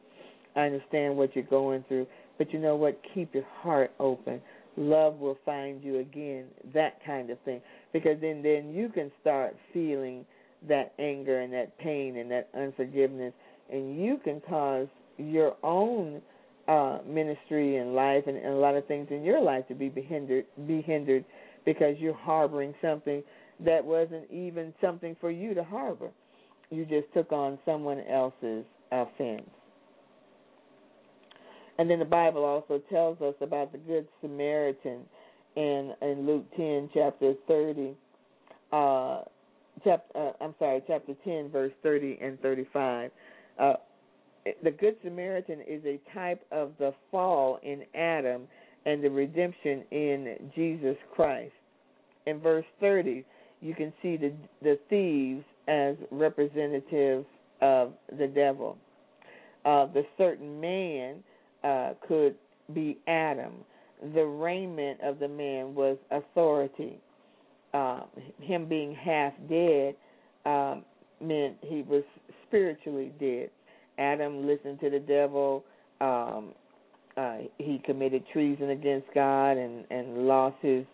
I 0.57 0.63
understand 0.63 1.17
what 1.17 1.35
you're 1.35 1.45
going 1.45 1.85
through. 1.89 2.07
But 2.37 2.53
you 2.53 2.59
know 2.59 2.77
what? 2.77 3.01
Keep 3.15 3.35
your 3.35 3.47
heart 3.63 3.93
open. 3.99 4.41
love 4.77 5.19
will 5.19 5.39
find 5.45 5.83
you 5.83 5.99
again, 5.99 6.47
that 6.75 6.99
kind 7.05 7.31
of 7.31 7.39
thing. 7.41 7.61
Because 7.93 8.19
then 8.21 8.43
then 8.43 8.73
you 8.75 8.89
can 8.89 9.11
start 9.21 9.57
feeling 9.73 10.25
that 10.67 10.93
anger 10.99 11.41
and 11.41 11.53
that 11.53 11.79
pain 11.79 12.17
and 12.17 12.31
that 12.31 12.49
unforgiveness 12.57 13.33
and 13.71 14.03
you 14.03 14.19
can 14.25 14.41
cause 14.49 14.89
your 15.17 15.57
own 15.63 16.21
uh 16.67 16.99
ministry 17.07 17.77
and 17.77 17.95
life 17.95 18.25
and, 18.27 18.37
and 18.37 18.55
a 18.55 18.57
lot 18.57 18.75
of 18.75 18.87
things 18.87 19.07
in 19.11 19.23
your 19.23 19.41
life 19.41 19.67
to 19.69 19.75
be 19.75 19.91
hindered 20.09 20.45
be 20.67 20.83
hindered 20.83 21.25
because 21.69 21.97
you're 21.99 22.15
harboring 22.15 22.73
something 22.81 23.23
that 23.61 23.85
wasn't 23.85 24.25
even 24.31 24.73
something 24.81 25.15
for 25.21 25.31
you 25.31 25.53
to 25.53 25.63
harbor. 25.63 26.09
You 26.71 26.87
just 26.87 27.13
took 27.13 27.31
on 27.31 27.59
someone 27.67 28.03
else's 28.11 28.65
offense. 28.91 29.51
And 31.79 31.91
then 31.91 31.99
the 31.99 32.07
Bible 32.07 32.43
also 32.43 32.81
tells 32.89 33.21
us 33.21 33.35
about 33.43 33.73
the 33.73 33.79
Good 33.79 34.09
Samaritan 34.23 35.01
in 35.57 35.93
in 36.01 36.27
Luke 36.27 36.47
10, 36.57 36.89
chapter 36.95 37.35
30. 37.47 37.95
Uh, 38.73 39.21
chapter, 39.85 40.19
uh, 40.19 40.33
I'm 40.41 40.55
sorry, 40.59 40.83
chapter 40.87 41.13
10, 41.23 41.51
verse 41.51 41.73
30 41.83 42.19
and 42.23 42.41
35. 42.41 43.11
Uh, 43.59 43.75
the 44.65 44.71
Good 44.71 44.97
Samaritan 45.05 45.61
is 45.69 45.83
a 45.85 46.01
type 46.15 46.43
of 46.51 46.73
the 46.79 46.95
fall 47.11 47.59
in 47.63 47.83
Adam 47.95 48.49
and 48.87 49.05
the 49.05 49.11
redemption 49.11 49.85
in 49.91 50.51
Jesus 50.55 50.97
Christ. 51.15 51.53
In 52.29 52.41
verse 52.41 52.67
30, 52.81 53.25
you 53.61 53.75
can 53.75 53.93
see 54.03 54.17
the 54.17 54.33
the 54.63 54.79
thieves 54.91 55.45
as 55.67 55.97
representative 56.11 57.25
of 57.61 57.93
the 58.19 58.27
devil. 58.27 58.77
Uh, 59.65 59.87
the 59.87 60.05
certain 60.17 60.61
man 60.61 61.17
uh, 61.65 61.95
could 62.07 62.35
be 62.75 62.99
Adam. 63.07 63.53
The 64.15 64.25
raiment 64.25 65.01
of 65.03 65.19
the 65.19 65.29
man 65.29 65.75
was 65.75 65.97
authority. 66.11 67.01
Uh, 67.75 68.03
him 68.41 68.69
being 68.69 68.95
half 68.95 69.33
dead 69.49 69.95
um, 70.47 70.85
meant 71.21 71.57
he 71.63 71.83
was 71.83 72.05
spiritually 72.47 73.13
dead. 73.19 73.51
Adam 73.99 74.47
listened 74.47 74.81
to 74.81 74.91
the 74.91 75.01
devil. 75.01 75.65
Um, 76.01 76.53
uh, 77.17 77.39
he 77.59 77.83
committed 77.85 78.23
treason 78.33 78.71
against 78.71 79.07
God 79.15 79.57
and 79.57 79.85
and 79.91 80.29
lost 80.29 80.57
his 80.63 80.85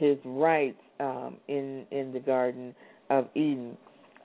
his 0.00 0.16
rights 0.24 0.80
um, 0.98 1.36
in 1.46 1.86
in 1.90 2.12
the 2.12 2.20
Garden 2.20 2.74
of 3.10 3.28
Eden. 3.34 3.76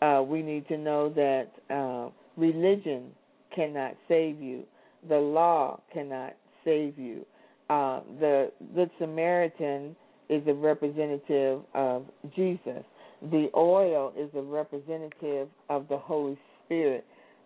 Uh, 0.01 0.23
we 0.25 0.41
need 0.41 0.67
to 0.69 0.77
know 0.77 1.09
that 1.09 1.47
uh, 1.69 2.09
religion 2.37 3.11
cannot 3.53 3.95
save 4.07 4.41
you. 4.41 4.63
The 5.07 5.17
law 5.17 5.79
cannot 5.93 6.33
save 6.63 6.97
you. 6.97 7.25
Uh, 7.69 8.01
the 8.19 8.51
Good 8.73 8.89
Samaritan 8.99 9.95
is 10.29 10.41
a 10.47 10.53
representative 10.53 11.61
of 11.73 12.05
Jesus. 12.35 12.83
The 13.21 13.49
oil 13.55 14.13
is 14.17 14.29
a 14.35 14.41
representative 14.41 15.47
of 15.69 15.87
the 15.87 15.97
Holy 15.97 16.37
Spirit. 16.65 17.05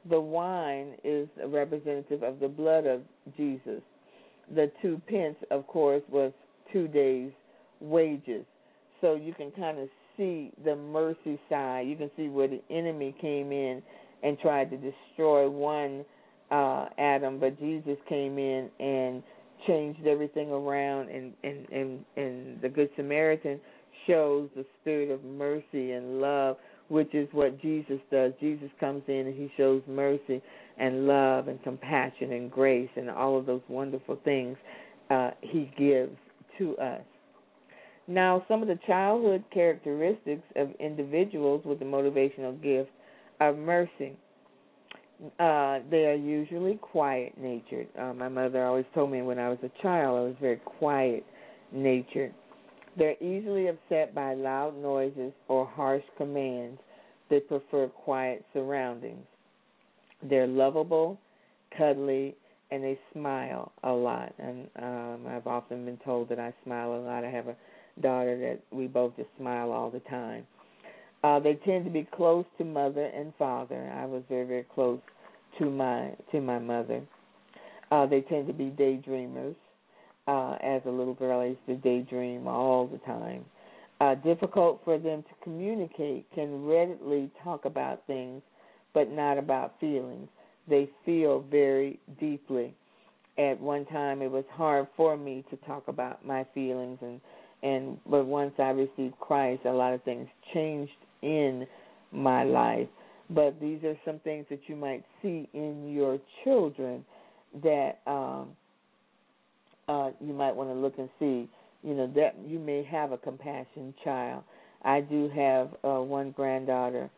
The 0.10 0.20
wine 0.20 0.94
is 1.04 1.28
a 1.42 1.48
representative 1.48 2.24
of 2.24 2.40
the 2.40 2.48
blood 2.48 2.86
of 2.86 3.02
Jesus. 3.38 3.82
The 4.54 4.72
two 4.82 5.02
pence, 5.08 5.36
of 5.52 5.68
course, 5.68 6.02
was 6.10 6.32
two 6.72 6.88
days' 6.88 7.32
wages. 7.80 8.46
So 9.02 9.16
you 9.16 9.34
can 9.34 9.52
kind 9.52 9.80
of 9.80 9.90
see 10.18 10.52
the 10.64 10.76
mercy 10.76 11.40
side. 11.50 11.88
You 11.88 11.96
can 11.96 12.12
see 12.18 12.28
where 12.28 12.48
the 12.48 12.62
enemy 12.70 13.16
came 13.22 13.52
in 13.52 13.82
and 14.24 14.38
tried 14.40 14.70
to 14.72 14.78
destroy 14.78 15.50
one 15.50 16.04
uh, 16.52 16.88
Adam, 16.98 17.40
but 17.40 17.60
Jesus 17.60 17.98
came 18.08 18.38
in 18.38 18.70
and 18.80 19.24
changed 19.68 20.06
everything 20.08 20.50
around, 20.50 21.10
and 21.10 21.34
and 21.44 21.70
and 21.70 22.06
and 22.18 22.62
the 22.62 22.70
Good 22.70 22.90
Samaritan 22.96 23.60
shows 24.08 24.50
the 24.56 24.66
spirit 24.82 25.12
of 25.12 25.24
mercy 25.24 25.92
and 25.92 26.20
love, 26.20 26.58
which 26.88 27.14
is 27.14 27.28
what 27.32 27.62
Jesus 27.62 28.00
does. 28.12 28.34
Jesus 28.40 28.70
comes 28.80 29.04
in 29.08 29.28
and 29.28 29.36
he 29.36 29.52
shows 29.58 29.82
mercy 29.88 30.42
and 30.78 31.06
love 31.06 31.48
and 31.48 31.62
compassion 31.64 32.32
and 32.32 32.50
grace 32.50 32.90
and 32.96 33.10
all 33.10 33.38
of 33.38 33.46
those 33.46 33.62
wonderful 33.68 34.18
things 34.24 34.58
uh, 35.10 35.32
he 35.42 35.72
gives 35.78 36.16
to 36.58 36.76
us. 36.78 37.02
Now, 38.10 38.44
some 38.48 38.62
of 38.62 38.68
the 38.68 38.80
childhood 38.88 39.44
characteristics 39.54 40.44
of 40.56 40.72
individuals 40.80 41.64
with 41.64 41.80
the 41.80 41.86
motivational 41.86 42.62
gift 42.62 42.90
are 43.40 43.54
mercy 43.54 44.18
uh, 45.40 45.80
they 45.92 46.06
are 46.06 46.16
usually 46.16 46.76
quiet 46.76 47.38
natured. 47.38 47.88
Uh, 47.98 48.14
my 48.14 48.30
mother 48.30 48.66
always 48.66 48.86
told 48.94 49.12
me 49.12 49.22
when 49.22 49.38
I 49.38 49.50
was 49.50 49.58
a 49.64 49.82
child 49.82 50.18
I 50.18 50.22
was 50.22 50.36
very 50.40 50.58
quiet 50.58 51.26
natured. 51.72 52.34
They're 52.98 53.22
easily 53.22 53.68
upset 53.68 54.16
by 54.16 54.34
loud 54.34 54.78
noises 54.78 55.34
or 55.48 55.66
harsh 55.66 56.04
commands. 56.18 56.80
They 57.30 57.40
prefer 57.40 57.88
quiet 57.88 58.46
surroundings. 58.54 59.26
They're 60.24 60.48
lovable, 60.48 61.20
cuddly, 61.78 62.36
and 62.72 62.84
they 62.84 63.00
smile 63.14 63.72
a 63.84 63.92
lot. 63.92 64.34
And 64.40 64.68
um, 64.82 65.28
I've 65.28 65.48
often 65.48 65.86
been 65.86 66.00
told 66.04 66.30
that 66.30 66.40
I 66.40 66.54
smile 66.64 66.94
a 66.96 67.02
lot. 67.02 67.24
I 67.24 67.30
have 67.30 67.48
a 67.48 67.56
daughter 68.02 68.38
that 68.40 68.60
we 68.76 68.88
both 68.88 69.16
just 69.16 69.30
smile 69.38 69.72
all 69.72 69.90
the 69.90 70.00
time. 70.02 70.46
Uh, 71.24 71.40
they 71.40 71.56
tend 71.66 71.86
to 71.86 71.92
be 71.92 72.08
close 72.16 72.46
to 72.58 72.64
mother 72.64 73.06
and 73.06 73.34
father. 73.38 73.92
I 73.94 74.06
was 74.06 74.24
very, 74.30 74.46
very 74.46 74.66
close 74.74 75.00
to 75.58 75.70
my 75.70 76.16
to 76.32 76.40
my 76.40 76.60
mother. 76.60 77.02
Uh, 77.92 78.06
they 78.06 78.22
tend 78.22 78.48
to 78.48 78.54
be 78.54 78.66
daydreamers. 78.66 79.56
Uh, 80.28 80.58
as 80.62 80.82
a 80.86 80.90
little 80.90 81.16
girl, 81.16 81.40
I 81.40 81.46
used 81.46 81.66
to 81.66 81.76
daydream 81.76 82.48
all 82.48 82.88
the 82.88 83.00
time. 83.00 83.44
Uh, 84.00 84.16
difficult 84.16 84.80
for 84.86 84.98
them 84.98 85.24
to 85.24 85.30
communicate, 85.44 86.26
can 86.34 86.66
readily 86.66 87.30
talk 87.44 87.66
about 87.66 88.06
things, 88.08 88.42
but 88.94 89.12
not 89.12 89.38
about 89.38 89.74
feelings. 89.80 90.30
They 90.70 90.90
feel 91.04 91.44
very 91.50 92.00
deeply. 92.20 92.74
At 93.38 93.60
one 93.60 93.86
time, 93.88 94.22
it 94.22 94.30
was 94.30 94.46
hard 94.52 94.88
for 94.96 95.18
me 95.18 95.44
to 95.50 95.58
talk 95.66 95.88
about 95.88 96.26
my 96.26 96.46
feelings, 96.54 97.00
and 97.02 97.20
and 97.64 97.98
but 98.10 98.26
once 98.26 98.54
I 98.58 98.70
received 98.70 99.20
Christ, 99.20 99.62
a 99.66 99.72
lot 99.72 99.94
of 99.94 100.04
things 100.04 100.28
changed 100.54 100.92
in 101.22 101.66
my 102.12 102.44
life. 102.44 102.88
But 103.30 103.60
these 103.60 103.84
are 103.84 103.96
some 104.06 104.20
things 104.20 104.46
that 104.50 104.62
you 104.68 104.76
might 104.76 105.04
see 105.22 105.48
in 105.54 105.92
your 105.92 106.20
children 106.44 107.06
that 107.64 108.00
um, 108.08 108.50
uh, 109.88 110.12
you 110.20 110.34
might 110.34 110.56
want 110.56 110.70
to 110.70 110.74
look 110.74 110.98
and 110.98 111.10
see. 111.20 111.50
You 111.84 111.94
know 111.94 112.12
that 112.16 112.36
you 112.46 112.60
may 112.60 112.84
have 112.84 113.12
a 113.12 113.18
compassion 113.18 113.94
child. 114.04 114.44
I 114.84 115.02
do 115.02 115.30
have 115.36 115.70
uh, 115.84 116.02
one 116.02 116.32
granddaughter 116.32 117.10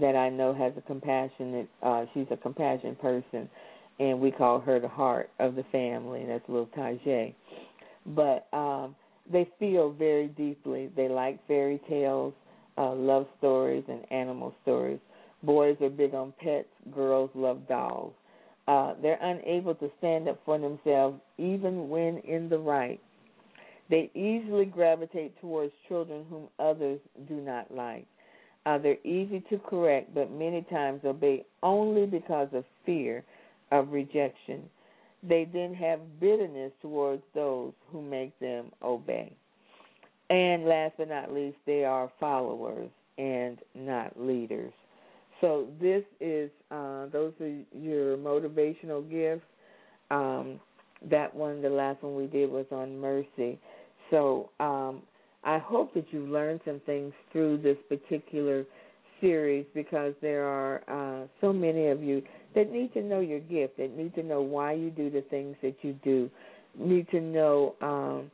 that 0.00 0.16
I 0.16 0.28
know 0.30 0.54
has 0.54 0.72
a 0.76 0.80
compassionate. 0.80 1.68
Uh, 1.82 2.06
she's 2.14 2.26
a 2.30 2.36
compassionate 2.36 3.00
person, 3.00 3.48
and 4.00 4.20
we 4.20 4.30
call 4.30 4.60
her 4.60 4.80
the 4.80 4.88
heart 4.88 5.30
of 5.38 5.54
the 5.54 5.64
family. 5.70 6.22
And 6.22 6.30
that's 6.30 6.48
little 6.48 6.68
Tajay. 6.76 7.34
But 8.06 8.46
um, 8.52 8.94
they 9.30 9.48
feel 9.58 9.90
very 9.92 10.28
deeply. 10.28 10.90
They 10.94 11.08
like 11.08 11.44
fairy 11.46 11.80
tales 11.88 12.34
uh, 12.76 12.94
love 12.94 13.26
stories 13.38 13.84
and 13.88 14.00
animal 14.10 14.54
stories. 14.62 14.98
Boys 15.42 15.76
are 15.80 15.90
big 15.90 16.14
on 16.14 16.32
pets, 16.40 16.68
girls 16.94 17.30
love 17.34 17.66
dolls. 17.68 18.12
Uh, 18.66 18.94
they're 19.02 19.18
unable 19.20 19.74
to 19.74 19.90
stand 19.98 20.28
up 20.28 20.40
for 20.44 20.58
themselves 20.58 21.20
even 21.38 21.88
when 21.88 22.18
in 22.18 22.48
the 22.48 22.58
right. 22.58 23.00
They 23.90 24.10
easily 24.14 24.64
gravitate 24.64 25.38
towards 25.40 25.72
children 25.88 26.24
whom 26.30 26.48
others 26.58 26.98
do 27.28 27.34
not 27.34 27.72
like. 27.74 28.06
Uh, 28.64 28.78
they're 28.78 29.06
easy 29.06 29.44
to 29.50 29.58
correct, 29.58 30.14
but 30.14 30.32
many 30.32 30.62
times 30.70 31.02
obey 31.04 31.44
only 31.62 32.06
because 32.06 32.48
of 32.54 32.64
fear 32.86 33.22
of 33.72 33.92
rejection. 33.92 34.62
They 35.26 35.48
then 35.52 35.74
have 35.74 36.00
bitterness 36.20 36.72
towards 36.82 37.22
those 37.34 37.72
who 37.90 38.02
make 38.02 38.38
them 38.40 38.70
obey. 38.82 39.34
And 40.30 40.64
last 40.64 40.94
but 40.98 41.08
not 41.08 41.32
least, 41.32 41.56
they 41.66 41.84
are 41.84 42.10
followers 42.18 42.90
and 43.18 43.58
not 43.74 44.18
leaders. 44.20 44.72
So 45.40 45.66
this 45.80 46.04
is 46.20 46.50
uh, 46.70 47.06
those 47.06 47.32
are 47.40 47.54
your 47.76 48.16
motivational 48.16 49.08
gifts. 49.10 49.46
Um, 50.10 50.60
that 51.10 51.34
one, 51.34 51.60
the 51.60 51.68
last 51.68 52.02
one 52.02 52.16
we 52.16 52.26
did 52.26 52.50
was 52.50 52.66
on 52.70 52.98
mercy. 52.98 53.58
So 54.10 54.50
um, 54.60 55.02
I 55.42 55.58
hope 55.58 55.92
that 55.94 56.06
you 56.12 56.26
learned 56.26 56.60
some 56.64 56.80
things 56.86 57.12
through 57.32 57.58
this 57.58 57.76
particular 57.88 58.64
series 59.20 59.66
because 59.74 60.14
there 60.22 60.46
are 60.46 60.82
uh, 60.88 61.26
so 61.40 61.52
many 61.52 61.88
of 61.88 62.02
you 62.02 62.22
that 62.54 62.70
need 62.72 62.92
to 62.94 63.02
know 63.02 63.20
your 63.20 63.40
gift, 63.40 63.76
that 63.78 63.96
need 63.96 64.14
to 64.14 64.22
know 64.22 64.42
why 64.42 64.72
you 64.72 64.90
do 64.90 65.10
the 65.10 65.22
things 65.22 65.56
that 65.62 65.76
you 65.82 65.94
do, 66.04 66.30
need 66.78 67.08
to 67.10 67.20
know. 67.20 67.74
Um, 67.80 68.30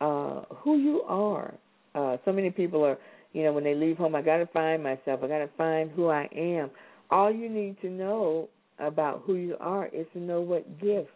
uh, 0.00 0.42
who 0.62 0.78
you 0.78 1.02
are. 1.02 1.54
Uh, 1.94 2.16
so 2.24 2.32
many 2.32 2.50
people 2.50 2.84
are, 2.84 2.98
you 3.32 3.42
know, 3.42 3.52
when 3.52 3.64
they 3.64 3.74
leave 3.74 3.96
home, 3.96 4.14
I 4.14 4.22
got 4.22 4.38
to 4.38 4.46
find 4.46 4.82
myself. 4.82 5.20
I 5.22 5.28
got 5.28 5.38
to 5.38 5.50
find 5.56 5.90
who 5.90 6.08
I 6.08 6.28
am. 6.34 6.70
All 7.10 7.32
you 7.32 7.48
need 7.48 7.80
to 7.80 7.90
know 7.90 8.48
about 8.78 9.22
who 9.24 9.34
you 9.34 9.56
are 9.60 9.86
is 9.86 10.06
to 10.12 10.20
know 10.20 10.40
what 10.40 10.80
gifts 10.80 11.10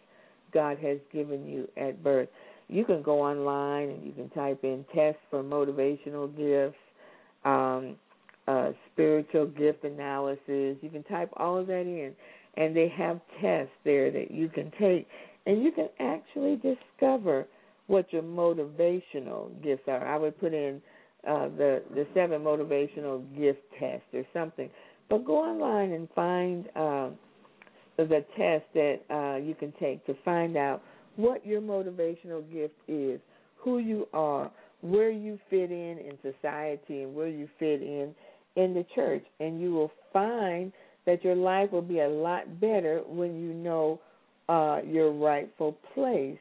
God 0.53 0.79
has 0.79 0.99
given 1.13 1.47
you 1.47 1.69
at 1.77 2.03
birth. 2.03 2.29
you 2.69 2.85
can 2.85 3.03
go 3.03 3.21
online 3.21 3.91
and 3.91 4.05
you 4.05 4.13
can 4.13 4.31
type 4.31 4.61
in 4.65 4.85
tests 4.95 5.21
for 5.31 5.43
motivational 5.43 6.35
gifts, 6.37 6.79
um, 7.45 7.97
uh, 8.49 8.73
spiritual 8.93 9.47
gift 9.47 9.85
analysis. 9.85 10.77
You 10.81 10.91
can 10.93 11.05
type 11.05 11.31
all 11.37 11.59
of 11.59 11.67
that 11.69 11.83
in, 11.83 12.13
and 12.57 12.77
they 12.77 12.89
have 12.89 13.21
tests 13.41 13.73
there 13.85 14.11
that 14.11 14.31
you 14.31 14.49
can 14.49 14.73
take, 14.79 15.07
and 15.47 15.63
you 15.63 15.73
can 15.73 15.89
actually 16.01 16.57
discover 16.57 17.47
what 17.87 18.13
your 18.13 18.23
motivational 18.23 19.51
gifts 19.63 19.85
are. 19.89 20.07
I 20.07 20.17
would 20.17 20.39
put 20.41 20.55
in 20.55 20.81
uh, 21.27 21.49
the 21.57 21.83
the 21.95 22.07
seven 22.15 22.43
motivational 22.43 23.23
gift 23.37 23.61
test 23.79 24.03
or 24.13 24.25
something, 24.33 24.69
but 25.09 25.25
go 25.25 25.39
online 25.39 25.93
and 25.93 26.09
find 26.15 26.67
uh, 26.75 27.11
the 27.97 28.25
test 28.37 28.65
that 28.75 29.01
uh, 29.11 29.37
you 29.37 29.55
can 29.55 29.73
take 29.79 30.05
to 30.07 30.17
find 30.25 30.57
out 30.57 30.83
what 31.17 31.47
your 31.47 31.61
motivational 31.61 32.43
gift 32.53 32.75
is, 32.89 33.21
who 33.57 33.79
you 33.79 34.09
are, 34.13 34.51
where 34.81 35.11
you 35.11 35.39
fit 35.51 35.71
in 35.71 35.99
in 35.99 36.19
society, 36.23 37.03
and 37.03 37.15
where 37.15 37.29
you 37.29 37.49
fit 37.59 37.83
in 37.83 38.15
in 38.57 38.75
the 38.75 38.85
church, 38.95 39.25
and 39.41 39.61
you 39.61 39.73
will 39.73 39.91
find 40.13 40.73
that 41.07 41.25
your 41.25 41.35
life 41.35 41.73
will 41.73 41.83
be 41.83 42.01
a 42.01 42.09
lot 42.09 42.61
better 42.61 43.03
when 43.07 43.41
you 43.41 43.53
know 43.53 44.01
uh, 44.49 44.81
your 44.87 45.13
rightful 45.13 45.77
place 45.95 46.39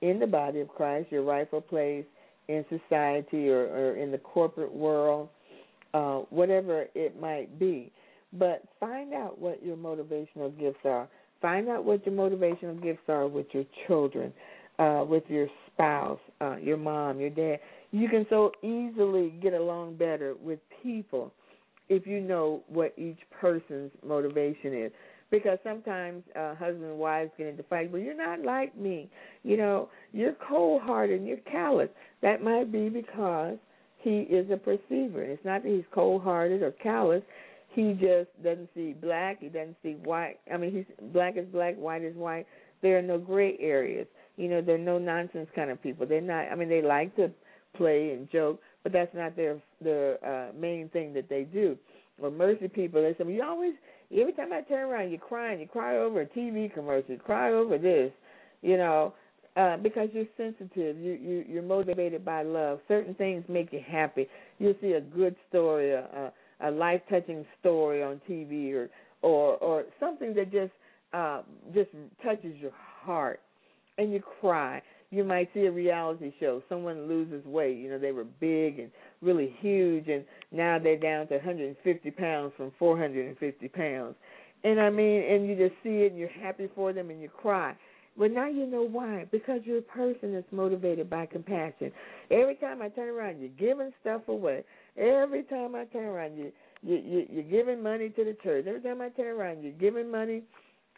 in 0.00 0.18
the 0.18 0.26
body 0.26 0.60
of 0.60 0.68
Christ, 0.68 1.08
your 1.10 1.22
rightful 1.22 1.60
place 1.60 2.04
in 2.48 2.64
society 2.68 3.48
or, 3.48 3.66
or 3.66 3.96
in 3.96 4.10
the 4.10 4.18
corporate 4.18 4.74
world, 4.74 5.28
uh, 5.94 6.18
whatever 6.30 6.86
it 6.94 7.20
might 7.20 7.58
be. 7.58 7.92
But 8.32 8.62
find 8.78 9.12
out 9.12 9.38
what 9.38 9.64
your 9.64 9.76
motivational 9.76 10.56
gifts 10.58 10.80
are. 10.84 11.08
Find 11.42 11.68
out 11.68 11.84
what 11.84 12.04
your 12.06 12.14
motivational 12.14 12.82
gifts 12.82 13.08
are 13.08 13.26
with 13.26 13.46
your 13.52 13.64
children, 13.86 14.32
uh, 14.78 15.04
with 15.08 15.24
your 15.28 15.48
spouse, 15.66 16.20
uh, 16.40 16.56
your 16.56 16.76
mom, 16.76 17.20
your 17.20 17.30
dad. 17.30 17.58
You 17.92 18.08
can 18.08 18.26
so 18.30 18.52
easily 18.62 19.34
get 19.42 19.54
along 19.54 19.96
better 19.96 20.34
with 20.42 20.60
people 20.82 21.32
if 21.90 22.06
you 22.06 22.20
know 22.20 22.62
what 22.68 22.94
each 22.96 23.18
person's 23.38 23.90
motivation 24.06 24.72
is. 24.72 24.92
Because 25.30 25.58
sometimes 25.62 26.22
uh, 26.34 26.54
husbands 26.54 26.84
and 26.84 26.98
wives 26.98 27.30
get 27.36 27.46
into 27.46 27.62
fights. 27.64 27.90
Well, 27.92 28.00
you're 28.00 28.16
not 28.16 28.40
like 28.40 28.76
me. 28.76 29.10
You 29.44 29.56
know, 29.56 29.88
you're 30.12 30.34
cold 30.48 30.82
hearted 30.82 31.20
and 31.20 31.28
you're 31.28 31.36
callous. 31.38 31.88
That 32.22 32.42
might 32.42 32.72
be 32.72 32.88
because 32.88 33.58
he 33.98 34.20
is 34.22 34.50
a 34.50 34.56
perceiver. 34.56 35.22
It's 35.22 35.44
not 35.44 35.62
that 35.62 35.68
he's 35.68 35.84
cold 35.92 36.22
hearted 36.22 36.62
or 36.62 36.72
callous. 36.72 37.22
He 37.68 37.92
just 37.92 38.28
doesn't 38.42 38.70
see 38.74 38.92
black. 38.92 39.40
He 39.40 39.48
doesn't 39.48 39.76
see 39.82 39.92
white. 40.02 40.38
I 40.52 40.56
mean, 40.56 40.72
he's 40.72 41.08
black 41.12 41.36
is 41.36 41.46
black, 41.46 41.76
white 41.76 42.02
is 42.02 42.16
white. 42.16 42.46
There 42.82 42.98
are 42.98 43.02
no 43.02 43.18
gray 43.18 43.56
areas. 43.60 44.08
You 44.36 44.48
know, 44.48 44.62
they're 44.62 44.78
no 44.78 44.98
nonsense 44.98 45.48
kind 45.54 45.70
of 45.70 45.80
people. 45.80 46.06
They're 46.06 46.20
not. 46.20 46.46
I 46.50 46.56
mean, 46.56 46.68
they 46.68 46.82
like 46.82 47.14
to 47.16 47.30
play 47.76 48.10
and 48.10 48.28
joke, 48.30 48.60
but 48.82 48.92
that's 48.92 49.14
not 49.14 49.36
their 49.36 49.60
their 49.82 50.24
uh, 50.24 50.52
main 50.58 50.88
thing 50.90 51.12
that 51.14 51.28
they 51.28 51.44
do. 51.44 51.76
Or 52.20 52.30
mercy 52.30 52.68
people, 52.68 53.02
they 53.02 53.14
say, 53.22 53.30
you 53.32 53.42
always 53.42 53.74
every 54.12 54.32
time 54.32 54.52
I 54.52 54.62
turn 54.62 54.90
around, 54.90 55.10
you're 55.10 55.20
crying. 55.20 55.60
You 55.60 55.66
cry 55.66 55.96
over 55.96 56.22
a 56.22 56.26
TV 56.26 56.72
commercial. 56.72 57.12
You 57.12 57.18
cry 57.18 57.52
over 57.52 57.78
this. 57.78 58.12
You 58.62 58.76
know, 58.76 59.14
uh, 59.56 59.76
because 59.78 60.08
you're 60.12 60.26
sensitive. 60.36 60.96
You 60.98 61.12
you 61.12 61.44
you're 61.48 61.62
motivated 61.62 62.24
by 62.24 62.42
love. 62.42 62.80
Certain 62.88 63.14
things 63.14 63.44
make 63.48 63.72
you 63.72 63.80
happy. 63.86 64.26
You'll 64.58 64.74
see 64.80 64.92
a 64.92 65.00
good 65.00 65.34
story, 65.48 65.92
a 65.92 66.32
a 66.62 66.70
life 66.70 67.00
touching 67.08 67.44
story 67.60 68.02
on 68.02 68.20
TV, 68.28 68.72
or 68.72 68.90
or 69.22 69.56
or 69.56 69.84
something 69.98 70.34
that 70.34 70.52
just 70.52 70.72
uh, 71.12 71.42
just 71.74 71.90
touches 72.22 72.56
your 72.58 72.72
heart, 73.02 73.40
and 73.98 74.12
you 74.12 74.22
cry 74.40 74.82
you 75.10 75.24
might 75.24 75.50
see 75.52 75.66
a 75.66 75.70
reality 75.70 76.32
show. 76.38 76.62
Someone 76.68 77.08
loses 77.08 77.44
weight. 77.44 77.78
You 77.78 77.90
know, 77.90 77.98
they 77.98 78.12
were 78.12 78.24
big 78.24 78.78
and 78.78 78.90
really 79.20 79.54
huge, 79.58 80.08
and 80.08 80.24
now 80.52 80.78
they're 80.78 80.96
down 80.96 81.26
to 81.28 81.34
150 81.34 82.10
pounds 82.12 82.52
from 82.56 82.72
450 82.78 83.68
pounds. 83.68 84.14
And 84.62 84.80
I 84.80 84.90
mean, 84.90 85.22
and 85.22 85.48
you 85.48 85.56
just 85.56 85.74
see 85.82 86.02
it, 86.02 86.12
and 86.12 86.18
you're 86.18 86.28
happy 86.28 86.68
for 86.74 86.92
them, 86.92 87.10
and 87.10 87.20
you 87.20 87.28
cry. 87.28 87.74
But 88.16 88.32
now 88.32 88.48
you 88.48 88.66
know 88.66 88.82
why. 88.82 89.26
Because 89.32 89.60
you're 89.64 89.78
a 89.78 89.82
person 89.82 90.32
that's 90.34 90.52
motivated 90.52 91.08
by 91.10 91.26
compassion. 91.26 91.90
Every 92.30 92.54
time 92.56 92.82
I 92.82 92.88
turn 92.88 93.08
around, 93.08 93.40
you're 93.40 93.48
giving 93.48 93.92
stuff 94.00 94.22
away. 94.28 94.64
Every 94.96 95.42
time 95.44 95.74
I 95.74 95.86
turn 95.86 96.04
around, 96.04 96.36
you, 96.36 96.52
you, 96.82 96.96
you 96.96 97.26
you're 97.30 97.42
giving 97.44 97.82
money 97.82 98.10
to 98.10 98.24
the 98.24 98.36
church. 98.42 98.66
Every 98.68 98.80
time 98.80 99.00
I 99.00 99.08
turn 99.08 99.36
around, 99.38 99.62
you're 99.62 99.72
giving 99.72 100.10
money 100.10 100.42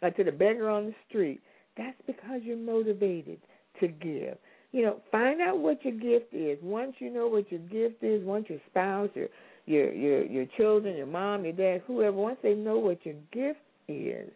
uh, 0.01 0.09
to 0.11 0.23
the 0.23 0.31
beggar 0.31 0.69
on 0.69 0.87
the 0.87 0.95
street. 1.07 1.41
That's 1.77 1.97
because 2.05 2.41
you're 2.43 2.57
motivated 2.57 3.39
to 3.83 3.87
give. 3.89 4.37
You 4.71 4.81
know, 4.81 5.01
find 5.11 5.41
out 5.41 5.59
what 5.59 5.83
your 5.85 5.93
gift 5.93 6.33
is. 6.33 6.57
Once 6.63 6.93
you 6.99 7.13
know 7.13 7.27
what 7.27 7.51
your 7.51 7.61
gift 7.61 8.03
is, 8.03 8.23
once 8.23 8.45
your 8.49 8.59
spouse, 8.69 9.09
your 9.13 9.27
your 9.65 9.93
your 9.93 10.25
your 10.25 10.45
children, 10.57 10.97
your 10.97 11.05
mom, 11.05 11.43
your 11.43 11.53
dad, 11.53 11.83
whoever, 11.85 12.15
once 12.15 12.37
they 12.41 12.55
know 12.55 12.79
what 12.79 13.05
your 13.05 13.15
gift 13.31 13.59
is, 13.87 14.31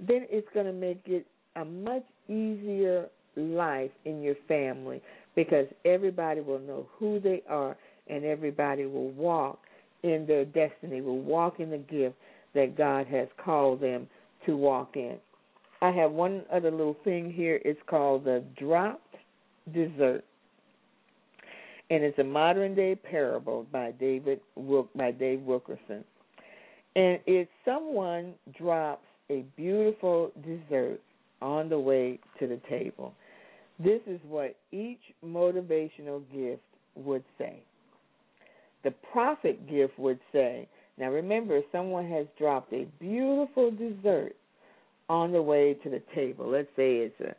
then 0.00 0.26
it's 0.30 0.48
going 0.52 0.66
to 0.66 0.72
make 0.72 1.02
it 1.06 1.26
a 1.56 1.64
much 1.64 2.04
easier 2.28 3.06
life 3.36 3.90
in 4.04 4.20
your 4.20 4.34
family 4.48 5.00
because 5.34 5.66
everybody 5.84 6.40
will 6.40 6.58
know 6.58 6.86
who 6.98 7.20
they 7.20 7.42
are 7.48 7.76
and 8.08 8.24
everybody 8.24 8.86
will 8.86 9.10
walk 9.10 9.60
in 10.02 10.26
their 10.26 10.44
destiny, 10.44 11.00
will 11.00 11.20
walk 11.20 11.60
in 11.60 11.70
the 11.70 11.78
gift 11.78 12.16
that 12.54 12.76
God 12.76 13.06
has 13.06 13.28
called 13.42 13.80
them 13.80 14.08
to 14.46 14.56
walk 14.56 14.96
in. 14.96 15.16
I 15.82 15.90
have 15.90 16.12
one 16.12 16.44
other 16.50 16.70
little 16.70 16.96
thing 17.02 17.32
here. 17.32 17.60
It's 17.64 17.80
called 17.88 18.24
the 18.24 18.44
dropped 18.56 19.16
dessert, 19.74 20.22
and 21.90 22.04
it's 22.04 22.18
a 22.20 22.24
modern 22.24 22.76
day 22.76 22.94
parable 22.94 23.66
by 23.72 23.90
David 23.90 24.40
by 24.94 25.10
Dave 25.10 25.40
Wilkerson. 25.40 26.04
And 26.94 27.18
it's 27.26 27.50
someone 27.64 28.34
drops 28.56 29.04
a 29.28 29.44
beautiful 29.56 30.30
dessert 30.44 31.00
on 31.40 31.68
the 31.68 31.78
way 31.78 32.20
to 32.38 32.46
the 32.46 32.60
table. 32.70 33.12
This 33.82 34.00
is 34.06 34.20
what 34.28 34.54
each 34.70 35.00
motivational 35.24 36.22
gift 36.32 36.62
would 36.94 37.24
say. 37.38 37.60
The 38.84 38.92
prophet 39.12 39.68
gift 39.68 39.98
would 39.98 40.20
say, 40.32 40.68
now 40.96 41.08
remember, 41.10 41.60
someone 41.72 42.08
has 42.08 42.26
dropped 42.38 42.72
a 42.72 42.86
beautiful 43.00 43.72
dessert 43.72 44.36
on 45.08 45.32
the 45.32 45.42
way 45.42 45.74
to 45.82 45.90
the 45.90 46.02
table. 46.14 46.48
Let's 46.48 46.68
say 46.76 46.96
it's 46.98 47.20
a 47.20 47.34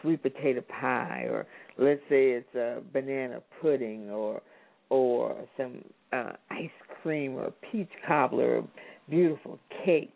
sweet 0.00 0.22
potato 0.22 0.62
pie, 0.62 1.26
or 1.28 1.46
let's 1.78 2.00
say 2.08 2.30
it's 2.30 2.54
a 2.54 2.80
banana 2.92 3.40
pudding, 3.60 4.10
or 4.10 4.42
or 4.90 5.36
some 5.56 5.82
uh, 6.12 6.32
ice 6.50 6.70
cream, 7.02 7.36
or 7.36 7.52
peach 7.70 7.90
cobbler, 8.06 8.58
or 8.58 8.68
beautiful 9.08 9.58
cake. 9.84 10.12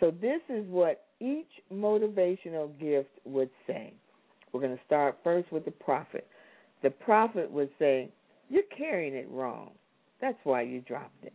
So 0.00 0.10
this 0.10 0.40
is 0.48 0.64
what 0.68 1.04
each 1.20 1.50
motivational 1.72 2.70
gift 2.78 3.10
would 3.24 3.50
say. 3.66 3.92
We're 4.52 4.60
going 4.60 4.76
to 4.76 4.82
start 4.86 5.18
first 5.22 5.52
with 5.52 5.64
the 5.64 5.70
prophet. 5.70 6.26
The 6.82 6.90
prophet 6.90 7.50
would 7.50 7.70
say, 7.78 8.10
"You're 8.48 8.62
carrying 8.76 9.14
it 9.14 9.28
wrong. 9.30 9.70
That's 10.20 10.38
why 10.44 10.62
you 10.62 10.80
dropped 10.80 11.24
it." 11.24 11.32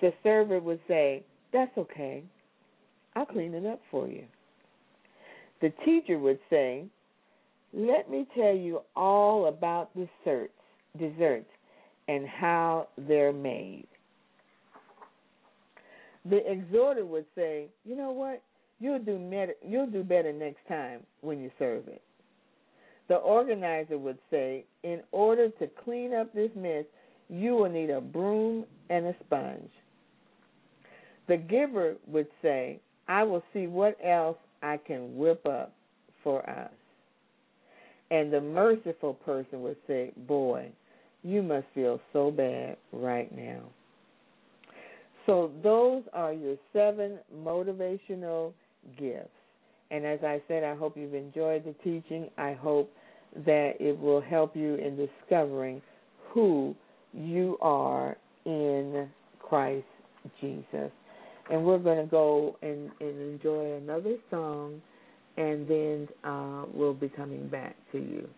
The 0.00 0.12
server 0.22 0.58
would 0.60 0.80
say, 0.88 1.24
"That's 1.52 1.76
okay. 1.76 2.24
I'll 3.14 3.26
clean 3.26 3.54
it 3.54 3.66
up 3.66 3.80
for 3.90 4.08
you. 4.08 4.24
The 5.60 5.72
teacher 5.84 6.18
would 6.18 6.38
say, 6.50 6.84
Let 7.72 8.10
me 8.10 8.26
tell 8.34 8.54
you 8.54 8.80
all 8.96 9.46
about 9.46 9.90
desserts, 9.94 10.52
desserts 10.98 11.48
and 12.08 12.26
how 12.26 12.88
they're 12.96 13.32
made. 13.32 13.86
The 16.24 16.40
exhorter 16.50 17.04
would 17.04 17.26
say, 17.34 17.66
You 17.84 17.96
know 17.96 18.10
what? 18.10 18.42
You'll 18.80 18.98
do, 18.98 19.18
med- 19.18 19.54
you'll 19.66 19.86
do 19.86 20.02
better 20.02 20.32
next 20.32 20.66
time 20.68 21.00
when 21.20 21.40
you 21.40 21.50
serve 21.58 21.86
it. 21.88 22.02
The 23.08 23.16
organizer 23.16 23.98
would 23.98 24.18
say, 24.30 24.64
In 24.82 25.00
order 25.12 25.48
to 25.48 25.68
clean 25.84 26.14
up 26.14 26.32
this 26.32 26.50
mess, 26.56 26.84
you 27.28 27.54
will 27.54 27.70
need 27.70 27.90
a 27.90 28.00
broom 28.00 28.64
and 28.90 29.06
a 29.06 29.14
sponge. 29.24 29.70
The 31.28 31.36
giver 31.36 31.94
would 32.06 32.26
say, 32.42 32.80
I 33.08 33.22
will 33.22 33.42
see 33.52 33.66
what 33.66 33.96
else 34.04 34.36
I 34.62 34.78
can 34.78 35.16
whip 35.16 35.44
up 35.46 35.72
for 36.22 36.48
us. 36.48 36.70
And 38.10 38.32
the 38.32 38.40
merciful 38.40 39.14
person 39.14 39.62
would 39.62 39.76
say, 39.86 40.12
Boy, 40.28 40.70
you 41.22 41.42
must 41.42 41.66
feel 41.74 42.00
so 42.12 42.30
bad 42.30 42.76
right 42.92 43.34
now. 43.34 43.62
So, 45.26 45.52
those 45.62 46.02
are 46.12 46.32
your 46.32 46.56
seven 46.72 47.18
motivational 47.44 48.52
gifts. 48.98 49.28
And 49.90 50.04
as 50.04 50.18
I 50.24 50.42
said, 50.48 50.64
I 50.64 50.74
hope 50.74 50.96
you've 50.96 51.14
enjoyed 51.14 51.64
the 51.64 51.74
teaching. 51.84 52.28
I 52.38 52.54
hope 52.54 52.90
that 53.46 53.74
it 53.78 53.98
will 53.98 54.20
help 54.20 54.56
you 54.56 54.74
in 54.74 54.96
discovering 54.96 55.80
who 56.30 56.74
you 57.12 57.56
are 57.60 58.16
in 58.44 59.08
Christ 59.38 59.86
Jesus 60.40 60.90
and 61.50 61.64
we're 61.64 61.78
going 61.78 61.98
to 61.98 62.10
go 62.10 62.56
and, 62.62 62.90
and 63.00 63.20
enjoy 63.20 63.76
another 63.76 64.16
song 64.30 64.80
and 65.36 65.66
then 65.66 66.08
uh, 66.24 66.64
we'll 66.72 66.94
be 66.94 67.08
coming 67.08 67.48
back 67.48 67.74
to 67.92 67.98
you. 67.98 68.28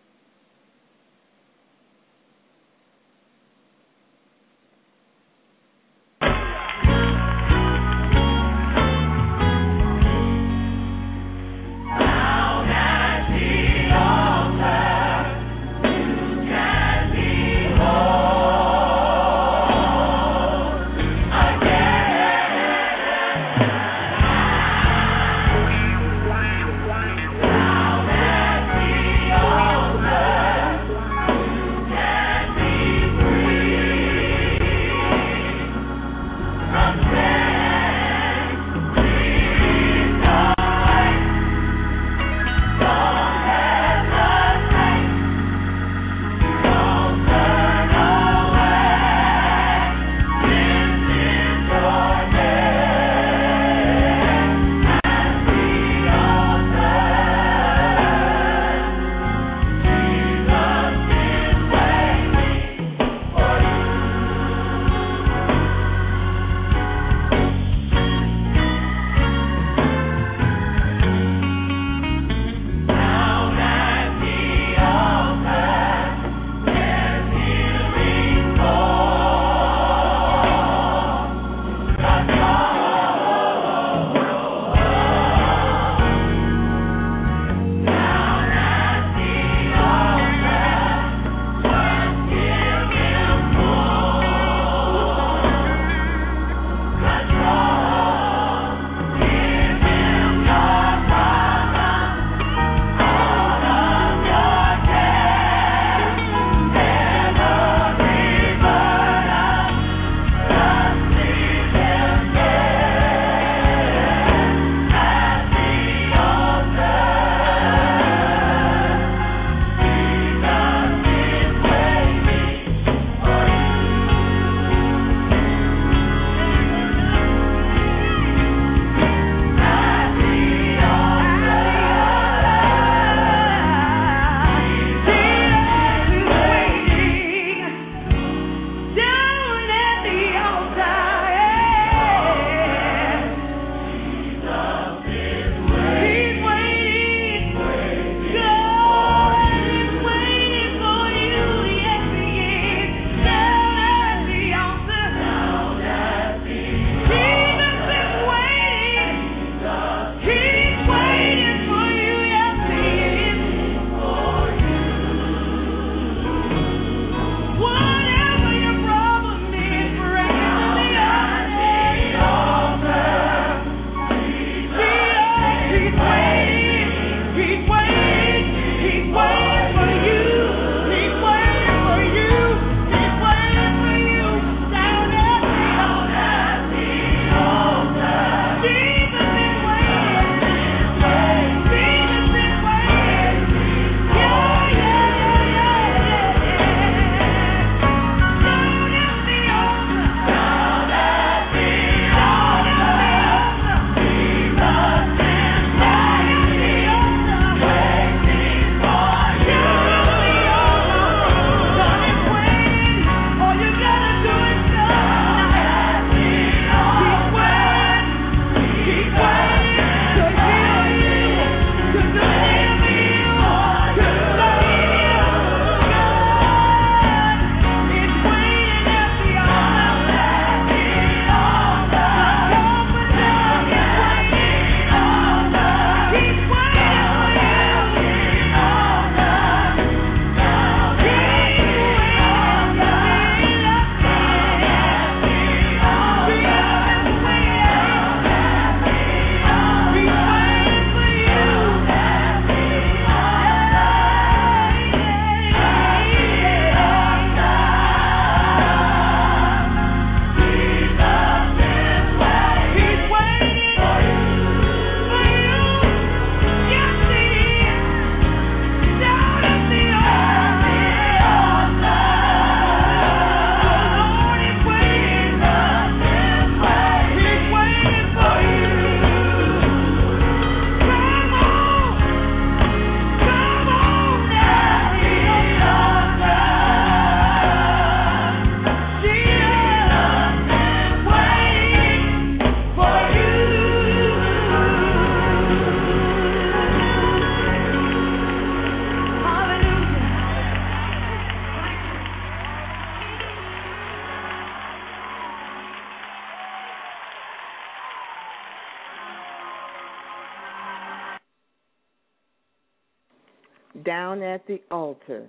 The 314.55 314.75
altar, 314.75 315.27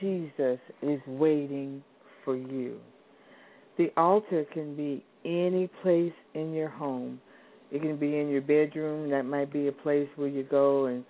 Jesus 0.00 0.58
is 0.82 1.00
waiting 1.06 1.82
for 2.24 2.36
you. 2.36 2.78
The 3.76 3.90
altar 3.96 4.46
can 4.52 4.76
be 4.76 5.04
any 5.24 5.68
place 5.82 6.12
in 6.34 6.52
your 6.54 6.68
home. 6.68 7.20
It 7.70 7.82
can 7.82 7.96
be 7.96 8.18
in 8.18 8.28
your 8.28 8.40
bedroom. 8.40 9.10
That 9.10 9.24
might 9.24 9.52
be 9.52 9.68
a 9.68 9.72
place 9.72 10.08
where 10.16 10.28
you 10.28 10.44
go 10.44 10.86
and 10.86 11.04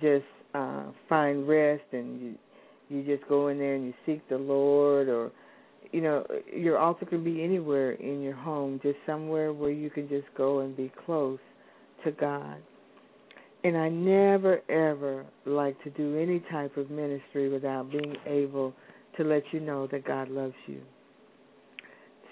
just 0.00 0.24
uh, 0.54 0.86
find 1.08 1.48
rest, 1.48 1.84
and 1.92 2.20
you 2.20 2.34
you 2.88 3.04
just 3.04 3.28
go 3.28 3.48
in 3.48 3.58
there 3.58 3.76
and 3.76 3.84
you 3.84 3.94
seek 4.04 4.28
the 4.28 4.36
Lord, 4.36 5.08
or 5.08 5.30
you 5.92 6.00
know, 6.00 6.26
your 6.52 6.78
altar 6.78 7.06
can 7.06 7.22
be 7.22 7.42
anywhere 7.42 7.92
in 7.92 8.20
your 8.20 8.34
home, 8.34 8.80
just 8.82 8.98
somewhere 9.06 9.52
where 9.52 9.70
you 9.70 9.90
can 9.90 10.08
just 10.08 10.26
go 10.36 10.60
and 10.60 10.76
be 10.76 10.90
close 11.06 11.38
to 12.04 12.10
God. 12.10 12.56
And 13.62 13.76
I 13.76 13.88
never 13.88 14.60
ever 14.70 15.26
like 15.44 15.82
to 15.84 15.90
do 15.90 16.18
any 16.18 16.42
type 16.50 16.76
of 16.76 16.90
ministry 16.90 17.48
without 17.50 17.90
being 17.90 18.16
able 18.26 18.72
to 19.16 19.24
let 19.24 19.42
you 19.52 19.60
know 19.60 19.86
that 19.88 20.04
God 20.06 20.30
loves 20.30 20.54
you. 20.66 20.80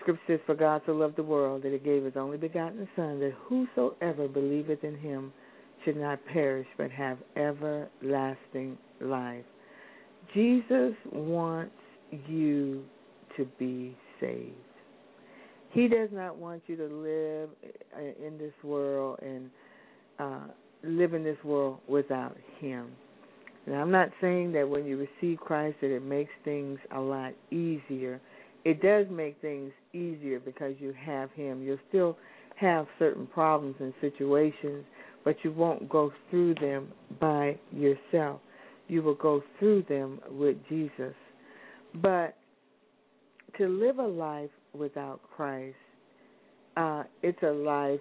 Scripture 0.00 0.22
says, 0.26 0.40
For 0.46 0.54
God 0.54 0.80
so 0.86 0.92
loved 0.92 1.16
the 1.16 1.22
world 1.22 1.62
that 1.64 1.72
he 1.72 1.78
gave 1.78 2.04
his 2.04 2.14
only 2.16 2.38
begotten 2.38 2.88
Son, 2.96 3.20
that 3.20 3.32
whosoever 3.44 4.26
believeth 4.26 4.84
in 4.84 4.96
him 4.96 5.32
should 5.84 5.96
not 5.96 6.18
perish, 6.32 6.66
but 6.78 6.90
have 6.90 7.18
everlasting 7.36 8.78
life. 9.00 9.44
Jesus 10.34 10.94
wants 11.12 11.74
you 12.26 12.84
to 13.36 13.44
be 13.58 13.96
saved. 14.20 14.54
He 15.72 15.88
does 15.88 16.08
not 16.12 16.36
want 16.36 16.62
you 16.66 16.76
to 16.76 16.86
live 16.86 17.50
in 18.24 18.38
this 18.38 18.52
world 18.62 19.18
and 19.22 19.50
uh, 20.18 20.48
live 20.88 21.14
in 21.14 21.24
this 21.24 21.38
world 21.44 21.78
without 21.88 22.36
Him. 22.58 22.88
And 23.66 23.76
I'm 23.76 23.90
not 23.90 24.08
saying 24.20 24.52
that 24.52 24.68
when 24.68 24.86
you 24.86 24.96
receive 24.96 25.38
Christ 25.38 25.76
that 25.82 25.94
it 25.94 26.02
makes 26.02 26.30
things 26.44 26.78
a 26.94 27.00
lot 27.00 27.32
easier. 27.50 28.20
It 28.64 28.80
does 28.82 29.06
make 29.10 29.40
things 29.40 29.72
easier 29.92 30.40
because 30.40 30.74
you 30.78 30.94
have 30.98 31.30
Him. 31.32 31.62
You'll 31.62 31.78
still 31.88 32.16
have 32.56 32.86
certain 32.98 33.26
problems 33.26 33.76
and 33.78 33.92
situations, 34.00 34.84
but 35.24 35.36
you 35.42 35.52
won't 35.52 35.88
go 35.88 36.12
through 36.30 36.54
them 36.56 36.88
by 37.20 37.58
yourself. 37.72 38.40
You 38.88 39.02
will 39.02 39.14
go 39.14 39.42
through 39.58 39.84
them 39.88 40.20
with 40.30 40.56
Jesus. 40.68 41.14
But 42.02 42.36
to 43.58 43.68
live 43.68 43.98
a 43.98 44.06
life 44.06 44.50
without 44.72 45.20
Christ, 45.36 45.76
uh, 46.76 47.04
it's 47.22 47.42
a 47.42 47.50
life 47.50 48.00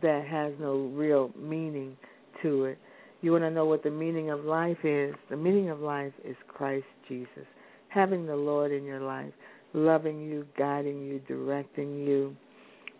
that 0.00 0.24
has 0.26 0.52
no 0.60 0.90
real 0.94 1.30
meaning 1.36 1.96
to 2.42 2.64
it. 2.64 2.78
You 3.20 3.32
want 3.32 3.44
to 3.44 3.50
know 3.50 3.64
what 3.64 3.82
the 3.82 3.90
meaning 3.90 4.30
of 4.30 4.44
life 4.44 4.84
is? 4.84 5.14
The 5.30 5.36
meaning 5.36 5.70
of 5.70 5.80
life 5.80 6.12
is 6.24 6.36
Christ 6.48 6.86
Jesus. 7.08 7.46
Having 7.88 8.26
the 8.26 8.36
Lord 8.36 8.72
in 8.72 8.84
your 8.84 9.00
life, 9.00 9.32
loving 9.74 10.20
you, 10.20 10.46
guiding 10.58 11.02
you, 11.02 11.20
directing 11.28 11.98
you. 11.98 12.36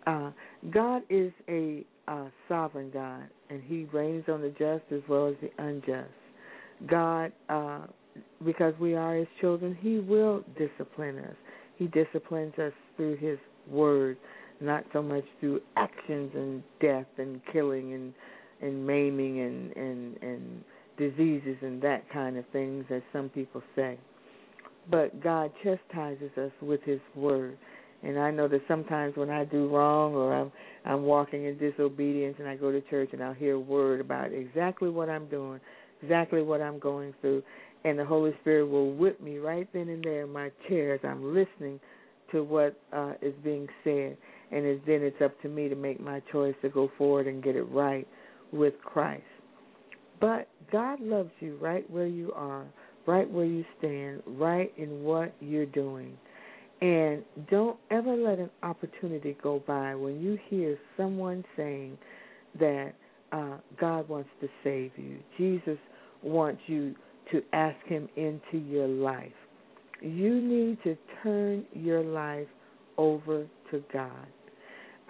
Uh, 0.07 0.31
God 0.71 1.01
is 1.09 1.31
a 1.49 1.85
uh, 2.07 2.25
sovereign 2.47 2.89
God, 2.91 3.23
and 3.49 3.61
He 3.63 3.85
rains 3.93 4.25
on 4.27 4.41
the 4.41 4.49
just 4.49 4.83
as 4.91 5.01
well 5.09 5.27
as 5.27 5.35
the 5.41 5.51
unjust. 5.63 6.09
God, 6.87 7.31
uh, 7.49 7.81
because 8.45 8.73
we 8.79 8.95
are 8.95 9.15
His 9.15 9.27
children, 9.41 9.77
He 9.79 9.99
will 9.99 10.43
discipline 10.57 11.19
us. 11.19 11.35
He 11.75 11.87
disciplines 11.87 12.53
us 12.59 12.73
through 12.95 13.17
His 13.17 13.39
Word 13.69 14.17
not 14.63 14.85
so 14.93 15.01
much 15.01 15.25
through 15.39 15.61
actions 15.75 16.31
and 16.33 16.63
death 16.79 17.05
and 17.17 17.41
killing 17.51 17.93
and 17.93 18.13
and 18.63 18.85
maiming 18.85 19.41
and 19.41 19.75
and 19.75 20.23
and 20.23 20.63
diseases 20.97 21.57
and 21.61 21.81
that 21.81 22.09
kind 22.11 22.37
of 22.37 22.45
things 22.53 22.85
as 22.89 23.01
some 23.11 23.29
people 23.29 23.61
say. 23.75 23.97
But 24.89 25.21
God 25.23 25.51
chastises 25.63 26.31
us 26.37 26.51
with 26.61 26.81
his 26.83 26.99
word. 27.15 27.57
And 28.03 28.19
I 28.19 28.31
know 28.31 28.49
that 28.49 28.61
sometimes 28.67 29.15
when 29.15 29.29
I 29.29 29.45
do 29.45 29.69
wrong 29.69 30.13
or 30.13 30.33
I'm 30.33 30.51
I'm 30.85 31.03
walking 31.03 31.45
in 31.45 31.57
disobedience 31.57 32.35
and 32.39 32.47
I 32.47 32.55
go 32.55 32.71
to 32.71 32.81
church 32.81 33.09
and 33.13 33.23
I'll 33.23 33.33
hear 33.33 33.57
word 33.57 34.01
about 34.01 34.33
exactly 34.33 34.89
what 34.89 35.09
I'm 35.09 35.27
doing, 35.27 35.59
exactly 36.01 36.41
what 36.41 36.61
I'm 36.61 36.79
going 36.79 37.13
through, 37.21 37.43
and 37.85 37.97
the 37.97 38.05
Holy 38.05 38.33
Spirit 38.41 38.67
will 38.67 38.93
whip 38.93 39.21
me 39.21 39.37
right 39.37 39.67
then 39.73 39.89
and 39.89 40.03
there 40.03 40.23
in 40.23 40.33
my 40.33 40.51
chair 40.67 40.93
as 40.93 40.99
I'm 41.03 41.33
listening 41.33 41.79
to 42.31 42.43
what 42.43 42.77
uh, 42.91 43.13
is 43.21 43.33
being 43.43 43.67
said. 43.83 44.17
And 44.51 44.65
it's, 44.65 44.81
then 44.85 45.01
it's 45.01 45.21
up 45.21 45.41
to 45.41 45.49
me 45.49 45.69
to 45.69 45.75
make 45.75 45.99
my 45.99 46.21
choice 46.31 46.55
to 46.61 46.69
go 46.69 46.91
forward 46.97 47.27
and 47.27 47.41
get 47.41 47.55
it 47.55 47.63
right 47.63 48.07
with 48.53 48.75
Christ. 48.83 49.23
But 50.21 50.47
God 50.71 51.01
loves 51.01 51.31
you 51.39 51.57
right 51.61 51.89
where 51.89 52.07
you 52.07 52.31
are, 52.33 52.65
right 53.05 53.29
where 53.29 53.45
you 53.45 53.65
stand, 53.79 54.21
right 54.25 54.71
in 54.77 55.03
what 55.03 55.33
you're 55.41 55.65
doing. 55.65 56.17
And 56.81 57.23
don't 57.49 57.77
ever 57.91 58.15
let 58.15 58.39
an 58.39 58.49
opportunity 58.61 59.35
go 59.41 59.61
by 59.65 59.95
when 59.95 60.21
you 60.21 60.37
hear 60.49 60.77
someone 60.95 61.43
saying 61.57 61.97
that 62.59 62.93
uh, 63.31 63.57
God 63.79 64.07
wants 64.07 64.29
to 64.41 64.47
save 64.63 64.91
you. 64.97 65.17
Jesus 65.37 65.79
wants 66.21 66.61
you 66.67 66.95
to 67.31 67.41
ask 67.53 67.77
Him 67.85 68.07
into 68.15 68.57
your 68.57 68.87
life. 68.87 69.31
You 70.01 70.41
need 70.41 70.77
to 70.83 70.97
turn 71.23 71.65
your 71.73 72.03
life 72.03 72.47
over 72.97 73.47
to 73.71 73.83
God. 73.91 74.27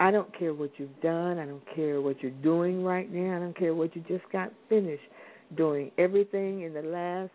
I 0.03 0.11
don't 0.11 0.37
care 0.37 0.53
what 0.53 0.71
you've 0.75 1.01
done. 1.01 1.39
I 1.39 1.45
don't 1.45 1.63
care 1.73 2.01
what 2.01 2.21
you're 2.21 2.31
doing 2.43 2.83
right 2.83 3.09
now. 3.09 3.37
I 3.37 3.39
don't 3.39 3.57
care 3.57 3.73
what 3.73 3.95
you 3.95 4.03
just 4.05 4.29
got 4.33 4.51
finished 4.67 5.01
doing. 5.55 5.91
Everything 5.97 6.63
in 6.63 6.73
the 6.73 6.81
last 6.81 7.31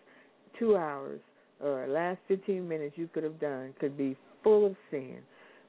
two 0.59 0.77
hours 0.77 1.19
or 1.65 1.87
last 1.89 2.19
15 2.29 2.69
minutes 2.69 2.93
you 2.99 3.09
could 3.15 3.23
have 3.23 3.41
done 3.41 3.73
could 3.81 3.97
be 3.97 4.19
full 4.45 4.67
of 4.67 4.77
sin. 4.91 5.17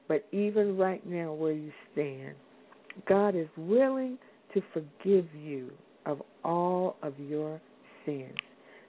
But 0.08 0.26
even 0.30 0.76
right 0.76 1.00
now, 1.08 1.32
where 1.32 1.54
you 1.54 1.72
stand, 1.94 2.34
God 3.08 3.34
is 3.34 3.48
willing 3.56 4.18
to 4.52 4.62
forgive 4.74 5.24
you 5.34 5.70
of 6.04 6.20
all 6.44 6.96
of 7.02 7.14
your 7.18 7.62
sins. 8.04 8.36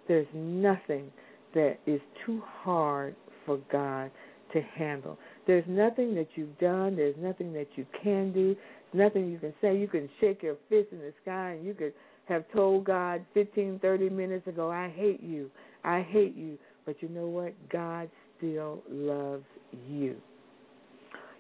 There's 0.09 0.27
nothing 0.33 1.09
that 1.53 1.77
is 1.87 2.01
too 2.25 2.43
hard 2.45 3.15
for 3.45 3.57
God 3.71 4.11
to 4.51 4.61
handle. 4.61 5.17
There's 5.47 5.65
nothing 5.67 6.15
that 6.15 6.27
you've 6.35 6.57
done. 6.59 6.95
There's 6.95 7.15
nothing 7.19 7.53
that 7.53 7.67
you 7.75 7.85
can 8.03 8.31
do. 8.31 8.55
Nothing 8.93 9.31
you 9.31 9.39
can 9.39 9.53
say. 9.61 9.77
You 9.77 9.87
can 9.87 10.09
shake 10.19 10.43
your 10.43 10.55
fist 10.69 10.89
in 10.91 10.99
the 10.99 11.13
sky 11.23 11.51
and 11.51 11.65
you 11.65 11.73
could 11.73 11.93
have 12.25 12.45
told 12.53 12.85
God 12.85 13.25
15, 13.33 13.79
30 13.81 14.09
minutes 14.09 14.47
ago, 14.47 14.69
I 14.69 14.89
hate 14.95 15.21
you. 15.21 15.49
I 15.83 16.01
hate 16.01 16.35
you. 16.35 16.57
But 16.85 17.01
you 17.01 17.09
know 17.09 17.27
what? 17.27 17.53
God 17.69 18.09
still 18.37 18.81
loves 18.89 19.45
you. 19.87 20.15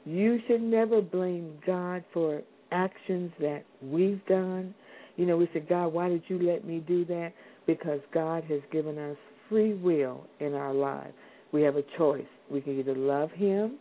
You 0.05 0.39
should 0.47 0.61
never 0.61 1.01
blame 1.01 1.53
God 1.65 2.03
for 2.13 2.41
actions 2.71 3.31
that 3.39 3.63
we've 3.81 4.25
done. 4.25 4.73
You 5.15 5.25
know, 5.25 5.37
we 5.37 5.49
say, 5.53 5.59
God, 5.59 5.93
why 5.93 6.09
did 6.09 6.23
you 6.27 6.39
let 6.39 6.65
me 6.65 6.79
do 6.79 7.05
that? 7.05 7.33
Because 7.67 7.99
God 8.13 8.43
has 8.45 8.61
given 8.71 8.97
us 8.97 9.17
free 9.49 9.73
will 9.75 10.25
in 10.39 10.55
our 10.55 10.73
lives. 10.73 11.13
We 11.51 11.61
have 11.63 11.75
a 11.75 11.83
choice. 11.97 12.25
We 12.49 12.61
can 12.61 12.79
either 12.79 12.95
love 12.95 13.29
Him 13.31 13.77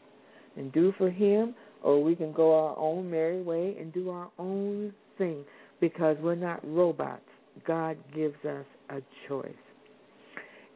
and 0.56 0.72
do 0.72 0.92
for 0.98 1.10
Him, 1.10 1.54
or 1.82 2.02
we 2.02 2.14
can 2.14 2.32
go 2.32 2.54
our 2.54 2.78
own 2.78 3.10
merry 3.10 3.42
way 3.42 3.76
and 3.78 3.92
do 3.92 4.10
our 4.10 4.30
own 4.38 4.92
thing 5.18 5.44
because 5.80 6.16
we're 6.20 6.34
not 6.34 6.60
robots. 6.66 7.22
God 7.66 7.96
gives 8.14 8.42
us 8.44 8.64
a 8.90 9.00
choice. 9.28 9.52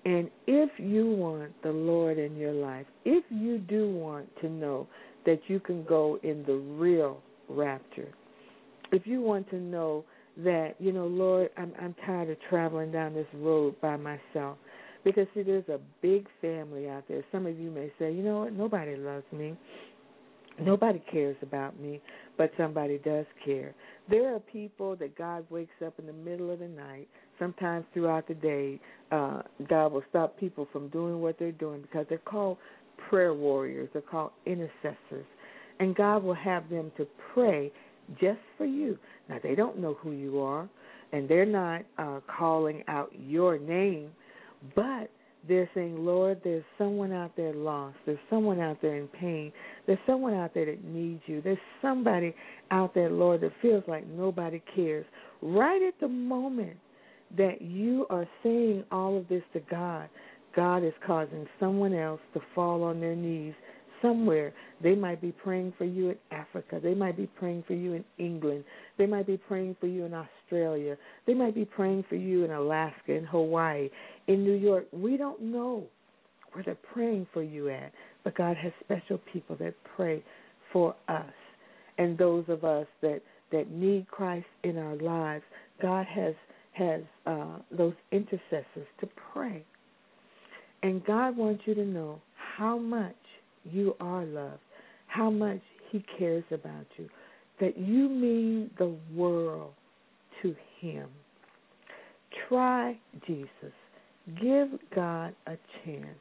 And 0.05 0.31
if 0.47 0.71
you 0.79 1.07
want 1.13 1.51
the 1.63 1.71
Lord 1.71 2.19
in 2.19 2.37
your 2.37 2.53
life, 2.53 2.87
if 3.05 3.25
you 3.31 3.59
do 3.59 3.91
want 3.91 4.29
to 4.41 4.49
know 4.49 4.87
that 5.25 5.41
you 5.47 5.61
can 5.61 5.85
go 5.85 6.19
in 6.23 6.45
the 6.47 6.55
real 6.55 7.23
rapture, 7.49 8.13
if 8.93 9.07
you 9.07 9.23
want 9.23 9.49
to 9.51 9.57
know 9.57 10.05
that, 10.39 10.75
you 10.79 10.93
know, 10.93 11.07
Lord, 11.07 11.49
I'm 11.57 11.73
I'm 11.81 11.95
tired 12.05 12.29
of 12.29 12.37
traveling 12.51 12.93
down 12.93 13.15
this 13.15 13.27
road 13.35 13.81
by 13.81 13.97
myself. 13.97 14.59
Because 15.05 15.27
see, 15.35 15.43
there's 15.43 15.69
a 15.69 15.79
big 16.01 16.27
family 16.41 16.89
out 16.89 17.05
there. 17.09 17.23
Some 17.31 17.47
of 17.47 17.59
you 17.59 17.71
may 17.71 17.93
say, 17.99 18.13
you 18.13 18.23
know 18.23 18.41
what, 18.41 18.53
nobody 18.53 18.97
loves 18.97 19.25
me. 19.33 19.55
Nobody 20.61 21.03
cares 21.11 21.37
about 21.43 21.79
me, 21.81 22.01
but 22.39 22.53
somebody 22.57 22.99
does 22.99 23.27
care. 23.45 23.75
There 24.09 24.35
are 24.35 24.39
people 24.39 24.95
that 24.97 25.19
God 25.19 25.45
wakes 25.51 25.75
up 25.85 25.99
in 25.99 26.07
the 26.07 26.13
middle 26.13 26.53
of 26.53 26.61
the 26.61 26.69
night, 26.69 27.09
sometimes 27.41 27.85
throughout 27.93 28.29
the 28.29 28.35
day. 28.35 28.81
Uh, 29.11 29.43
God 29.69 29.93
will 29.93 30.05
stop 30.11 30.39
people 30.39 30.69
from 30.73 30.89
doing 30.89 31.21
what 31.21 31.39
they're 31.39 31.53
doing 31.53 31.83
because 31.83 32.07
they're 32.09 32.19
called 32.19 32.59
prayer 33.09 33.35
warriors, 33.35 33.89
they're 33.93 34.03
called 34.03 34.31
intercessors. 34.47 35.27
And 35.81 35.97
God 35.97 36.23
will 36.23 36.35
have 36.35 36.71
them 36.71 36.93
to 36.99 37.07
pray 37.33 37.73
just 38.21 38.39
for 38.57 38.65
you. 38.65 38.97
Now, 39.29 39.39
they 39.43 39.57
don't 39.57 39.81
know 39.81 39.95
who 39.95 40.13
you 40.13 40.41
are, 40.41 40.69
and 41.13 41.29
they're 41.29 41.45
not 41.45 41.83
uh, 41.99 42.21
calling 42.39 42.85
out 42.87 43.11
your 43.19 43.59
name 43.59 44.11
but 44.75 45.11
they're 45.47 45.69
saying, 45.75 46.05
Lord, 46.05 46.41
there's 46.43 46.65
someone 46.79 47.13
out 47.13 47.33
there 47.37 47.53
lost. 47.53 47.97
There's 48.07 48.19
someone 48.31 48.61
out 48.61 48.79
there 48.81 48.97
in 48.97 49.09
pain. 49.09 49.53
There's 49.87 49.99
someone 50.07 50.35
out 50.35 50.55
there 50.55 50.67
that 50.67 50.85
needs 50.85 51.23
you. 51.27 51.43
There's 51.43 51.59
somebody 51.83 52.35
out 52.71 52.95
there, 52.95 53.11
Lord, 53.11 53.43
that 53.43 53.53
feels 53.61 53.85
like 53.87 54.07
nobody 54.07 54.63
cares. 54.75 55.05
Right 55.43 55.83
at 55.83 56.01
the 56.01 56.09
moment 56.09 56.77
that 57.37 57.61
you 57.61 58.07
are 58.09 58.27
saying 58.43 58.85
all 58.91 59.19
of 59.19 59.29
this 59.29 59.43
to 59.53 59.61
God, 59.71 60.09
God 60.57 60.85
is 60.85 60.95
causing 61.07 61.47
someone 61.61 61.93
else 61.93 62.21
to 62.33 62.41
fall 62.55 62.83
on 62.83 63.01
their 63.01 63.17
knees 63.17 63.55
somewhere. 64.05 64.53
They 64.83 64.95
might 64.95 65.21
be 65.21 65.33
praying 65.33 65.73
for 65.79 65.85
you 65.85 66.11
in 66.11 66.17
Africa. 66.31 66.79
They 66.83 66.95
might 66.95 67.17
be 67.17 67.27
praying 67.27 67.65
for 67.67 67.73
you 67.73 67.95
in 67.95 68.05
England. 68.19 68.65
They 68.99 69.07
might 69.07 69.27
be 69.27 69.39
praying 69.39 69.77
for 69.81 69.87
you 69.87 70.05
in 70.05 70.13
Australia. 70.13 70.97
They 71.27 71.35
might 71.35 71.55
be 71.55 71.65
praying 71.65 72.05
for 72.09 72.17
you 72.17 72.45
in 72.45 72.51
Alaska, 72.51 73.13
in 73.15 73.25
Hawaii, 73.25 73.89
in 74.27 74.45
New 74.45 74.55
York. 74.55 74.87
We 74.93 75.17
don't 75.17 75.41
know 75.41 75.85
where 76.53 76.63
they're 76.63 76.77
praying 76.93 77.27
for 77.33 77.43
you 77.43 77.71
at, 77.71 77.93
but 78.23 78.37
God 78.37 78.57
has 78.57 78.73
special 78.85 79.19
people 79.33 79.57
that 79.57 79.75
pray 79.97 80.23
for 80.73 80.95
us. 81.09 81.25
And 81.97 82.19
those 82.19 82.45
of 82.49 82.65
us 82.65 82.87
that 83.01 83.23
that 83.53 83.71
need 83.71 84.09
Christ 84.09 84.47
in 84.65 84.79
our 84.79 84.97
lives, 84.97 85.45
God 85.81 86.07
has 86.07 86.35
has 86.73 87.03
uh, 87.27 87.59
those 87.71 87.95
intercessors 88.11 88.89
to 89.01 89.09
pray. 89.33 89.65
And 90.83 91.05
God 91.05 91.37
wants 91.37 91.63
you 91.67 91.75
to 91.75 91.85
know 91.85 92.21
how 92.57 92.77
much 92.77 93.15
you 93.65 93.95
are 94.01 94.25
loved, 94.25 94.61
how 95.07 95.31
much 95.31 95.61
He 95.91 96.05
cares 96.19 96.45
about 96.51 96.87
you, 96.97 97.09
that 97.61 97.79
you 97.79 98.09
mean 98.09 98.71
the 98.79 98.97
world 99.15 99.73
to 100.43 100.55
Him. 100.81 101.09
Try 102.49 102.99
Jesus. 103.27 103.49
Give 104.41 104.69
God 104.95 105.35
a 105.47 105.57
chance. 105.85 106.19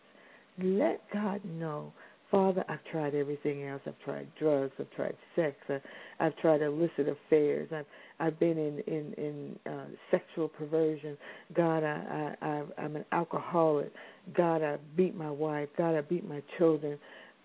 Let 0.61 1.01
God 1.11 1.41
know 1.45 1.91
Father, 2.33 2.65
I've 2.67 2.83
tried 2.91 3.13
everything 3.13 3.67
else. 3.67 3.83
I've 3.85 3.99
tried 4.03 4.25
drugs. 4.39 4.71
I've 4.79 4.89
tried 4.95 5.15
sex. 5.35 5.55
I've 6.19 6.35
tried 6.37 6.63
illicit 6.63 7.07
affairs. 7.07 7.69
I've 7.71 7.85
I've 8.19 8.39
been 8.39 8.57
in 8.57 8.79
in 8.87 9.13
in 9.23 9.71
uh, 9.71 9.85
sexual 10.09 10.47
perversion. 10.47 11.15
God, 11.55 11.83
I, 11.83 12.35
I 12.41 12.47
I 12.47 12.63
I'm 12.83 12.95
an 12.95 13.05
alcoholic. 13.11 13.93
God, 14.35 14.63
I 14.63 14.77
beat 14.97 15.15
my 15.15 15.29
wife. 15.29 15.69
God, 15.77 15.95
I 15.95 16.01
beat 16.01 16.27
my 16.27 16.41
children. 16.57 16.97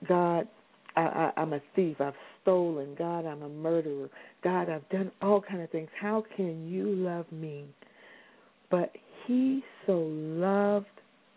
God, 0.07 0.47
I, 0.97 1.01
I 1.01 1.33
I'm 1.37 1.53
a 1.53 1.61
thief. 1.75 2.01
I've 2.01 2.15
stolen. 2.43 2.95
God, 2.99 3.27
I'm 3.27 3.43
a 3.43 3.49
murderer. 3.49 4.09
God, 4.45 4.69
I've 4.69 4.89
done 4.91 5.11
all 5.23 5.41
kind 5.41 5.63
of 5.63 5.71
things. 5.71 5.89
How 6.01 6.25
can 6.37 6.69
you 6.69 6.87
love 6.87 7.27
me? 7.33 7.65
But 8.71 8.93
He 9.27 9.63
so 9.87 9.99
loved 9.99 10.87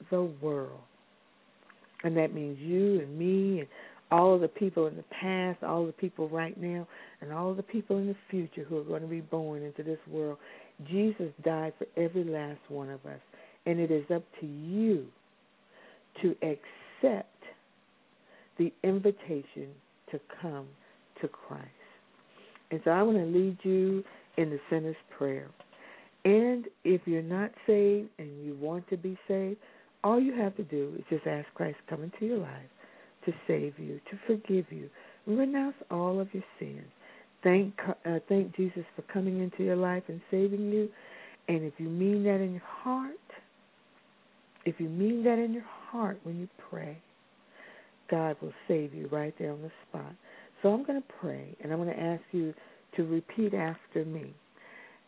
the 0.09 0.23
world 0.41 0.81
and 2.03 2.15
that 2.17 2.33
means 2.33 2.57
you 2.59 2.99
and 2.99 3.17
me 3.17 3.59
and 3.59 3.67
all 4.11 4.35
of 4.35 4.41
the 4.41 4.47
people 4.47 4.87
in 4.87 4.97
the 4.97 5.03
past, 5.03 5.63
all 5.63 5.85
the 5.85 5.93
people 5.93 6.27
right 6.29 6.59
now, 6.59 6.85
and 7.21 7.31
all 7.31 7.53
the 7.53 7.63
people 7.63 7.97
in 7.97 8.07
the 8.07 8.15
future 8.29 8.63
who 8.63 8.77
are 8.77 8.83
going 8.83 9.01
to 9.01 9.07
be 9.07 9.21
born 9.21 9.63
into 9.63 9.83
this 9.83 9.99
world. 10.07 10.37
Jesus 10.89 11.31
died 11.43 11.73
for 11.77 11.87
every 11.95 12.23
last 12.23 12.59
one 12.67 12.89
of 12.89 13.05
us. 13.05 13.19
And 13.65 13.79
it 13.79 13.91
is 13.91 14.03
up 14.13 14.23
to 14.41 14.45
you 14.45 15.05
to 16.21 16.35
accept 16.41 17.29
the 18.61 18.87
invitation 18.87 19.69
to 20.11 20.19
come 20.41 20.67
to 21.21 21.27
Christ. 21.27 21.67
And 22.69 22.79
so 22.83 22.91
I 22.91 23.01
want 23.01 23.17
to 23.17 23.25
lead 23.25 23.57
you 23.63 24.03
in 24.37 24.49
the 24.49 24.59
sinner's 24.69 24.95
prayer. 25.17 25.47
And 26.23 26.65
if 26.83 27.01
you're 27.05 27.21
not 27.21 27.51
saved 27.65 28.09
and 28.19 28.45
you 28.45 28.55
want 28.59 28.87
to 28.89 28.97
be 28.97 29.17
saved, 29.27 29.57
all 30.03 30.19
you 30.19 30.33
have 30.35 30.55
to 30.57 30.63
do 30.63 30.93
is 30.97 31.05
just 31.09 31.25
ask 31.25 31.47
Christ 31.55 31.77
to 31.85 31.95
come 31.95 32.03
into 32.03 32.25
your 32.25 32.37
life 32.37 32.69
to 33.25 33.33
save 33.47 33.77
you, 33.77 33.99
to 34.09 34.17
forgive 34.25 34.65
you, 34.71 34.89
renounce 35.27 35.75
all 35.89 36.19
of 36.19 36.27
your 36.33 36.43
sins. 36.59 36.85
Thank 37.43 37.73
uh, 38.05 38.19
thank 38.29 38.55
Jesus 38.55 38.83
for 38.95 39.01
coming 39.13 39.41
into 39.41 39.63
your 39.63 39.75
life 39.75 40.03
and 40.07 40.21
saving 40.29 40.71
you. 40.71 40.89
And 41.47 41.63
if 41.63 41.73
you 41.77 41.89
mean 41.89 42.23
that 42.23 42.39
in 42.39 42.51
your 42.53 42.61
heart, 42.65 43.15
if 44.65 44.79
you 44.79 44.89
mean 44.89 45.23
that 45.23 45.39
in 45.39 45.53
your 45.53 45.65
heart 45.89 46.19
when 46.23 46.39
you 46.39 46.47
pray, 46.69 46.97
God 48.11 48.35
will 48.41 48.53
save 48.67 48.93
you 48.93 49.07
right 49.11 49.33
there 49.39 49.53
on 49.53 49.61
the 49.61 49.71
spot. 49.89 50.13
So 50.61 50.69
I'm 50.69 50.83
going 50.85 51.01
to 51.01 51.07
pray, 51.19 51.55
and 51.63 51.71
I'm 51.71 51.81
going 51.81 51.95
to 51.95 51.99
ask 51.99 52.21
you 52.31 52.53
to 52.97 53.03
repeat 53.03 53.53
after 53.53 54.05
me. 54.05 54.33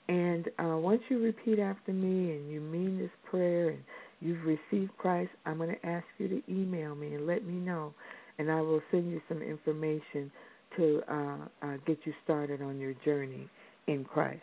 And 0.08 0.48
uh, 0.58 0.78
once 0.78 1.02
you 1.10 1.22
repeat 1.22 1.60
after 1.60 1.94
me 1.94 2.32
and 2.32 2.50
you 2.50 2.60
mean 2.60 2.98
this 2.98 3.12
prayer 3.30 3.70
and 3.70 3.80
you've 4.20 4.44
received 4.46 4.98
Christ, 4.98 5.30
I'm 5.46 5.58
going 5.58 5.76
to 5.76 5.86
ask 5.86 6.06
you 6.18 6.28
to 6.30 6.42
email 6.50 6.96
me 6.96 7.14
and 7.14 7.28
let 7.28 7.46
me 7.46 7.54
know, 7.54 7.94
and 8.40 8.52
I 8.52 8.62
will 8.62 8.82
send 8.90 9.12
you 9.12 9.22
some 9.30 9.42
information 9.42 10.32
to 10.78 11.02
uh, 11.10 11.38
uh, 11.62 11.78
get 11.86 12.00
you 12.06 12.14
started 12.24 12.62
on 12.62 12.80
your 12.80 12.94
journey 13.06 13.48
in 13.88 14.04
Christ. 14.04 14.42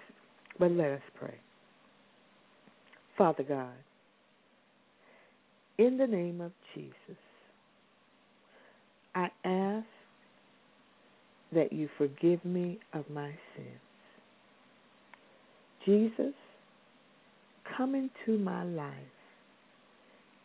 But 0.58 0.70
let 0.70 0.90
us 0.92 1.02
pray. 1.18 1.34
Father 3.18 3.42
God, 3.42 3.74
in 5.78 5.98
the 5.98 6.06
name 6.06 6.40
of 6.40 6.52
Jesus, 6.74 7.18
I 9.20 9.28
ask 9.44 9.86
that 11.52 11.74
you 11.74 11.90
forgive 11.98 12.42
me 12.42 12.78
of 12.94 13.04
my 13.10 13.30
sins. 13.54 13.68
Jesus, 15.84 16.32
come 17.76 17.94
into 17.94 18.38
my 18.38 18.64
life 18.64 18.94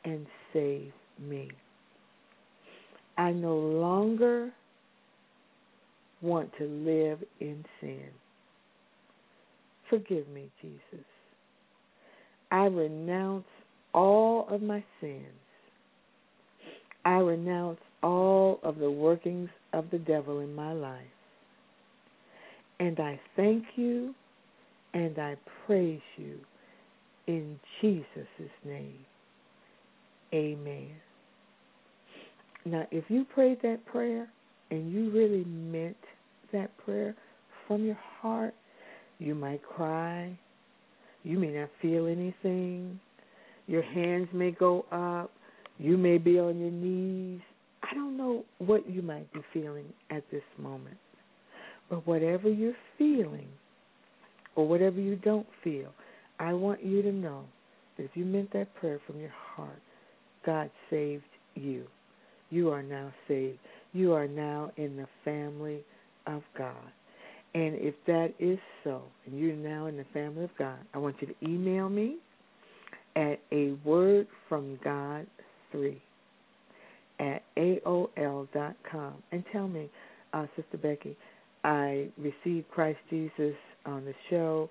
and 0.04 0.26
save 0.52 0.92
me. 1.18 1.50
I 3.18 3.32
no 3.32 3.56
longer 3.56 4.52
want 6.22 6.52
to 6.58 6.66
live 6.66 7.20
in 7.40 7.64
sin. 7.80 8.10
Forgive 9.90 10.28
me, 10.28 10.50
Jesus. 10.62 11.06
I 12.52 12.66
renounce 12.66 13.46
all 13.94 14.48
of 14.50 14.62
my 14.62 14.84
sins. 15.00 15.24
I 17.06 17.20
renounce 17.20 17.80
all 18.06 18.60
of 18.62 18.78
the 18.78 18.90
workings 18.90 19.50
of 19.74 19.90
the 19.92 19.98
devil 19.98 20.40
in 20.40 20.54
my 20.54 20.72
life. 20.72 21.02
And 22.80 23.00
I 23.00 23.20
thank 23.36 23.64
you 23.76 24.14
and 24.94 25.18
I 25.18 25.36
praise 25.66 26.02
you 26.16 26.38
in 27.26 27.60
Jesus' 27.82 28.06
name. 28.64 29.00
Amen. 30.34 30.92
Now, 32.64 32.86
if 32.92 33.06
you 33.10 33.26
prayed 33.26 33.58
that 33.64 33.84
prayer 33.88 34.28
and 34.70 34.94
you 34.94 35.10
really 35.10 35.44
meant 35.46 35.98
that 36.54 36.78
prayer 36.78 37.16
from 37.68 37.86
your 37.86 37.98
heart, 38.22 38.54
you 39.18 39.34
might 39.34 39.64
cry. 39.64 40.38
You 41.24 41.40
may 41.40 41.50
not 41.50 41.70
feel 41.82 42.06
anything. 42.06 43.00
Your 43.66 43.82
hands 43.82 44.28
may 44.32 44.52
go 44.52 44.86
up. 44.92 45.32
You 45.80 45.98
may 45.98 46.20
be 46.20 46.40
on 46.40 46.60
your 46.60 46.72
knees. 46.72 47.42
I 47.90 47.94
don't 47.94 48.18
know 48.18 48.44
what 48.60 48.90
you 48.90 49.02
might 49.02 49.32
be 49.34 49.42
feeling 49.54 49.86
at 50.10 50.24
this 50.32 50.44
moment. 50.58 50.98
But 51.90 52.08
whatever 52.08 52.50
you're 52.50 52.74
feeling, 52.98 53.48
or 54.56 54.68
whatever 54.68 55.00
you 55.00 55.18
don't 55.18 55.48
feel, 55.64 55.90
I 56.40 56.54
want 56.54 56.84
you 56.84 57.02
to 57.02 57.12
know 57.12 57.44
that 57.98 58.04
if 58.04 58.12
you 58.16 58.26
meant 58.26 58.52
that 58.54 58.74
prayer 58.76 59.00
from 59.06 59.20
your 59.20 59.34
heart, 59.56 59.82
God 60.46 60.70
saved 60.90 61.24
you. 61.56 61.86
You 62.50 62.72
are 62.72 62.84
now 62.84 63.12
saved. 63.28 63.60
You 63.94 64.14
are 64.14 64.28
now 64.28 64.72
in 64.78 64.98
the 64.98 65.08
family 65.24 65.84
of 66.28 66.42
God. 66.58 66.74
And 67.54 67.76
if 67.76 67.96
that 68.08 68.34
is 68.40 68.60
so, 68.84 69.04
and 69.26 69.40
you're 69.40 69.56
now 69.56 69.86
in 69.86 69.98
the 69.98 70.06
family 70.14 70.44
of 70.44 70.50
God, 70.58 70.78
I 70.94 70.98
want 70.98 71.16
you 71.22 71.28
to 71.28 71.36
email 71.44 71.90
me 71.90 72.18
at 73.16 73.40
a 73.52 73.72
word 73.86 74.28
from 74.50 74.78
God 74.84 75.26
three 75.72 76.02
at 77.20 77.44
AOL 77.58 78.48
dot 78.54 78.76
com 78.92 79.16
and 79.32 79.44
tell 79.52 79.68
me, 79.68 79.90
uh, 80.34 80.46
Sister 80.56 80.78
Becky, 80.78 81.16
I 81.64 82.10
received 82.18 82.70
Christ 82.70 83.00
Jesus 83.10 83.56
on 83.86 84.06
the 84.06 84.14
show 84.30 84.70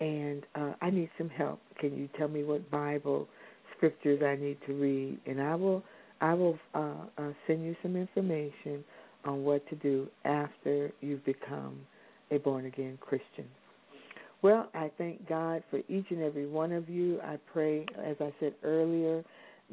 and 0.00 0.44
uh, 0.54 0.72
I 0.80 0.90
need 0.90 1.10
some 1.18 1.28
help. 1.28 1.60
Can 1.78 1.96
you 1.96 2.08
tell 2.16 2.28
me 2.28 2.44
what 2.44 2.70
Bible 2.70 3.28
scriptures 3.76 4.22
I 4.24 4.36
need 4.36 4.58
to 4.66 4.74
read, 4.74 5.18
and 5.26 5.40
I 5.42 5.54
will 5.54 5.82
I 6.20 6.34
will 6.34 6.58
uh, 6.74 6.92
uh, 7.16 7.32
send 7.46 7.64
you 7.64 7.74
some 7.82 7.96
information 7.96 8.84
on 9.24 9.42
what 9.42 9.66
to 9.70 9.76
do 9.76 10.06
after 10.24 10.92
you've 11.00 11.24
become 11.24 11.80
a 12.30 12.38
born 12.38 12.66
again 12.66 12.98
Christian. 13.00 13.46
Well, 14.42 14.68
I 14.74 14.90
thank 14.96 15.28
God 15.28 15.62
for 15.70 15.78
each 15.88 16.06
and 16.10 16.22
every 16.22 16.46
one 16.46 16.72
of 16.72 16.88
you. 16.88 17.20
I 17.22 17.38
pray, 17.52 17.84
as 18.04 18.16
I 18.20 18.32
said 18.40 18.54
earlier, 18.64 19.22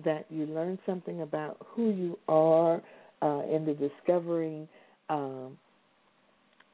that 0.04 0.26
you 0.30 0.46
learn 0.46 0.78
something 0.86 1.22
about 1.22 1.58
who 1.66 1.90
you 1.90 2.20
are 2.28 2.82
uh, 3.22 3.42
in 3.52 3.66
the 3.66 3.74
Discovering 3.74 4.68
um, 5.10 5.58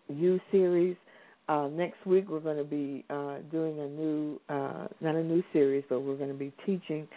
U 0.10 0.40
series. 0.52 0.96
Uh, 1.50 1.68
next 1.68 2.06
week 2.06 2.30
we're 2.30 2.40
going 2.40 2.58
to 2.58 2.64
be 2.64 3.04
uh, 3.10 3.38
doing 3.52 3.80
a 3.80 3.88
new, 3.88 4.40
uh, 4.50 4.88
not 5.02 5.16
a 5.16 5.24
new 5.24 5.44
series, 5.52 5.84
but 5.90 6.02
we're 6.02 6.16
going 6.16 6.32
to 6.32 6.36
be 6.36 6.54
teaching 6.66 7.08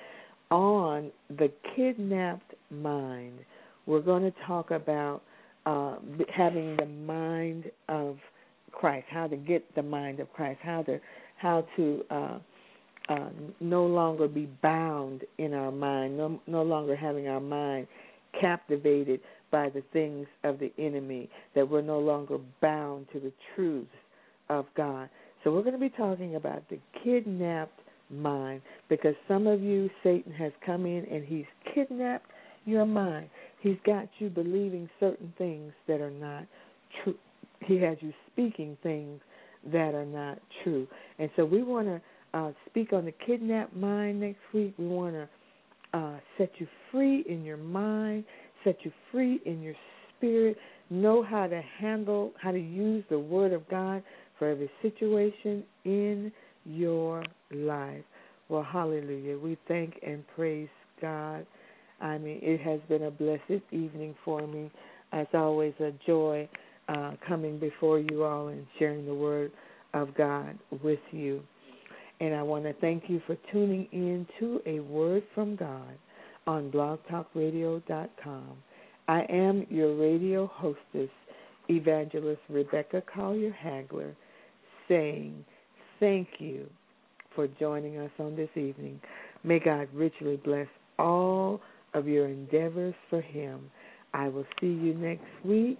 on 0.50 1.10
the 1.38 1.50
kidnapped 1.74 2.54
mind. 2.70 3.38
We're 3.86 4.00
going 4.00 4.22
to 4.22 4.32
talk 4.46 4.70
about 4.70 5.22
uh, 5.64 5.96
having 6.34 6.76
the 6.76 6.86
mind 6.86 7.70
of 7.88 8.16
Christ, 8.72 9.06
how 9.10 9.26
to 9.26 9.36
get 9.36 9.74
the 9.74 9.82
mind 9.82 10.20
of 10.20 10.32
Christ, 10.32 10.60
how 10.62 10.82
to 10.82 11.00
how 11.38 11.66
to 11.76 12.04
uh, 12.10 12.38
uh, 13.08 13.28
no 13.60 13.86
longer 13.86 14.28
be 14.28 14.48
bound 14.62 15.22
in 15.38 15.54
our 15.54 15.70
mind, 15.70 16.16
no, 16.16 16.40
no 16.46 16.62
longer 16.62 16.96
having 16.96 17.28
our 17.28 17.40
mind 17.40 17.86
captivated 18.40 19.20
by 19.50 19.68
the 19.68 19.82
things 19.92 20.26
of 20.44 20.58
the 20.58 20.72
enemy, 20.78 21.28
that 21.54 21.68
we're 21.68 21.80
no 21.82 21.98
longer 21.98 22.38
bound 22.60 23.06
to 23.12 23.20
the 23.20 23.32
truths 23.54 23.88
of 24.48 24.66
God. 24.76 25.08
So 25.44 25.52
we're 25.52 25.62
going 25.62 25.74
to 25.74 25.80
be 25.80 25.88
talking 25.90 26.34
about 26.34 26.68
the 26.68 26.78
kidnapped 27.04 27.80
mind 28.10 28.62
because 28.88 29.14
some 29.28 29.46
of 29.46 29.62
you, 29.62 29.88
Satan 30.02 30.32
has 30.32 30.52
come 30.64 30.86
in 30.86 31.04
and 31.10 31.24
he's 31.24 31.44
kidnapped 31.74 32.30
your 32.64 32.86
mind. 32.86 33.30
He's 33.60 33.78
got 33.86 34.08
you 34.18 34.28
believing 34.28 34.88
certain 34.98 35.32
things 35.38 35.72
that 35.86 36.00
are 36.00 36.10
not 36.10 36.44
true. 37.02 37.14
He 37.60 37.76
has 37.78 37.96
you 38.00 38.12
speaking 38.32 38.76
things 38.82 39.20
that 39.72 39.94
are 39.94 40.04
not 40.04 40.38
true. 40.62 40.86
And 41.18 41.30
so 41.36 41.44
we 41.44 41.62
want 41.62 41.86
to 41.88 42.00
uh, 42.36 42.52
speak 42.68 42.92
on 42.92 43.06
the 43.06 43.14
kidnapped 43.26 43.74
mind 43.74 44.20
next 44.20 44.40
week. 44.52 44.74
We 44.78 44.86
want 44.86 45.14
to 45.14 45.28
uh, 45.98 46.18
set 46.36 46.50
you 46.58 46.66
free 46.92 47.24
in 47.28 47.44
your 47.44 47.56
mind, 47.56 48.24
set 48.62 48.76
you 48.84 48.92
free 49.10 49.40
in 49.46 49.62
your 49.62 49.74
spirit, 50.16 50.56
know 50.90 51.22
how 51.22 51.46
to 51.46 51.62
handle, 51.78 52.32
how 52.40 52.50
to 52.50 52.58
use 52.58 53.04
the 53.08 53.18
Word 53.18 53.52
of 53.52 53.66
God 53.68 54.02
for 54.38 54.48
every 54.48 54.70
situation 54.82 55.64
in 55.84 56.30
your 56.66 57.24
life. 57.50 58.04
Well, 58.50 58.62
hallelujah. 58.62 59.38
We 59.38 59.56
thank 59.66 59.98
and 60.06 60.22
praise 60.34 60.68
God. 61.00 61.46
I 62.02 62.18
mean, 62.18 62.40
it 62.42 62.60
has 62.60 62.80
been 62.88 63.04
a 63.04 63.10
blessed 63.10 63.64
evening 63.72 64.14
for 64.24 64.46
me. 64.46 64.70
As 65.12 65.26
always, 65.32 65.72
a 65.80 65.92
joy 66.06 66.46
uh, 66.88 67.12
coming 67.26 67.58
before 67.58 67.98
you 67.98 68.24
all 68.24 68.48
and 68.48 68.66
sharing 68.78 69.06
the 69.06 69.14
Word 69.14 69.52
of 69.94 70.14
God 70.14 70.58
with 70.82 71.00
you. 71.12 71.42
And 72.20 72.34
I 72.34 72.42
want 72.42 72.64
to 72.64 72.72
thank 72.74 73.04
you 73.08 73.20
for 73.26 73.36
tuning 73.52 73.88
in 73.92 74.26
to 74.40 74.60
A 74.66 74.80
Word 74.80 75.22
from 75.34 75.56
God 75.56 75.98
on 76.46 76.70
blogtalkradio.com. 76.70 78.56
I 79.08 79.20
am 79.28 79.66
your 79.68 79.94
radio 79.94 80.46
hostess, 80.46 81.10
Evangelist 81.68 82.40
Rebecca 82.48 83.02
Collier 83.12 83.54
Hagler, 83.62 84.14
saying 84.88 85.44
thank 86.00 86.28
you 86.38 86.66
for 87.34 87.46
joining 87.46 87.98
us 87.98 88.10
on 88.18 88.34
this 88.34 88.48
evening. 88.54 89.00
May 89.44 89.58
God 89.58 89.88
richly 89.92 90.36
bless 90.38 90.68
all 90.98 91.60
of 91.94 92.08
your 92.08 92.26
endeavors 92.26 92.94
for 93.10 93.20
Him. 93.20 93.70
I 94.14 94.28
will 94.28 94.46
see 94.60 94.66
you 94.66 94.94
next 94.94 95.26
week, 95.44 95.78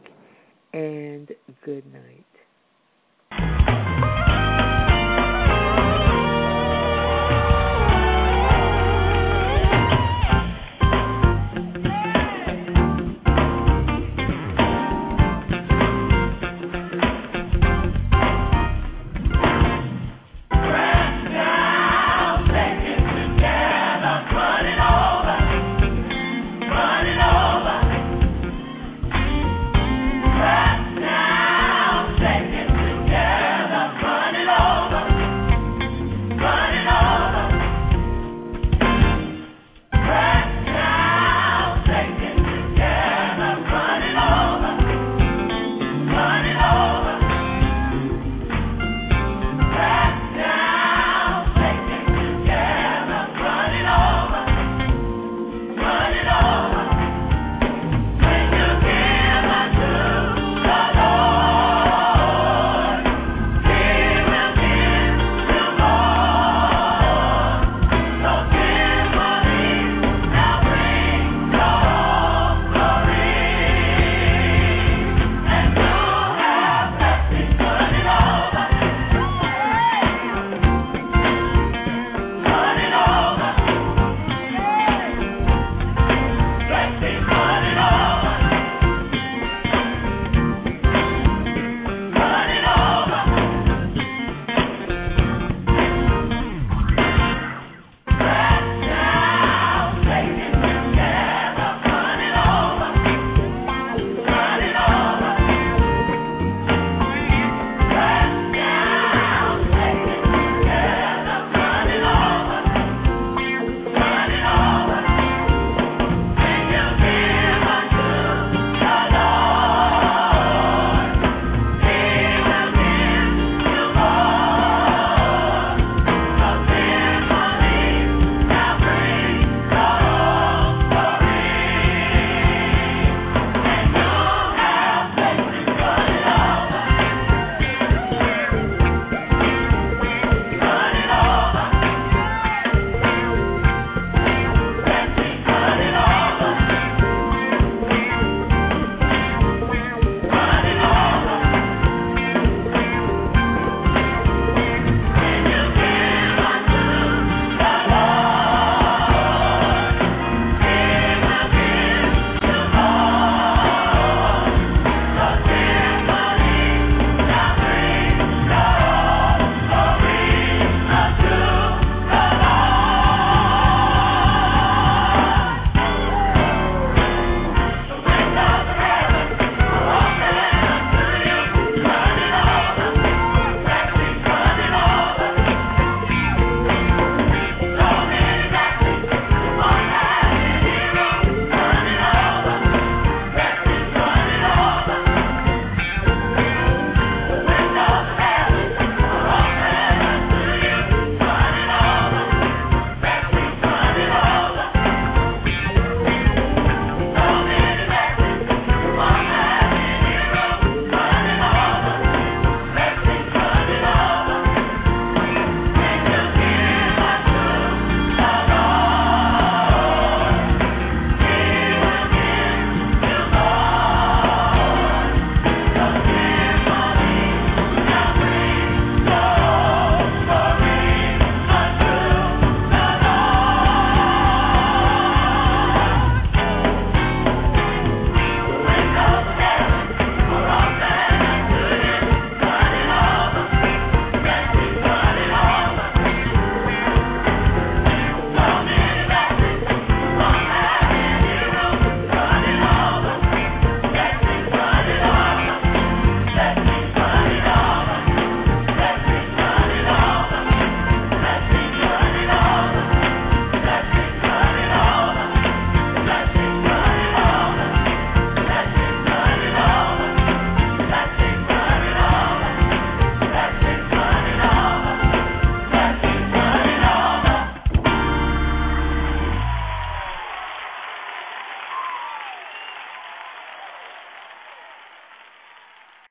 and 0.73 1.29
good 1.65 1.91
night. 1.93 2.36